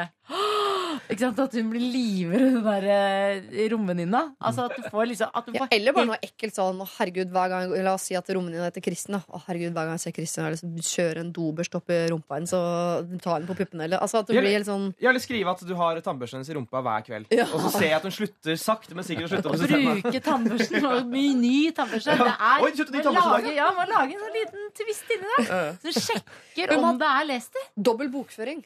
ikke 1.09 1.19
sant? 1.21 1.39
At 1.45 1.53
hun 1.57 1.69
blir 1.71 1.83
livredd, 1.93 2.55
den 2.55 2.63
der 2.65 2.87
eh, 2.95 3.67
romvenninna. 3.71 4.21
Altså 4.41 4.65
at 4.69 4.75
du 4.79 4.85
får 4.89 5.09
liksom 5.11 5.29
at 5.33 5.45
du 5.45 5.53
Ja, 5.55 5.65
får 5.65 5.75
eller 5.77 5.95
bare 5.95 6.09
noe 6.11 6.19
ekkelt 6.25 6.55
sånn 6.57 6.81
å 6.81 6.87
herregud, 6.97 7.31
hver 7.33 7.51
gang 7.53 7.73
La 7.85 7.93
oss 7.97 8.07
si 8.09 8.15
at 8.17 8.29
rommet 8.35 8.55
ditt 8.55 8.63
heter 8.65 8.85
Kristin. 8.85 9.17
da. 9.17 9.21
Å 9.29 9.41
herregud, 9.47 9.73
hver 9.75 9.89
gang 9.89 9.99
jeg 9.99 10.03
ser 10.05 10.41
har 10.45 10.53
lyst 10.55 10.65
til 10.65 10.71
å 10.81 10.89
kjøre 10.95 11.23
en 11.25 11.31
dobørst 11.35 11.75
opp 11.77 11.89
i 11.93 11.99
rumpa 12.11 12.39
hennes 12.39 12.53
og 12.57 13.15
ta 13.23 13.35
henne 13.37 13.49
på 13.49 13.57
puppene. 13.59 13.85
Eller, 13.85 14.01
altså 14.01 14.21
at 14.21 14.27
det 14.29 14.39
blir 14.39 14.55
helt 14.55 14.69
sånn 14.69 14.87
Jeg 15.01 15.13
vil 15.13 15.23
skrive 15.23 15.53
at 15.55 15.63
du 15.67 15.73
har 15.79 16.01
tannbørsten 16.05 16.39
hennes 16.39 16.49
i 16.49 16.57
rumpa 16.57 16.81
hver 16.85 17.05
kveld. 17.07 17.31
Ja. 17.35 17.45
Og 17.51 17.61
så 17.65 17.71
ser 17.77 17.87
jeg 17.89 17.97
at 17.99 18.07
hun 18.09 18.15
slutter 18.15 18.59
sakte, 18.61 18.95
men 18.97 19.07
sikkert 19.07 19.29
å 19.29 19.33
slutte 19.35 19.49
å 19.49 19.55
pusse 19.55 19.69
tennene. 19.71 19.97
bruke 20.01 20.21
tannbørsten 20.25 20.85
og 20.89 21.09
mye 21.13 21.33
ny 21.39 21.55
tannbørste. 21.77 22.17
Det 22.21 22.35
er 22.35 22.65
Oi, 22.65 22.71
kjøpte 22.75 22.95
ny 22.95 23.01
må 23.01 23.07
tannbørste 23.09 23.25
i 23.25 23.33
dag, 23.33 23.49
lage, 23.49 23.55
ja, 23.57 23.67
må 23.75 23.87
lage 23.91 24.15
en 24.15 24.23
sånn 24.25 24.37
liten 24.39 24.71
twist 24.79 25.11
inni 25.15 25.33
der. 25.35 25.75
Så 25.81 25.91
du 25.91 25.99
sjekker 26.09 26.77
om 26.79 26.97
det 27.01 27.11
er 27.11 27.29
lest 27.29 27.59
i. 27.61 27.65
dobbel 27.75 28.09
bokføring. 28.13 28.63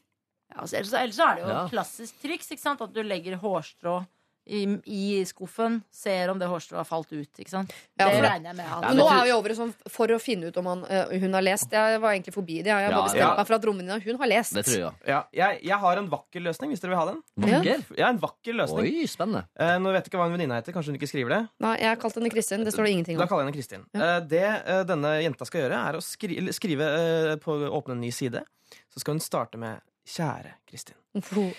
Ja, 0.50 0.62
altså, 0.64 0.78
ellers, 0.80 0.94
ellers 0.94 1.20
er 1.20 1.36
det 1.36 1.44
jo 1.44 1.50
Ja. 1.54 1.68
klassisk 1.70 2.22
triks, 2.24 2.50
ikke 2.52 2.60
sant? 2.64 2.82
At 2.82 2.94
du 2.94 3.04
legger 3.04 3.38
hårstrå 3.38 4.06
i, 4.50 4.64
i 4.90 5.22
skuffen, 5.30 5.84
ser 5.94 6.32
om 6.32 6.40
det 6.40 6.48
hårstrået 6.50 6.80
har 6.82 6.86
falt 6.90 7.12
ut. 7.14 7.30
Ikke 7.38 7.52
sant? 7.52 7.70
Ja, 8.00 8.08
det 8.08 8.16
for 8.16 8.22
det- 8.24 8.32
regner 8.32 8.50
jeg 8.50 8.56
med. 8.58 8.66
Men 8.66 8.84
Han. 8.84 8.98
nå 8.98 9.06
er 9.14 9.24
vi 9.28 9.32
over 9.36 9.50
i 9.52 9.54
sånn 9.54 9.74
for 9.88 10.08
å 10.08 10.18
finne 10.20 10.48
ut 10.50 10.58
om 10.58 10.66
han, 10.66 10.82
øh, 10.90 11.20
hun 11.22 11.34
har 11.38 11.42
lest. 11.46 11.70
Jeg 11.70 12.00
var 12.02 12.16
egentlig 12.16 12.34
forbi 12.34 12.56
det. 12.64 12.66
Jeg 12.66 12.74
har 12.74 12.82
Ja, 12.82 12.90
bare 12.98 13.04
bestemt 13.12 13.20
ja. 13.30 13.36
meg 13.38 13.46
for 13.46 13.54
at 13.54 13.62
romvenninna 13.70 14.00
hun 14.02 14.18
har 14.18 14.26
lest. 14.28 14.54
Det 14.56 14.66
tror 14.66 14.80
jeg. 14.80 14.94
Ja, 15.06 15.24
jeg, 15.32 15.62
jeg 15.70 15.78
har 15.78 15.98
en 16.02 16.10
vakker 16.10 16.42
løsning, 16.42 16.72
hvis 16.74 16.82
dere 16.82 16.90
vil 16.90 16.98
ha 16.98 17.06
den. 17.12 17.22
Vakker. 17.38 17.86
Ja, 18.00 18.10
en 18.10 18.18
vakker 18.18 18.54
løsning. 18.58 18.90
Oi, 18.90 19.06
spennende. 19.06 19.46
Eh, 19.60 19.78
nå 19.78 19.94
vet 19.94 20.04
jeg 20.06 20.14
ikke 20.14 20.18
hva 20.18 20.26
en 20.26 20.34
venninne 20.40 20.58
heter. 20.58 20.74
Kanskje 20.74 20.88
hun 20.88 20.98
ikke 20.98 21.12
skriver 21.14 21.30
det? 21.30 21.50
Nei, 21.60 21.76
jeg 21.78 21.90
har 21.94 21.96
kalt 21.98 22.16
henne 22.16 22.32
Kristin. 22.34 22.64
Det 22.66 22.74
står 22.74 22.84
det 22.86 22.92
ingenting 22.98 23.18
Da 23.18 23.24
om. 23.24 23.30
kaller 23.30 23.46
jeg 23.46 23.54
henne 23.54 23.60
Kristin. 23.62 23.86
Eh, 23.94 24.20
det 24.22 24.66
eh, 24.66 24.84
denne 24.84 25.14
jenta 25.22 25.46
skal 25.46 25.62
gjøre, 25.70 25.78
er 25.78 25.94
å 25.94 26.02
skri 26.02 26.40
eller 26.42 26.52
skrive 26.58 26.90
eh, 26.90 27.36
på 27.38 27.54
åpne 27.70 27.92
en 27.92 28.02
ny 28.02 28.10
side. 28.10 28.42
Så 28.90 28.98
skal 29.06 29.14
hun 29.14 29.20
starte 29.22 29.60
med 29.62 29.78
'Kjære 30.10 30.56
Kristin'. 30.70 30.98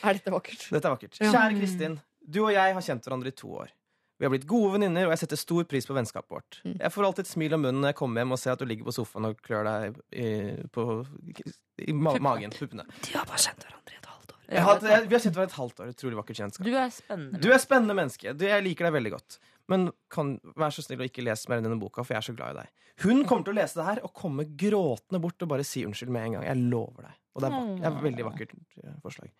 Er 0.03 0.17
dette 0.19 0.33
vakkert? 0.35 0.65
Dette 0.71 0.89
er 0.89 0.95
vakkert. 0.97 1.19
Kjære 1.21 1.59
Kristin. 1.59 2.01
Du 2.21 2.43
og 2.45 2.53
jeg 2.55 2.75
har 2.75 2.83
kjent 2.83 3.07
hverandre 3.07 3.31
i 3.31 3.37
to 3.37 3.53
år. 3.63 3.71
Vi 4.21 4.27
har 4.27 4.33
blitt 4.35 4.45
gode 4.45 4.75
venninner, 4.75 5.07
og 5.09 5.15
jeg 5.15 5.23
setter 5.23 5.39
stor 5.41 5.65
pris 5.65 5.87
på 5.89 5.95
vennskapet 5.97 6.35
vårt. 6.35 6.59
Mm. 6.61 6.75
Jeg 6.77 6.93
får 6.93 7.07
alltid 7.07 7.25
et 7.25 7.31
smil 7.31 7.55
om 7.57 7.63
munnen 7.65 7.81
når 7.81 7.95
jeg 7.95 7.97
kommer 8.03 8.21
hjem 8.21 8.35
og 8.37 8.41
ser 8.43 8.53
at 8.53 8.61
du 8.61 8.67
ligger 8.69 8.85
på 8.85 8.93
sofaen 8.93 9.31
og 9.31 9.39
klør 9.47 9.65
deg 9.65 9.97
i, 10.13 10.27
på, 10.75 10.85
i 11.81 11.95
ma 11.97 12.13
magen. 12.21 12.53
Puppene. 12.53 12.85
De 13.07 13.15
har 13.17 13.25
bare 13.31 13.41
kjent 13.41 13.65
hverandre 13.65 13.97
i 13.97 13.97
et 13.97 14.11
halvt 14.11 14.35
år. 14.35 14.43
Jeg 14.51 14.67
har, 14.67 14.85
jeg, 14.93 15.07
vi 15.07 15.17
har 15.17 15.25
kjent 15.25 15.39
hverandre 15.39 15.55
et 15.55 15.57
halvt 15.63 15.81
år. 15.81 15.95
Utrolig 15.95 16.21
vakkert 16.21 16.43
kjennskap. 16.43 16.69
Du 16.69 16.77
er 16.77 16.93
spennende. 16.93 17.41
Du 17.41 17.49
er 17.49 17.65
spennende 17.65 17.97
menneske. 17.97 18.37
Du, 18.37 18.45
jeg 18.51 18.67
liker 18.67 18.91
deg 18.91 18.97
veldig 18.99 19.15
godt. 19.17 19.41
Men 19.71 19.91
kan 20.13 20.35
vær 20.59 20.75
så 20.75 20.85
snill 20.85 21.03
å 21.03 21.09
ikke 21.09 21.25
lese 21.25 21.51
mer 21.51 21.61
enn 21.61 21.69
denne 21.69 21.81
boka, 21.81 22.05
for 22.05 22.17
jeg 22.17 22.23
er 22.23 22.29
så 22.31 22.37
glad 22.37 22.57
i 22.57 22.63
deg. 22.63 22.89
Hun 23.05 23.23
kommer 23.25 23.47
til 23.47 23.55
å 23.55 23.61
lese 23.61 23.79
det 23.81 23.87
her 23.87 24.03
og 24.05 24.13
komme 24.17 24.49
gråtende 24.61 25.23
bort 25.23 25.47
og 25.47 25.53
bare 25.53 25.67
si 25.67 25.87
unnskyld 25.87 26.13
med 26.13 26.27
en 26.27 26.39
gang. 26.39 26.49
Jeg 26.51 26.67
lover 26.73 27.07
deg. 27.07 27.21
Og 27.31 27.45
det 27.45 27.49
er, 27.49 27.55
vak 27.55 27.71
det 27.71 27.87
er 27.87 27.95
et 27.95 28.05
veldig 28.09 28.27
vakkert 28.27 28.59
eh, 28.59 28.99
forslag. 29.05 29.31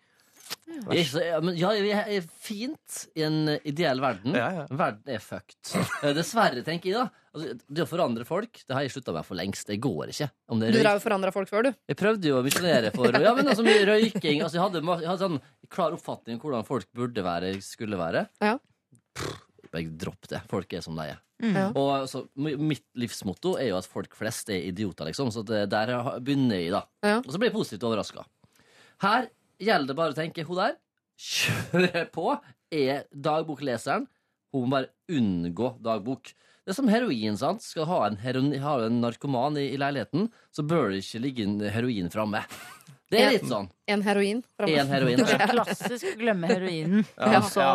Ja, 0.71 1.39
men 1.43 1.55
ja, 1.59 1.71
er 1.75 2.23
fint 2.41 3.01
i 3.19 3.23
en 3.25 3.51
eh, 3.51 3.59
ideell 3.67 4.01
verden. 4.03 4.35
Ja, 4.37 4.47
ja. 4.61 4.63
Verden 4.71 5.11
er 5.13 5.21
fucked. 5.23 5.73
Eh, 6.01 6.13
Dessverre, 6.17 6.63
tenker 6.65 6.89
jeg 6.91 6.97
da. 6.97 7.09
Altså, 7.31 7.53
det 7.67 7.83
å 7.85 7.87
forandre 7.87 8.25
folk 8.27 8.63
det 8.65 8.75
har 8.75 8.83
jeg 8.83 8.93
slutta 8.95 9.13
med 9.15 9.27
for 9.27 9.39
lengst. 9.39 9.67
Det 9.69 9.77
går 9.83 10.11
ikke. 10.15 10.29
Om 10.51 10.63
det 10.63 10.71
er 10.71 10.79
Du 10.79 10.87
har 10.87 10.97
jo 10.97 11.03
forandra 11.03 11.35
folk 11.35 11.51
før, 11.51 11.69
du. 11.69 11.77
Jeg 11.91 11.99
prøvde 11.99 12.31
jo 12.31 12.39
å 12.39 12.43
misjonere 12.47 12.91
for 12.95 13.19
Ja, 13.21 13.35
men 13.37 13.51
altså 13.51 13.67
mye 13.67 13.85
røyking 13.87 14.41
altså, 14.41 14.57
jeg, 14.57 14.65
hadde, 14.65 14.81
jeg 14.81 15.11
hadde 15.11 15.27
sånn 15.27 15.39
klar 15.71 15.95
oppfatning 15.95 16.39
om 16.39 16.43
hvordan 16.43 16.67
folk 16.67 16.89
burde 16.97 17.23
være, 17.25 17.53
skulle 17.63 17.99
være. 17.99 18.25
Ja. 18.43 18.57
Pff, 19.15 19.39
bare 19.73 19.97
dropp 20.03 20.29
det. 20.31 20.41
Folk 20.51 20.73
er 20.75 20.83
som 20.85 20.97
de 20.99 21.07
er. 21.13 21.21
Mm. 21.41 21.73
Og 21.79 22.05
så, 22.09 22.21
mitt 22.37 22.85
livsmotto 22.99 23.55
er 23.57 23.71
jo 23.71 23.79
at 23.79 23.89
folk 23.89 24.13
flest 24.17 24.51
er 24.53 24.67
idioter, 24.69 25.09
liksom. 25.09 25.31
Så 25.33 25.43
det, 25.47 25.63
der 25.73 25.93
begynner 26.21 26.61
jeg, 26.61 26.73
da. 26.75 26.83
Ja. 27.05 27.17
Og 27.21 27.31
så 27.31 27.41
blir 27.41 27.49
jeg 27.49 27.57
positivt 27.57 27.87
overraska. 27.89 28.25
Her 29.01 29.31
gjelder 29.61 29.91
det 29.91 29.97
bare 29.97 30.13
å 30.13 30.17
tenke 30.17 30.45
hun 30.45 30.59
der 30.59 30.77
kjører 31.21 32.07
på, 32.13 32.35
er 32.71 33.05
dagbokleseren. 33.11 34.07
Hun 34.51 34.67
må 34.67 34.77
bare 34.77 35.17
unngå 35.17 35.75
dagbok. 35.83 36.33
Det 36.61 36.73
er 36.73 36.77
som 36.77 36.91
heroin. 36.91 37.37
sant? 37.39 37.63
Skal 37.65 37.85
du 37.85 37.89
ha 37.89 38.03
en, 38.05 38.19
heroin, 38.21 38.53
ha 38.61 38.75
en 38.85 39.01
narkoman 39.01 39.57
i, 39.57 39.71
i 39.73 39.79
leiligheten, 39.81 40.29
så 40.53 40.65
bør 40.67 40.91
det 40.91 41.01
ikke 41.01 41.23
ligge 41.23 41.47
en 41.47 41.57
heroin 41.73 42.11
framme. 42.13 42.43
Det 43.11 43.19
er 43.19 43.33
litt 43.35 43.47
sånn. 43.49 43.67
En 43.91 44.03
heroin. 44.05 44.39
En 44.63 44.91
heroin. 44.93 45.19
Det 45.19 45.35
er 45.35 45.51
klassisk 45.51 46.13
glemme 46.19 46.47
heroinen. 46.47 47.01
Ja, 47.17 47.41
og 47.41 47.49
så 47.51 47.63
ja, 47.65 47.73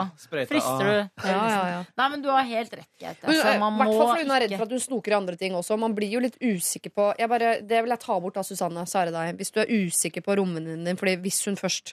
frister 0.48 0.80
du. 0.80 0.94
Ja, 1.26 1.34
ja, 1.34 1.58
ja. 1.74 1.82
Nei, 2.00 2.06
men 2.14 2.22
du 2.24 2.30
har 2.32 2.46
helt 2.48 2.72
rett, 2.72 2.88
Gaute. 2.96 3.20
Altså, 3.20 3.50
eh, 3.50 3.58
man 3.60 3.76
hvert 3.76 3.90
må 3.92 3.98
fall 3.98 4.10
fordi 4.14 4.24
hun 4.24 4.32
er 4.36 4.44
redd 4.46 4.54
for 4.56 4.64
at 4.64 4.72
hun 4.76 4.84
snoker 4.86 5.12
i 5.12 5.18
andre 5.18 5.36
ting 5.40 5.58
også. 5.58 5.76
Man 5.82 5.96
blir 5.98 6.16
jo 6.16 6.22
litt 6.24 6.38
usikker 6.40 6.94
på 6.96 7.10
jeg 7.20 7.28
bare, 7.32 7.52
Det 7.60 7.82
vil 7.84 7.92
jeg 7.92 8.04
ta 8.06 8.16
bort 8.24 8.40
av 8.40 8.48
Susanne 8.48 8.86
Sare 8.88 9.12
deg. 9.12 9.36
Hvis 9.36 9.52
du 9.52 9.60
er 9.60 9.72
usikker 9.72 10.24
på 10.24 10.38
rommene 10.40 10.78
din, 10.80 10.96
Fordi 10.96 11.18
hvis 11.20 11.42
hun 11.50 11.60
først 11.60 11.92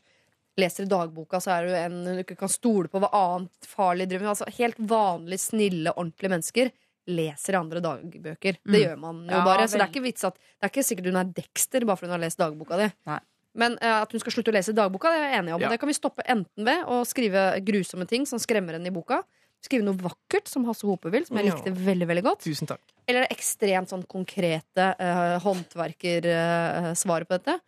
leser 0.59 0.85
i 0.85 0.91
dagboka, 0.91 1.41
så 1.41 1.57
er 1.57 1.67
du 1.67 1.75
en 1.75 1.99
hun 2.13 2.23
ikke 2.23 2.37
kan 2.39 2.51
stole 2.51 2.87
på 2.87 3.01
hva 3.01 3.11
annet 3.17 3.67
farlig 3.67 4.07
driver 4.07 4.29
med. 4.29 4.35
Altså, 4.37 4.55
helt 4.61 4.79
vanlig, 4.79 5.41
snille, 5.41 5.95
ordentlige 5.97 6.31
mennesker 6.37 6.73
leser 7.07 7.57
andre 7.59 7.81
dagbøker. 7.81 8.57
Det 8.63 8.65
Mm. 8.65 8.79
gjør 8.83 8.97
man 8.99 9.23
jo 9.27 9.31
Ja, 9.35 9.43
bare. 9.45 9.67
Så 9.67 9.77
det 9.77 9.81
er 9.81 9.91
ikke 9.91 10.03
vits 10.03 10.23
at 10.23 10.35
Det 10.35 10.63
er 10.63 10.69
ikke 10.69 10.83
sikkert 10.87 11.05
hun 11.05 11.15
er 11.17 11.23
Dexter 11.25 11.85
bare 11.85 11.97
fordi 11.97 12.07
hun 12.11 12.19
har 12.19 12.25
lest 12.25 12.37
dagboka 12.37 12.77
di. 12.77 12.91
Nei. 13.07 13.19
Men 13.55 13.73
uh, 13.83 14.01
at 14.01 14.11
hun 14.11 14.19
skal 14.19 14.31
slutte 14.33 14.49
å 14.49 14.53
lese 14.53 14.73
dagboka, 14.73 15.09
det 15.13 15.19
er 15.19 15.29
jeg 15.31 15.39
enig 15.43 15.53
om. 15.53 15.61
Ja. 15.61 15.69
Det 15.69 15.79
kan 15.79 15.87
vi 15.87 15.93
stoppe 15.93 16.23
enten 16.25 16.65
ved 16.65 16.85
å 16.85 17.03
skrive 17.05 17.61
grusomme 17.63 18.07
ting 18.07 18.25
som 18.25 18.39
skremmer 18.39 18.73
henne 18.73 18.87
i 18.87 18.89
boka. 18.95 19.23
Skrive 19.61 19.83
noe 19.85 19.95
vakkert, 19.95 20.47
som 20.47 20.65
Hasse 20.65 20.83
Hope 20.83 21.09
vil, 21.11 21.23
som 21.25 21.37
jeg 21.37 21.45
Ja. 21.45 21.55
likte 21.55 21.71
veldig 21.71 22.07
veldig 22.07 22.23
godt. 22.23 22.39
Tusen 22.43 22.67
takk. 22.67 22.81
Eller 23.07 23.27
ekstremt 23.29 23.87
sånn 23.89 24.03
konkrete 24.07 24.95
uh, 24.99 25.39
håndverkersvaret 25.39 27.27
på 27.27 27.37
dette. 27.37 27.59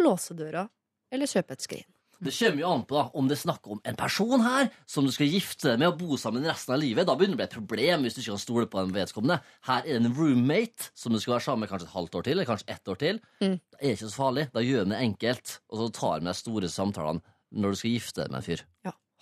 Låse 0.00 0.34
døra, 0.38 0.68
eller 1.12 1.26
kjøpe 1.26 1.52
et 1.52 1.60
skrin. 1.64 1.84
Det 2.18 2.32
kommer 2.34 2.62
jo 2.64 2.70
an 2.72 2.84
på 2.88 2.96
da, 2.96 3.04
om 3.14 3.28
det 3.30 3.36
er 3.36 3.42
snakk 3.44 3.68
om 3.70 3.80
en 3.86 3.98
person 3.98 4.42
her 4.42 4.70
som 4.90 5.06
du 5.06 5.12
skal 5.14 5.30
gifte 5.30 5.70
deg 5.70 5.82
med 5.82 5.92
og 5.92 6.00
bo 6.00 6.18
sammen 6.18 6.46
resten 6.48 6.74
av 6.74 6.82
livet. 6.82 7.06
Da 7.06 7.14
begynner 7.14 7.38
det 7.38 7.38
å 7.38 7.42
bli 7.42 7.46
et 7.46 7.56
problem 7.58 8.06
hvis 8.06 8.16
du 8.16 8.22
ikke 8.22 8.34
kan 8.34 8.42
stole 8.42 8.68
på 8.70 8.82
en 8.82 8.94
vedkommende. 8.94 9.38
Her 9.68 9.84
er 9.84 9.92
det 9.92 10.00
en 10.02 10.16
roommate 10.18 10.90
som 10.98 11.14
du 11.14 11.20
skal 11.22 11.36
være 11.36 11.46
sammen 11.46 11.66
med 11.66 11.72
kanskje 11.72 11.86
et 11.90 11.96
halvt 11.96 12.18
år 12.18 12.26
til, 12.26 12.36
eller 12.36 12.50
kanskje 12.50 12.72
ett 12.74 12.90
år 12.90 13.02
til. 13.04 13.20
Mm. 13.38 13.58
Det 13.58 13.82
er 13.82 13.94
ikke 13.94 14.08
så 14.08 14.22
farlig. 14.24 14.48
Da 14.54 14.64
gjør 14.66 14.88
du 14.88 14.94
det 14.94 15.02
enkelt, 15.08 15.58
og 15.70 15.82
så 15.82 15.90
tar 16.00 16.18
vi 16.18 16.30
de 16.30 16.38
store 16.42 16.72
samtalene 16.72 17.36
når 17.58 17.72
du 17.74 17.80
skal 17.80 17.94
gifte 17.94 18.24
deg 18.24 18.34
med 18.34 18.42
en 18.42 18.48
fyr. 18.50 18.64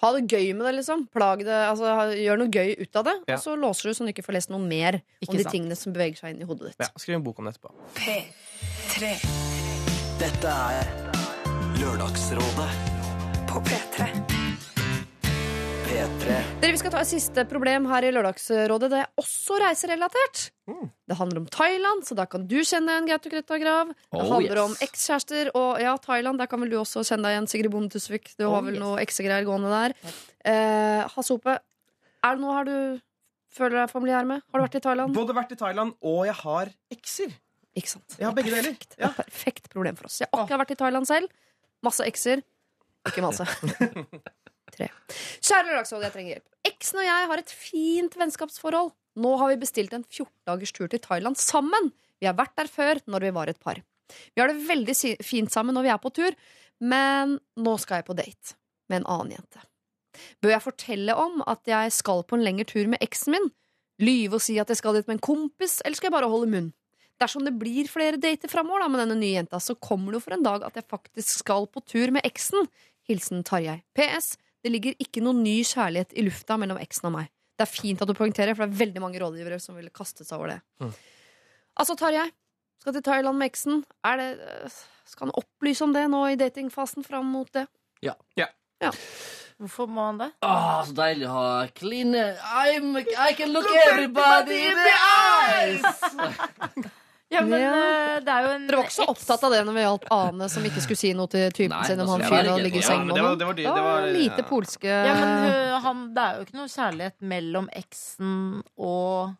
Ha 0.04 0.10
det 0.12 0.26
gøy 0.28 0.50
med 0.52 0.66
det, 0.68 0.74
liksom. 0.80 1.06
Plag 1.12 1.40
det, 1.46 1.56
altså, 1.70 1.94
gjør 2.20 2.42
noe 2.42 2.52
gøy 2.52 2.74
ut 2.82 3.00
av 3.00 3.06
det. 3.08 3.16
Ja. 3.30 3.38
Og 3.38 3.44
så 3.46 3.56
låser 3.56 3.88
du 3.88 3.96
så 3.96 4.04
du 4.04 4.12
ikke 4.12 4.26
får 4.26 4.36
lest 4.36 4.52
noe 4.52 4.60
mer 4.60 5.00
Ikke 5.24 5.32
om 5.32 5.40
de 5.40 5.46
sant. 5.46 5.56
tingene 5.56 5.78
som 5.78 5.96
beveger 5.96 6.20
seg 6.20 6.36
inn 6.36 6.44
i 6.44 6.48
hodet 6.48 6.74
ditt. 6.74 6.84
Ja, 6.84 6.92
skriv 7.00 7.16
en 7.16 7.24
bok 7.24 7.40
om 7.40 7.48
det 7.48 7.56
etterpå. 7.56 7.72
P3. 7.96 9.16
Dette 10.20 10.52
er 10.52 11.05
Lørdagsrådet 11.76 12.68
på 13.50 13.60
P3. 13.66 14.06
P3. 15.86 16.36
Dere, 16.60 16.70
Vi 16.72 16.78
skal 16.80 16.92
ta 16.94 17.00
et 17.02 17.10
siste 17.10 17.44
problem 17.50 17.86
her 17.90 18.06
i 18.08 18.12
Lørdagsrådet. 18.14 18.88
Det 18.92 19.00
er 19.02 19.10
også 19.20 19.58
reiserelatert. 19.62 20.46
Mm. 20.70 20.88
Det 21.12 21.18
handler 21.20 21.42
om 21.42 21.46
Thailand, 21.52 22.04
så 22.08 22.16
da 22.18 22.24
kan 22.30 22.46
du 22.48 22.56
kjenne 22.64 22.94
igjen 22.96 23.08
Gaute 23.10 23.32
Grøtta 23.32 23.58
Grav. 23.62 23.92
Det 23.92 24.16
Oh, 24.16 24.24
handler 24.32 24.56
yes. 24.56 24.64
om 24.64 24.76
ekskjærester, 24.88 25.50
og 25.54 25.80
ja, 25.84 25.94
Thailand, 26.02 26.38
der 26.40 26.46
kan 26.50 26.60
vel 26.64 26.72
du 26.72 26.78
også 26.80 27.04
kjenne 27.06 27.28
deg 27.28 27.36
igjen, 27.36 27.48
Sigrid 27.52 27.70
Bonde 27.76 27.92
Tusvik. 27.92 28.32
Du 28.38 28.46
har 28.48 28.58
Oh, 28.58 28.64
vel 28.66 28.74
yes. 28.78 28.82
noe 28.82 29.00
eksegreier 29.04 29.44
gående 29.46 29.70
der. 29.76 29.96
Eh, 30.44 31.06
Hasope, 31.14 31.58
er 32.24 32.36
det 32.36 32.40
noe 32.44 32.56
her 32.56 32.64
du 32.64 33.00
føler 33.56 33.82
deg 33.84 33.90
familiær 33.92 34.24
med? 34.26 34.42
Har 34.52 34.60
du 34.60 34.64
vært 34.66 34.80
i 34.80 34.84
Thailand? 34.88 35.14
Både 35.16 35.34
vært 35.36 35.52
i 35.52 35.56
Thailand, 35.60 35.94
og 36.02 36.24
jeg 36.26 36.34
har 36.42 36.72
ekser. 36.92 37.36
Ikke 37.76 37.88
sant? 37.92 38.16
Jeg 38.18 38.24
har 38.24 38.32
begge 38.32 38.50
deler. 38.50 38.72
Perfekt. 38.72 38.96
Det 38.96 39.04
er 39.04 39.16
perfekt 39.20 39.66
problem 39.72 39.96
for 39.98 40.08
oss. 40.08 40.20
Jeg 40.22 40.28
har 40.32 40.46
akkurat 40.46 40.62
vært 40.64 40.70
i 40.72 40.80
Thailand 40.80 41.06
selv. 41.06 41.28
Masse 41.86 42.06
ekser. 42.06 42.42
Ikke 43.06 43.22
masse. 43.24 43.46
Tre. 44.76 44.88
Kjære 45.40 45.68
Lørdagsråd, 45.68 46.04
jeg 46.04 46.14
trenger 46.14 46.32
hjelp. 46.34 46.46
Eksen 46.66 47.00
og 47.00 47.06
jeg 47.06 47.28
har 47.30 47.42
et 47.42 47.52
fint 47.54 48.16
vennskapsforhold. 48.18 48.90
Nå 49.22 49.36
har 49.40 49.52
vi 49.52 49.60
bestilt 49.62 49.94
en 49.96 50.04
14 50.04 50.28
dagers 50.48 50.74
tur 50.76 50.90
til 50.92 51.00
Thailand 51.04 51.38
sammen. 51.40 51.92
Vi 52.20 52.28
har 52.28 52.36
vært 52.36 52.56
der 52.58 52.68
før, 52.68 53.00
når 53.08 53.28
vi 53.28 53.32
var 53.38 53.52
et 53.52 53.60
par. 53.62 53.80
Vi 54.34 54.42
har 54.42 54.50
det 54.50 54.66
veldig 54.68 54.96
fint 55.24 55.52
sammen 55.52 55.76
når 55.76 55.86
vi 55.86 55.92
er 55.94 56.02
på 56.02 56.12
tur, 56.14 56.36
men 56.82 57.38
nå 57.56 57.76
skal 57.82 58.02
jeg 58.02 58.08
på 58.10 58.18
date 58.18 58.56
med 58.90 59.00
en 59.00 59.08
annen 59.14 59.36
jente. 59.38 59.62
Bør 60.40 60.54
jeg 60.54 60.64
fortelle 60.64 61.16
om 61.20 61.42
at 61.48 61.68
jeg 61.68 61.92
skal 61.92 62.24
på 62.24 62.38
en 62.38 62.44
lengre 62.44 62.66
tur 62.68 62.88
med 62.90 63.02
eksen 63.04 63.36
min? 63.36 63.50
Lyve 64.02 64.38
og 64.38 64.44
si 64.44 64.58
at 64.60 64.70
jeg 64.72 64.80
skal 64.80 64.96
dit 64.96 65.08
med 65.08 65.18
en 65.18 65.24
kompis, 65.24 65.80
eller 65.84 65.96
skal 65.96 66.10
jeg 66.10 66.16
bare 66.18 66.30
holde 66.32 66.50
munn? 66.52 66.70
Dersom 67.20 67.46
det 67.46 67.54
blir 67.56 67.88
flere 67.88 68.18
dater 68.20 68.50
framover 68.52 68.84
da, 68.84 68.88
med 68.92 69.00
denne 69.00 69.16
nye 69.16 69.38
jenta, 69.38 69.60
så 69.62 69.76
kommer 69.80 70.12
det 70.12 70.18
jo 70.18 70.24
for 70.26 70.36
en 70.36 70.44
dag 70.44 70.66
at 70.66 70.74
jeg 70.76 70.84
faktisk 70.90 71.30
skal 71.40 71.68
på 71.72 71.80
tur 71.88 72.12
med 72.12 72.26
eksen. 72.28 72.68
Hilsen 73.08 73.44
Tarjei. 73.46 73.78
PS. 73.96 74.34
Det 74.64 74.72
ligger 74.74 74.98
ikke 75.00 75.22
noen 75.24 75.40
ny 75.44 75.60
kjærlighet 75.64 76.12
i 76.12 76.24
lufta 76.26 76.58
mellom 76.60 76.80
eksen 76.82 77.08
og 77.08 77.14
meg. 77.20 77.30
Det 77.56 77.64
er 77.64 77.70
fint 77.72 78.02
at 78.02 78.10
du 78.10 78.16
poengterer, 78.18 78.52
for 78.52 78.66
det 78.66 78.74
er 78.74 78.82
veldig 78.82 79.00
mange 79.04 79.20
rådgivere 79.22 79.60
som 79.62 79.78
ville 79.78 79.94
kastet 79.94 80.28
seg 80.28 80.36
over 80.36 80.52
det. 80.52 80.58
Mm. 80.82 80.92
Altså, 81.80 81.96
Tarjei. 81.96 82.26
Skal 82.82 82.92
til 82.98 83.06
Thailand 83.06 83.40
med 83.40 83.48
eksen. 83.48 83.80
Er 84.04 84.20
det, 84.20 84.28
skal 85.08 85.30
han 85.30 85.38
opplyse 85.40 85.86
om 85.86 85.94
det 85.96 86.04
nå 86.12 86.20
i 86.28 86.36
datingfasen 86.38 87.06
fram 87.06 87.30
mot 87.32 87.48
det? 87.56 87.64
Ja. 88.04 88.12
Hvorfor 89.56 89.88
må 89.88 90.04
han 90.10 90.20
det? 90.20 90.28
Åh, 90.44 90.82
så 90.84 90.92
deilig 90.98 91.24
å 91.30 91.32
ha 91.32 91.48
clean 91.72 92.12
I'm, 92.12 92.92
I 93.00 93.32
can 93.38 93.54
look 93.56 93.70
everybody 93.86 94.60
in 94.68 94.76
the 94.76 94.94
eyes! 95.00 96.92
Ja, 97.28 97.40
men 97.42 97.58
Ja. 97.60 97.70
eh, 97.74 98.20
det 98.22 98.28
er 98.30 98.42
jo 98.44 98.50
en 98.54 98.66
Dere 98.68 98.76
var 98.78 98.84
ikke 98.86 98.94
så 99.02 99.06
opptatt 99.10 99.42
av 99.42 99.50
det 99.50 99.62
når 99.66 99.74
det 99.74 99.82
gjaldt 99.82 100.04
Ane 100.14 100.46
som 100.48 100.62
ikke 100.68 100.82
skulle 100.84 101.00
si 101.00 101.12
noe 101.12 101.26
til 101.26 101.50
typen 101.50 101.74
Nei, 101.74 101.86
sin 101.88 102.00
om 102.00 102.08
han 102.12 102.20
skal 102.22 102.36
fyren 102.36 102.52
og 102.52 102.60
ligger 102.62 102.78
i 102.78 102.82
seng 102.86 103.00
Ja, 103.00 103.04
med 103.08 103.16
det 103.16 103.46
var- 103.46 103.56
det 103.56 103.66
var 103.66 104.06
lite 104.14 104.38
ja. 104.44 104.46
polske 104.46 104.84
Ja, 104.86 105.14
men 105.14 105.50
øh, 105.50 105.80
han, 105.82 106.04
det 106.14 106.22
er 106.22 106.36
jo 106.36 106.44
ikke 106.46 106.54
noe 106.60 106.70
kjærlighet 106.70 107.18
mellom 107.22 107.68
eksen 107.74 108.62
og 108.78 109.34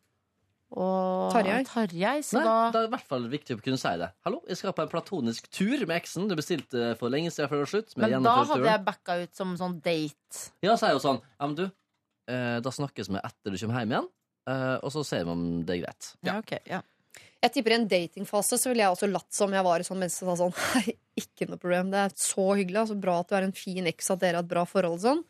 og 0.76 1.30
Tarjei. 1.32 1.62
Tarjei 1.64 2.18
så 2.26 2.40
Nei, 2.40 2.44
da 2.44 2.70
det 2.74 2.80
er 2.80 2.86
i 2.88 2.90
hvert 2.90 3.06
fall 3.06 3.28
viktig 3.30 3.54
å 3.56 3.62
kunne 3.62 3.78
si 3.78 3.92
det. 3.96 4.08
Hallo, 4.26 4.40
jeg 4.50 4.56
skal 4.58 4.72
på 4.74 4.82
en 4.82 4.88
platonisk 4.90 5.46
tur 5.54 5.78
med 5.86 5.94
eksen. 6.02 6.26
Du 6.28 6.34
bestilte 6.34 6.96
for 6.98 7.08
lenge 7.08 7.30
siden 7.30 7.48
før 7.48 7.62
det 7.62 7.64
var 7.64 7.70
slutt. 7.70 7.94
Men 7.96 8.22
da 8.26 8.32
hadde 8.44 8.64
jeg 8.66 8.84
backa 8.84 9.22
ut 9.22 9.32
som 9.38 9.54
sånn 9.56 9.80
date. 9.80 10.50
Ja, 10.66 10.74
så 10.74 10.88
er 10.90 10.96
jo 10.98 10.98
sånn 10.98 11.20
Ja, 11.40 11.46
men 11.46 11.54
du, 11.54 11.64
eh, 12.28 12.58
da 12.60 12.70
snakkes 12.74 13.08
vi 13.08 13.14
etter 13.22 13.54
du 13.54 13.56
kommer 13.62 13.78
hjem 13.78 13.94
igjen, 13.94 14.08
eh, 14.48 14.76
og 14.82 14.90
så 14.92 15.04
ser 15.06 15.24
vi 15.24 15.30
om 15.30 15.64
det 15.64 15.78
er 15.78 15.82
greit. 15.86 16.10
Ja, 16.26 16.38
ok, 16.42 16.58
ja. 16.66 16.82
Jeg 17.44 17.52
tipper 17.52 17.74
I 17.74 17.76
en 17.80 17.88
datingfase 17.90 18.56
så 18.58 18.70
ville 18.70 18.82
jeg 18.82 18.94
også 18.94 19.08
latt 19.12 19.28
som 19.36 19.52
jeg 19.52 19.64
var 19.66 19.82
i 19.82 19.86
sånn 19.86 20.00
menneske 20.00 20.24
som 20.24 20.30
sa 20.32 20.36
sånn 20.40 20.54
Hei, 20.72 20.96
ikke 21.20 21.48
noe 21.50 21.60
problem. 21.60 21.90
Det 21.92 22.00
er 22.06 22.14
så 22.16 22.46
hyggelig. 22.56 22.80
Altså, 22.84 22.96
bra 23.00 23.18
at 23.20 23.28
du 23.30 23.36
er 23.38 23.46
en 23.48 23.52
fin 23.56 23.86
eks, 23.92 24.10
at 24.14 24.22
dere 24.24 24.40
har 24.40 24.46
et 24.46 24.50
bra 24.50 24.64
forhold 24.68 24.98
og 24.98 25.04
sånn. 25.04 25.22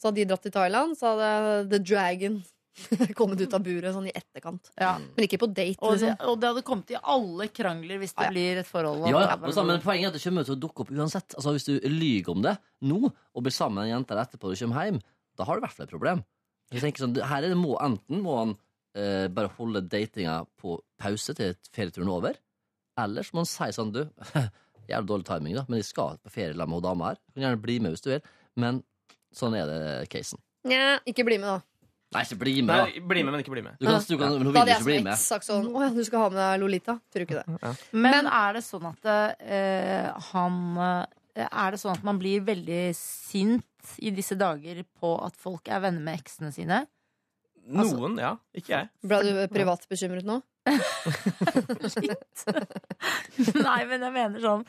Så 0.00 0.08
hadde 0.08 0.18
de 0.22 0.26
dratt 0.32 0.42
til 0.42 0.54
Thailand, 0.54 0.96
så 0.98 1.12
hadde 1.12 1.68
The 1.70 1.78
Dragon 1.84 2.40
kommet 3.18 3.40
ut 3.44 3.52
av 3.54 3.62
buret 3.62 3.92
sånn 3.94 4.08
i 4.08 4.14
etterkant. 4.16 4.70
Ja. 4.80 4.94
Men 4.98 5.26
ikke 5.28 5.38
på 5.44 5.48
date. 5.52 5.76
Og 5.84 5.94
det, 6.00 6.08
Liksom. 6.08 6.26
og 6.32 6.40
det 6.40 6.50
hadde 6.50 6.64
kommet 6.66 6.90
i 6.94 6.98
alle 7.14 7.46
krangler 7.52 8.00
hvis 8.00 8.14
det 8.16 8.24
ah, 8.24 8.26
ja. 8.26 8.32
blir 8.34 8.60
et 8.62 8.68
forhold. 8.68 9.04
Ja, 9.12 9.22
ja, 9.28 9.36
og 9.36 9.52
så- 9.54 9.66
men 9.68 9.80
poenget 9.84 10.08
er 10.08 10.14
at 10.14 10.16
det 10.18 10.24
kommer 10.24 10.48
til 10.48 10.56
å 10.56 10.62
dukke 10.64 10.86
opp 10.86 10.90
uansett. 10.96 11.36
Altså 11.36 11.52
Hvis 11.54 11.68
du 11.68 11.74
lyver 11.92 12.32
om 12.32 12.42
det 12.42 12.56
nå, 12.82 12.98
og 13.12 13.44
blir 13.44 13.52
sammen 13.54 13.82
med 13.82 13.90
en 13.92 13.98
jente 14.00 14.16
etterpå 14.24 14.50
du 14.50 14.56
kommer 14.64 14.88
hjem, 14.88 15.00
da 15.36 15.44
har 15.44 15.54
du 15.54 15.60
i 15.62 15.66
hvert 15.66 15.76
fall 15.76 15.84
et 15.86 15.92
problem. 15.94 16.24
Jeg 16.72 16.80
tenker 16.80 17.04
sånn, 17.04 17.16
her 17.28 17.44
er 17.44 17.52
det 17.52 17.60
må, 17.60 17.76
Enten 17.84 18.22
må 18.24 18.38
han 18.40 18.56
eh, 18.98 19.26
bare 19.32 19.52
holde 19.58 19.84
datinga 19.88 20.42
på 20.60 20.76
pause 21.00 21.34
til 21.38 21.56
ferieturen 21.74 22.10
er 22.10 22.18
over, 22.18 22.38
eller 23.02 23.26
så 23.26 23.36
må 23.36 23.44
han 23.44 23.50
si 23.50 23.68
sånn 23.74 23.92
Du, 23.94 24.02
jævlig 24.90 25.08
dårlig 25.08 25.28
timing, 25.28 25.58
da, 25.58 25.66
men 25.68 25.80
jeg 25.80 25.90
skal 25.90 26.18
på 26.22 26.32
ferie 26.32 26.56
med 26.58 26.78
hun 26.78 26.84
dama 26.84 27.12
her. 27.12 27.20
Du 27.28 27.36
kan 27.38 27.48
gjerne 27.48 27.62
bli 27.64 27.78
med 27.82 27.94
hvis 27.94 28.04
du 28.04 28.10
vil, 28.12 28.24
men 28.60 28.82
sånn 29.32 29.56
er 29.56 29.68
det 29.70 30.08
casen. 30.12 30.42
Nja, 30.68 30.98
ikke 31.08 31.24
bli 31.26 31.40
med, 31.42 31.48
da. 31.56 31.72
Nei, 32.12 32.22
ikke 32.26 32.36
bli 32.42 32.54
med, 32.60 32.76
Nei, 32.76 33.00
bli 33.08 33.22
med, 33.24 33.32
men 33.32 33.40
ikke 33.40 33.54
bli 33.54 33.62
med. 33.64 33.78
Du 33.80 33.86
kan, 33.88 34.02
du 34.04 34.18
kan, 34.20 34.34
hun 34.36 34.52
Da 34.52 34.62
hadde 34.62 34.74
ikke 34.76 34.84
bli 34.84 34.96
jeg 34.98 35.00
som 35.00 35.06
med. 35.06 35.14
eks 35.14 35.28
sagt 35.32 35.46
sånn 35.46 35.68
Å 35.72 35.84
ja, 35.86 35.88
du 35.94 36.02
skal 36.04 36.20
ha 36.20 36.28
med 36.28 36.40
deg 36.42 36.58
Lolita. 36.60 36.94
Tror 37.08 37.24
ikke 37.24 37.40
det. 37.40 37.70
Men, 37.96 38.28
er 38.28 38.58
det 38.58 38.62
sånn 38.66 38.84
at 38.90 39.08
eh, 39.08 40.10
han 40.28 40.58
eh, 40.76 41.46
Er 41.48 41.72
det 41.72 41.80
sånn 41.80 41.94
at 41.96 42.04
man 42.04 42.20
blir 42.20 42.44
veldig 42.44 42.82
sint 42.98 43.94
i 44.04 44.12
disse 44.12 44.36
dager 44.36 44.82
på 45.00 45.14
at 45.24 45.38
folk 45.40 45.72
er 45.72 45.80
venner 45.86 46.04
med 46.04 46.20
eksene 46.20 46.52
sine? 46.52 46.82
Altså- 47.70 47.96
Noen, 47.98 48.16
ja. 48.18 48.32
Ikke 48.58 48.72
jeg. 48.74 48.88
Ble 49.06 49.18
du 49.22 49.48
privat 49.52 49.84
bekymret 49.90 50.26
nå? 50.26 50.40
Nei, 53.62 53.80
men 53.90 54.04
jeg 54.06 54.12
mener 54.14 54.42
sånn 54.42 54.60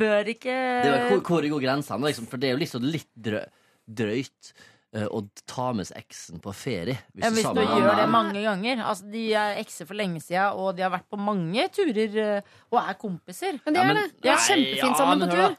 Bør 0.00 0.28
ikke 0.28 0.52
Det 0.84 0.90
jo 0.90 0.98
hvor, 1.14 1.22
hvor 1.30 1.46
går 1.54 1.62
grensene, 1.64 2.06
liksom, 2.10 2.26
for 2.30 2.36
det 2.42 2.50
er 2.50 2.54
jo 2.56 2.60
liksom 2.60 2.84
litt 2.86 3.08
drø, 3.16 3.40
drøyt 3.88 4.52
uh, 4.96 5.06
å 5.10 5.22
ta 5.50 5.70
med 5.76 5.88
seg 5.88 5.98
eksen 6.04 6.42
på 6.44 6.52
ferie. 6.54 6.98
Hvis, 7.14 7.24
ja, 7.24 7.30
hvis 7.34 7.48
du 7.56 7.62
gjør 7.64 7.98
det 7.98 8.06
mange 8.12 8.44
ganger. 8.44 8.84
Altså, 8.86 9.08
de 9.10 9.24
er 9.38 9.58
ekser 9.62 9.88
for 9.88 9.98
lenge 9.98 10.20
siden, 10.22 10.54
og 10.60 10.76
de 10.78 10.84
har 10.86 10.92
vært 10.94 11.08
på 11.10 11.18
mange 11.20 11.66
turer 11.74 12.10
uh, 12.20 12.54
og 12.70 12.78
er 12.84 12.98
kompiser. 13.00 13.58
Men 13.64 13.74
det 13.74 13.80
Ja, 13.82 13.88
er 13.90 13.98
det. 14.00 14.06
De 14.20 14.30
er 14.30 14.44
kjempefint 14.46 14.84
ja, 14.84 14.94
sammen 15.00 15.18
men 15.24 15.26
på 15.26 15.34
tur. 15.34 15.42
da. 15.42 15.50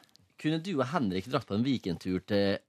Kunne 0.42 0.62
du 0.64 0.72
og 0.78 0.88
Henrik 0.94 1.28
dratt 1.30 1.48
på 1.50 1.58
en 1.58 1.66
weekendtur 1.68 2.20
til 2.32 2.62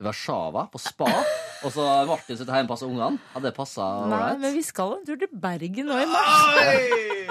Warszawa, 0.00 0.64
på 0.72 0.80
spa, 0.80 1.10
og 1.64 1.72
så 1.74 1.84
Martin 2.08 2.38
sitter 2.38 2.54
hjemme 2.56 2.68
og 2.68 2.72
passer 2.74 2.88
ungene? 2.88 3.18
Hadde 3.34 3.48
det 3.50 3.54
passa 3.56 3.86
Nei, 4.08 4.16
ålreit? 4.18 4.40
men 4.44 4.54
vi 4.56 4.62
skal 4.64 4.94
en 4.98 5.04
tur 5.08 5.18
til 5.20 5.28
Bergen 5.42 5.86
nå 5.90 5.98
i 6.00 6.06
mars. 6.08 6.80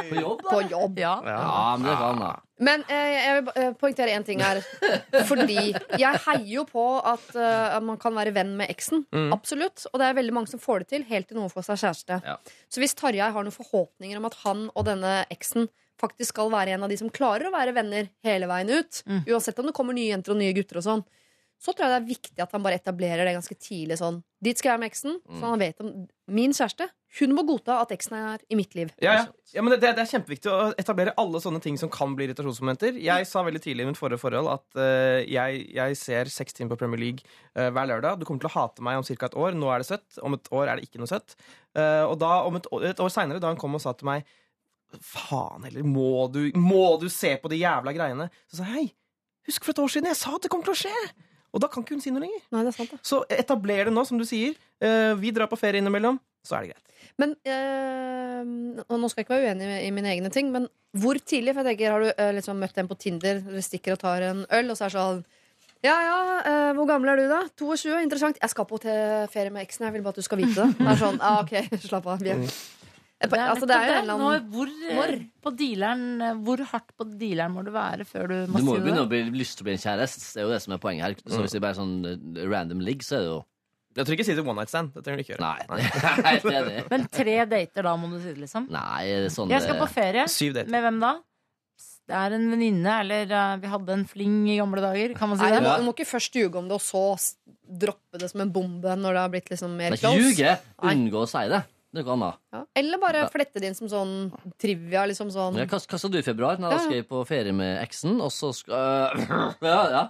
På 0.10 0.16
jobb, 0.22 0.44
da? 0.44 0.50
På 0.54 0.62
jobb. 0.72 1.00
Ja. 1.02 1.16
Ja, 1.26 1.76
men 1.78 1.88
det 1.90 1.96
kan 2.00 2.22
da. 2.24 2.30
Men 2.60 2.82
eh, 2.92 3.10
jeg 3.16 3.36
vil 3.38 3.52
eh, 3.64 3.70
poengtere 3.80 4.16
én 4.18 4.26
ting 4.28 4.42
her. 4.44 4.60
Fordi 5.30 5.58
jeg 6.02 6.22
heier 6.26 6.50
jo 6.58 6.66
på 6.68 6.86
at 7.08 7.30
eh, 7.40 7.78
man 7.86 8.00
kan 8.02 8.16
være 8.18 8.34
venn 8.36 8.56
med 8.60 8.72
eksen. 8.74 9.06
Mm. 9.16 9.30
Absolutt. 9.36 9.86
Og 9.94 10.00
det 10.02 10.10
er 10.10 10.18
veldig 10.18 10.36
mange 10.36 10.52
som 10.52 10.60
får 10.62 10.84
det 10.84 10.90
til, 10.96 11.06
helt 11.12 11.30
til 11.30 11.40
noen 11.40 11.52
får 11.54 11.70
seg 11.70 11.82
kjæreste. 11.86 12.20
Ja. 12.28 12.38
Så 12.72 12.84
hvis 12.84 12.98
Tarjei 13.00 13.30
har 13.32 13.46
noen 13.48 13.56
forhåpninger 13.56 14.20
om 14.20 14.28
at 14.30 14.40
han 14.44 14.66
og 14.74 14.88
denne 14.90 15.22
eksen 15.34 15.70
faktisk 16.00 16.32
skal 16.38 16.52
være 16.52 16.78
en 16.78 16.84
av 16.86 16.92
de 16.92 16.96
som 17.00 17.10
klarer 17.12 17.50
å 17.50 17.54
være 17.56 17.74
venner 17.76 18.06
hele 18.24 18.48
veien 18.48 18.70
ut, 18.72 19.02
Mm. 19.06 19.24
uansett 19.28 19.58
om 19.60 19.68
det 19.68 19.74
kommer 19.76 19.96
nye 19.96 20.14
jenter 20.14 20.32
og 20.32 20.38
nye 20.40 20.54
gutter 20.56 20.80
og 20.80 20.86
sånn, 20.86 21.02
så 21.60 21.74
tror 21.76 21.90
jeg 21.90 21.92
det 21.92 21.98
er 22.00 22.08
viktig 22.14 22.40
at 22.46 22.54
han 22.56 22.64
bare 22.64 22.78
etablerer 22.80 23.28
det 23.28 23.34
ganske 23.36 23.56
tidlig 23.60 23.98
sånn. 24.00 24.22
Dit 24.40 24.62
skal 24.62 24.78
jeg 24.78 24.80
med 24.80 24.90
eksen, 24.94 25.18
Mm. 25.28 25.40
så 25.42 25.50
han 25.52 25.60
vet 25.60 25.82
om 25.84 25.90
min 26.32 26.54
kjæreste. 26.56 26.88
Hun 27.20 27.34
må 27.36 27.42
godta 27.44 27.82
at 27.82 27.90
eksen 27.92 28.14
er 28.16 28.40
i 28.48 28.56
mitt 28.56 28.76
liv. 28.78 28.92
Ja, 29.02 29.14
ja. 29.18 29.26
ja 29.58 29.62
men 29.66 29.74
det, 29.74 29.82
det 29.82 30.04
er 30.06 30.08
kjempeviktig 30.12 30.48
å 30.54 30.70
etablere 30.80 31.12
alle 31.18 31.42
sånne 31.44 31.60
ting 31.60 31.76
som 31.82 31.90
kan 31.92 32.14
bli 32.16 32.28
irritasjonsmomenter. 32.30 32.96
Jeg 33.02 33.26
sa 33.28 33.42
veldig 33.44 33.62
tidlig 33.66 33.84
i 33.84 33.90
mitt 33.90 34.00
forrige 34.00 34.22
forhold 34.22 34.48
at 34.54 34.66
uh, 34.80 35.20
jeg, 35.26 35.64
jeg 35.76 35.98
ser 36.00 36.30
seks 36.32 36.54
timer 36.56 36.76
på 36.76 36.80
Premier 36.86 37.02
League 37.02 37.26
uh, 37.58 37.68
hver 37.76 37.90
lørdag. 37.92 38.20
Du 38.22 38.26
kommer 38.30 38.40
til 38.46 38.52
å 38.52 38.56
hate 38.56 38.86
meg 38.86 39.02
om 39.02 39.04
ca. 39.10 39.26
et 39.28 39.36
år. 39.36 39.58
Nå 39.58 39.74
er 39.74 39.82
det 39.84 39.90
søtt. 39.90 40.22
Om 40.24 40.38
et 40.38 40.52
år 40.54 40.68
er 40.70 40.76
det 40.80 40.88
ikke 40.88 41.02
noe 41.04 41.12
søtt. 41.12 41.36
Uh, 41.76 42.06
og 42.08 42.16
da, 42.22 42.32
om 42.48 42.56
et, 42.62 42.70
år- 42.72 42.86
et 42.94 43.04
år 43.04 43.12
seinere, 43.12 43.42
da 43.44 43.50
han 43.52 43.60
kom 43.60 43.76
og 43.76 43.82
sa 43.84 43.92
til 43.98 44.08
meg 44.14 44.24
Faen 45.06 45.66
heller, 45.68 45.84
må 45.86 46.26
du, 46.34 46.48
må 46.58 46.96
du 47.02 47.10
se 47.14 47.36
på 47.38 47.50
de 47.52 47.60
jævla 47.62 47.92
greiene? 47.94 48.26
Så 48.50 48.58
sa 48.62 48.70
jeg 48.70 48.74
hei, 48.74 48.86
husk 49.46 49.66
for 49.68 49.76
et 49.76 49.82
år 49.84 49.92
siden 49.94 50.10
jeg 50.10 50.18
sa 50.18 50.32
at 50.38 50.46
det 50.48 50.50
kommer 50.50 50.66
til 50.66 50.74
å 50.74 50.80
skje! 50.80 50.94
Og 51.54 51.64
da 51.64 51.70
kan 51.72 51.84
ikke 51.84 51.96
hun 51.98 52.04
si 52.04 52.12
noe 52.14 52.24
lenger. 52.24 52.44
Nei, 52.54 52.62
det 52.66 52.72
er 52.74 52.78
sant, 52.78 52.92
det. 52.94 53.00
Så 53.06 53.22
etabler 53.34 53.90
det 53.90 53.94
nå, 53.96 54.04
som 54.08 54.20
du 54.22 54.26
sier. 54.28 54.58
Eh, 54.84 55.14
vi 55.20 55.32
drar 55.36 55.50
på 55.52 55.58
ferie 55.60 55.82
innimellom, 55.82 56.20
så 56.46 56.60
er 56.60 56.68
det 56.68 56.76
greit. 56.76 56.86
Men 57.20 57.34
øh, 57.52 58.84
og 58.86 59.00
Nå 59.00 59.10
skal 59.12 59.22
jeg 59.22 59.28
ikke 59.28 59.36
være 59.36 59.52
uenig 59.54 59.82
i 59.88 59.92
mine 59.96 60.14
egne 60.14 60.32
ting, 60.32 60.52
men 60.54 60.70
hvor 61.00 61.20
tidlig? 61.20 61.56
For 61.56 61.66
jeg 61.68 61.76
tenker, 61.76 61.92
Har 61.96 62.06
du 62.06 62.12
eh, 62.14 62.32
liksom 62.38 62.62
møtt 62.62 62.78
en 62.80 62.90
på 62.92 62.98
Tinder, 63.00 63.42
dere 63.44 63.66
stikker 63.66 63.98
og 63.98 64.02
tar 64.04 64.26
en 64.30 64.46
øl, 64.46 64.72
og 64.72 64.78
så 64.80 64.88
er 64.88 64.94
det 64.94 64.98
sånn 65.00 65.22
Ja 65.86 65.96
ja, 66.04 66.16
hvor 66.76 66.88
gammel 66.90 67.14
er 67.14 67.22
du, 67.22 67.28
da? 67.32 67.44
22? 67.60 68.02
Interessant. 68.04 68.40
Jeg 68.42 68.52
skal 68.52 68.68
på 68.68 68.80
ferie 68.84 69.52
med 69.54 69.64
eksen. 69.64 69.86
Jeg 69.88 69.96
vil 69.96 70.04
bare 70.04 70.18
at 70.18 70.20
du 70.20 70.28
skal 70.28 70.42
vite 70.42 70.60
det. 70.60 70.74
Det 70.76 70.90
er 70.92 71.00
sånn, 71.00 71.22
ah, 71.24 71.40
ok, 71.46 71.56
slapp 71.88 72.10
av. 72.12 72.20
Vi 72.24 72.34
er. 72.36 72.58
Det 73.20 73.36
er, 73.36 73.50
Altså, 73.52 73.68
det 73.68 73.76
er 73.76 73.84
jo 73.84 73.94
en 73.98 74.02
eller 74.06 74.16
annen 74.16 74.46
hvor, 74.54 74.70
eh, 75.12 75.24
på 75.44 75.52
dealeren, 75.60 76.04
eh, 76.24 76.38
hvor 76.48 76.62
hardt 76.72 76.94
på 76.96 77.08
dealeren 77.20 77.52
må 77.52 77.66
du 77.68 77.72
være 77.76 78.06
før 78.08 78.30
du 78.32 78.36
må 78.48 78.62
si 78.62 78.62
det? 78.62 78.64
Du 78.64 78.70
må 78.70 78.76
jo 78.78 78.84
begynne 78.86 79.04
å 79.04 79.10
bli 79.12 79.20
lyst 79.36 79.58
til 79.60 79.66
å 79.66 79.68
bli 79.68 79.76
en 79.76 79.82
kjæreste. 79.84 80.24
Det 80.24 80.40
er 80.40 80.48
jo 80.48 80.54
det 80.54 80.60
som 80.64 80.76
er 80.76 80.80
poenget 80.86 81.04
her. 81.04 81.16
Så 81.28 81.42
hvis 81.44 81.56
det 81.58 81.62
bare 81.66 81.76
er 81.76 81.80
sånn 81.82 81.96
eh, 82.08 82.46
random 82.48 82.84
ligg, 82.88 83.04
så 83.04 83.18
er 83.18 83.26
det 83.26 83.32
jo 83.34 83.40
Jeg 84.00 84.06
tror 84.08 84.16
ikke 84.16 84.28
si 84.30 84.36
det 84.38 84.46
one 84.46 84.56
night 84.62 84.72
stand. 84.72 84.94
Det 84.96 85.04
trenger 85.04 85.20
du 85.20 85.26
ikke 85.26 85.34
gjøre. 85.36 85.50
Nei. 86.24 86.36
det 86.46 86.54
er 86.62 86.70
det. 86.70 86.84
Men 86.94 87.08
tre 87.12 87.36
dater 87.58 87.90
da, 87.90 87.96
må 88.00 88.12
du 88.14 88.20
si 88.22 88.30
det, 88.32 88.40
liksom? 88.46 88.70
Nei, 88.72 89.02
det 89.10 89.26
er 89.26 89.34
sånn 89.36 89.52
Jeg 89.52 89.66
skal 89.68 89.82
på 89.82 89.90
ferie. 89.92 90.24
Syv 90.32 90.56
dater. 90.56 90.72
Med 90.72 90.86
hvem 90.88 91.02
da? 91.04 91.18
Det 92.10 92.18
er 92.18 92.34
en 92.40 92.46
venninne, 92.50 92.94
eller 93.04 93.30
uh, 93.36 93.58
vi 93.62 93.70
hadde 93.70 93.94
en 93.94 94.06
fling 94.10 94.38
i 94.50 94.56
gamle 94.58 94.82
dager. 94.82 95.12
Kan 95.20 95.30
man 95.30 95.38
si 95.38 95.44
Nei, 95.44 95.52
det? 95.54 95.60
du 95.60 95.68
må, 95.68 95.76
du 95.78 95.84
må 95.90 95.92
ikke 95.94 96.08
først 96.10 96.40
ljuge 96.40 96.58
om 96.58 96.72
det, 96.72 96.80
og 96.80 96.82
så 96.82 97.04
droppe 97.84 98.18
det 98.22 98.32
som 98.32 98.42
en 98.42 98.54
bombe 98.56 98.96
når 98.98 99.14
det 99.14 99.22
har 99.22 99.34
blitt 99.36 99.52
liksom 99.52 99.76
mer 99.78 99.92
er 99.92 100.00
ikke 100.00 100.08
close. 100.08 100.24
ljuge. 100.24 100.56
Unngå 100.90 101.22
å 101.22 101.30
si 101.30 101.44
det. 101.52 101.60
Det 101.92 102.04
går 102.06 102.14
an, 102.14 102.22
da. 102.22 102.32
Ja. 102.54 102.60
Eller 102.78 103.00
bare 103.02 103.24
flette 103.34 103.58
det 103.62 103.72
inn 103.72 103.76
som 103.78 103.90
sånn 103.90 104.12
trivia. 104.62 105.08
Liksom 105.10 105.32
sånn. 105.34 105.56
Ja, 105.58 105.66
hva, 105.66 105.80
hva 105.82 105.98
sa 106.00 106.12
du 106.12 106.20
i 106.20 106.26
februar? 106.26 106.60
Nei, 106.62 106.70
da 106.70 106.78
Ja, 106.78 106.84
skal 106.86 107.00
jeg 107.00 107.08
på 107.10 107.24
ferie 107.26 107.54
med 107.56 107.80
eksen, 107.82 108.20
og 108.22 108.30
så 108.36 108.52
skal 108.54 109.18
Ja, 109.66 109.80
ja. 109.90 110.04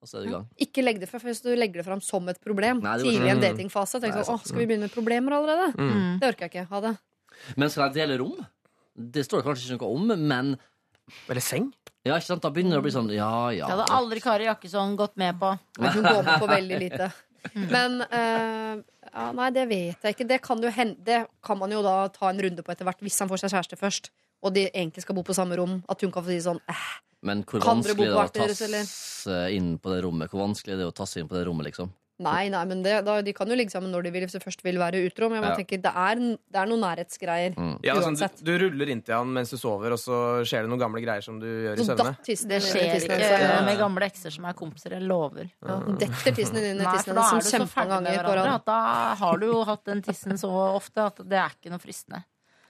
Og 0.00 0.08
så 0.08 0.18
er 0.18 0.24
du 0.24 0.28
i 0.30 0.32
gang. 0.32 0.46
Ikke 0.64 0.84
legg 0.84 0.98
det 1.02 1.08
fra, 1.10 1.18
for 1.20 1.28
Hvis 1.32 1.42
du 1.44 1.50
legger 1.56 1.82
det 1.82 1.86
fram 1.88 2.00
som 2.04 2.26
et 2.32 2.40
problem 2.44 2.80
Nei, 2.84 2.96
det 3.00 3.04
går 3.04 3.16
tidlig 3.16 3.28
i 3.28 3.34
en 3.34 3.42
datingfase, 3.44 4.00
tenk 4.00 4.14
Nei, 4.16 4.24
sånn, 4.28 4.38
åh, 4.40 4.44
skal 4.48 4.60
vi 4.62 4.66
begynne 4.70 4.88
med 4.88 4.94
problemer 4.96 5.36
allerede? 5.36 5.68
Mm. 5.76 6.18
Det 6.22 6.30
orker 6.32 6.46
jeg 6.46 6.52
ikke. 6.54 6.66
Ha 6.72 6.80
det. 6.88 6.94
Men 7.60 7.72
skal 7.72 7.88
jeg 7.90 7.98
dele 8.00 8.18
rom? 8.22 8.36
Det 8.96 9.24
står 9.26 9.42
det 9.42 9.48
kanskje 9.50 9.74
ikke 9.76 9.84
noe 9.84 9.96
om, 10.00 10.12
men 10.32 10.54
Eller 11.28 11.44
seng. 11.44 11.68
ja, 12.06 12.16
ikke 12.16 12.30
sant? 12.30 12.42
da 12.44 12.50
begynner 12.54 12.78
det 12.78 12.80
å 12.80 12.86
bli 12.86 12.94
sånn 12.94 13.10
Ja, 13.12 13.30
ja. 13.52 13.66
Det 13.68 13.76
hadde 13.76 13.92
aldri 13.98 14.22
Kari 14.24 14.48
Jakkesson 14.48 14.96
gått 14.96 15.16
med 15.20 15.36
på. 15.40 15.52
Men 15.80 15.92
Hun 15.98 16.06
går 16.08 16.22
med 16.24 16.40
på 16.40 16.48
veldig 16.54 16.78
lite. 16.80 17.10
Men 17.54 18.00
uh, 18.04 18.82
ja, 19.12 19.26
Nei, 19.36 19.48
det 19.54 19.66
vet 19.70 20.02
jeg 20.06 20.16
ikke. 20.16 20.28
Det 20.28 20.40
kan, 20.44 20.62
jo 20.62 20.70
hen- 20.72 20.96
det 21.06 21.22
kan 21.46 21.58
man 21.60 21.72
jo 21.72 21.82
da 21.86 22.08
ta 22.12 22.30
en 22.30 22.40
runde 22.42 22.62
på 22.66 22.72
etter 22.74 22.84
hvert, 22.88 23.00
hvis 23.04 23.18
han 23.22 23.30
får 23.30 23.44
seg 23.44 23.54
kjæreste 23.54 23.78
først. 23.80 24.10
Og 24.44 24.52
de 24.54 24.66
egentlig 24.68 25.02
skal 25.06 25.16
bo 25.16 25.22
på 25.26 25.34
samme 25.36 25.56
rom. 25.58 25.78
At 25.88 26.02
hun 26.04 26.12
kan 26.14 26.24
få 26.26 26.34
si 26.34 26.40
sånn 26.44 26.60
eh, 26.68 26.86
Men 27.26 27.42
hvor 27.48 27.62
vanskelig 27.64 28.06
er 28.06 28.12
det 28.12 28.18
å 28.20 28.26
tasse 28.36 29.38
inn 29.56 29.70
på 29.82 29.94
det 29.94 30.02
rommet? 30.04 30.30
Hvor 30.30 30.44
vanskelig 30.44 30.74
er 30.76 30.82
det 30.84 30.90
å 30.90 30.94
tasse 30.94 31.22
inn 31.22 31.30
på 31.30 31.38
det 31.38 31.46
rommet, 31.48 31.70
liksom? 31.70 31.92
Nei, 32.16 32.46
nei, 32.48 32.62
men 32.64 32.80
det, 32.80 32.94
da, 33.04 33.18
de 33.20 33.32
kan 33.36 33.50
jo 33.50 33.56
ligge 33.58 33.74
sammen 33.74 33.90
når 33.92 34.06
de 34.06 34.10
vil, 34.14 34.24
hvis 34.24 34.36
de 34.38 34.40
først 34.40 34.62
vil 34.64 34.78
være 34.80 35.02
utro. 35.04 35.28
Men 35.28 35.36
jeg 35.36 35.44
bare 35.44 35.52
Ja. 35.52 35.58
tenker, 35.60 35.80
det 35.84 35.92
er, 35.92 36.22
det 36.48 36.60
er 36.62 36.70
noen 36.70 36.80
nærhetsgreier. 36.80 37.56
Mm. 37.56 37.74
Ja, 37.84 37.96
sånn, 38.00 38.16
Uansett. 38.16 38.40
du, 38.40 38.52
du 38.56 38.64
ruller 38.64 38.92
inntil 38.94 39.18
han 39.18 39.34
mens 39.36 39.52
du 39.52 39.58
sover, 39.60 39.92
og 39.92 40.00
så 40.00 40.20
skjer 40.48 40.64
det 40.64 40.72
noen 40.72 40.80
gamle 40.80 41.02
greier 41.04 41.20
som 41.24 41.36
du 41.42 41.46
gjør 41.46 41.82
i 41.82 41.84
søvne. 41.84 42.14
Det 42.24 42.32
i 42.32 42.64
skjer 42.64 42.96
ikke 43.02 43.18
ja. 43.20 43.60
med 43.66 43.76
gamle 43.82 44.08
ekser 44.08 44.32
som 44.32 44.48
er 44.48 44.56
kompiser. 44.56 44.96
Jeg 44.96 45.04
lover. 45.04 45.50
Ja, 45.60 45.76
detter 46.00 46.38
tissen 46.40 46.56
din 46.56 46.70
inn 46.72 46.80
i 46.80 46.88
tissen 46.88 47.12
da 47.12 47.26
hennes 47.28 47.28
er 47.28 47.28
som 47.28 47.36
du 47.36 47.44
så 47.44 47.52
kjempemange 47.58 47.76
ferdig 47.76 48.16
ganger 48.16 48.24
på 48.24 48.32
hverandre 48.32 48.56
rad. 48.56 48.66
da 48.72 48.80
har 49.20 49.42
du 49.42 49.46
jo 49.50 49.60
hatt 49.68 49.84
den 49.92 50.02
tissen 50.08 50.40
så 50.40 50.54
ofte 50.72 51.04
at 51.10 51.20
det 51.20 51.42
er 51.42 51.52
ikke 51.52 51.74
noe 51.74 51.84
fristende. 51.84 52.24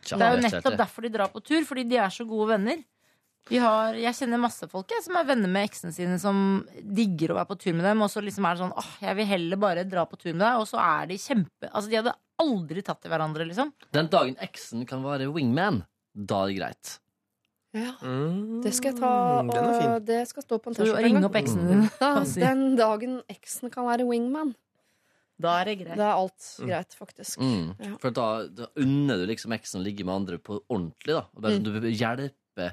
Det 0.07 0.23
er 0.23 0.37
jo 0.37 0.43
nettopp 0.43 0.77
derfor 0.79 1.07
de 1.07 1.15
drar 1.15 1.31
på 1.31 1.43
tur, 1.43 1.63
fordi 1.67 1.87
de 1.87 2.03
er 2.03 2.11
så 2.15 2.27
gode 2.27 2.51
venner. 2.55 2.83
Vi 3.49 3.59
har, 3.63 3.95
jeg 3.95 4.15
kjenner 4.19 4.41
masse 4.43 4.67
folk 4.71 4.91
jeg, 4.91 5.05
som 5.05 5.15
er 5.21 5.27
venner 5.29 5.51
med 5.53 5.69
eksene 5.69 5.93
sine, 5.95 6.17
som 6.19 6.39
digger 6.83 7.31
å 7.31 7.39
være 7.39 7.51
på 7.53 7.59
tur 7.63 7.75
med 7.79 7.85
dem. 7.87 8.03
Og 8.03 8.11
så 8.11 8.23
liksom 8.25 8.45
er 8.49 8.57
det 8.57 8.65
sånn 8.65 8.75
åh, 8.77 8.93
jeg 9.05 9.17
vil 9.21 9.29
heller 9.31 9.61
bare 9.63 9.85
dra 9.87 10.03
på 10.11 10.19
tur 10.19 10.33
med 10.35 10.43
deg. 10.43 10.61
Og 10.63 10.67
så 10.71 10.81
er 10.83 11.07
de 11.13 11.19
kjempe 11.23 11.71
Altså, 11.71 11.89
de 11.93 12.01
hadde 12.01 12.15
aldri 12.43 12.83
tatt 12.85 13.07
i 13.07 13.13
hverandre, 13.13 13.47
liksom. 13.49 13.71
Den 13.97 14.11
dagen 14.13 14.35
eksen 14.45 14.83
kan 14.89 15.05
være 15.07 15.29
wingman, 15.33 15.85
da 16.13 16.43
er 16.45 16.53
det 16.53 16.59
greit. 16.61 16.97
Ja, 17.77 17.93
Mm, 18.01 18.63
det 18.65 18.71
skal 18.73 18.93
jeg 18.95 19.01
ta, 19.03 19.09
og 19.43 20.05
det 20.09 20.23
skal 20.31 20.43
stå 20.47 20.57
på 20.65 20.71
en 20.71 20.77
T-skjorte. 20.79 21.03
Ring 21.05 21.25
opp 21.27 21.35
eksen 21.37 21.67
din. 21.69 21.83
Da, 22.01 22.13
den 22.25 22.63
dagen 22.79 23.19
eksen 23.29 23.69
kan 23.75 23.85
være 23.85 24.07
wingman. 24.09 24.55
Da 25.39 25.59
er 25.61 25.69
det 25.69 25.75
greit. 25.83 25.99
Da 26.01 26.07
er 26.15 26.17
alt 26.23 26.47
greit, 26.65 26.95
faktisk. 26.97 27.37
Mm. 27.43 27.75
Ja. 27.85 27.91
For 28.01 28.15
da, 28.17 28.27
da 28.49 28.71
unner 28.81 29.21
du 29.21 29.27
liksom 29.29 29.53
eksen 29.53 29.83
å 29.83 29.85
ligge 29.85 30.07
med 30.09 30.15
andre 30.23 30.39
på 30.41 30.57
ordentlig. 30.73 31.13
da 31.19 31.27
Og 31.37 31.43
bare, 31.45 31.59
Mm. 31.61 31.65
Du 31.65 31.91
hjelper 31.91 32.73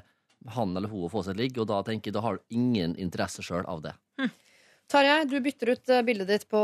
han 0.52 0.76
eller 0.76 0.90
hun 0.92 1.06
å 1.06 1.12
få 1.12 1.24
seg 1.24 1.36
et 1.36 1.44
ligg, 1.44 1.60
og 1.62 1.68
da 1.70 1.80
tenker 1.86 2.10
jeg, 2.10 2.16
da 2.16 2.24
har 2.24 2.38
du 2.38 2.56
ingen 2.56 2.96
interesse 3.00 3.44
sjøl 3.44 3.64
av 3.70 3.84
det. 3.84 3.94
Tarjei, 4.90 5.24
du 5.24 5.38
bytter 5.40 5.70
ut 5.72 5.90
eh, 5.90 6.02
bildet 6.04 6.28
ditt 6.28 6.44
på 6.50 6.60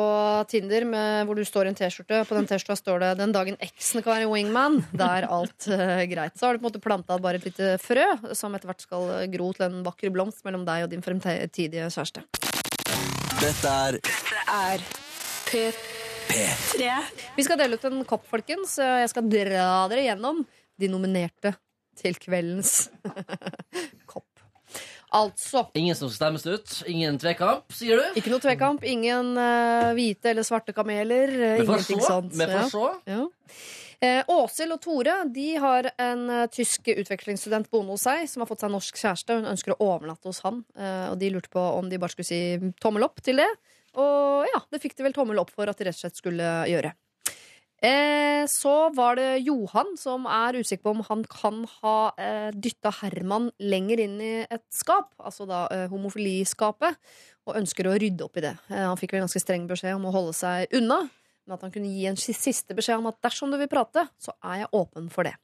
Tinder 0.51 0.85
med, 0.85 1.25
hvor 1.27 1.39
du 1.39 1.45
står 1.47 1.67
i 1.67 1.71
en 1.73 1.79
T-skjorte. 1.79 2.21
På 2.29 2.37
den 2.37 2.47
T-skjorta 2.47 2.77
står 2.77 3.01
det 3.01 3.09
'Den 3.19 3.33
dagen 3.33 3.57
eksen 3.65 4.05
kan 4.05 4.13
være 4.13 4.29
wingman'. 4.29 4.83
Da 4.93 5.09
er 5.19 5.27
alt 5.27 5.69
uh, 5.73 6.05
greit. 6.11 6.37
Så 6.37 6.47
har 6.47 6.55
du 6.55 6.61
på 6.61 6.67
en 6.67 6.69
måte 6.69 6.83
planta 6.85 7.17
bare 7.19 7.41
et 7.41 7.49
lite 7.49 7.79
frø, 7.81 8.05
som 8.37 8.55
etter 8.55 8.69
hvert 8.69 8.85
skal 8.85 9.09
eh, 9.17 9.27
gro 9.33 9.51
til 9.57 9.67
en 9.67 9.81
vakker 9.87 10.13
blomst 10.13 10.45
mellom 10.45 10.67
deg 10.69 10.85
og 10.85 10.93
din 10.93 11.05
fremtidige 11.05 11.89
kjæreste. 11.89 12.27
Dette 13.41 13.73
er 13.73 13.99
Dette 14.05 14.45
er 14.59 14.85
P3. 15.49 16.93
Vi 17.39 17.49
skal 17.49 17.59
dele 17.59 17.81
ut 17.81 17.89
en 17.89 18.05
kopp, 18.05 18.29
folkens. 18.29 18.77
Jeg 18.79 19.09
skal 19.11 19.33
dra 19.33 19.89
dere 19.91 20.05
gjennom 20.05 20.45
de 20.77 20.93
nominerte 20.93 21.57
til 22.01 22.17
kveldens 22.21 22.89
kopp. 24.11 24.27
Altså 25.11 25.65
Ingen 25.75 25.97
som 25.99 26.11
stemmes 26.15 26.45
ut? 26.47 26.75
Ingen 26.87 27.17
tvekamp, 27.19 27.67
sier 27.75 27.99
du? 27.99 28.19
Ikke 28.21 28.31
noe 28.31 28.43
tvekamp, 28.45 28.85
ingen 28.87 29.33
uh, 29.35 29.91
hvite 29.97 30.31
eller 30.31 30.47
svarte 30.47 30.75
kameler. 30.77 31.33
eh, 31.35 31.57
Vi 31.61 31.67
får 31.67 31.81
ingenting 31.81 32.03
se. 32.05 32.07
sånt. 32.07 32.37
Vi 32.39 32.47
får 32.47 32.69
se. 32.71 32.91
Ja. 33.11 33.25
Eh, 34.01 34.23
Åshild 34.33 34.73
og 34.73 34.79
Tore 34.81 35.17
de 35.29 35.49
har 35.61 35.91
en 36.01 36.23
eh, 36.33 36.45
tysk 36.55 36.87
utvekslingsstudent 36.95 37.67
boende 37.75 37.93
hos 37.99 38.07
seg 38.07 38.23
som 38.31 38.41
har 38.45 38.49
fått 38.49 38.63
seg 38.63 38.71
norsk 38.73 38.97
kjæreste. 39.03 39.41
Hun 39.41 39.51
ønsker 39.51 39.75
å 39.75 39.81
overnatte 39.91 40.31
hos 40.31 40.41
han, 40.47 40.63
eh, 40.79 41.11
og 41.11 41.19
de 41.21 41.29
lurte 41.35 41.51
på 41.53 41.61
om 41.75 41.91
de 41.91 41.99
bare 42.01 42.15
skulle 42.15 42.31
si 42.31 42.71
tommel 42.81 43.05
opp 43.11 43.19
til 43.27 43.43
det. 43.43 43.51
Og 43.99 44.47
ja, 44.49 44.63
det 44.71 44.79
fikk 44.81 44.95
de 44.97 45.09
vel 45.09 45.13
tommel 45.19 45.43
opp 45.43 45.51
for 45.51 45.67
at 45.69 45.77
de 45.83 45.91
rett 45.91 45.99
og 45.99 46.05
slett 46.07 46.23
skulle 46.23 46.55
gjøre. 46.71 46.95
Eh, 47.81 48.45
så 48.47 48.91
var 48.93 49.17
det 49.17 49.39
Johan 49.47 49.95
som 49.97 50.27
er 50.29 50.59
usikker 50.61 50.85
på 50.85 50.93
om 50.93 51.05
han 51.07 51.23
kan 51.33 51.63
ha 51.81 51.95
eh, 52.21 52.51
dytta 52.53 52.93
Herman 52.99 53.49
lenger 53.57 54.03
inn 54.05 54.19
i 54.21 54.33
et 54.45 54.67
skap, 54.75 55.15
altså 55.17 55.47
da 55.49 55.63
eh, 55.73 55.87
homofiliskapet, 55.89 56.99
og 57.49 57.57
ønsker 57.63 57.89
å 57.89 57.97
rydde 57.97 58.27
opp 58.27 58.37
i 58.37 58.45
det. 58.45 58.53
Eh, 58.69 58.85
han 58.85 59.01
fikk 59.01 59.17
vel 59.17 59.25
ganske 59.25 59.41
streng 59.41 59.65
beskjed 59.71 59.97
om 59.97 60.11
å 60.11 60.13
holde 60.13 60.37
seg 60.37 60.77
unna, 60.77 61.07
men 61.47 61.57
at 61.57 61.65
han 61.65 61.73
kunne 61.73 61.89
gi 61.89 62.05
en 62.11 62.21
siste 62.21 62.77
beskjed 62.77 63.01
om 63.01 63.09
at 63.09 63.21
dersom 63.25 63.49
du 63.49 63.57
vil 63.63 63.73
prate, 63.73 64.05
så 64.21 64.37
er 64.45 64.67
jeg 64.67 64.73
åpen 64.77 65.09
for 65.13 65.31
det. 65.31 65.39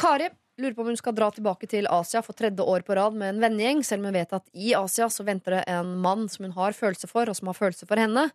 Kari 0.00 0.28
lurer 0.60 0.76
på 0.76 0.84
om 0.84 0.90
hun 0.92 1.00
skal 1.00 1.16
dra 1.16 1.30
tilbake 1.32 1.64
til 1.72 1.88
Asia 1.88 2.20
for 2.24 2.36
tredje 2.36 2.64
år 2.68 2.84
på 2.84 2.94
rad 2.98 3.16
med 3.16 3.32
en 3.32 3.42
vennegjeng, 3.46 3.80
selv 3.86 4.04
om 4.04 4.10
hun 4.10 4.20
vet 4.20 4.36
at 4.36 4.44
i 4.52 4.74
Asia 4.76 5.08
så 5.08 5.24
venter 5.24 5.56
det 5.56 5.64
en 5.72 5.96
mann 6.04 6.28
som 6.28 6.44
hun 6.44 6.56
har 6.58 6.76
følelse 6.76 7.08
for, 7.08 7.32
og 7.32 7.38
som 7.38 7.48
har 7.48 7.56
følelse 7.56 7.88
for 7.88 8.00
henne, 8.00 8.28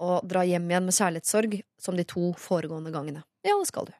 og 0.00 0.26
dra 0.28 0.44
hjem 0.48 0.68
igjen 0.70 0.86
med 0.88 0.96
kjærlighetssorg 0.96 1.58
som 1.80 1.98
de 1.98 2.06
to 2.08 2.30
foregående 2.40 2.92
gangene. 2.94 3.24
Ja, 3.46 3.56
det 3.56 3.68
skal 3.70 3.90
du. 3.90 3.94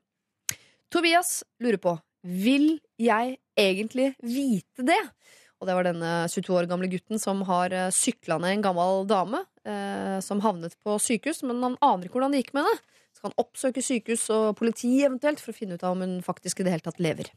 Tobias 0.91 1.41
lurer 1.63 1.79
på 1.81 1.95
Vil 2.27 2.81
jeg 3.01 3.39
egentlig 3.57 4.15
vite 4.21 4.85
det? 4.85 5.01
Og 5.61 5.69
det 5.69 5.77
var 5.77 5.85
denne 5.85 6.11
22 6.33 6.57
år 6.57 6.69
gamle 6.69 6.89
gutten 6.89 7.21
som 7.21 7.43
har 7.49 7.73
eh, 7.77 7.93
sykla 7.93 8.39
ned 8.41 8.57
en 8.57 8.65
gammel 8.65 9.05
dame 9.09 9.43
eh, 9.69 10.17
som 10.25 10.41
havnet 10.45 10.77
på 10.81 10.97
sykehus, 11.01 11.43
men 11.45 11.61
han 11.65 11.77
aner 11.85 12.09
ikke 12.09 12.17
hvordan 12.17 12.33
det 12.33 12.43
gikk 12.43 12.55
med 12.57 12.65
henne. 12.65 12.97
Så 13.13 13.23
kan 13.23 13.33
han 13.33 13.45
oppsøke 13.45 13.85
sykehus 13.85 14.25
og 14.33 14.55
politi 14.57 14.95
eventuelt 15.05 15.43
for 15.43 15.53
å 15.53 15.57
finne 15.57 15.77
ut 15.77 15.85
av 15.85 15.97
om 15.97 16.05
hun 16.05 16.19
faktisk 16.25 16.61
i 16.61 16.67
det 16.67 16.73
hele 16.75 16.87
tatt 16.87 17.01
lever. 17.03 17.29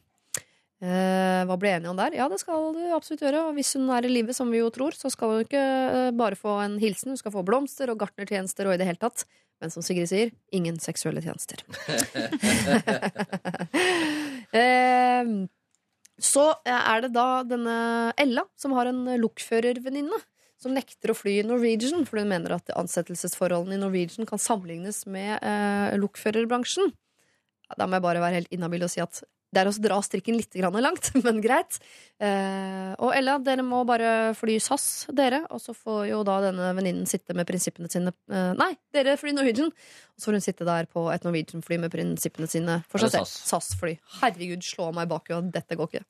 Eh, 0.82 1.42
hva 1.46 1.56
ble 1.60 1.70
enige 1.76 1.92
om 1.92 1.98
der? 1.98 2.16
Ja, 2.18 2.26
det 2.28 2.40
skal 2.42 2.74
du 2.74 2.82
absolutt 2.96 3.22
gjøre. 3.24 3.46
Og 3.48 3.58
hvis 3.58 3.74
hun 3.78 3.88
er 3.94 4.06
i 4.06 4.10
live, 4.10 4.34
som 4.36 4.50
vi 4.52 4.60
jo 4.60 4.72
tror, 4.74 4.96
så 4.98 5.10
skal 5.12 5.32
hun 5.32 5.46
ikke 5.46 5.62
eh, 5.62 6.10
bare 6.18 6.38
få 6.38 6.58
en 6.64 6.78
hilsen, 6.82 7.14
hun 7.14 7.20
skal 7.20 7.34
få 7.34 7.44
blomster 7.46 7.92
og 7.92 8.00
gartnertjenester 8.02 8.68
og 8.68 8.76
i 8.76 8.80
det 8.82 8.88
hele 8.90 9.00
tatt. 9.00 9.26
Men 9.62 9.70
som 9.70 9.84
Sigrid 9.86 10.10
sier, 10.10 10.34
ingen 10.52 10.80
seksuelle 10.82 11.24
tjenester. 11.24 11.62
Eh, 14.54 15.26
så 16.22 16.42
er 16.62 17.00
det 17.02 17.08
da 17.16 17.42
denne 17.42 18.12
Ella 18.22 18.44
som 18.54 18.76
har 18.76 18.86
en 18.86 19.00
lokførervenninne 19.18 20.20
som 20.62 20.74
nekter 20.76 21.10
å 21.12 21.16
fly 21.16 21.40
i 21.40 21.46
Norwegian, 21.46 22.04
for 22.08 22.20
hun 22.20 22.30
mener 22.30 22.54
at 22.54 22.70
ansettelsesforholdene 22.78 23.74
i 23.74 23.82
Norwegian 23.82 24.28
kan 24.28 24.38
sammenlignes 24.38 25.04
med 25.10 25.36
eh, 25.42 25.96
lokførerbransjen. 25.98 26.92
Da 27.74 27.88
må 27.88 27.98
jeg 27.98 28.06
bare 28.06 28.22
være 28.22 28.38
helt 28.38 28.54
inhabil 28.54 28.86
og 28.86 28.92
si 28.92 29.02
at 29.02 29.24
det 29.54 29.62
er 29.62 29.70
å 29.70 29.74
dra 29.86 30.00
strikken 30.04 30.36
litt 30.38 30.54
grann 30.58 30.76
langt, 30.82 31.12
men 31.24 31.40
greit. 31.44 31.78
Eh, 32.22 32.92
og 32.98 33.14
Ella, 33.16 33.36
dere 33.42 33.64
må 33.66 33.82
bare 33.88 34.32
fly 34.38 34.58
SAS, 34.62 35.06
dere, 35.14 35.44
og 35.54 35.62
så 35.62 35.74
får 35.76 36.08
jo 36.10 36.22
da 36.26 36.40
denne 36.48 36.72
venninnen 36.76 37.08
sitte 37.10 37.36
med 37.36 37.46
prinsippene 37.48 37.90
sine 37.92 38.12
eh, 38.30 38.50
Nei, 38.58 38.72
dere 38.94 39.16
flyr 39.20 39.36
Norwegian, 39.36 39.70
og 39.70 40.18
så 40.18 40.30
får 40.30 40.38
hun 40.38 40.46
sitte 40.48 40.68
der 40.68 40.90
på 40.90 41.06
et 41.14 41.26
Norwegian-fly 41.26 41.80
med 41.86 41.94
prinsippene 41.94 42.50
sine 42.50 42.80
for 42.90 43.02
seg 43.02 43.14
selv. 43.16 43.30
SAS? 43.30 43.54
SAS-fly. 43.54 43.96
Herregud, 44.20 44.66
slå 44.66 44.90
meg 44.96 45.10
bak, 45.10 45.30
og 45.34 45.50
dette 45.54 45.78
går 45.78 45.92
ikke. 45.92 46.04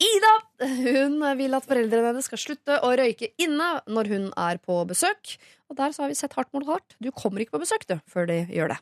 Ida 0.00 0.34
hun 0.80 1.18
vil 1.36 1.56
at 1.56 1.66
foreldrene 1.68 2.08
hennes 2.14 2.24
skal 2.30 2.40
slutte 2.40 2.78
å 2.86 2.92
røyke 2.96 3.34
inne 3.40 3.68
når 3.84 4.08
hun 4.08 4.30
er 4.32 4.60
på 4.64 4.78
besøk. 4.88 5.34
Og 5.68 5.76
der 5.76 5.92
så 5.92 6.06
har 6.06 6.12
vi 6.12 6.16
sett 6.16 6.36
hardt 6.38 6.54
mot 6.56 6.64
hardt. 6.68 6.96
Du 7.04 7.10
kommer 7.12 7.44
ikke 7.44 7.58
på 7.58 7.64
besøk 7.66 7.84
du, 7.90 7.98
før 8.08 8.30
de 8.30 8.40
gjør 8.48 8.72
det. 8.72 8.78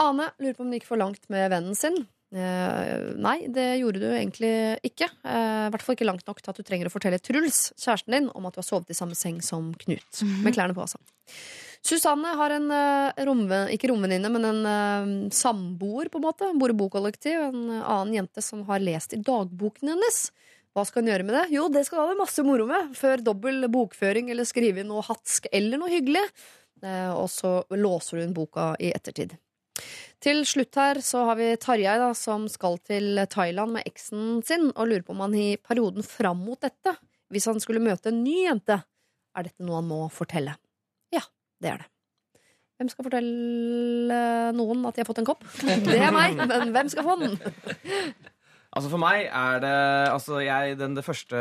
Ane 0.00 0.30
lurer 0.40 0.56
på 0.56 0.64
om 0.64 0.72
det 0.72 0.80
gikk 0.80 0.88
for 0.88 0.98
langt 0.98 1.28
med 1.30 1.52
vennen 1.52 1.76
sin. 1.78 2.06
Eh, 2.34 3.12
nei, 3.22 3.36
det 3.46 3.66
gjorde 3.78 4.00
du 4.02 4.08
egentlig 4.10 4.50
ikke. 4.82 5.06
Eh, 5.22 5.66
I 5.68 5.70
hvert 5.70 5.84
fall 5.86 5.94
ikke 5.94 6.08
langt 6.08 6.26
nok 6.26 6.40
til 6.42 6.50
at 6.50 6.56
du 6.58 6.66
trenger 6.66 6.88
å 6.90 6.92
fortelle 6.92 7.20
Truls, 7.22 7.68
kjæresten 7.78 8.16
din, 8.16 8.26
om 8.34 8.48
at 8.48 8.56
du 8.56 8.58
har 8.58 8.66
sovet 8.66 8.90
i 8.90 8.96
samme 8.98 9.14
seng 9.18 9.38
som 9.44 9.68
Knut. 9.84 10.22
Med 10.42 10.56
klærne 10.56 10.74
på, 10.74 10.82
altså. 10.82 10.98
Susanne 11.84 12.32
har 12.40 12.54
en 12.56 12.66
eh, 12.74 13.22
romve, 13.28 13.60
ikke 13.76 13.92
romvenninne, 13.92 14.32
men 14.34 14.48
en 14.50 15.30
samboer, 15.30 16.10
på 16.10 16.18
en 16.18 16.26
måte. 16.26 16.50
Bor 16.58 16.74
i 16.74 16.78
bokollektiv. 16.80 17.38
En 17.52 17.70
annen 17.76 18.16
jente 18.18 18.42
som 18.42 18.64
har 18.66 18.82
lest 18.82 19.14
i 19.14 19.20
dagboken 19.22 19.94
hennes. 19.94 20.20
Hva 20.74 20.82
skal 20.88 21.04
hun 21.04 21.12
gjøre 21.12 21.28
med 21.28 21.38
det? 21.38 21.46
Jo, 21.54 21.68
det 21.70 21.84
skal 21.86 22.02
hun 22.02 22.16
ha 22.16 22.22
masse 22.24 22.42
moro 22.42 22.66
med. 22.66 22.96
Før 22.98 23.22
dobbel 23.22 23.68
bokføring 23.70 24.32
eller 24.34 24.48
skrive 24.48 24.82
inn 24.82 24.90
noe 24.90 25.04
hatsk 25.06 25.46
eller 25.54 25.78
noe 25.78 25.92
hyggelig. 25.92 26.24
Og 27.14 27.28
så 27.30 27.60
låser 27.78 28.24
hun 28.24 28.34
boka 28.34 28.72
i 28.82 28.90
ettertid. 28.96 29.36
Til 30.24 30.40
slutt 30.48 30.76
her 30.80 31.00
så 31.04 31.26
har 31.28 31.36
vi 31.36 31.50
Tarjei 31.60 31.98
da, 32.00 32.08
som 32.16 32.46
skal 32.48 32.78
til 32.80 33.18
Thailand 33.28 33.74
med 33.76 33.88
eksen 33.90 34.38
sin, 34.46 34.70
og 34.72 34.88
lurer 34.88 35.04
på 35.04 35.12
om 35.12 35.20
han 35.26 35.34
i 35.36 35.48
perioden 35.60 36.06
fram 36.06 36.40
mot 36.46 36.60
dette, 36.64 36.94
hvis 37.28 37.44
han 37.50 37.60
skulle 37.60 37.82
møte 37.84 38.08
en 38.08 38.22
ny 38.24 38.46
jente, 38.46 38.78
er 39.36 39.44
dette 39.44 39.66
noe 39.66 39.82
han 39.82 39.90
må 39.90 39.98
fortelle. 40.14 40.54
Ja, 41.12 41.20
det 41.60 41.74
er 41.74 41.82
det. 41.82 41.90
Hvem 42.80 42.90
skal 42.90 43.06
fortelle 43.06 44.20
noen 44.56 44.86
at 44.88 44.96
de 44.96 45.02
har 45.04 45.08
fått 45.10 45.20
en 45.20 45.28
kopp? 45.28 45.44
Det 45.86 45.98
er 46.00 46.14
meg, 46.14 46.40
men 46.40 46.72
hvem 46.74 46.88
skal 46.90 47.06
få 47.06 47.18
den? 47.20 47.36
Altså 48.74 48.90
For 48.90 48.98
meg 48.98 49.28
er 49.30 49.60
det 49.62 49.72
altså 50.10 50.40
jeg, 50.42 50.76
den, 50.80 50.96
Det 50.96 51.04
første, 51.06 51.38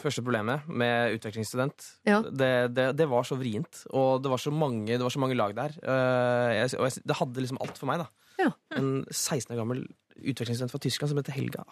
første 0.00 0.22
problemet 0.24 0.64
med 0.68 1.16
utvekslingsstudent 1.18 1.88
Ja. 2.08 2.22
det, 2.24 2.50
det, 2.76 2.86
det 2.98 3.06
var 3.10 3.26
så 3.28 3.36
vrient. 3.36 3.82
Og 3.92 4.22
det 4.24 4.30
var 4.32 4.40
så 4.40 4.52
mange, 4.54 4.86
det 4.96 5.02
var 5.02 5.12
så 5.12 5.20
mange 5.22 5.36
lag 5.36 5.54
der. 5.58 5.74
Uh, 5.84 6.48
jeg, 6.56 6.72
og 6.78 6.88
jeg, 6.88 7.02
det 7.08 7.18
hadde 7.20 7.44
liksom 7.44 7.60
alt 7.60 7.78
for 7.80 7.90
meg. 7.90 8.04
da 8.04 8.08
Ja. 8.46 8.50
En 8.78 9.04
16 9.10 9.52
år 9.54 9.60
gammel 9.60 9.84
utvekslingsstudent 10.22 10.72
fra 10.72 10.80
Tyskland 10.82 11.12
som 11.12 11.20
heter 11.20 11.36
Helga. 11.36 11.64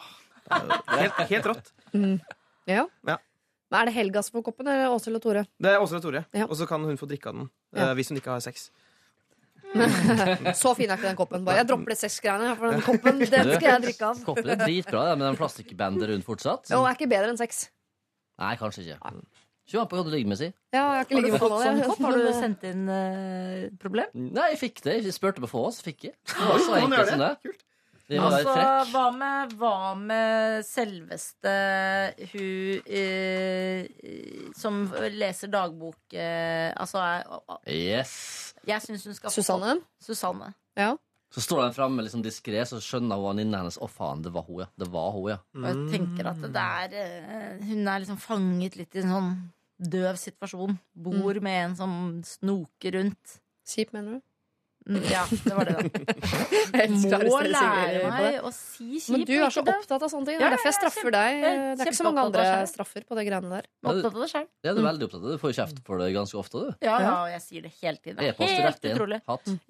Ah, 0.50 0.62
Helt, 0.98 1.18
helt 1.30 1.46
rått. 1.46 1.72
Ja. 2.66 2.84
Ja. 3.06 3.16
Men 3.70 3.80
er 3.80 3.86
det 3.86 3.94
Helga 3.94 4.22
som 4.26 4.34
får 4.40 4.44
koppen, 4.48 4.66
eller 4.66 4.90
Åshild 4.90 5.20
og 5.20 5.22
Tore? 5.22 5.44
Det 5.62 5.70
er 5.70 5.78
Åshild 5.82 6.00
og 6.00 6.06
Tore. 6.08 6.24
Ja. 6.34 6.46
Og 6.50 6.56
så 6.58 6.66
kan 6.66 6.82
hun 6.82 6.98
få 6.98 7.06
drikke 7.06 7.30
av 7.30 7.36
den 7.38 7.50
Ja. 7.76 7.92
hvis 7.94 8.08
hun 8.10 8.18
ikke 8.18 8.32
har 8.34 8.40
sex. 8.42 8.70
Så 10.60 10.72
fin 10.74 10.90
er 10.90 10.98
ikke 10.98 11.10
den 11.10 11.18
koppen. 11.18 11.44
Bare. 11.46 11.60
Jeg 11.60 11.68
dropper 11.70 11.94
det 11.94 11.98
sexgreiene, 12.00 12.54
for 12.58 12.74
den 12.74 12.82
koppen 12.86 13.20
den 13.22 13.28
skal 13.28 13.68
jeg 13.68 13.84
drikke 13.86 14.08
av. 14.08 14.22
Koppen 14.28 14.50
er 14.54 14.58
dritbra, 14.64 15.04
det, 15.10 15.20
med 15.20 15.26
den 15.28 15.38
plastikkbandet 15.38 16.10
rundt 16.10 16.26
fortsatt. 16.26 16.72
Jo, 16.72 16.82
det 16.82 16.90
er 16.90 16.98
ikke 16.98 17.10
bedre 17.12 17.30
enn 17.34 17.40
sex. 17.40 17.62
Nei, 18.40 18.56
kanskje 18.60 18.86
ikke. 18.86 19.14
Kjør 19.70 19.84
an 19.84 19.90
på 19.90 19.98
hva 20.00 20.04
du 20.06 20.10
ligger 20.10 20.30
med, 20.32 20.40
si. 20.40 20.48
Ja, 20.74 20.80
jeg 20.80 20.82
har 20.82 21.04
ikke 21.04 21.14
Har 21.14 21.20
du 21.20 21.26
ligget 21.26 21.34
med 21.36 21.42
fått 21.44 21.56
sånn 21.62 21.82
kopp? 21.86 22.04
Har 22.06 22.16
du 22.18 22.30
sendt 22.34 22.64
inn 22.66 22.86
uh, 22.90 23.66
problem? 23.82 24.14
Nei, 24.18 24.46
jeg 24.56 24.62
fikk 24.64 24.82
det. 24.86 24.96
Jeg 25.04 25.14
spurte 25.14 25.44
på 25.44 25.50
få, 25.50 25.68
så 25.76 25.84
fikk 25.86 26.08
jeg. 26.08 26.16
Det 26.32 26.48
var 26.48 26.64
så 26.64 26.78
enkelt 26.80 27.12
som 27.12 27.22
det. 27.22 27.58
Altså, 28.18 28.54
hva 28.90 29.04
med, 29.14 29.52
hva 29.60 29.94
med 29.94 30.64
selveste 30.66 31.52
hun 32.32 32.80
eh, 32.90 34.50
som 34.58 34.80
leser 35.14 35.52
dagbok 35.52 36.16
eh, 36.18 36.72
Altså, 36.74 36.98
jeg, 37.04 37.70
Yes. 37.70 38.14
jeg 38.66 38.82
syns 38.82 39.06
hun 39.06 39.14
skal 39.14 39.30
få 39.30 39.36
Susanne? 39.42 39.76
Susanne. 40.02 40.50
Ja. 40.78 40.96
Så 41.30 41.44
står 41.44 41.62
den 41.68 41.76
framme 41.76 42.02
liksom 42.02 42.24
diskré, 42.24 42.64
så 42.66 42.80
skjønner 42.82 43.14
hun 43.20 43.28
venninnen 43.30 43.60
hennes 43.60 43.78
Å, 43.78 43.86
faen, 43.86 44.22
det 44.24 44.32
var 44.34 44.42
hun, 44.48 44.64
ja. 44.64 44.68
Det 44.80 44.88
var 44.90 45.12
hun, 45.14 45.28
ja. 45.30 45.38
Og 45.54 45.68
jeg 45.68 45.84
tenker 45.92 46.32
at 46.32 46.40
det 46.42 46.50
der 46.56 46.96
eh, 47.04 47.60
Hun 47.68 47.86
er 47.86 48.02
liksom 48.02 48.18
fanget 48.18 48.74
litt 48.80 48.96
i 48.98 49.04
en 49.04 49.14
sånn 49.14 49.30
døv 49.80 50.18
situasjon. 50.20 50.74
Bor 50.92 51.38
Mm. 51.38 51.42
med 51.46 51.60
en 51.70 51.76
som 51.78 51.92
snoker 52.26 52.98
rundt. 52.98 53.38
Kjip, 53.64 53.94
mener 53.94 54.18
du? 54.18 54.20
Mm, 54.90 55.04
Ja, 55.10 55.22
det 55.30 55.54
var 55.54 55.68
det, 55.68 55.74
da. 55.78 55.82
Jeg 56.80 56.90
Må 56.90 57.38
lære 57.46 57.92
det. 57.94 58.08
meg 58.10 58.38
å 58.46 58.50
si 58.54 58.98
kjip. 58.98 59.10
Men 59.14 59.24
du 59.28 59.32
er 59.38 59.52
så 59.54 59.62
opptatt 59.62 60.02
av 60.06 60.10
sånne 60.10 60.26
ting. 60.28 60.38
Det 60.40 60.46
er 60.48 60.54
derfor 60.56 60.66
jeg 60.66 60.74
jeg 60.74 60.76
er 60.76 60.78
straffer 60.80 61.14
deg. 61.14 61.40
Det 61.44 61.84
er 61.84 61.90
ikke 61.90 61.98
så 62.00 62.06
mange 62.08 62.24
andre 62.26 62.46
straffer 62.70 63.06
på 63.06 63.18
de 63.18 63.24
greiene 63.28 63.52
der. 63.54 63.68
Opptatt 63.86 64.10
av 64.10 64.20
det 64.24 64.30
sjøl. 64.32 64.46
Ja, 64.66 64.74
du 64.74 64.80
er 64.82 64.88
veldig 64.88 65.06
opptatt 65.08 65.20
av 65.22 65.28
det. 65.28 65.36
Du 65.38 65.42
får 65.44 65.54
kjeft 65.60 65.80
for 65.86 66.02
det 66.02 66.08
ganske 66.16 66.40
ofte, 66.42 66.64
du. 66.64 66.70
Ja, 66.86 66.96
ja, 67.04 67.12
og 67.24 67.30
jeg 67.34 67.42
sier 67.46 67.66
det 67.66 67.72
hele 67.80 67.96
tiden. 68.02 68.18
Det 68.20 68.32
er 68.34 68.64
helt 68.66 68.88
utrolig. 68.92 69.20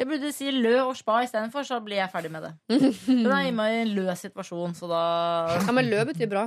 Jeg 0.01 0.11
burde 0.13 0.33
si 0.37 0.53
lø 0.57 0.75
og 0.87 0.95
spa 0.99 1.21
istedenfor, 1.27 1.67
så 1.69 1.81
blir 1.85 2.01
jeg 2.01 2.13
ferdig 2.15 2.33
med 2.33 2.49
det. 2.49 2.53
Den 3.11 3.29
er 3.29 3.49
i 3.49 3.53
meg 3.55 3.77
i 3.77 3.83
en 3.85 3.95
lø 3.99 4.09
situasjon, 4.17 4.77
så 4.79 4.89
da 4.91 5.03
Ja, 5.61 5.75
men 5.77 5.91
lø 5.93 6.05
betyr 6.09 6.31
bra. 6.33 6.47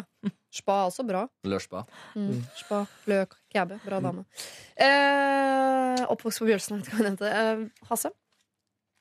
Spa 0.54 0.84
er 0.84 0.90
også 0.92 1.02
bra. 1.08 1.24
Lørspa. 1.50 1.82
Mm. 2.14 2.44
Spa, 2.60 2.84
løk, 3.10 3.34
kæbe. 3.54 3.80
Bra 3.86 3.98
dame. 4.06 4.22
Eh, 4.78 6.04
oppvokst 6.14 6.42
på 6.44 6.48
Bjølsen, 6.50 6.78
vet 6.82 6.90
ikke 6.92 7.00
hva 7.00 7.10
heter. 7.10 7.40
Eh, 7.40 7.88
Hasse? 7.90 8.12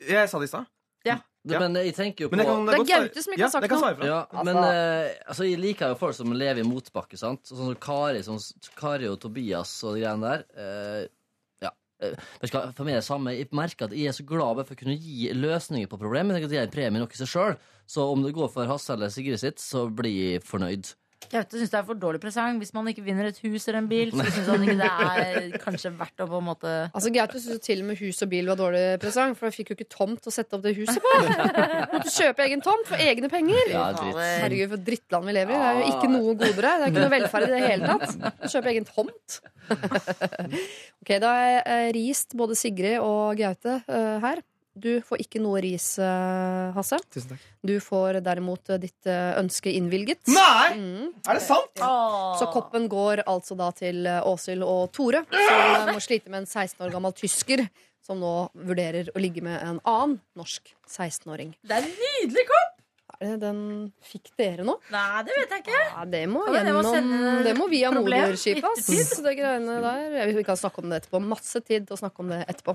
Jeg 0.08 0.28
sa 0.30 0.38
det 0.38 0.48
i 0.48 0.52
stad. 0.56 0.66
Det, 1.04 1.18
Ja. 1.50 1.58
Men 1.58 1.74
jeg 1.74 1.94
tenker 1.96 2.22
jo 2.22 2.28
på 2.30 2.36
kan, 2.38 2.66
Det 2.68 2.74
er 2.76 2.84
Gaute 2.86 3.22
som 3.24 3.32
ikke 3.34 3.40
ja, 3.40 3.46
har 3.48 3.50
sagt 3.50 3.62
det 3.64 3.70
kan 3.72 3.80
noe. 3.82 4.06
Ja, 4.06 4.18
Altså- 4.30 4.44
men 4.46 4.56
eh, 4.62 5.14
altså, 5.26 5.42
jeg 5.50 5.58
liker 5.58 5.88
jo 5.90 5.96
folk 5.98 6.14
som 6.14 6.30
lever 6.32 6.60
i 6.62 6.62
motbakke. 6.62 7.18
sant? 7.18 7.42
Sånn 7.42 7.56
som 7.58 7.74
Kari, 7.74 8.20
sånn, 8.22 8.38
Kari 8.78 9.08
og 9.10 9.18
Tobias 9.18 9.72
og 9.82 9.96
de 9.96 10.04
greiene 10.04 10.22
der. 10.22 10.44
eh, 10.54 11.08
ja. 11.66 11.70
eh, 12.00 12.14
du 12.40 12.46
hva, 12.46 12.72
For 12.72 12.84
meg 12.84 12.94
er 12.94 13.00
det 13.00 13.08
samme. 13.08 13.34
Jeg 13.36 13.48
merker 13.50 13.86
at 13.86 13.90
jeg 13.90 14.06
er 14.06 14.12
så 14.14 14.24
glad 14.24 14.64
for 14.68 14.74
å 14.76 14.78
kunne 14.78 14.94
gi 14.96 15.32
løsninger 15.34 15.88
på 15.90 15.98
problemet. 15.98 16.38
Jeg 16.38 16.42
tenker 16.42 16.46
at 16.46 16.52
jeg 16.52 16.62
er 16.62 16.70
en 16.70 16.76
premie 16.78 17.00
nok 17.02 17.10
i 17.12 17.18
seg 17.18 17.26
sjøl. 17.34 17.58
Så 17.90 18.06
om 18.12 18.22
det 18.22 18.32
går 18.38 18.48
for 18.54 18.64
Hasse 18.70 18.90
eller 18.94 19.08
Sigrid 19.10 19.40
sitt, 19.42 19.58
så 19.58 19.90
blir 19.90 20.38
jeg 20.38 20.44
fornøyd. 20.46 20.94
Gaute 21.30 21.58
syns 21.60 21.70
det 21.72 21.78
er 21.78 21.84
for 21.86 21.98
dårlig 21.98 22.20
presang. 22.22 22.58
Hvis 22.60 22.72
man 22.74 22.88
ikke 22.90 23.04
vinner 23.04 23.28
et 23.28 23.38
hus 23.44 23.66
eller 23.68 23.78
en 23.82 23.88
bil, 23.90 24.10
så 24.12 24.24
syns 24.26 24.50
han 24.50 24.64
ikke 24.66 24.76
det 24.80 24.88
er 24.90 25.56
kanskje 25.62 25.92
verdt 25.98 26.24
å 26.24 26.28
på 26.30 26.40
en 26.40 26.46
måte 26.48 26.72
Altså, 26.90 27.12
Gaute 27.14 27.42
syns 27.42 27.62
til 27.64 27.84
og 27.84 27.90
med 27.90 28.00
hus 28.02 28.20
og 28.24 28.30
bil 28.32 28.50
var 28.50 28.58
dårlig 28.60 28.82
presang, 29.02 29.36
for 29.38 29.48
da 29.48 29.54
fikk 29.54 29.72
jo 29.72 29.78
ikke 29.78 29.88
tomt 29.92 30.28
å 30.28 30.34
sette 30.34 30.58
opp 30.58 30.64
det 30.66 30.74
huset 30.78 31.00
på. 31.04 31.14
Måtte 31.94 32.12
kjøpe 32.12 32.46
egen 32.48 32.64
tomt 32.64 32.90
for 32.90 33.02
egne 33.02 33.30
penger. 33.32 33.72
Ja. 33.72 33.86
Herregud, 33.92 34.74
for 34.74 34.86
drittland 34.90 35.30
vi 35.30 35.36
lever 35.38 35.56
i. 35.56 35.60
Det 35.62 35.70
er 35.70 35.80
jo 35.80 35.88
ikke 35.94 36.12
noe 36.12 36.36
goder 36.42 36.70
her. 36.70 36.82
Det 36.82 36.86
er 36.86 36.94
ikke 36.94 37.06
noe 37.06 37.14
velferd 37.16 37.48
i 37.48 37.52
det 37.52 37.64
hele 37.66 37.92
tatt. 37.92 38.38
Kjøpe 38.52 38.72
egen 38.74 38.88
tomt. 38.88 39.40
ok, 41.02 41.12
da 41.22 41.34
har 41.34 41.44
jeg 41.46 41.60
eh, 41.74 41.90
rist 41.98 42.36
både 42.38 42.58
Sigrid 42.58 42.98
og 43.02 43.38
Gaute 43.40 43.78
eh, 43.86 44.16
her. 44.26 44.42
Du 44.72 45.02
får 45.04 45.20
ikke 45.20 45.40
noe 45.42 45.60
ris, 45.60 45.86
eh, 46.00 46.72
Hasse. 46.72 46.96
Tusen 47.12 47.34
takk. 47.34 47.44
Du 47.60 47.74
får 47.84 48.22
derimot 48.24 48.72
eh, 48.72 48.80
ditt 48.80 49.08
eh, 49.10 49.34
ønske 49.36 49.72
innvilget. 49.72 50.22
Nei! 50.32 50.72
Mm. 50.78 51.10
Er 51.28 51.38
det 51.38 51.44
sant? 51.44 51.82
Så 52.40 52.48
koppen 52.54 52.88
går 52.92 53.24
altså 53.28 53.56
da 53.58 53.68
til 53.76 54.08
Åshild 54.08 54.64
og 54.64 54.88
Tore, 54.96 55.26
som 55.28 55.92
må 55.92 56.00
slite 56.00 56.32
med 56.32 56.44
en 56.44 56.48
16 56.48 56.80
år 56.86 56.94
gammel 56.94 57.16
tysker. 57.16 57.66
Som 58.02 58.18
nå 58.18 58.48
vurderer 58.58 59.12
å 59.14 59.20
ligge 59.22 59.44
med 59.46 59.60
en 59.62 59.76
annen 59.86 60.16
norsk 60.34 60.72
16-åring. 60.90 61.52
Det 61.62 61.76
er 61.76 61.84
en 61.86 61.92
nydelig 62.00 62.48
kopp! 62.48 62.71
Det 63.22 63.36
Den 63.42 63.58
fikk 64.02 64.32
dere 64.38 64.64
nå? 64.66 64.74
Nei, 64.90 65.22
det 65.28 65.36
vet 65.36 65.52
jeg 65.54 65.62
ikke. 65.62 65.80
Ja, 65.92 66.04
det 66.10 66.22
må, 66.32 66.42
Ja, 66.48 66.52
men 66.56 66.66
det 66.66 66.74
må 66.74 66.82
gjennom, 66.96 67.42
det 67.46 67.52
må 67.58 67.68
via 67.70 67.92
moderskipet. 67.94 68.66
ass. 68.66 68.88
Det 69.26 69.34
greiene 69.38 69.76
der. 69.84 70.32
Vi 70.34 70.42
kan 70.46 70.58
snakke 70.58 70.82
om 70.82 70.90
det 70.90 71.02
etterpå. 71.02 71.20
Masse 71.22 71.62
tid 71.62 71.86
til 71.86 71.94
å 71.94 72.00
snakke 72.00 72.24
om 72.24 72.32
det 72.34 72.40
etterpå. 72.50 72.74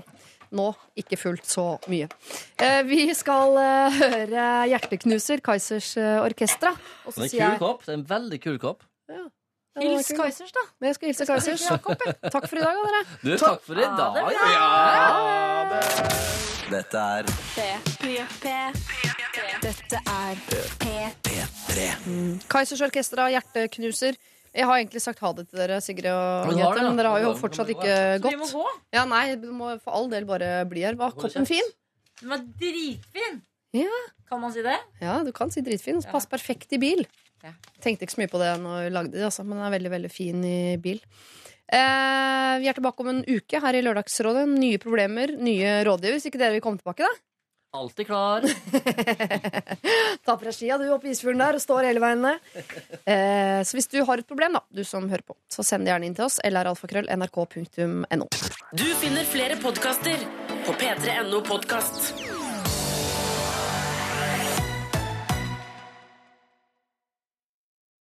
Nå 0.56 0.70
ikke 0.96 1.18
fullt 1.20 1.44
så 1.44 1.66
mye. 1.92 2.08
Eh, 2.64 2.80
Vi 2.88 3.02
skal 3.18 3.58
eh, 3.60 3.98
høre 4.00 4.46
Hjerteknuser, 4.72 5.42
Kaizers 5.44 5.90
eh, 6.00 6.16
Orkestra. 6.24 6.72
Og 7.04 7.12
så 7.12 7.26
Det 7.28 7.34
er 7.36 7.44
en 7.50 7.58
kul 7.58 7.66
kopp. 7.66 7.84
Det 7.84 7.92
er 7.92 7.98
en 8.00 8.06
veldig 8.16 8.40
kul 8.46 8.58
kopp. 8.62 8.86
Ja, 9.12 9.26
Hils. 9.82 10.08
Kaizers, 10.18 10.52
da. 10.54 10.62
Men 10.80 10.88
jeg 10.90 10.94
skal 10.98 11.08
hilse 11.12 11.26
Kaizers. 11.28 11.62
Takk 12.32 12.48
for 12.48 12.56
i 12.58 12.64
dag, 12.64 12.74
dere. 12.84 13.02
Du, 13.22 13.32
takk 13.40 13.60
for 13.66 13.74
i 13.78 13.82
Ja, 13.82 13.90
det 13.90 13.98
dag. 13.98 14.12
er 14.16 14.24
bra. 15.72 15.82
Dette 16.68 16.98
er 17.00 17.24
Dette 19.62 20.00
er 20.04 20.34
P3. 20.82 21.86
Kaizers 22.50 22.82
Orkestra, 22.84 23.28
Hjerteknuser. 23.32 24.18
Jeg 24.58 24.64
har 24.66 24.80
egentlig 24.80 25.02
sagt 25.04 25.20
ha 25.22 25.30
det 25.36 25.44
til 25.50 25.60
dere, 25.60 25.76
Sigrid 25.84 26.08
og 26.10 26.48
Grete, 26.50 26.82
men 26.82 26.96
dere 26.98 27.12
har 27.12 27.20
jo 27.22 27.34
fortsatt 27.38 27.68
ikke 27.74 27.94
gått. 28.24 28.32
Vi 28.32 28.38
må 28.40 28.48
gå. 28.50 28.64
Ja, 28.96 29.04
nei, 29.08 29.36
du 29.38 29.50
må 29.54 29.74
for 29.82 29.94
all 29.98 30.08
del 30.10 30.24
bare 30.28 30.64
bli 30.70 30.82
her. 30.86 30.96
Var 30.98 31.12
koppen 31.20 31.46
fin? 31.48 31.68
Den 32.20 32.32
var 32.32 32.42
dritfin. 32.58 33.42
Ja. 33.76 33.98
Kan 34.28 34.40
man 34.42 34.52
si 34.52 34.62
det? 34.64 34.76
Ja, 35.04 35.18
du 35.24 35.30
kan 35.36 35.52
si 35.54 35.60
dritfin. 35.64 36.00
Pass 36.02 36.10
Passer 36.26 36.32
perfekt 36.32 36.72
i 36.74 36.80
bil. 36.82 37.04
Ja. 37.44 37.54
Tenkte 37.84 38.06
ikke 38.06 38.16
så 38.16 38.22
mye 38.22 38.32
på 38.32 38.40
det 38.42 38.52
når 38.62 38.86
vi 38.86 38.94
lagde 38.94 39.14
det, 39.14 39.26
altså, 39.28 39.44
men 39.46 39.58
den 39.58 39.68
er 39.68 39.76
veldig 39.76 39.94
veldig 39.94 40.10
fin 40.12 40.42
i 40.48 40.58
bil. 40.82 41.02
Eh, 41.68 42.52
vi 42.62 42.68
er 42.68 42.76
tilbake 42.76 43.04
om 43.04 43.10
en 43.12 43.24
uke 43.28 43.60
her 43.60 43.76
i 43.76 43.82
Lørdagsrådet. 43.84 44.46
Nye 44.56 44.80
problemer, 44.82 45.34
nye 45.36 45.80
rådgiver. 45.86 46.16
Hvis 46.16 46.30
ikke 46.30 46.40
dere 46.40 46.56
vil 46.56 46.64
komme 46.64 46.80
tilbake, 46.80 47.04
da. 47.04 47.24
Alltid 47.76 48.06
klar. 48.08 48.40
Ta 50.24 50.36
på 50.36 50.46
deg 50.46 50.54
skia, 50.56 50.78
du, 50.80 50.86
opp 50.94 51.04
i 51.04 51.12
isfuglen 51.12 51.42
der, 51.42 51.58
og 51.58 51.62
står 51.62 51.90
hele 51.90 52.00
veien 52.00 52.24
ned. 52.24 52.40
Eh, 53.04 53.60
så 53.60 53.76
hvis 53.76 53.90
du 53.92 54.00
har 54.08 54.22
et 54.22 54.28
problem, 54.28 54.56
da, 54.56 54.64
du 54.72 54.80
som 54.88 55.04
hører 55.12 55.26
på, 55.26 55.36
så 55.52 55.66
send 55.66 55.84
det 55.84 55.92
gjerne 55.92 56.08
inn 56.08 56.16
til 56.16 56.24
oss. 56.30 56.40
lralfakrøll.nrk.no. 56.48 58.30
Du 58.72 58.88
finner 59.02 59.28
flere 59.28 59.60
podkaster 59.60 60.24
på 60.64 60.78
p3.no 60.80 61.44
podkast. 61.44 62.14